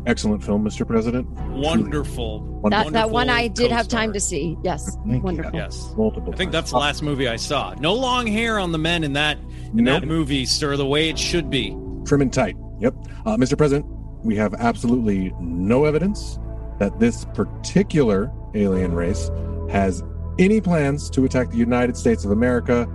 Excellent 0.08 0.44
film, 0.44 0.64
Mr. 0.66 0.86
President. 0.86 1.28
Wonderful. 1.30 2.62
That, 2.70 2.92
that 2.94 3.12
one 3.12 3.30
I 3.30 3.48
did 3.48 3.72
have 3.72 3.86
co-star. 3.86 4.00
time 4.02 4.14
to 4.14 4.20
see. 4.20 4.58
Yes. 4.64 4.96
Thank 4.96 5.08
you. 5.18 5.20
Wonderful. 5.22 5.54
Yes. 5.54 5.94
Multiple. 5.96 6.34
I 6.34 6.38
think 6.38 6.52
that's 6.52 6.72
the 6.72 6.78
last 6.78 7.04
movie 7.04 7.28
I 7.28 7.36
saw. 7.36 7.74
No 7.80 7.94
long 7.94 8.26
hair 8.26 8.58
on 8.60 8.72
the 8.72 8.78
men 8.80 9.04
in 9.04 9.14
that 9.14 9.38
in 9.38 9.84
Nope. 9.84 10.02
that 10.02 10.08
movie, 10.08 10.46
sir. 10.46 10.76
The 10.76 10.86
way 10.86 11.10
it 11.10 11.20
should 11.20 11.50
be. 11.50 11.78
trim 12.06 12.22
and 12.22 12.34
tight. 12.34 12.58
Yep. 12.80 12.96
Uh, 13.26 13.38
Mr. 13.38 13.56
President, 13.56 13.86
we 14.24 14.36
have 14.36 14.56
absolutely 14.56 15.34
no 15.40 15.86
evidence 15.86 16.40
that 16.80 17.00
this 17.00 17.26
particular 17.36 18.32
alien 18.56 18.94
race 18.94 19.30
has 19.70 20.04
any 20.40 20.60
plans 20.62 21.12
to 21.12 21.26
attack 21.26 21.52
the 21.52 21.58
United 21.58 21.96
States 21.96 22.26
of 22.26 22.32
America 22.32 22.88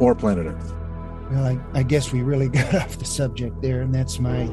or 0.00 0.14
planet 0.14 0.46
Earth. 0.46 0.74
Well, 1.30 1.44
I, 1.46 1.78
I 1.78 1.82
guess 1.84 2.12
we 2.12 2.22
really 2.22 2.48
got 2.60 2.74
off 2.74 2.98
the 2.98 3.04
subject 3.04 3.62
there, 3.62 3.80
and 3.82 3.94
that's 3.94 4.18
my 4.18 4.44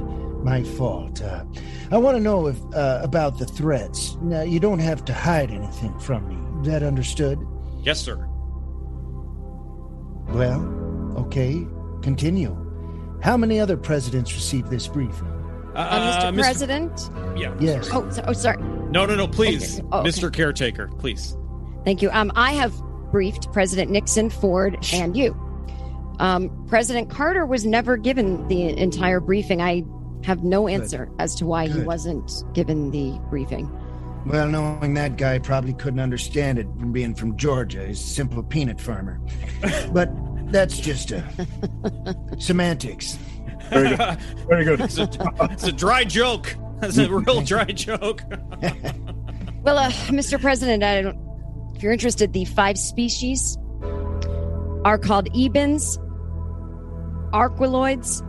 my 0.44 0.64
fault. 0.64 1.22
Uh, 1.22 1.44
I 1.92 1.98
want 1.98 2.16
to 2.18 2.22
know 2.22 2.48
if 2.48 2.58
uh, 2.76 3.00
about 3.04 3.40
the 3.40 3.46
threats. 3.46 4.16
Now, 4.22 4.42
you 4.44 4.60
don't 4.60 4.80
have 4.80 5.04
to 5.06 5.14
hide 5.14 5.50
anything 5.50 5.98
from 6.00 6.28
me. 6.28 6.62
Is 6.62 6.68
that 6.68 6.84
understood? 6.84 7.40
Yes, 7.82 8.00
sir. 8.00 8.28
Well, 10.30 10.62
okay. 11.18 11.66
Continue. 12.02 12.56
How 13.24 13.38
many 13.38 13.60
other 13.60 13.78
presidents 13.78 14.34
received 14.34 14.70
this 14.70 14.88
briefing? 14.88 15.28
Uh, 15.76 15.80
Uh, 15.80 16.32
Mr. 16.32 16.40
President? 16.40 17.10
Yeah. 17.36 17.56
Yes. 17.60 17.90
Oh, 17.92 18.10
so, 18.10 18.24
oh, 18.28 18.34
sorry. 18.34 18.62
No, 18.92 19.06
no, 19.06 19.16
no. 19.16 19.28
Please, 19.28 19.80
Okay. 19.80 19.88
Oh, 19.92 20.00
okay. 20.00 20.10
Mr. 20.10 20.32
Caretaker, 20.32 20.88
please. 21.00 21.36
Thank 21.86 22.02
you. 22.02 22.10
Um, 22.12 22.32
I 22.36 22.54
have 22.54 22.74
briefed 23.12 23.52
President 23.52 23.92
Nixon, 23.92 24.30
Ford, 24.30 24.78
and 24.94 25.16
you. 25.16 25.36
Um, 26.20 26.66
President 26.68 27.10
Carter 27.10 27.46
was 27.46 27.66
never 27.66 27.98
given 27.98 28.48
the 28.48 28.78
entire 28.78 29.20
briefing. 29.20 29.62
I 29.62 29.84
have 30.24 30.44
no 30.44 30.68
answer 30.68 31.10
as 31.20 31.36
to 31.36 31.46
why 31.46 31.68
he 31.68 31.80
wasn't 31.82 32.44
given 32.54 32.92
the 32.92 33.20
briefing. 33.30 33.72
Well, 34.26 34.48
knowing 34.50 34.94
that 34.96 35.16
guy 35.16 35.40
probably 35.40 35.74
couldn't 35.74 36.00
understand 36.00 36.60
it 36.60 36.68
from 36.78 36.92
being 36.92 37.16
from 37.16 37.38
Georgia. 37.38 37.88
He's 37.88 38.02
a 38.02 38.04
simple 38.04 38.44
peanut 38.44 38.82
farmer. 38.82 39.22
but 39.94 40.10
that's 40.52 40.80
just 40.80 41.12
a 41.12 41.24
semantics. 42.40 43.18
Very 43.70 43.96
good. 43.96 44.20
Very 44.50 44.66
good. 44.66 44.82
It's 44.82 44.98
a, 44.98 45.10
it's 45.52 45.64
a 45.64 45.72
dry 45.72 46.04
joke. 46.04 46.56
That's 46.80 46.98
a 46.98 47.10
real 47.10 47.42
dry 47.42 47.66
joke. 47.66 48.24
Well, 49.64 49.78
uh, 49.78 49.92
Mr. 50.08 50.40
President, 50.40 50.84
I 50.84 51.02
don't, 51.02 51.18
if 51.78 51.84
you're 51.84 51.94
interested, 51.94 52.34
the 52.34 52.44
five 52.46 52.76
species 52.76 53.56
are 54.84 54.98
called 54.98 55.32
ebens, 55.34 56.00
arquiloids, 57.34 58.24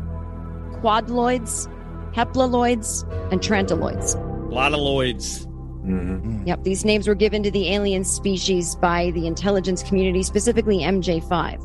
quadloids, 0.82 1.66
heptaloids, 2.12 3.10
and 3.32 3.40
trantaloids. 3.40 4.16
A 4.50 4.54
lot 4.54 4.74
of 4.74 4.80
Lloyds. 4.80 5.46
Mhm. 5.86 6.46
Yep, 6.46 6.64
these 6.64 6.84
names 6.84 7.08
were 7.08 7.14
given 7.14 7.42
to 7.42 7.50
the 7.50 7.72
alien 7.72 8.04
species 8.04 8.74
by 8.76 9.12
the 9.12 9.26
intelligence 9.26 9.82
community, 9.82 10.22
specifically 10.22 10.84
MJ5. 10.84 11.58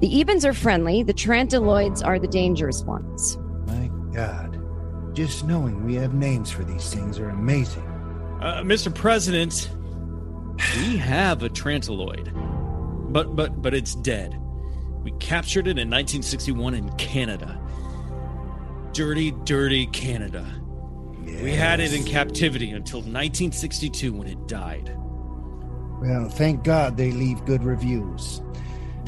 The 0.00 0.12
ebens 0.12 0.44
are 0.44 0.52
friendly, 0.52 1.02
the 1.02 1.14
trantaloids 1.14 2.04
are 2.06 2.18
the 2.18 2.28
dangerous 2.28 2.84
ones. 2.84 3.38
My 3.66 3.90
God. 4.12 4.58
Just 5.14 5.46
knowing 5.46 5.86
we 5.86 5.94
have 5.94 6.12
names 6.12 6.50
for 6.50 6.64
these 6.64 6.92
things 6.92 7.18
are 7.18 7.30
amazing. 7.30 7.82
Uh, 8.42 8.62
Mr. 8.62 8.94
President, 8.94 9.70
we 10.76 10.96
have 10.96 11.42
a 11.42 11.48
Trantaloid, 11.48 12.32
but 13.12 13.36
but 13.36 13.60
but 13.62 13.74
it's 13.74 13.94
dead. 13.94 14.40
We 15.02 15.12
captured 15.12 15.66
it 15.66 15.78
in 15.78 15.88
1961 15.88 16.74
in 16.74 16.90
Canada. 16.96 17.60
Dirty, 18.92 19.30
dirty 19.44 19.86
Canada. 19.86 20.44
We 21.42 21.52
had 21.52 21.78
it 21.78 21.92
in 21.92 22.04
captivity 22.04 22.70
until 22.70 22.98
1962 22.98 24.12
when 24.12 24.26
it 24.26 24.48
died. 24.48 24.92
Well, 26.00 26.28
thank 26.28 26.64
God 26.64 26.96
they 26.96 27.12
leave 27.12 27.44
good 27.44 27.62
reviews. 27.62 28.40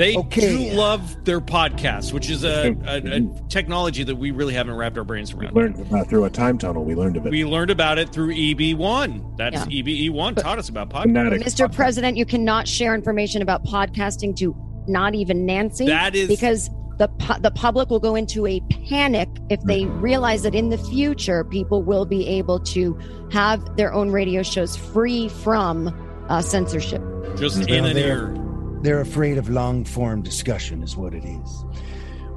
They 0.00 0.16
Okay. 0.16 0.70
do 0.70 0.76
love 0.78 1.24
their 1.26 1.40
podcast, 1.42 2.14
which 2.14 2.30
is 2.30 2.42
a, 2.42 2.74
a, 2.86 3.18
a 3.18 3.20
technology 3.50 4.02
that 4.02 4.16
we 4.16 4.30
really 4.30 4.54
haven't 4.54 4.74
wrapped 4.74 4.96
our 4.96 5.04
brains 5.04 5.34
We 5.34 5.44
around. 5.44 5.54
learned 5.54 5.92
uh, 5.94 6.04
through 6.04 6.24
a 6.24 6.30
time 6.30 6.56
tunnel. 6.56 6.84
We 6.84 6.94
learned 6.94 7.18
of 7.18 7.26
it. 7.26 7.30
We 7.30 7.44
learned 7.44 7.70
about 7.70 7.98
it 7.98 8.08
through 8.10 8.32
EB1. 8.34 9.36
That's 9.36 9.66
Yeah. 9.66 9.82
EBE1 9.82 10.36
taught 10.42 10.58
us 10.58 10.70
about 10.70 10.88
podcasting. 10.88 11.02
Fanatic. 11.02 11.42
Mr. 11.42 11.70
President, 11.74 12.16
you 12.16 12.24
cannot 12.24 12.66
share 12.66 12.94
information 12.94 13.42
about 13.42 13.62
podcasting 13.66 14.34
to 14.36 14.56
not 14.88 15.14
even 15.14 15.44
Nancy. 15.44 15.84
That 15.86 16.14
is- 16.16 16.28
because 16.28 16.70
the 16.96 17.08
pu- 17.08 17.40
the 17.40 17.50
public 17.50 17.90
will 17.90 18.00
go 18.00 18.14
into 18.14 18.46
a 18.46 18.60
panic 18.88 19.28
if 19.50 19.60
they 19.64 19.84
realize 19.84 20.42
that 20.44 20.54
in 20.54 20.70
the 20.70 20.78
future 20.78 21.44
people 21.44 21.82
will 21.82 22.06
be 22.06 22.26
able 22.26 22.58
to 22.60 22.98
have 23.32 23.76
their 23.76 23.92
own 23.92 24.10
radio 24.10 24.42
shows 24.42 24.76
free 24.76 25.28
from 25.28 25.88
uh, 26.30 26.40
censorship. 26.40 27.02
Just 27.36 27.68
in 27.68 27.84
an 27.84 27.94
they're- 27.94 28.32
ear. 28.32 28.46
They're 28.82 29.00
afraid 29.00 29.36
of 29.38 29.48
long 29.50 29.84
form 29.84 30.22
discussion, 30.22 30.82
is 30.82 30.96
what 30.96 31.14
it 31.14 31.24
is. 31.24 31.64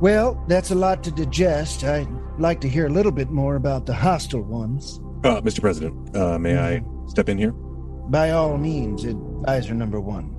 Well, 0.02 0.44
that's 0.48 0.72
a 0.72 0.76
lot 0.76 1.04
to 1.04 1.12
digest. 1.12 1.84
I'd 1.84 2.08
like 2.38 2.60
to 2.62 2.70
hear 2.70 2.88
a 2.88 2.90
little 2.90 3.12
bit 3.12 3.30
more 3.30 3.56
about 3.56 3.86
the 3.86 3.94
hostile 3.94 4.42
ones. 4.42 5.00
Uh, 5.24 5.40
Mr. 5.42 5.62
President, 5.62 6.16
uh, 6.16 6.38
may 6.38 6.58
I 6.58 6.84
step 7.08 7.30
in 7.30 7.38
here? 7.38 7.52
By 7.52 8.32
all 8.32 8.58
means, 8.58 9.06
advisor 9.06 9.74
number 9.74 10.02
one. 10.02 10.36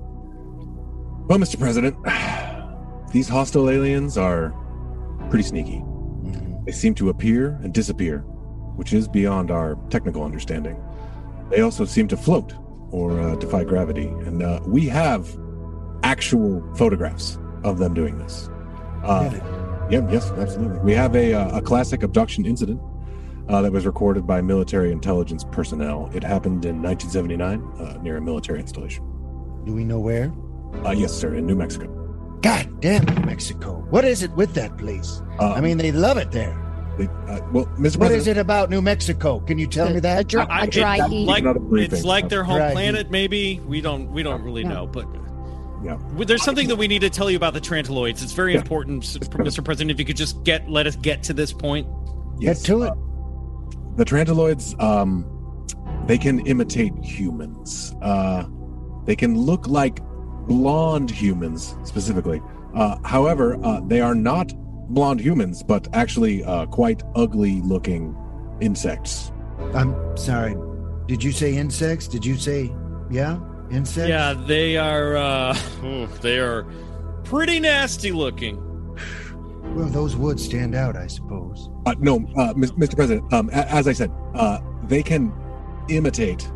Well, 1.27 1.39
Mr. 1.39 1.57
President, 1.57 1.95
these 3.11 3.27
hostile 3.27 3.69
aliens 3.69 4.17
are 4.17 4.53
pretty 5.29 5.43
sneaky. 5.43 5.79
Mhm. 5.79 6.65
They 6.65 6.71
seem 6.71 6.93
to 6.95 7.09
appear 7.09 7.59
and 7.63 7.73
disappear, 7.73 8.19
which 8.75 8.93
is 8.93 9.07
beyond 9.07 9.49
our 9.49 9.75
technical 9.89 10.23
understanding. 10.23 10.77
They 11.49 11.61
also 11.61 11.85
seem 11.85 12.07
to 12.09 12.17
float 12.17 12.53
or 12.91 13.19
uh, 13.19 13.35
defy 13.37 13.63
gravity, 13.63 14.05
and 14.07 14.43
uh, 14.43 14.59
we 14.67 14.87
have 14.87 15.27
actual 16.05 16.63
photographs 16.75 17.37
of 17.63 17.79
them 17.79 17.93
doing 17.93 18.17
this. 18.19 18.49
Uh, 19.03 19.29
Really? 19.31 19.41
yeah, 19.91 20.11
yes, 20.11 20.31
absolutely. 20.31 20.79
We 20.79 20.93
have 20.93 21.15
a, 21.15 21.33
uh, 21.33 21.57
a 21.57 21.61
classic 21.61 22.03
abduction 22.03 22.45
incident 22.45 22.79
uh, 23.49 23.61
that 23.63 23.71
was 23.71 23.85
recorded 23.85 24.25
by 24.27 24.39
military 24.41 24.91
intelligence 24.91 25.43
personnel. 25.51 26.09
It 26.13 26.23
happened 26.23 26.63
in 26.65 26.81
1979 26.81 27.61
uh, 27.79 27.97
near 28.03 28.17
a 28.17 28.21
military 28.21 28.59
installation. 28.59 29.03
Do 29.65 29.73
we 29.73 29.83
know 29.83 29.99
where? 29.99 30.31
Uh, 30.85 30.91
yes, 30.91 31.11
sir, 31.11 31.33
in 31.33 31.45
New 31.47 31.55
Mexico. 31.55 31.87
God 32.41 32.81
damn 32.81 33.03
New 33.05 33.25
Mexico. 33.25 33.85
What 33.89 34.05
is 34.05 34.21
it 34.21 34.31
with 34.33 34.53
that 34.53 34.77
place? 34.77 35.23
Uh, 35.39 35.53
I 35.53 35.61
mean, 35.61 35.77
they 35.77 35.91
love 35.91 36.17
it 36.17 36.31
there. 36.31 36.55
they- 36.99 37.07
uh, 37.27 37.39
well, 37.51 37.65
Mr. 37.65 37.97
What 37.97 38.09
President, 38.09 38.11
is 38.21 38.27
it 38.27 38.37
about 38.37 38.69
New 38.69 38.81
Mexico? 38.81 39.39
Can 39.39 39.57
you 39.57 39.67
tell 39.67 39.89
me 39.89 39.97
A, 39.97 40.01
that? 40.01 40.27
dry, 40.27 40.45
I- 40.49 40.63
a 40.65 40.67
dry 40.67 40.97
it- 41.05 41.09
heat. 41.09 41.25
like 41.25 41.43
it's 41.73 42.03
like 42.05 42.29
their 42.29 42.43
home 42.43 42.59
Right. 42.59 42.73
planet. 42.73 43.09
Maybe 43.09 43.59
we 43.67 43.81
don't 43.81 44.11
we 44.11 44.21
don't 44.23 44.41
really 44.43 44.61
Yeah. 44.61 44.69
know, 44.73 44.87
but 44.87 45.07
Yeah. 45.83 45.97
There's 46.17 46.43
something 46.43 46.67
that 46.69 46.75
we 46.77 46.87
need 46.87 47.01
to 47.01 47.09
tell 47.09 47.29
you 47.29 47.37
about 47.37 47.53
the 47.53 47.61
Trantaloids. 47.61 48.23
It's 48.23 48.31
very 48.33 48.53
Yeah. 48.53 48.59
important, 48.61 49.03
Mr. 49.03 49.63
President. 49.63 49.91
If 49.91 49.99
you 49.99 50.05
could 50.05 50.17
just 50.17 50.43
get 50.43 50.69
let 50.69 50.87
us 50.87 50.95
get 50.95 51.21
to 51.23 51.33
this 51.33 51.51
point. 51.53 51.87
Get 52.39 52.57
to 52.57 52.83
it. 52.83 52.89
uh, 52.91 52.95
the 53.97 54.05
Trantaloids, 54.05 54.79
um, 54.81 55.25
they 56.07 56.17
can 56.17 56.39
imitate 56.47 56.93
humans. 57.03 57.95
Uh, 58.01 58.43
they 59.05 59.15
can 59.15 59.37
look 59.37 59.67
like 59.67 59.99
blonde 60.47 61.09
humans 61.11 61.75
specifically. 61.83 62.41
Uh, 62.75 62.97
however, 63.05 63.57
uh, 63.63 63.79
they 63.87 64.01
are 64.01 64.15
not 64.15 64.51
blonde 64.89 65.19
humans, 65.19 65.63
but 65.63 65.87
actually 65.93 66.43
uh, 66.43 66.65
quite 66.67 67.03
ugly 67.15 67.61
looking 67.61 68.15
insects. 68.61 69.31
I'm 69.73 69.95
sorry. 70.17 70.55
Did 71.07 71.23
you 71.23 71.31
say 71.31 71.55
insects? 71.55 72.07
Did 72.07 72.25
you 72.25 72.35
say, 72.35 72.73
yeah, 73.09 73.39
insects? 73.75 74.09
Yeah, 74.09 74.33
they 74.33 74.77
are. 74.77 75.15
uh 75.17 75.53
They 76.21 76.39
are 76.39 76.65
pretty 77.23 77.59
nasty 77.59 78.11
looking. 78.11 78.61
Well, 79.75 79.89
those 79.89 80.15
would 80.15 80.39
stand 80.39 80.73
out, 80.75 80.95
I 80.95 81.07
suppose. 81.07 81.69
Uh, 81.85 81.95
no, 81.99 82.17
uh, 82.37 82.53
Mr. 82.53 82.95
President, 82.95 83.33
um, 83.33 83.49
a- 83.49 83.69
as 83.71 83.87
I 83.87 83.93
said, 83.93 84.11
uh, 84.33 84.59
they 84.87 85.03
can 85.03 85.33
imitate 85.89 86.49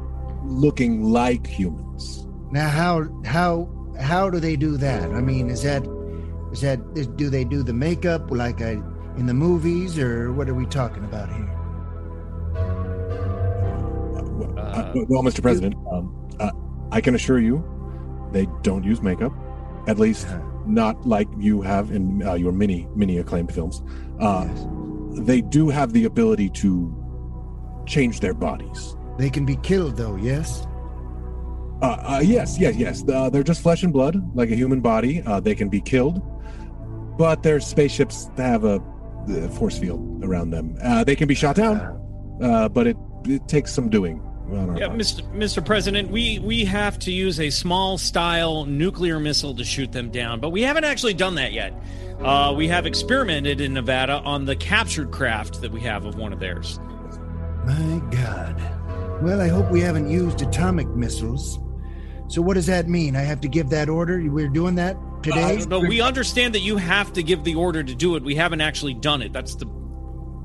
looking 0.43 1.03
like 1.03 1.45
humans. 1.45 2.27
Now, 2.51 2.69
how 2.69 3.09
how 3.25 3.67
how 3.99 4.29
do 4.29 4.39
they 4.39 4.55
do 4.55 4.77
that? 4.77 5.11
I 5.11 5.21
mean, 5.21 5.49
is 5.49 5.63
that 5.63 5.83
is 6.53 6.61
that 6.61 6.79
is, 6.95 7.07
do 7.07 7.29
they 7.29 7.43
do 7.43 7.61
the 7.63 7.73
makeup 7.73 8.31
like 8.31 8.61
I, 8.61 8.81
in 9.17 9.25
the 9.25 9.33
movies, 9.33 9.99
or 9.99 10.31
what 10.31 10.47
are 10.49 10.55
we 10.55 10.65
talking 10.65 11.03
about 11.03 11.29
here? 11.35 11.49
Uh, 14.57 14.93
well, 15.09 15.23
Mr. 15.23 15.41
President, 15.41 15.75
um, 15.91 16.15
uh, 16.39 16.51
I 16.91 17.02
can 17.02 17.16
assure 17.16 17.40
you 17.40 17.64
they 18.32 18.48
don't 18.64 18.84
use 18.84 19.02
makeup, 19.02 19.34
at 19.88 19.98
least 19.99 20.28
not 20.66 21.07
like 21.07 21.28
you 21.38 21.61
have 21.61 21.91
in 21.91 22.22
uh, 22.26 22.34
your 22.36 22.52
many, 22.52 22.88
many 22.95 23.18
acclaimed 23.18 23.52
films. 23.53 23.82
Uh, 24.20 24.48
They 25.26 25.41
do 25.41 25.70
have 25.70 25.91
the 25.94 26.06
ability 26.06 26.49
to 26.61 26.94
change 27.88 28.20
their 28.20 28.34
bodies. 28.36 28.95
They 29.18 29.30
can 29.30 29.45
be 29.45 29.57
killed, 29.57 29.98
though. 29.98 30.16
Yes. 30.16 30.68
Uh, 31.82 31.98
uh, 32.18 32.22
yes, 32.24 32.60
yes, 32.60 32.76
yes. 32.76 33.03
Uh, 33.07 33.30
they're 33.30 33.44
just 33.44 33.61
flesh 33.61 33.84
and 33.84 33.91
blood, 33.91 34.16
like 34.36 34.52
a 34.52 34.56
human 34.56 34.82
body. 34.82 35.22
Uh, 35.26 35.40
they 35.40 35.56
can 35.56 35.70
be 35.70 35.82
killed, 35.82 36.22
but 37.18 37.41
their 37.41 37.60
spaceships 37.60 38.30
have 38.38 38.64
a, 38.64 38.80
force 39.57 39.78
field 39.78 40.24
around 40.24 40.52
them. 40.52 40.76
Uh, 40.82 41.03
they 41.03 41.16
can 41.16 41.28
be 41.28 41.36
shot 41.36 41.56
down, 41.56 41.78
uh, 42.41 42.70
but 42.70 42.88
it, 42.88 42.98
it 43.26 43.48
takes 43.48 43.72
some 43.74 43.90
doing. 43.90 44.22
On 44.57 44.69
our 44.71 44.77
Yeah. 44.77 44.88
Mr. 44.88 45.21
Mr. 45.34 45.63
President, 45.63 46.09
we 46.09 46.39
we 46.39 46.65
have 46.65 46.99
to 46.99 47.11
use 47.11 47.39
a 47.39 47.49
small 47.49 47.97
style 47.97 48.65
nuclear 48.65 49.19
missile 49.19 49.53
to 49.55 49.63
shoot 49.63 49.91
them 49.91 50.09
down, 50.09 50.39
but 50.39 50.49
we 50.49 50.61
haven't 50.61 50.84
actually 50.84 51.13
done 51.13 51.35
that 51.35 51.53
yet. 51.53 51.73
Uh, 52.21 52.53
we 52.55 52.67
have 52.67 52.85
experimented 52.85 53.61
in 53.61 53.73
Nevada 53.73 54.21
on 54.26 54.45
the 54.45 54.55
captured 54.55 55.11
craft 55.11 55.61
that 55.61 55.71
we 55.71 55.80
have 55.81 56.05
of 56.05 56.15
one 56.15 56.34
of 56.34 56.39
theirs. 56.39 56.80
My 57.65 58.01
God. 58.11 58.61
Well, 59.21 59.41
I 59.41 59.47
hope 59.47 59.69
we 59.71 59.81
haven't 59.81 60.09
used 60.09 60.41
atomic 60.41 60.88
missiles. 60.89 61.59
So 62.27 62.41
what 62.41 62.53
does 62.55 62.65
that 62.67 62.88
mean? 62.88 63.15
I 63.15 63.21
have 63.21 63.41
to 63.41 63.47
give 63.47 63.69
that 63.69 63.89
order? 63.89 64.21
We're 64.30 64.49
doing 64.49 64.76
that 64.76 64.97
today? 65.23 65.57
Uh, 65.61 65.65
no, 65.65 65.80
we 65.80 66.01
understand 66.01 66.53
that 66.55 66.59
you 66.59 66.77
have 66.77 67.11
to 67.13 67.23
give 67.23 67.43
the 67.43 67.55
order 67.55 67.84
to 67.84 67.95
do 67.95 68.15
it. 68.15 68.23
We 68.23 68.35
haven't 68.35 68.61
actually 68.61 68.93
done 68.93 69.21
it. 69.21 69.34
That's 69.34 69.55
the 69.55 69.65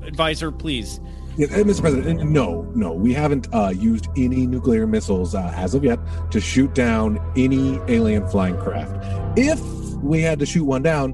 advisor, 0.05 0.51
please. 0.51 0.99
Yeah, 1.37 1.47
Mr. 1.47 1.81
President, 1.81 2.29
no, 2.29 2.61
no, 2.75 2.93
we 2.93 3.11
haven't 3.13 3.53
uh, 3.53 3.73
used 3.75 4.07
any 4.15 4.47
nuclear 4.47 4.87
missiles 4.87 5.35
uh, 5.35 5.51
as 5.53 5.73
of 5.73 5.83
yet 5.83 5.99
to 6.31 6.39
shoot 6.39 6.73
down 6.73 7.19
any 7.35 7.77
alien 7.89 8.25
flying 8.29 8.57
craft. 8.57 8.95
If 9.37 9.59
we 10.01 10.21
had 10.21 10.39
to 10.39 10.45
shoot 10.45 10.63
one 10.63 10.81
down, 10.81 11.13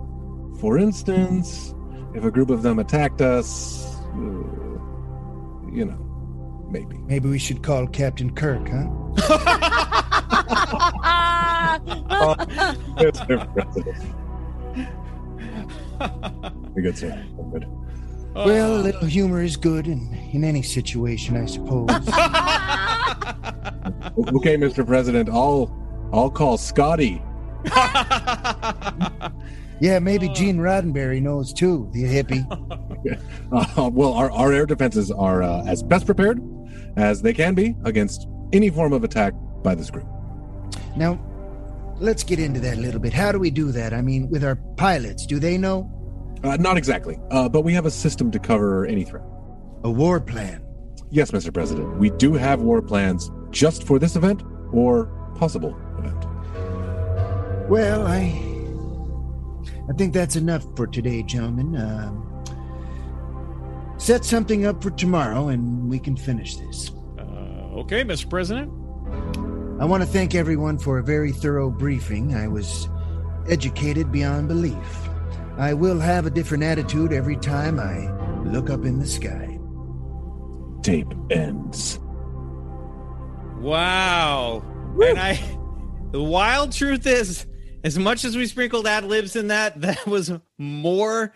for 0.59 0.77
instance, 0.77 1.73
if 2.13 2.23
a 2.23 2.29
group 2.29 2.51
of 2.51 2.61
them 2.61 2.77
attacked 2.77 3.21
us, 3.21 3.95
uh, 4.13 4.19
you 5.73 5.85
know, 5.85 6.67
maybe. 6.69 6.99
Maybe 6.99 7.27
we 7.27 7.39
should 7.39 7.63
call 7.63 7.87
Captain 7.87 8.31
Kirk, 8.35 8.67
huh? 8.69 8.89
Mr. 12.97 13.53
President. 13.53 13.97
Very 16.73 16.83
good, 16.83 16.97
sir. 16.97 17.25
Good. 17.51 17.80
Well, 18.33 18.77
a 18.77 18.81
little 18.81 19.07
humor 19.07 19.41
is 19.41 19.57
good 19.57 19.87
in, 19.87 20.13
in 20.31 20.43
any 20.43 20.61
situation, 20.61 21.37
I 21.37 21.45
suppose. 21.45 21.89
Okay, 24.17 24.57
Mr. 24.57 24.85
President, 24.85 25.29
I'll 25.29 25.71
I'll 26.13 26.29
call 26.29 26.57
Scotty. 26.57 27.21
yeah, 29.79 29.99
maybe 29.99 30.29
Gene 30.29 30.57
Roddenberry 30.57 31.21
knows 31.21 31.53
too, 31.53 31.89
the 31.93 32.03
hippie. 32.03 32.45
Uh, 33.51 33.89
well, 33.91 34.13
our, 34.13 34.31
our 34.31 34.53
air 34.53 34.65
defenses 34.65 35.11
are 35.11 35.43
uh, 35.43 35.63
as 35.65 35.81
best 35.83 36.05
prepared 36.05 36.41
as 36.97 37.21
they 37.21 37.33
can 37.33 37.53
be 37.53 37.75
against 37.85 38.27
any 38.53 38.69
form 38.69 38.93
of 38.93 39.03
attack 39.03 39.33
by 39.63 39.75
this 39.75 39.89
group. 39.89 40.07
Now, 40.95 41.19
let's 41.99 42.23
get 42.23 42.39
into 42.39 42.59
that 42.61 42.77
a 42.77 42.81
little 42.81 42.99
bit. 42.99 43.13
How 43.13 43.31
do 43.31 43.39
we 43.39 43.49
do 43.49 43.71
that? 43.71 43.93
I 43.93 44.01
mean, 44.01 44.29
with 44.29 44.43
our 44.43 44.55
pilots, 44.77 45.25
do 45.25 45.39
they 45.39 45.57
know? 45.57 45.89
Uh, 46.43 46.57
not 46.57 46.77
exactly, 46.77 47.19
uh, 47.29 47.47
but 47.47 47.61
we 47.61 47.73
have 47.73 47.85
a 47.85 47.91
system 47.91 48.31
to 48.31 48.39
cover 48.39 48.85
any 48.85 49.03
threat. 49.03 49.23
A 49.83 49.91
war 49.91 50.19
plan. 50.19 50.63
Yes, 51.09 51.31
Mr. 51.31 51.53
President. 51.53 51.97
We 51.97 52.09
do 52.11 52.33
have 52.33 52.61
war 52.61 52.81
plans 52.81 53.29
just 53.51 53.83
for 53.85 53.99
this 53.99 54.15
event 54.15 54.43
or 54.71 55.05
possible 55.35 55.77
event. 55.99 56.25
Well, 57.69 58.07
I 58.07 58.49
I 59.89 59.93
think 59.93 60.13
that's 60.13 60.35
enough 60.35 60.65
for 60.75 60.87
today, 60.87 61.21
gentlemen. 61.23 61.75
Um, 61.75 62.43
set 63.97 64.23
something 64.23 64.65
up 64.65 64.81
for 64.81 64.91
tomorrow 64.91 65.49
and 65.49 65.89
we 65.89 65.99
can 65.99 66.15
finish 66.15 66.55
this. 66.55 66.91
Uh, 67.19 67.81
okay, 67.81 68.03
Mr. 68.03 68.29
President. 68.29 68.71
I 69.81 69.85
want 69.85 70.01
to 70.03 70.07
thank 70.07 70.35
everyone 70.35 70.77
for 70.77 70.99
a 70.99 71.03
very 71.03 71.31
thorough 71.31 71.69
briefing. 71.69 72.35
I 72.35 72.47
was 72.47 72.87
educated 73.49 74.11
beyond 74.11 74.47
belief. 74.47 75.09
I 75.57 75.73
will 75.73 75.99
have 75.99 76.25
a 76.25 76.29
different 76.29 76.63
attitude 76.63 77.13
every 77.13 77.37
time 77.37 77.79
I 77.79 78.09
look 78.43 78.69
up 78.69 78.85
in 78.85 78.99
the 78.99 79.07
sky. 79.07 79.59
Tape 80.81 81.13
ends. 81.29 81.99
Wow. 83.59 84.63
And 85.03 85.19
I, 85.19 85.39
the 86.11 86.21
wild 86.21 86.71
truth 86.71 87.05
is, 87.05 87.45
as 87.83 87.97
much 87.97 88.25
as 88.25 88.35
we 88.35 88.47
sprinkled 88.47 88.87
ad 88.87 89.05
libs 89.05 89.35
in 89.35 89.47
that, 89.47 89.81
that 89.81 90.05
was 90.07 90.31
more, 90.57 91.33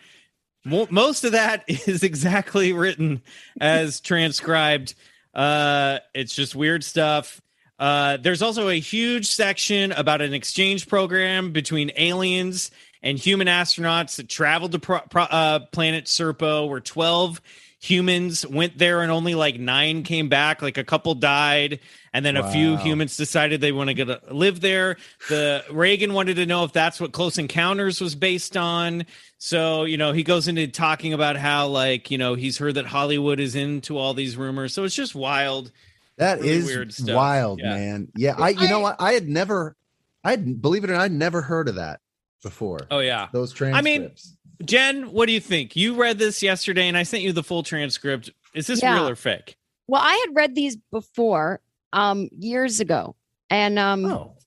more. 0.64 0.88
Most 0.90 1.24
of 1.24 1.34
that 1.34 1.64
is 1.68 2.04
exactly 2.04 2.74
written 2.74 3.22
as 3.62 4.00
transcribed. 4.02 4.96
Uh, 5.34 6.00
it's 6.14 6.34
just 6.34 6.56
weird 6.56 6.84
stuff. 6.84 7.42
Uh, 7.78 8.18
there's 8.18 8.42
also 8.42 8.70
a 8.70 8.80
huge 8.80 9.28
section 9.28 9.92
about 9.92 10.22
an 10.22 10.34
exchange 10.34 10.88
program 10.88 11.52
between 11.52 11.92
aliens 11.98 12.72
and 13.06 13.18
human 13.18 13.48
astronauts 13.48 14.18
that 14.18 14.28
traveled 14.28 14.74
to 14.74 14.80
pro- 14.80 15.00
pro- 15.10 15.24
uh, 15.24 15.60
planet 15.72 16.06
Serpo, 16.06 16.68
where 16.68 16.82
12 16.82 17.40
humans 17.80 18.48
went 18.48 18.78
there 18.80 19.02
and 19.04 19.12
only 19.12 19.36
like 19.36 19.60
nine 19.60 20.02
came 20.02 20.28
back. 20.28 20.62
Like 20.64 20.78
a 20.80 20.84
couple 20.84 21.14
died, 21.14 21.80
and 22.14 22.26
then 22.26 22.36
a 22.36 22.52
few 22.52 22.78
humans 22.78 23.16
decided 23.16 23.62
they 23.62 23.72
want 23.72 23.90
to 23.90 23.94
get 23.94 24.10
a, 24.10 24.20
live 24.32 24.60
there. 24.60 24.98
The 25.30 25.64
Reagan 25.72 26.14
wanted 26.14 26.36
to 26.38 26.46
know 26.48 26.64
if 26.64 26.74
that's 26.74 27.00
what 27.00 27.12
Close 27.12 27.38
Encounters 27.38 28.02
was 28.02 28.16
based 28.16 28.58
on. 28.58 29.06
So 29.38 29.84
you 29.84 29.98
know 29.98 30.12
he 30.12 30.24
goes 30.24 30.48
into 30.48 30.68
talking 30.68 31.14
about 31.14 31.36
how 31.36 31.68
like 31.68 32.10
you 32.10 32.18
know 32.18 32.34
he's 32.34 32.58
heard 32.58 32.76
that 32.76 32.88
Hollywood 32.88 33.40
is 33.40 33.56
into 33.56 33.98
all 34.00 34.16
these 34.16 34.36
rumors. 34.36 34.74
So 34.74 34.84
it's 34.84 34.96
just 34.96 35.14
wild. 35.14 35.72
That 36.18 36.40
Really 36.40 36.52
is 36.54 36.66
weird 36.66 36.94
stuff. 36.94 37.16
wild, 37.16 37.60
Yeah. 37.62 37.70
man. 37.76 38.08
Yeah, 38.16 38.36
I 38.38 38.50
you 38.50 38.68
know 38.68 38.80
what? 38.80 38.96
I 39.00 39.14
had 39.14 39.28
never 39.28 39.76
I 40.24 40.32
had 40.32 40.60
believe 40.62 40.84
it 40.86 40.90
or 40.90 40.94
not, 40.94 41.02
I'd 41.04 41.12
never 41.12 41.42
heard 41.44 41.68
of 41.70 41.76
that 41.76 42.00
before. 42.46 42.80
Oh 42.92 43.00
yeah, 43.00 43.28
Those 43.34 43.52
I 43.54 43.58
transcripts. 43.58 43.84
mean, 43.84 44.68
Jen, 44.68 45.12
what 45.12 45.26
do 45.26 45.34
you 45.34 45.40
think? 45.40 45.76
You 45.76 45.96
read 45.96 46.20
this 46.20 46.42
yesterday, 46.44 46.88
and 46.88 46.96
I 46.96 47.02
sent 47.04 47.24
you 47.24 47.34
the 47.34 47.44
full 47.44 47.64
transcript. 47.64 48.30
Is 48.54 48.68
this 48.68 48.82
Yeah. 48.84 48.94
real 48.94 49.10
or 49.10 49.16
fake? 49.16 49.58
Well, 49.88 50.02
I 50.04 50.14
had 50.26 50.36
read 50.36 50.54
these 50.56 50.78
before, 50.92 51.60
um, 51.92 52.30
years 52.38 52.80
ago, 52.80 53.16
and 53.50 53.78
um, 53.80 54.06
Oh. 54.06 54.38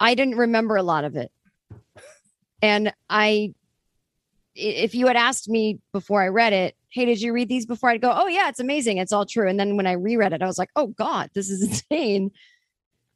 I 0.00 0.14
didn't 0.14 0.36
remember 0.36 0.76
a 0.76 0.82
lot 0.82 1.04
of 1.04 1.16
it. 1.16 1.30
And 2.62 2.92
I, 3.10 3.52
i- 4.56 4.60
if 4.60 4.94
you 4.94 5.08
had 5.08 5.16
asked 5.16 5.48
me 5.48 5.80
before 5.92 6.22
I 6.22 6.28
read 6.28 6.52
it, 6.52 6.76
hey, 6.88 7.04
did 7.04 7.20
you 7.20 7.32
read 7.32 7.48
these 7.48 7.66
before? 7.66 7.90
I'd 7.90 8.00
go, 8.00 8.12
oh 8.14 8.28
yeah, 8.28 8.48
it's 8.48 8.60
amazing, 8.60 8.98
it's 8.98 9.12
all 9.12 9.26
true. 9.26 9.48
And 9.48 9.58
then 9.58 9.76
when 9.76 9.86
I 9.86 9.92
reread 9.92 10.32
it, 10.32 10.42
I 10.42 10.46
was 10.46 10.58
like, 10.58 10.70
oh 10.76 10.88
god, 10.88 11.30
this 11.34 11.50
is 11.50 11.62
insane. 11.68 12.30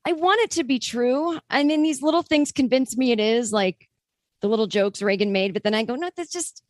I 0.07 0.13
want 0.13 0.41
it 0.43 0.53
to 0.53 0.65
be 0.65 0.79
true. 0.79 1.39
I 1.51 1.65
mean, 1.65 1.83
these 1.83 2.01
little 2.01 2.23
things 2.23 2.53
convince 2.53 2.97
me 2.97 3.11
it 3.11 3.19
is, 3.19 3.53
like 3.53 3.89
the 4.41 4.49
little 4.49 4.69
jokes 4.69 5.03
Reagan 5.03 5.33
made. 5.33 5.53
But 5.53 5.65
then 5.65 5.75
I 5.75 5.83
go, 5.83 5.97
no, 5.97 6.09
that's 6.17 6.31
just. 6.31 6.63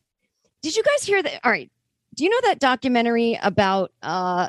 Did 0.63 0.75
you 0.75 0.83
guys 0.83 1.05
hear 1.05 1.23
that? 1.23 1.41
All 1.45 1.51
right. 1.51 1.71
Do 2.15 2.25
you 2.25 2.31
know 2.31 2.41
that 2.45 2.59
documentary 2.59 3.39
about 3.43 3.93
uh 4.03 4.49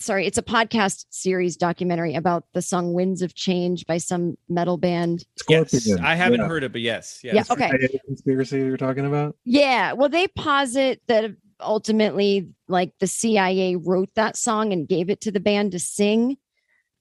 sorry, 0.00 0.26
it's 0.26 0.38
a 0.38 0.42
podcast 0.42 1.04
series 1.10 1.56
documentary 1.56 2.14
about 2.14 2.44
the 2.54 2.62
song 2.62 2.94
Winds 2.94 3.20
of 3.20 3.34
Change 3.34 3.84
by 3.86 3.98
some 3.98 4.38
metal 4.48 4.76
band. 4.76 5.24
Yes, 5.48 5.90
I 6.00 6.14
haven't 6.14 6.40
yeah. 6.40 6.46
heard 6.46 6.64
it, 6.64 6.72
but 6.72 6.80
yes, 6.80 7.20
yes. 7.22 7.34
Yeah, 7.34 7.52
okay. 7.52 7.70
Is 7.80 8.00
conspiracy 8.06 8.58
you're 8.58 8.76
talking 8.76 9.04
about? 9.04 9.36
Yeah, 9.44 9.92
well 9.92 10.08
they 10.08 10.28
posit 10.28 11.02
that 11.08 11.32
ultimately 11.60 12.48
like 12.68 12.92
the 13.00 13.06
CIA 13.06 13.76
wrote 13.76 14.10
that 14.14 14.36
song 14.36 14.72
and 14.72 14.88
gave 14.88 15.10
it 15.10 15.20
to 15.22 15.30
the 15.30 15.40
band 15.40 15.72
to 15.72 15.78
sing 15.78 16.38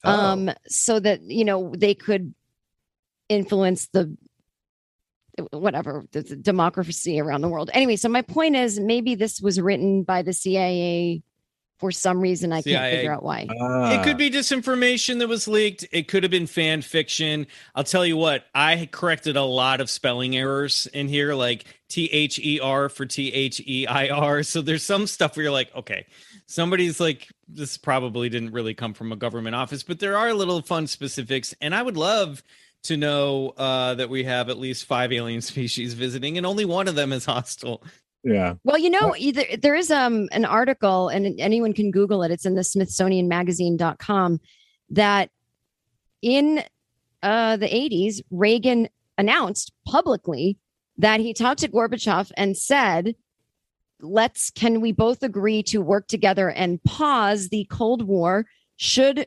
Oh. 0.07 0.11
um 0.11 0.51
so 0.67 0.99
that 0.99 1.21
you 1.23 1.43
know 1.43 1.73
they 1.77 1.93
could 1.93 2.33
influence 3.29 3.87
the 3.87 4.15
whatever 5.51 6.05
the, 6.13 6.21
the 6.21 6.35
democracy 6.35 7.19
around 7.19 7.41
the 7.41 7.49
world 7.49 7.69
anyway 7.73 7.95
so 7.95 8.09
my 8.09 8.21
point 8.21 8.55
is 8.55 8.79
maybe 8.79 9.15
this 9.15 9.41
was 9.41 9.59
written 9.59 10.03
by 10.03 10.21
the 10.21 10.33
cia 10.33 11.21
for 11.77 11.91
some 11.91 12.19
reason 12.19 12.51
i 12.51 12.57
can't 12.57 12.65
CIA. 12.65 12.95
figure 12.97 13.13
out 13.13 13.23
why 13.23 13.47
it 13.49 14.03
could 14.03 14.17
be 14.17 14.29
disinformation 14.29 15.19
that 15.19 15.27
was 15.27 15.47
leaked. 15.47 15.85
It 15.91 16.07
could 16.07 16.23
have 16.23 16.31
been 16.31 16.47
fan 16.47 16.81
fiction. 16.81 17.47
I'll 17.75 17.83
tell 17.83 18.05
you 18.05 18.17
what, 18.17 18.45
I 18.53 18.87
corrected 18.91 19.35
a 19.35 19.43
lot 19.43 19.81
of 19.81 19.89
spelling 19.89 20.35
errors 20.35 20.87
in 20.93 21.07
here, 21.07 21.33
like 21.33 21.65
T 21.89 22.05
H 22.05 22.39
E 22.39 22.59
R 22.59 22.89
for 22.89 23.05
T 23.05 23.31
H 23.33 23.61
E 23.65 23.87
I 23.87 24.09
R. 24.09 24.43
So 24.43 24.61
there's 24.61 24.83
some 24.83 25.07
stuff 25.07 25.35
where 25.35 25.43
you're 25.43 25.51
like, 25.51 25.73
okay, 25.75 26.05
somebody's 26.45 26.99
like, 26.99 27.27
this 27.47 27.77
probably 27.77 28.29
didn't 28.29 28.51
really 28.51 28.73
come 28.73 28.93
from 28.93 29.11
a 29.11 29.15
government 29.15 29.55
office, 29.55 29.83
but 29.83 29.99
there 29.99 30.17
are 30.17 30.33
little 30.33 30.61
fun 30.61 30.87
specifics. 30.87 31.53
And 31.61 31.73
I 31.73 31.81
would 31.81 31.97
love 31.97 32.43
to 32.83 32.97
know 32.97 33.49
uh, 33.57 33.95
that 33.95 34.09
we 34.09 34.23
have 34.23 34.49
at 34.49 34.57
least 34.57 34.85
five 34.85 35.11
alien 35.11 35.41
species 35.41 35.93
visiting, 35.93 36.37
and 36.37 36.45
only 36.45 36.65
one 36.65 36.87
of 36.87 36.95
them 36.95 37.11
is 37.11 37.25
hostile. 37.25 37.83
Yeah. 38.27 38.55
Well, 38.65 38.77
you 38.77 38.89
know, 38.89 39.15
either 39.17 39.45
there 39.57 39.75
is 39.75 39.89
um 39.89 40.27
an 40.33 40.43
article 40.43 41.07
and 41.07 41.39
anyone 41.39 41.73
can 41.73 41.91
Google 41.91 42.23
it. 42.23 42.31
It's 42.31 42.45
in 42.45 42.55
the 42.55 42.61
Smithsonianmagazine.com 42.61 44.39
that 44.89 45.29
in 46.21 46.63
uh 47.23 47.55
the 47.55 47.67
80s, 47.67 48.21
Reagan 48.29 48.89
announced 49.17 49.71
publicly 49.87 50.57
that 50.97 51.21
he 51.21 51.33
talked 51.33 51.61
to 51.61 51.69
Gorbachev 51.69 52.31
and 52.35 52.57
said, 52.57 53.15
let's 54.01 54.49
can 54.51 54.81
we 54.81 54.91
both 54.91 55.23
agree 55.23 55.63
to 55.63 55.81
work 55.81 56.07
together 56.07 56.49
and 56.49 56.83
pause 56.83 57.47
the 57.47 57.65
Cold 57.69 58.05
War 58.05 58.45
should 58.75 59.25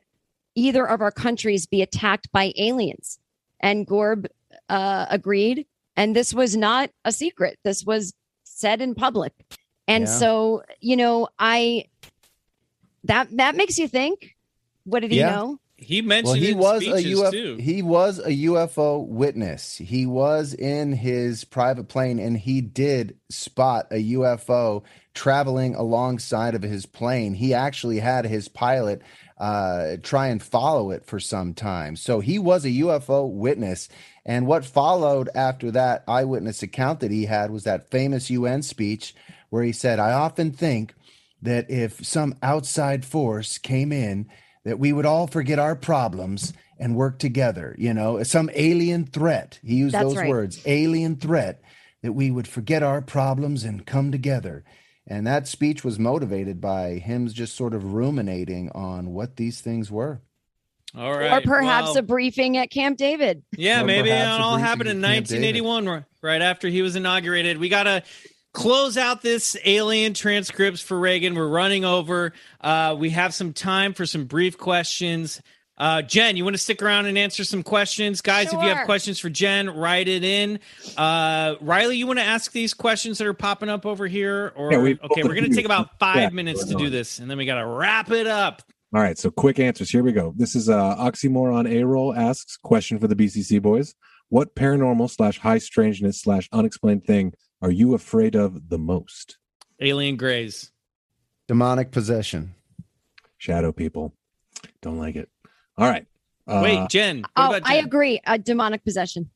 either 0.55 0.87
of 0.87 1.01
our 1.01 1.11
countries 1.11 1.67
be 1.67 1.81
attacked 1.81 2.31
by 2.33 2.53
aliens? 2.59 3.19
And 3.61 3.87
Gorb 3.87 4.27
uh, 4.69 5.07
agreed. 5.09 5.67
And 5.97 6.15
this 6.15 6.35
was 6.35 6.57
not 6.57 6.91
a 7.05 7.13
secret. 7.13 7.59
This 7.65 7.85
was 7.85 8.13
said 8.61 8.81
in 8.81 8.95
public. 8.95 9.33
And 9.89 10.05
Yeah. 10.05 10.19
so, 10.19 10.63
you 10.81 10.97
know, 10.97 11.29
I 11.39 11.87
that 13.05 13.29
that 13.37 13.57
makes 13.57 13.79
you 13.79 13.89
think. 13.89 14.37
What 14.85 15.01
did 15.01 15.11
he 15.13 15.19
Yeah. 15.19 15.31
know? 15.31 15.59
He 15.77 16.03
mentioned 16.03 16.27
well, 16.27 16.35
he 16.35 16.49
it 16.49 16.53
in 16.53 16.59
was 16.59 16.83
a 16.83 16.99
speeches, 16.99 17.19
UFO. 17.19 17.31
too. 17.31 17.57
He 17.57 17.81
was 17.81 18.19
a 18.19 18.31
UFO 18.33 18.99
witness. 19.07 19.77
He 19.79 20.05
was 20.05 20.53
in 20.53 20.93
his 20.93 21.45
private 21.45 21.89
plane, 21.89 22.19
and 22.19 22.37
he 22.37 22.61
did 22.61 23.17
spot 23.31 23.87
a 23.91 23.97
UFO 24.13 24.83
traveling 25.15 25.75
alongside 25.75 26.55
of 26.55 26.63
his 26.63 26.85
plane. 26.85 27.33
He 27.33 27.55
actually 27.55 27.99
had 27.99 28.27
his 28.27 28.47
pilot 28.49 29.01
uh, 29.41 29.97
try 30.03 30.29
and 30.29 30.41
follow 30.43 30.93
it 30.93 31.05
for 31.05 31.19
some 31.19 31.55
time. 31.55 31.97
So 31.97 32.21
he 32.21 32.39
was 32.39 32.65
a 32.65 32.71
UFO 32.71 33.29
witness. 33.29 33.89
And 34.25 34.47
what 34.47 34.65
followed 34.65 35.29
after 35.35 35.73
that 35.73 36.05
eyewitness 36.07 36.63
account 36.63 37.01
that 37.01 37.11
he 37.11 37.25
had 37.25 37.51
was 37.51 37.65
that 37.65 37.91
famous 37.91 38.31
UN 38.31 38.63
speech 38.63 39.15
where 39.49 39.65
he 39.65 39.73
said, 39.73 39.99
"I 39.99 40.13
often 40.13 40.53
think." 40.53 40.95
that 41.43 41.71
if 41.71 42.05
some 42.05 42.35
outside 42.43 43.05
force 43.05 43.59
came 43.59 43.93
in, 43.93 44.29
that 44.65 44.79
we 44.79 44.93
would 44.93 45.07
all 45.07 45.27
forget 45.27 45.59
our 45.59 45.75
problems 45.75 46.53
and 46.79 46.97
work 46.97 47.19
together. 47.19 47.75
You 47.79 47.95
know, 47.95 48.23
some 48.23 48.51
alien 48.55 49.07
threat. 49.07 49.59
He 49.63 49.77
used 49.77 49.95
That's 49.95 50.05
those 50.05 50.17
right. 50.17 50.29
words, 50.29 50.63
alien 50.67 51.17
threat, 51.17 51.63
that 52.03 52.13
we 52.13 52.31
would 52.31 52.49
forget 52.49 52.83
our 52.83 53.01
problems 53.01 53.65
and 53.65 53.87
come 53.87 54.13
together. 54.13 54.65
And 55.11 55.27
that 55.27 55.49
speech 55.49 55.85
was 55.85 55.99
motivated 55.99 56.61
by 56.61 56.95
him 56.95 57.27
just 57.29 57.57
sort 57.57 57.75
of 57.75 57.93
ruminating 57.93 58.71
on 58.71 59.13
what 59.13 59.37
these 59.37 59.61
things 59.61 59.91
were. 59.91 60.23
All 60.97 61.13
right. 61.13 61.33
or 61.33 61.41
perhaps 61.47 61.89
well- 61.89 61.99
a 61.99 62.03
briefing 62.03 62.57
at 62.57 62.71
Camp 62.71 62.97
David. 62.97 63.43
Yeah, 63.57 63.83
Or 63.83 63.85
maybe 63.85 64.11
it 64.11 64.27
all 64.27 64.57
happened 64.57 64.89
in 64.89 65.05
at 65.05 65.13
Camp 65.13 65.27
David. 65.27 65.61
1981, 65.63 66.05
right 66.23 66.43
after 66.43 66.69
he 66.69 66.83
was 66.83 66.97
inaugurated. 66.97 67.59
We 67.59 67.69
got 67.69 67.85
to 67.85 68.03
close 68.53 68.97
out 68.97 69.21
this 69.23 69.57
alien 69.65 70.15
transcripts 70.15 70.81
for 70.81 70.99
Reagan. 70.99 71.35
We're 71.35 71.49
running 71.49 71.85
over. 71.85 72.33
Uh, 72.61 72.97
we 72.99 73.11
have 73.11 73.35
some 73.35 73.53
time 73.53 73.95
for 73.95 74.07
some 74.07 74.25
brief 74.25 74.59
questions. 74.59 75.41
Uh, 75.81 76.03
Jen, 76.03 76.37
you 76.37 76.45
want 76.45 76.53
to 76.53 76.59
stick 76.59 76.83
around 76.83 77.07
and 77.07 77.17
answer 77.17 77.43
some 77.43 77.63
questions? 77.63 78.21
Guys, 78.21 78.49
if 78.49 78.53
you 78.53 78.69
have 78.69 78.85
questions 78.85 79.19
for 79.19 79.31
Jen, 79.31 79.71
write 79.71 80.09
it 80.09 80.23
in. 80.23 80.61
Uh, 80.95 81.55
Riley, 81.63 81.97
you 81.97 82.07
want 82.07 82.19
to 82.19 82.25
ask 82.25 82.53
these 82.53 82.75
questions 82.75 83.17
that 83.17 83.27
are 83.27 83.33
popping 83.33 83.71
up 83.71 83.87
over 83.87 84.07
here? 84.07 84.53
Or 84.57 84.71
Yeah, 84.71 84.95
okay, 85.05 85.23
we're 85.23 85.35
going 85.35 85.49
to 85.49 85.57
take 85.57 85.65
about 85.65 85.99
five 85.99 86.17
Yeah, 86.19 86.29
minutes 86.29 86.67
to 86.67 86.75
go 86.75 86.81
do 86.81 86.91
this, 86.91 87.19
and 87.19 87.31
then 87.31 87.39
we 87.39 87.47
got 87.47 87.59
to 87.61 87.67
wrap 87.67 88.11
it 88.11 88.27
up. 88.27 88.63
All 88.95 89.01
right, 89.01 89.17
so 89.17 89.31
quick 89.31 89.59
answers. 89.59 89.89
Here 89.89 90.03
we 90.03 90.13
go. 90.13 90.35
This 90.37 90.55
is 90.55 90.69
uh, 90.69 90.97
Oxymoron 90.97 91.67
A 91.73 91.83
roll 91.87 92.15
asks 92.15 92.59
question 92.59 92.99
for 92.99 93.09
the 93.09 93.17
BCC 93.17 93.63
boys. 93.63 93.95
What 94.29 94.55
paranormal 94.55 95.09
slash 95.09 95.39
high 95.39 95.59
strangeness 95.59 96.21
slash 96.21 96.47
unexplained 96.53 97.07
thing 97.07 97.33
are 97.63 97.71
you 97.71 97.95
afraid 97.95 98.35
of 98.35 98.69
the 98.69 98.79
most? 98.79 99.39
Alien 99.81 100.17
Grays. 100.17 100.73
Demonic 101.49 101.91
possession. 101.91 102.55
Shadow 103.39 103.73
people. 103.73 104.15
Don't 104.83 104.99
like 104.99 105.17
it. 105.17 105.31
All 105.79 105.89
right. 105.89 106.07
Uh, 106.47 106.61
Wait, 106.63 106.89
Jen. 106.89 107.21
What 107.21 107.31
Oh, 107.37 107.57
about 107.57 107.71
I 107.71 107.77
agree. 107.77 108.21
A 108.27 108.39
demonic 108.39 108.85
possession. 108.85 109.31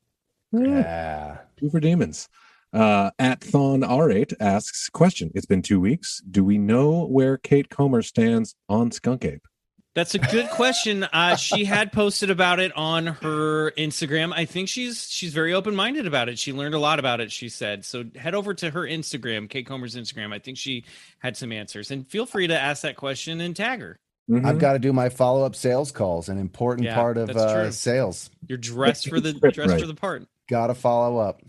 Yeah. 0.51 1.37
Two 1.57 1.69
for 1.69 1.79
demons. 1.79 2.29
Uh, 2.73 3.11
at 3.19 3.41
Thon 3.41 3.81
R8 3.81 4.33
asks 4.39 4.89
question. 4.89 5.31
It's 5.33 5.45
been 5.45 5.61
two 5.61 5.79
weeks. 5.79 6.21
Do 6.29 6.43
we 6.43 6.57
know 6.57 7.05
where 7.05 7.37
Kate 7.37 7.69
Comer 7.69 8.01
stands 8.01 8.55
on 8.67 8.91
Skunk 8.91 9.23
Ape? 9.23 9.47
That's 9.93 10.13
a 10.13 10.19
good 10.19 10.49
question. 10.49 11.05
Uh, 11.05 11.37
she 11.37 11.63
had 11.63 11.93
posted 11.93 12.29
about 12.29 12.59
it 12.59 12.75
on 12.75 13.07
her 13.07 13.71
Instagram. 13.77 14.33
I 14.35 14.43
think 14.43 14.67
she's 14.67 15.09
she's 15.09 15.31
very 15.33 15.53
open 15.53 15.73
minded 15.73 16.05
about 16.05 16.27
it. 16.27 16.37
She 16.37 16.51
learned 16.51 16.75
a 16.75 16.79
lot 16.79 16.99
about 16.99 17.21
it. 17.21 17.31
She 17.31 17.47
said 17.47 17.85
so. 17.85 18.03
Head 18.13 18.35
over 18.35 18.53
to 18.55 18.71
her 18.71 18.81
Instagram, 18.81 19.49
Kate 19.49 19.65
Comer's 19.65 19.95
Instagram. 19.95 20.33
I 20.33 20.39
think 20.39 20.57
she 20.57 20.83
had 21.19 21.37
some 21.37 21.53
answers, 21.53 21.91
and 21.91 22.05
feel 22.05 22.25
free 22.25 22.47
to 22.47 22.59
ask 22.59 22.81
that 22.81 22.97
question 22.97 23.39
and 23.39 23.55
tag 23.55 23.79
her. 23.79 23.97
Mm-hmm. 24.29 24.45
I've 24.45 24.59
got 24.59 24.73
to 24.73 24.79
do 24.79 24.91
my 24.91 25.09
follow 25.09 25.45
up 25.45 25.55
sales 25.55 25.91
calls, 25.91 26.29
an 26.29 26.37
important 26.39 26.85
Yeah, 26.85 26.95
part 26.95 27.17
of 27.17 27.29
uh, 27.29 27.71
sales. 27.71 28.29
You're 28.47 28.57
dressed 28.57 29.07
for 29.07 29.19
the 29.19 29.37
Right. 29.41 29.53
dressed 29.53 29.79
for 29.79 29.87
the 29.87 29.93
part. 29.93 30.25
Got 30.49 30.67
to 30.67 30.73
follow 30.73 31.17
up. 31.19 31.41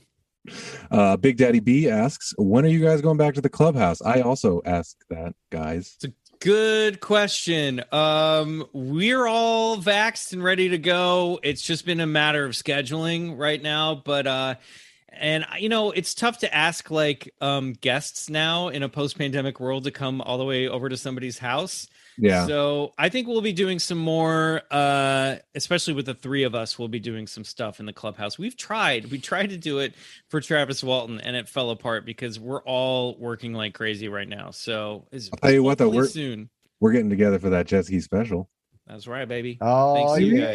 Uh, 0.91 1.17
Big 1.17 1.39
Daddy 1.39 1.61
B 1.61 1.89
asks, 1.89 2.35
when 2.39 2.65
are 2.65 2.69
you 2.69 2.81
guys 2.81 3.01
going 3.01 3.17
back 3.17 3.35
to 3.35 3.41
the 3.41 3.49
clubhouse? 3.49 4.01
I 4.03 4.21
also 4.21 4.63
ask 4.65 4.97
that, 5.11 5.35
guys. 5.51 5.97
It's 5.97 6.05
a 6.05 6.15
good 6.41 7.01
question. 7.01 7.83
Um, 7.91 8.65
we're 8.73 9.27
all 9.27 9.79
vaxxed 9.79 10.33
and 10.35 10.45
ready 10.45 10.69
to 10.69 10.79
go. 10.79 11.41
It's 11.43 11.63
just 11.63 11.85
been 11.87 12.01
a 12.01 12.07
matter 12.07 12.45
of 12.45 12.53
scheduling 12.53 13.39
right 13.39 13.61
now, 13.61 13.95
but 13.97 14.27
uh 14.27 14.55
and 15.19 15.47
you 15.59 15.71
know, 15.71 15.93
it's 15.93 16.15
tough 16.15 16.39
to 16.41 16.55
ask 16.55 16.91
like 16.91 17.33
um 17.41 17.73
guests 17.73 18.29
now 18.29 18.69
in 18.69 18.83
a 18.83 18.89
post-pandemic 18.89 19.59
world 19.59 19.85
to 19.85 19.91
come 19.91 20.21
all 20.21 20.37
the 20.39 20.45
way 20.45 20.69
over 20.69 20.89
to 20.91 20.97
somebody's 20.97 21.39
house. 21.39 21.89
Yeah. 22.19 22.47
So 22.47 22.93
I 22.97 23.09
think 23.09 23.29
we'll 23.29 23.41
be 23.43 23.53
doing 23.53 23.79
some 23.79 23.99
more 23.99 24.63
uh 24.71 25.37
especially 25.55 25.95
with 25.95 26.07
the 26.07 26.15
three 26.15 26.45
of 26.45 26.55
us, 26.55 26.79
we'll 26.79 26.89
be 26.89 27.01
doing 27.01 27.27
some 27.27 27.45
stuff 27.45 27.79
in 27.81 27.87
the 27.87 27.93
clubhouse. 27.93 28.39
We've 28.39 28.57
tried. 28.57 29.11
We 29.11 29.19
tried 29.19 29.51
to 29.51 29.57
do 29.57 29.79
it 29.81 29.95
for 30.29 30.41
Travis 30.41 30.83
Walton 30.83 31.21
and 31.21 31.37
it 31.37 31.49
fell 31.49 31.71
apart 31.71 32.05
because 32.07 32.41
we're 32.41 32.63
all 32.63 33.17
working 33.19 33.53
like 33.53 33.75
crazy 33.75 34.09
right 34.09 34.29
now. 34.29 34.51
So 34.51 35.07
is 35.13 35.29
I'll 35.33 35.39
tell 35.39 35.53
you 35.53 35.63
what, 35.63 35.79
though, 35.79 35.89
we're 35.91 36.07
soon. 36.09 36.49
we're 36.81 36.93
getting 36.93 37.11
together 37.11 37.39
for 37.39 37.51
that 37.51 37.67
jet 37.67 37.85
ski 37.87 38.01
special. 38.01 38.49
That's 38.87 39.07
right, 39.09 39.27
baby. 39.27 39.59
Oh, 39.61 39.95
Thanks 39.95 40.13
to 40.19 40.25
you 40.25 40.37
yeah. 40.41 40.55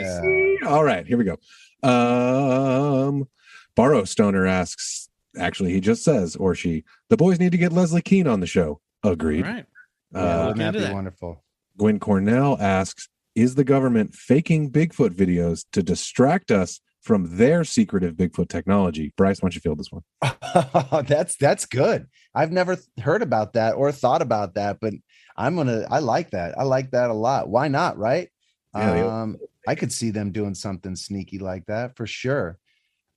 guys. 0.62 0.68
All 0.72 0.84
right, 0.84 1.06
here 1.06 1.18
we 1.18 1.26
go. 1.26 1.38
Um, 1.84 3.28
Borrow 3.76 4.04
Stoner 4.06 4.48
asks. 4.48 5.10
Actually, 5.38 5.72
he 5.72 5.80
just 5.80 6.04
says, 6.04 6.36
or 6.36 6.54
she, 6.56 6.84
the 7.10 7.16
boys 7.16 7.40
need 7.40 7.54
to 7.54 7.58
get 7.58 7.72
Leslie 7.72 8.02
Kean 8.02 8.28
on 8.28 8.42
the 8.42 8.48
show. 8.48 8.82
Agreed. 9.04 9.46
All 9.46 9.54
right. 9.54 9.66
Yeah, 10.14 10.20
Uh, 10.20 10.38
wouldn't 10.48 10.58
that 10.58 10.68
into 10.68 10.80
be 10.80 10.86
that. 10.86 10.94
wonderful? 10.94 11.44
Gwen 11.78 12.00
Cornell 12.00 12.58
asks, 12.60 13.08
is 13.36 13.56
the 13.56 13.64
government 13.64 14.14
faking 14.14 14.72
Bigfoot 14.72 15.12
videos 15.16 15.66
to 15.72 15.82
distract 15.82 16.52
us 16.52 16.82
from 17.02 17.38
their 17.38 17.64
secretive 17.64 18.16
Bigfoot 18.16 18.50
technology? 18.50 19.14
Bryce, 19.18 19.42
why 19.42 19.48
don't 19.48 19.56
you 19.56 19.62
field 19.62 19.80
this 19.80 19.92
one? 19.92 20.04
that's 21.08 21.36
that's 21.38 21.66
good. 21.66 22.08
I've 22.36 22.52
never 22.52 22.78
heard 23.00 23.22
about 23.22 23.54
that 23.54 23.74
or 23.74 23.92
thought 23.92 24.22
about 24.22 24.56
that, 24.56 24.78
but 24.80 24.94
I'm 25.36 25.56
gonna. 25.56 25.86
I 25.90 26.00
like 26.00 26.32
that. 26.32 26.58
I 26.58 26.64
like 26.64 26.92
that 26.92 27.10
a 27.10 27.14
lot. 27.14 27.50
Why 27.50 27.68
not? 27.68 27.98
Right? 27.98 28.30
Yeah, 28.76 29.22
um, 29.22 29.38
I 29.68 29.76
could 29.76 29.92
see 29.92 30.12
them 30.12 30.32
doing 30.32 30.56
something 30.56 30.96
sneaky 30.96 31.40
like 31.40 31.66
that 31.66 31.96
for 31.98 32.08
sure. 32.08 32.58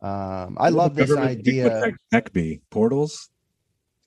Um, 0.01 0.56
I 0.59 0.70
love 0.70 0.94
this 0.94 1.14
idea. 1.16 1.81
tech- 1.81 1.94
tech 2.12 2.32
be 2.32 2.60
portals. 2.70 3.28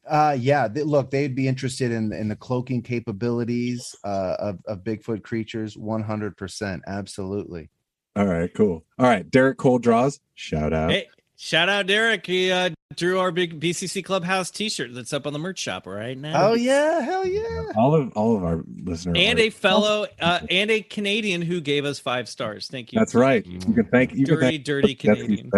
Uh, 0.10 0.36
yeah. 0.40 0.68
They, 0.68 0.84
look, 0.84 1.12
they'd 1.12 1.36
be 1.36 1.48
interested 1.48 1.92
in 1.92 2.14
in 2.14 2.28
the 2.28 2.36
cloaking 2.36 2.82
capabilities 2.84 3.96
uh, 4.04 4.36
of 4.40 4.60
of 4.66 4.84
Bigfoot 4.84 5.24
creatures. 5.24 5.78
One 5.78 6.04
hundred 6.04 6.38
percent, 6.38 6.84
absolutely. 6.88 7.70
All 8.16 8.26
right, 8.26 8.52
cool. 8.54 8.84
All 8.98 9.06
right, 9.06 9.30
Derek 9.30 9.58
Cole 9.58 9.78
draws. 9.80 10.20
Shout 10.34 10.74
out. 10.74 10.90
Hey, 10.90 11.08
shout 11.36 11.70
out 11.70 11.86
Derek. 11.86 12.26
He 12.26 12.52
uh, 12.52 12.72
Drew 12.96 13.20
our 13.20 13.32
big 13.32 13.60
BCC 13.60 14.04
Clubhouse 14.04 14.50
T-shirt 14.50 14.92
that's 14.94 15.14
up 15.14 15.28
on 15.28 15.34
the 15.34 15.40
merch 15.40 15.60
shop 15.60 15.86
right 15.86 16.18
now. 16.18 16.50
Oh 16.50 16.54
yeah, 16.56 17.02
hell 17.02 17.28
yeah! 17.28 17.72
All 17.76 17.94
of 17.94 18.12
all 18.14 18.36
of 18.36 18.44
our 18.44 18.64
listeners 18.84 19.18
and 19.20 19.38
are- 19.38 19.44
a 19.44 19.50
fellow 19.52 20.08
uh, 20.20 20.40
and 20.50 20.72
a 20.72 20.82
Canadian 20.82 21.44
who 21.44 21.62
gave 21.62 21.86
us 21.86 22.00
five 22.00 22.28
stars. 22.28 22.68
Thank 22.68 22.92
you. 22.92 22.98
That's 23.00 23.14
right. 23.14 23.46
You 23.46 23.60
can 23.60 23.86
thank 23.92 24.14
you. 24.14 24.26
can 24.26 24.36
Dirty, 24.36 24.48
thank 24.48 24.64
dirty 24.64 24.96
Canadian. 24.96 25.52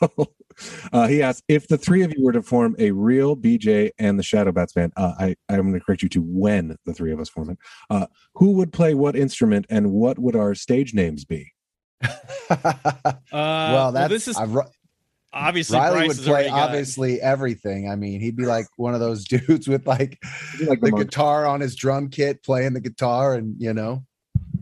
Special. 0.58 0.88
uh, 0.92 1.06
he 1.08 1.22
asked 1.22 1.44
if 1.48 1.68
the 1.68 1.78
three 1.78 2.02
of 2.02 2.12
you 2.16 2.24
were 2.24 2.32
to 2.32 2.42
form 2.42 2.74
a 2.78 2.90
real 2.90 3.36
BJ 3.36 3.90
and 3.98 4.18
the 4.18 4.22
Shadow 4.22 4.52
Bats 4.52 4.72
band. 4.72 4.92
Uh, 4.96 5.12
I 5.18 5.36
I'm 5.48 5.62
going 5.62 5.72
to 5.74 5.80
correct 5.80 6.02
you 6.02 6.08
to 6.10 6.20
when 6.20 6.76
the 6.84 6.92
three 6.94 7.12
of 7.12 7.20
us 7.20 7.28
form 7.28 7.50
it. 7.50 7.58
Uh, 7.90 8.06
who 8.34 8.52
would 8.52 8.72
play 8.72 8.94
what 8.94 9.16
instrument 9.16 9.66
and 9.70 9.92
what 9.92 10.18
would 10.18 10.36
our 10.36 10.54
stage 10.54 10.94
names 10.94 11.24
be? 11.24 11.52
Uh, 12.50 13.14
well, 13.32 13.92
that's 13.92 14.10
this 14.10 14.28
is 14.28 14.36
I've, 14.36 14.56
obviously 15.32 15.78
Riley 15.78 16.06
Bryce 16.06 16.08
would 16.08 16.24
play 16.24 16.32
already 16.32 16.48
got- 16.48 16.68
obviously 16.70 17.20
everything. 17.20 17.90
I 17.90 17.96
mean, 17.96 18.20
he'd 18.20 18.36
be 18.36 18.46
like 18.46 18.66
one 18.76 18.94
of 18.94 19.00
those 19.00 19.24
dudes 19.28 19.68
with 19.68 19.86
like, 19.86 20.18
like 20.66 20.80
the 20.80 20.90
monk. 20.90 21.04
guitar 21.04 21.46
on 21.46 21.60
his 21.60 21.74
drum 21.76 22.08
kit, 22.08 22.42
playing 22.42 22.72
the 22.72 22.80
guitar, 22.80 23.34
and 23.34 23.54
you 23.58 23.74
know, 23.74 24.04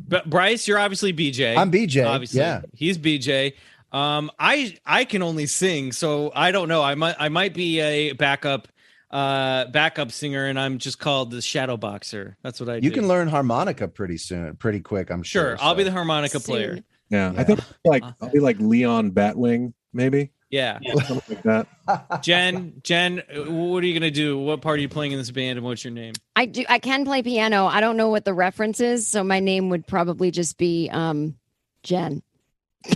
But 0.09 0.28
Bryce, 0.28 0.66
you're 0.66 0.78
obviously 0.78 1.12
BJ. 1.12 1.56
I'm 1.56 1.70
BJ, 1.70 2.06
Obviously, 2.06 2.40
yeah. 2.40 2.62
he's 2.74 2.98
BJ. 2.98 3.55
Um, 3.93 4.31
I 4.39 4.77
I 4.85 5.05
can 5.05 5.23
only 5.23 5.47
sing, 5.47 5.93
so 5.93 6.33
I 6.35 6.51
don't 6.53 6.69
know. 6.69 6.83
I 6.83 6.95
might 6.95 7.17
I 7.19 7.29
might 7.29 7.55
be 7.55 7.81
a 7.81 8.13
backup 8.13 8.69
uh 9.11 9.67
backup 9.67 10.11
singer, 10.13 10.47
and 10.47 10.59
I'm 10.59 10.79
just 10.79 10.99
called 10.99 11.31
the 11.31 11.41
shadow 11.41 11.77
boxer. 11.77 12.37
That's 12.43 12.59
what 12.61 12.69
I 12.69 12.75
you 12.77 12.91
do. 12.91 12.93
can 12.93 13.09
learn 13.09 13.29
harmonica 13.29 13.89
pretty 13.89 14.19
soon, 14.19 14.57
pretty 14.57 14.81
quick. 14.81 15.11
I'm 15.11 15.23
sure. 15.23 15.57
Sure, 15.57 15.65
I'll 15.65 15.75
be 15.75 15.85
the 15.85 15.93
harmonica 15.93 16.41
player. 16.41 16.81
Yeah, 17.09 17.33
I 17.37 17.45
think 17.45 17.61
like 17.85 18.03
I'll 18.21 18.31
be 18.31 18.41
like 18.41 18.59
Leon 18.59 19.13
Batwing, 19.13 19.73
maybe 19.93 20.33
Yeah. 20.51 20.81
something 21.07 21.23
like 21.29 21.43
that. 21.45 22.21
Jen, 22.23 22.81
Jen, 22.83 23.23
uh, 23.33 23.45
what 23.51 23.85
are 23.85 23.87
you 23.87 23.95
gonna 23.95 24.11
do? 24.11 24.37
What 24.37 24.61
part 24.61 24.79
are 24.79 24.83
you 24.83 24.89
playing 24.89 25.13
in 25.13 25.19
this 25.19 25.31
band, 25.31 25.59
and 25.59 25.65
what's 25.65 25.85
your 25.85 25.93
name? 25.93 26.15
I 26.35 26.47
do. 26.47 26.65
I 26.69 26.81
can 26.81 27.05
play 27.05 27.23
piano. 27.23 27.67
I 27.67 27.81
don't 27.81 27.97
know 27.97 28.09
what 28.09 28.25
the 28.25 28.35
reference 28.35 28.81
is, 28.81 29.07
so 29.07 29.23
my 29.23 29.39
name 29.39 29.69
would 29.71 29.87
probably 29.87 30.33
just 30.33 30.59
be 30.59 30.91
um, 30.93 31.37
Jen. 31.85 32.23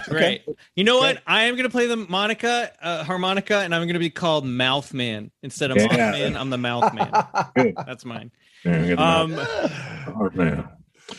Great. 0.08 0.44
You 0.76 0.84
know 0.84 0.98
what? 0.98 1.22
I 1.26 1.44
am 1.44 1.56
gonna 1.56 1.70
play 1.70 1.86
the 1.86 1.96
Monica 1.96 2.72
uh, 2.82 3.04
harmonica, 3.04 3.58
and 3.58 3.74
I'm 3.74 3.86
gonna 3.86 3.98
be 3.98 4.10
called 4.10 4.44
Mouth 4.46 4.92
Man 4.94 5.30
instead 5.42 5.70
of 5.70 5.76
Yeah. 5.76 5.86
Moth 5.86 5.96
Man. 5.96 6.36
I'm 6.36 6.50
the 6.50 6.58
Mouth 6.58 6.94
Man. 6.94 7.10
Good. 7.56 7.74
That's 7.86 8.04
mine. 8.04 8.30
Yeah, 8.64 8.94
Um, 8.94 9.34
Oh, 9.38 10.30
man. 10.34 10.68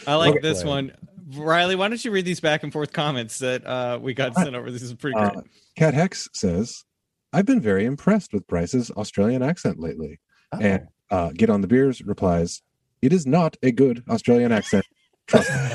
I 0.08 0.16
like 0.16 0.32
Okay. 0.32 0.40
this 0.42 0.64
one. 0.64 0.92
Riley, 1.34 1.76
why 1.76 1.88
don't 1.88 2.04
you 2.04 2.12
read 2.12 2.26
these 2.26 2.40
back 2.42 2.64
and 2.64 2.74
forth 2.74 2.92
comments 2.92 3.40
that 3.40 3.66
uh, 3.66 3.98
we 4.02 4.14
got 4.14 4.36
sent 4.36 4.54
over? 4.56 4.70
This 4.70 4.82
is 4.82 4.94
pretty 4.94 5.18
great. 5.18 5.36
Uh, 5.36 5.42
Cat 5.78 5.94
Hex 5.94 6.28
says, 6.34 6.84
"I've 7.32 7.46
been 7.46 7.62
very 7.62 7.86
impressed 7.86 8.34
with 8.34 8.46
Bryce's 8.48 8.92
Australian 8.92 9.42
accent 9.42 9.80
lately." 9.80 10.20
Oh. 10.52 10.60
And 10.60 10.88
uh, 11.10 11.32
Get 11.34 11.50
on 11.50 11.62
the 11.62 11.68
Beers 11.68 12.02
replies, 12.02 12.62
"It 13.02 13.14
is 13.14 13.26
not 13.26 13.56
a 13.64 13.72
good 13.72 14.04
Australian 14.10 14.52
accent. 14.52 14.86
Trust 15.28 15.50
me." 15.50 15.56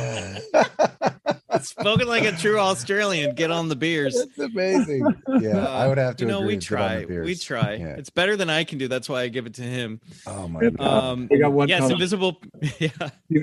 Spoken 1.67 2.07
like 2.09 2.25
a 2.25 2.33
true 2.33 2.59
Australian. 2.59 3.35
Get 3.35 3.51
on 3.51 3.69
the 3.69 3.77
beers. 3.77 4.15
That's 4.37 4.53
amazing. 4.53 5.07
Yeah, 5.41 5.67
I 5.67 5.87
would 5.89 5.99
have 5.99 6.17
to. 6.17 6.25
You 6.25 6.29
know, 6.31 6.39
agree 6.39 6.49
we 6.49 6.55
with 6.57 6.63
Get 6.65 6.69
try. 6.69 7.05
Beers. 7.05 7.27
We 7.27 7.35
try. 7.35 7.75
Yeah. 7.75 7.87
It's 7.97 8.11
better 8.11 8.37
than 8.37 8.49
I 8.51 8.65
can 8.65 8.79
do. 8.79 8.89
That's 8.89 9.09
why 9.09 9.23
I 9.23 9.29
give 9.29 9.47
it 9.47 9.55
to 9.55 9.63
him. 9.63 10.01
Oh 10.27 10.49
my 10.49 10.61
god. 10.63 10.77
uh, 10.81 11.13
Um, 11.13 11.29
we 11.31 11.39
got 11.39 11.53
one 11.53 11.69
yes, 11.69 11.81
comment. 11.81 11.93
invisible. 11.95 12.41
Yeah. 12.79 12.91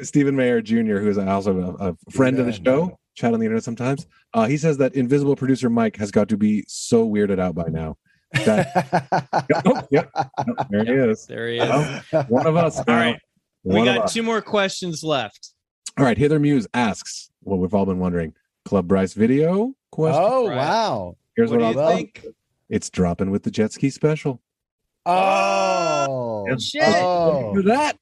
Stephen 0.03 0.35
Mayer 0.35 0.61
Jr., 0.61 0.97
who 0.97 1.09
is 1.09 1.17
also 1.17 1.75
a, 1.79 1.89
a 1.89 1.95
friend 2.11 2.39
of 2.39 2.45
the 2.45 2.51
Yeah, 2.53 2.59
show, 2.63 2.99
chat 3.15 3.33
on 3.33 3.39
the 3.39 3.45
internet 3.45 3.63
sometimes. 3.63 4.07
Uh, 4.33 4.45
he 4.47 4.57
says 4.57 4.77
that 4.77 4.95
invisible 4.95 5.35
producer 5.35 5.69
Mike 5.69 5.95
has 5.97 6.11
got 6.11 6.29
to 6.29 6.37
be 6.37 6.63
so 6.67 7.07
weirded 7.07 7.39
out 7.39 7.55
by 7.55 7.67
now. 7.69 7.97
That, 8.45 9.47
oh, 9.65 9.81
yep, 9.91 10.09
Yep, 10.13 10.67
there 10.69 10.85
he 10.85 10.91
is. 11.11 11.25
There 11.27 11.47
he 11.49 11.57
is. 11.59 11.69
Oh, 12.13 12.23
one 12.29 12.47
of 12.47 12.55
us. 12.55 12.77
All 12.79 12.85
right. 12.87 13.19
We 13.63 13.75
One 13.79 13.87
of 13.87 13.95
got 13.95 14.11
two 14.11 14.23
more 14.23 14.41
questions 14.41 15.03
left. 15.03 15.52
All 15.97 16.05
right, 16.05 16.17
Hither 16.17 16.39
Muse 16.39 16.67
asks 16.73 17.29
what 17.43 17.59
we've 17.59 17.73
all 17.73 17.85
been 17.85 17.99
wondering. 17.99 18.33
Club 18.65 18.87
Bryce 18.87 19.13
video 19.13 19.73
question. 19.91 20.21
oh 20.23 20.47
Right. 20.47 20.57
wow. 20.57 21.17
Here's 21.35 21.51
what 21.51 21.61
what, 21.61 21.73
do 21.73 21.79
I'll 21.79 21.89
you 21.91 21.95
think. 21.97 22.19
think? 22.21 22.35
It's 22.69 22.89
dropping 22.89 23.29
with 23.29 23.43
the 23.43 23.51
jet 23.51 23.71
ski 23.73 23.89
special. 23.89 24.41
Oh. 25.05 26.45
Yes. 26.49 26.73
Oh. 26.95 27.53
Do 27.53 27.61
that. 27.63 27.97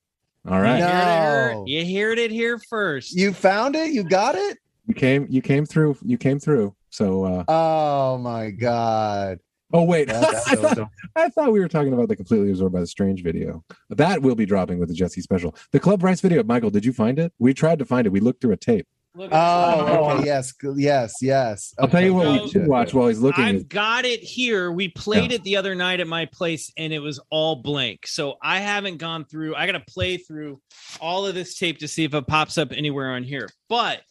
All 0.48 0.62
right. 0.62 0.78
You 0.80 0.86
heard, 0.86 1.52
it 1.52 1.56
No. 1.56 1.64
here, 1.66 1.84
you 1.84 1.98
heard 2.08 2.20
it 2.20 2.32
here 2.32 2.60
first. 2.70 3.14
You 3.16 3.34
found 3.34 3.76
it? 3.76 3.92
You 3.92 4.04
got 4.04 4.36
it? 4.36 4.58
You 4.88 4.94
came 4.94 5.28
you 5.30 5.42
came 5.42 5.66
through. 5.66 5.98
You 6.04 6.18
came 6.18 6.40
through. 6.40 6.76
So 6.90 7.24
uh 7.26 7.44
Oh 7.48 8.18
my 8.20 8.52
god. 8.52 9.40
Oh 9.74 9.84
wait. 9.84 10.08
That's 10.08 10.48
I, 10.48 10.56
so 10.56 10.62
thought. 10.62 10.90
I 11.16 11.30
thought 11.30 11.52
we 11.52 11.60
were 11.60 11.68
talking 11.68 11.94
about 11.94 12.08
the 12.08 12.16
completely 12.16 12.50
absorbed 12.50 12.74
by 12.74 12.80
the 12.80 12.88
strange 12.88 13.24
video. 13.24 13.64
That 13.90 14.22
will 14.22 14.36
be 14.36 14.46
dropping 14.46 14.80
with 14.80 14.90
the 14.90 14.96
Jesse 14.96 15.22
special. 15.22 15.56
The 15.72 15.80
Club 15.80 16.00
Bryce 16.00 16.22
video, 16.22 16.44
Michael, 16.44 16.70
did 16.70 16.86
you 16.86 16.94
find 16.94 17.20
it? 17.20 17.34
We 17.40 17.54
tried 17.54 17.80
to 17.80 17.86
find 17.86 18.08
it. 18.08 18.12
We 18.12 18.20
looked 18.20 18.42
through 18.42 18.54
a 18.54 18.58
tape. 18.58 18.88
Look 19.14 19.30
Oh, 19.34 19.82
okay. 19.82 19.98
Oh, 19.98 20.24
yes. 20.24 20.54
Yes. 20.76 21.16
Yes. 21.22 21.76
I'll 21.78 21.90
tell 21.90 22.02
you 22.02 22.14
what 22.14 22.28
Okay, 22.28 22.44
we 22.44 22.50
should 22.50 22.68
watch 22.68 22.94
while 22.94 23.10
he's 23.10 23.20
looking. 23.20 23.44
I've 23.44 23.68
got 23.68 24.06
it 24.06 24.22
here. 24.22 24.72
We 24.72 24.88
played 24.88 25.34
it 25.34 25.44
the 25.44 25.58
other 25.58 25.76
night 25.76 26.00
at 26.00 26.08
my 26.08 26.26
place 26.28 26.72
and 26.78 26.94
it 26.94 27.00
was 27.00 27.20
all 27.30 27.58
blank. 27.58 28.08
So 28.08 28.36
I 28.42 28.60
haven't 28.60 28.98
gone 28.98 29.26
through. 29.26 29.56
I 29.56 29.66
got 29.66 29.74
to 29.74 29.82
play 29.82 30.16
through 30.16 30.62
all 31.02 31.26
of 31.26 31.36
this 31.36 31.58
tape 31.58 31.80
to 31.80 31.90
see 31.90 32.06
if 32.06 32.14
it 32.14 32.26
pops 32.28 32.58
up 32.58 32.72
anywhere 32.72 33.12
on 33.12 33.24
here. 33.24 33.50
But 33.68 34.02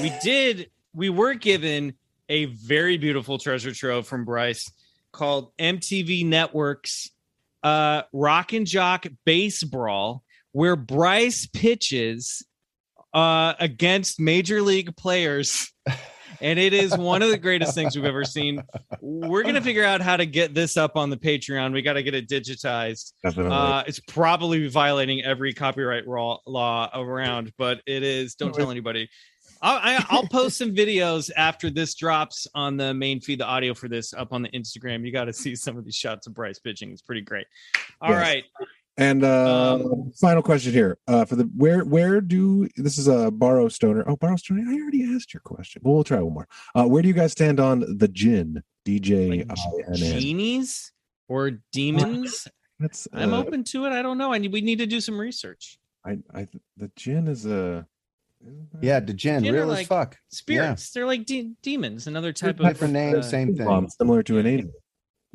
we 0.00 0.12
did, 0.22 0.70
we 0.94 1.10
were 1.10 1.34
given 1.34 1.94
a 2.28 2.44
very 2.46 2.98
beautiful 2.98 3.38
treasure 3.38 3.72
trove 3.72 4.06
from 4.06 4.24
Bryce 4.24 4.70
called 5.16 5.50
MTV 5.58 6.26
Networks 6.26 7.10
uh, 7.62 8.02
Rock 8.12 8.52
and 8.52 8.66
Jock 8.66 9.06
Bass 9.24 9.64
Brawl, 9.64 10.22
where 10.52 10.76
Bryce 10.76 11.46
pitches 11.46 12.46
uh, 13.12 13.54
against 13.58 14.20
major 14.20 14.62
league 14.62 14.96
players. 14.96 15.72
And 16.40 16.58
it 16.58 16.74
is 16.74 16.94
one 16.94 17.22
of 17.22 17.30
the 17.30 17.38
greatest 17.38 17.74
things 17.74 17.96
we've 17.96 18.04
ever 18.04 18.22
seen. 18.22 18.62
We're 19.00 19.42
gonna 19.42 19.62
figure 19.62 19.84
out 19.84 20.02
how 20.02 20.18
to 20.18 20.26
get 20.26 20.52
this 20.52 20.76
up 20.76 20.94
on 20.94 21.08
the 21.08 21.16
Patreon. 21.16 21.72
We 21.72 21.80
got 21.80 21.94
to 21.94 22.02
get 22.02 22.14
it 22.14 22.28
digitized. 22.28 23.12
Uh, 23.24 23.84
it's 23.86 24.00
probably 24.00 24.68
violating 24.68 25.24
every 25.24 25.54
copyright 25.54 26.06
law 26.06 26.90
around, 26.94 27.54
but 27.56 27.80
it 27.86 28.02
is. 28.02 28.34
Don't 28.34 28.54
tell 28.54 28.70
anybody. 28.70 29.08
I'll, 29.62 29.78
I, 29.82 30.04
I'll 30.10 30.26
post 30.28 30.58
some 30.58 30.74
videos 30.74 31.30
after 31.36 31.70
this 31.70 31.94
drops 31.94 32.46
on 32.54 32.76
the 32.76 32.92
main 32.94 33.20
feed. 33.20 33.40
The 33.40 33.46
audio 33.46 33.74
for 33.74 33.88
this 33.88 34.12
up 34.14 34.32
on 34.32 34.42
the 34.42 34.48
Instagram. 34.50 35.04
You 35.04 35.12
got 35.12 35.24
to 35.24 35.32
see 35.32 35.54
some 35.56 35.76
of 35.76 35.84
these 35.84 35.94
shots 35.96 36.26
of 36.26 36.34
Bryce 36.34 36.58
pitching. 36.58 36.90
It's 36.90 37.02
pretty 37.02 37.22
great. 37.22 37.46
All 38.00 38.10
Yes. 38.10 38.20
right. 38.20 38.44
And 38.98 39.24
uh 39.24 39.74
Um, 39.74 40.12
final 40.18 40.42
question 40.42 40.72
here. 40.72 40.96
Uh 41.06 41.24
for 41.26 41.36
the 41.36 41.44
where 41.54 41.84
where 41.84 42.20
do 42.22 42.66
this 42.76 42.96
is 42.96 43.08
a 43.08 43.30
borrow 43.30 43.68
stoner. 43.68 44.02
Oh, 44.08 44.16
borrow 44.16 44.36
stoner. 44.36 44.64
I 44.66 44.74
already 44.80 45.04
asked 45.14 45.34
your 45.34 45.42
question. 45.42 45.82
Well, 45.84 45.94
we'll 45.96 46.04
try 46.04 46.20
one 46.20 46.32
more. 46.32 46.48
Uh 46.74 46.84
where 46.86 47.02
do 47.02 47.08
you 47.08 47.14
guys 47.14 47.32
stand 47.32 47.60
on 47.60 47.80
the 47.98 48.08
gin? 48.08 48.62
DJ 48.86 49.46
Like 49.48 49.58
I 49.58 49.92
N 49.92 50.02
N. 50.02 50.20
genies 50.20 50.92
or 51.28 51.50
demons. 51.72 52.48
That's 52.78 53.06
I'm 53.12 53.34
uh, 53.34 53.40
open 53.40 53.64
to 53.64 53.84
it. 53.84 53.90
I 53.90 54.00
don't 54.00 54.16
know. 54.16 54.32
I 54.32 54.38
need, 54.38 54.52
we 54.52 54.60
need 54.60 54.78
to 54.78 54.86
do 54.86 55.00
some 55.00 55.18
research. 55.18 55.78
I 56.06 56.18
I 56.34 56.46
the 56.78 56.90
gin 56.96 57.28
is 57.28 57.44
a 57.46 57.86
Yeah, 58.80 59.00
Degen, 59.00 59.42
Gin 59.44 59.48
are 59.48 59.52
real 59.58 59.70
as 59.72 59.78
like 59.78 59.86
fuck. 59.86 60.16
Spirits. 60.30 60.90
They're 60.90 61.06
like 61.06 61.24
de- 61.26 61.52
demons. 61.62 62.06
Another 62.06 62.32
type 62.32 62.60
of 62.60 62.66
Different 62.66 62.92
name, 62.94 63.16
uh, 63.16 63.22
same 63.22 63.56
thing. 63.56 63.88
similar 63.98 64.22
to 64.24 64.38
an 64.38 64.46
angel. 64.46 64.72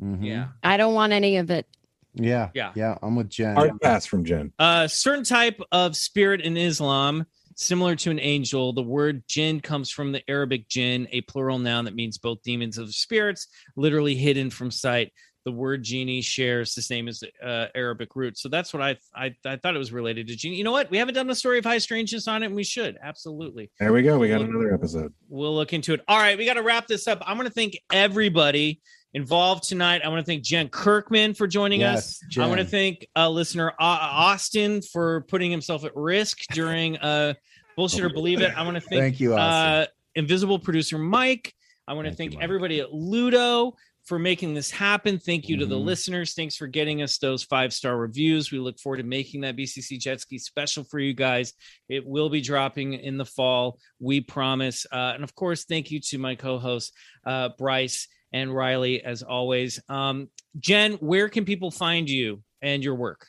Mhm. 0.00 0.24
Yeah. 0.24 0.48
I 0.62 0.76
don't 0.76 0.94
want 0.94 1.12
any 1.12 1.36
of 1.36 1.50
it. 1.50 1.66
Yeah. 2.14 2.50
Yeah. 2.54 2.72
Yeah. 2.74 2.98
I'm 3.02 3.16
with 3.16 3.30
Jen. 3.30 3.56
Hard 3.56 3.80
pass 3.80 4.06
from 4.06 4.24
Jen. 4.24 4.52
A 4.58 4.88
certain 4.88 5.24
type 5.24 5.60
of 5.72 5.96
spirit 5.96 6.40
in 6.40 6.56
Islam, 6.56 7.26
similar 7.56 7.96
to 7.96 8.10
an 8.10 8.18
angel. 8.20 8.72
The 8.72 8.82
word 8.82 9.22
jinn 9.28 9.60
comes 9.60 9.90
from 9.90 10.12
the 10.12 10.22
Arabic 10.28 10.68
jinn, 10.68 11.08
a 11.10 11.20
plural 11.22 11.58
noun 11.58 11.84
that 11.86 11.94
means 11.94 12.18
both 12.18 12.42
demons 12.42 12.78
of 12.78 12.94
spirits, 12.94 13.46
literally 13.76 14.14
hidden 14.14 14.50
from 14.50 14.70
sight. 14.70 15.12
The 15.44 15.52
word 15.52 15.82
genie 15.82 16.20
shares 16.20 16.74
the 16.74 16.82
same 16.82 17.08
as 17.08 17.22
uh, 17.44 17.66
Arabic 17.74 18.14
root, 18.14 18.38
so 18.38 18.48
that's 18.48 18.72
what 18.72 18.82
I, 18.82 18.96
I 19.14 19.34
I 19.44 19.56
thought 19.56 19.74
it 19.74 19.78
was 19.78 19.92
related 19.92 20.28
to 20.28 20.36
genie. 20.36 20.56
You 20.56 20.64
know 20.64 20.72
what? 20.72 20.90
We 20.90 20.98
haven't 20.98 21.14
done 21.14 21.28
a 21.30 21.34
story 21.34 21.58
of 21.58 21.64
high 21.64 21.78
strangeness 21.78 22.28
on 22.28 22.42
it, 22.42 22.46
and 22.46 22.54
we 22.54 22.64
should 22.64 22.96
absolutely. 23.02 23.70
There 23.80 23.92
we 23.92 24.02
go. 24.02 24.18
We 24.18 24.28
got 24.28 24.40
another 24.40 24.72
episode. 24.72 25.12
We'll 25.28 25.54
look 25.54 25.72
into 25.72 25.94
it. 25.94 26.00
All 26.06 26.18
right, 26.18 26.38
we 26.38 26.44
got 26.44 26.54
to 26.54 26.62
wrap 26.62 26.86
this 26.86 27.08
up. 27.08 27.22
I'm 27.26 27.36
going 27.36 27.48
to 27.48 27.54
thank 27.54 27.76
everybody 27.92 28.80
involved 29.14 29.64
tonight. 29.68 30.02
I 30.04 30.08
want 30.08 30.20
to 30.20 30.26
thank 30.26 30.42
Jen 30.42 30.68
Kirkman 30.68 31.34
for 31.34 31.46
joining 31.46 31.82
us. 31.82 32.20
Yes, 32.30 32.44
I 32.44 32.48
want 32.48 32.60
to 32.60 32.66
thank 32.66 33.06
uh, 33.16 33.28
listener 33.28 33.70
uh, 33.70 33.74
Austin 33.80 34.80
for 34.80 35.22
putting 35.22 35.50
himself 35.50 35.84
at 35.84 35.92
risk 35.94 36.38
during 36.52 36.96
uh, 36.98 37.34
bullshit 37.76 38.04
or 38.04 38.10
believe 38.10 38.40
it. 38.40 38.56
I 38.56 38.62
want 38.62 38.76
to 38.76 38.80
thank, 38.88 39.00
Thank 39.00 39.20
you, 39.20 39.34
Austin. 39.34 39.42
uh, 39.42 39.86
invisible 40.14 40.58
producer 40.58 40.98
Mike. 40.98 41.52
I 41.86 41.94
want 41.94 42.06
to 42.06 42.14
thank, 42.14 42.40
everybody 42.40 42.80
at 42.80 42.92
Ludo 42.92 43.74
for 44.04 44.18
making 44.18 44.54
this 44.54 44.70
happen. 44.70 45.18
Thank 45.18 45.48
you 45.48 45.56
to 45.58 45.66
the 45.66 45.78
Mhm. 45.78 45.84
listeners. 45.84 46.34
Thanks 46.34 46.56
for 46.56 46.66
getting 46.66 47.02
us 47.02 47.18
those 47.18 47.44
five 47.44 47.72
star 47.72 47.96
reviews. 47.96 48.50
We 48.50 48.58
look 48.58 48.78
forward 48.80 48.96
to 48.98 49.02
making 49.04 49.42
that 49.42 49.54
BCC 49.56 49.96
Jet 49.98 50.20
Ski 50.20 50.38
special 50.38 50.82
for 50.84 50.98
you 50.98 51.14
guys. 51.14 51.52
It 51.88 52.04
will 52.04 52.28
be 52.28 52.40
dropping 52.40 52.94
in 52.94 53.16
the 53.16 53.24
fall. 53.24 53.78
We 54.00 54.20
promise. 54.20 54.86
Uh, 54.90 55.12
and 55.14 55.22
of 55.22 55.34
course, 55.34 55.64
thank 55.64 55.90
you 55.90 56.00
to 56.00 56.18
my 56.18 56.34
co 56.34 56.58
host, 56.58 56.92
uh, 57.24 57.50
Bryce 57.58 58.08
and 58.32 58.54
Riley, 58.54 59.04
as 59.04 59.22
always. 59.22 59.78
Um, 59.88 60.30
Jen, 60.58 60.94
where 60.94 61.28
can 61.28 61.44
people 61.44 61.70
find 61.70 62.08
you 62.10 62.42
and 62.60 62.82
your 62.82 62.94
work? 62.96 63.28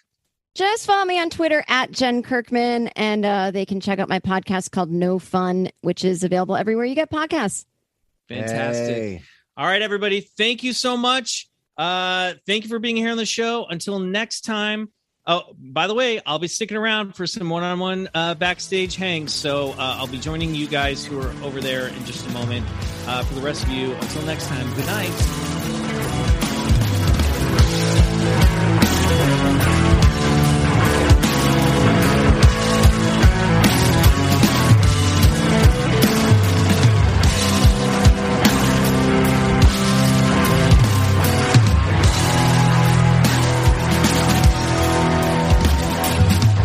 Just 0.55 0.85
follow 0.85 1.03
me 1.05 1.19
on 1.19 1.29
Twitter 1.31 1.63
at 1.67 1.91
Jen 1.91 2.21
Kirkman, 2.21 2.87
and 2.89 3.25
uh, 3.25 3.49
they 3.51 3.65
can 3.65 3.79
check 3.79 3.97
out 3.99 4.07
my 4.07 4.19
podcast 4.19 4.69
called 4.71 4.91
No 4.91 5.17
Fun, 5.17 5.69
which 5.81 6.05
is 6.05 6.23
available 6.23 6.55
everywhere 6.55 6.85
you 6.85 6.93
get 6.93 7.09
podcasts. 7.09 7.65
Fantastic. 8.29 8.95
Hey. 8.95 9.21
All 9.55 9.65
right, 9.65 9.81
everybody. 9.81 10.21
Thank 10.21 10.63
you 10.63 10.73
so 10.73 10.97
much. 10.97 11.47
Uh, 11.77 12.33
thank 12.47 12.63
you 12.63 12.69
for 12.69 12.79
being 12.79 12.95
here 12.95 13.11
on 13.11 13.17
the 13.17 13.25
show. 13.25 13.65
Until 13.65 13.99
next 13.99 14.41
time. 14.41 14.91
Oh, 15.25 15.43
by 15.57 15.87
the 15.87 15.93
way, 15.93 16.19
I'll 16.25 16.39
be 16.39 16.49
sticking 16.49 16.75
around 16.75 17.15
for 17.15 17.25
some 17.25 17.49
one-on-one 17.49 18.09
uh, 18.13 18.35
backstage 18.35 18.95
hangs. 18.97 19.33
So 19.33 19.71
uh, 19.71 19.75
I'll 19.97 20.07
be 20.07 20.19
joining 20.19 20.53
you 20.53 20.67
guys 20.67 21.05
who 21.05 21.21
are 21.21 21.31
over 21.43 21.61
there 21.61 21.87
in 21.87 22.03
just 22.05 22.27
a 22.27 22.31
moment. 22.31 22.65
Uh, 23.05 23.23
for 23.23 23.35
the 23.35 23.41
rest 23.41 23.63
of 23.63 23.69
you, 23.69 23.93
until 23.93 24.23
next 24.23 24.47
time. 24.47 24.73
Good 24.75 24.85
night. 24.85 25.42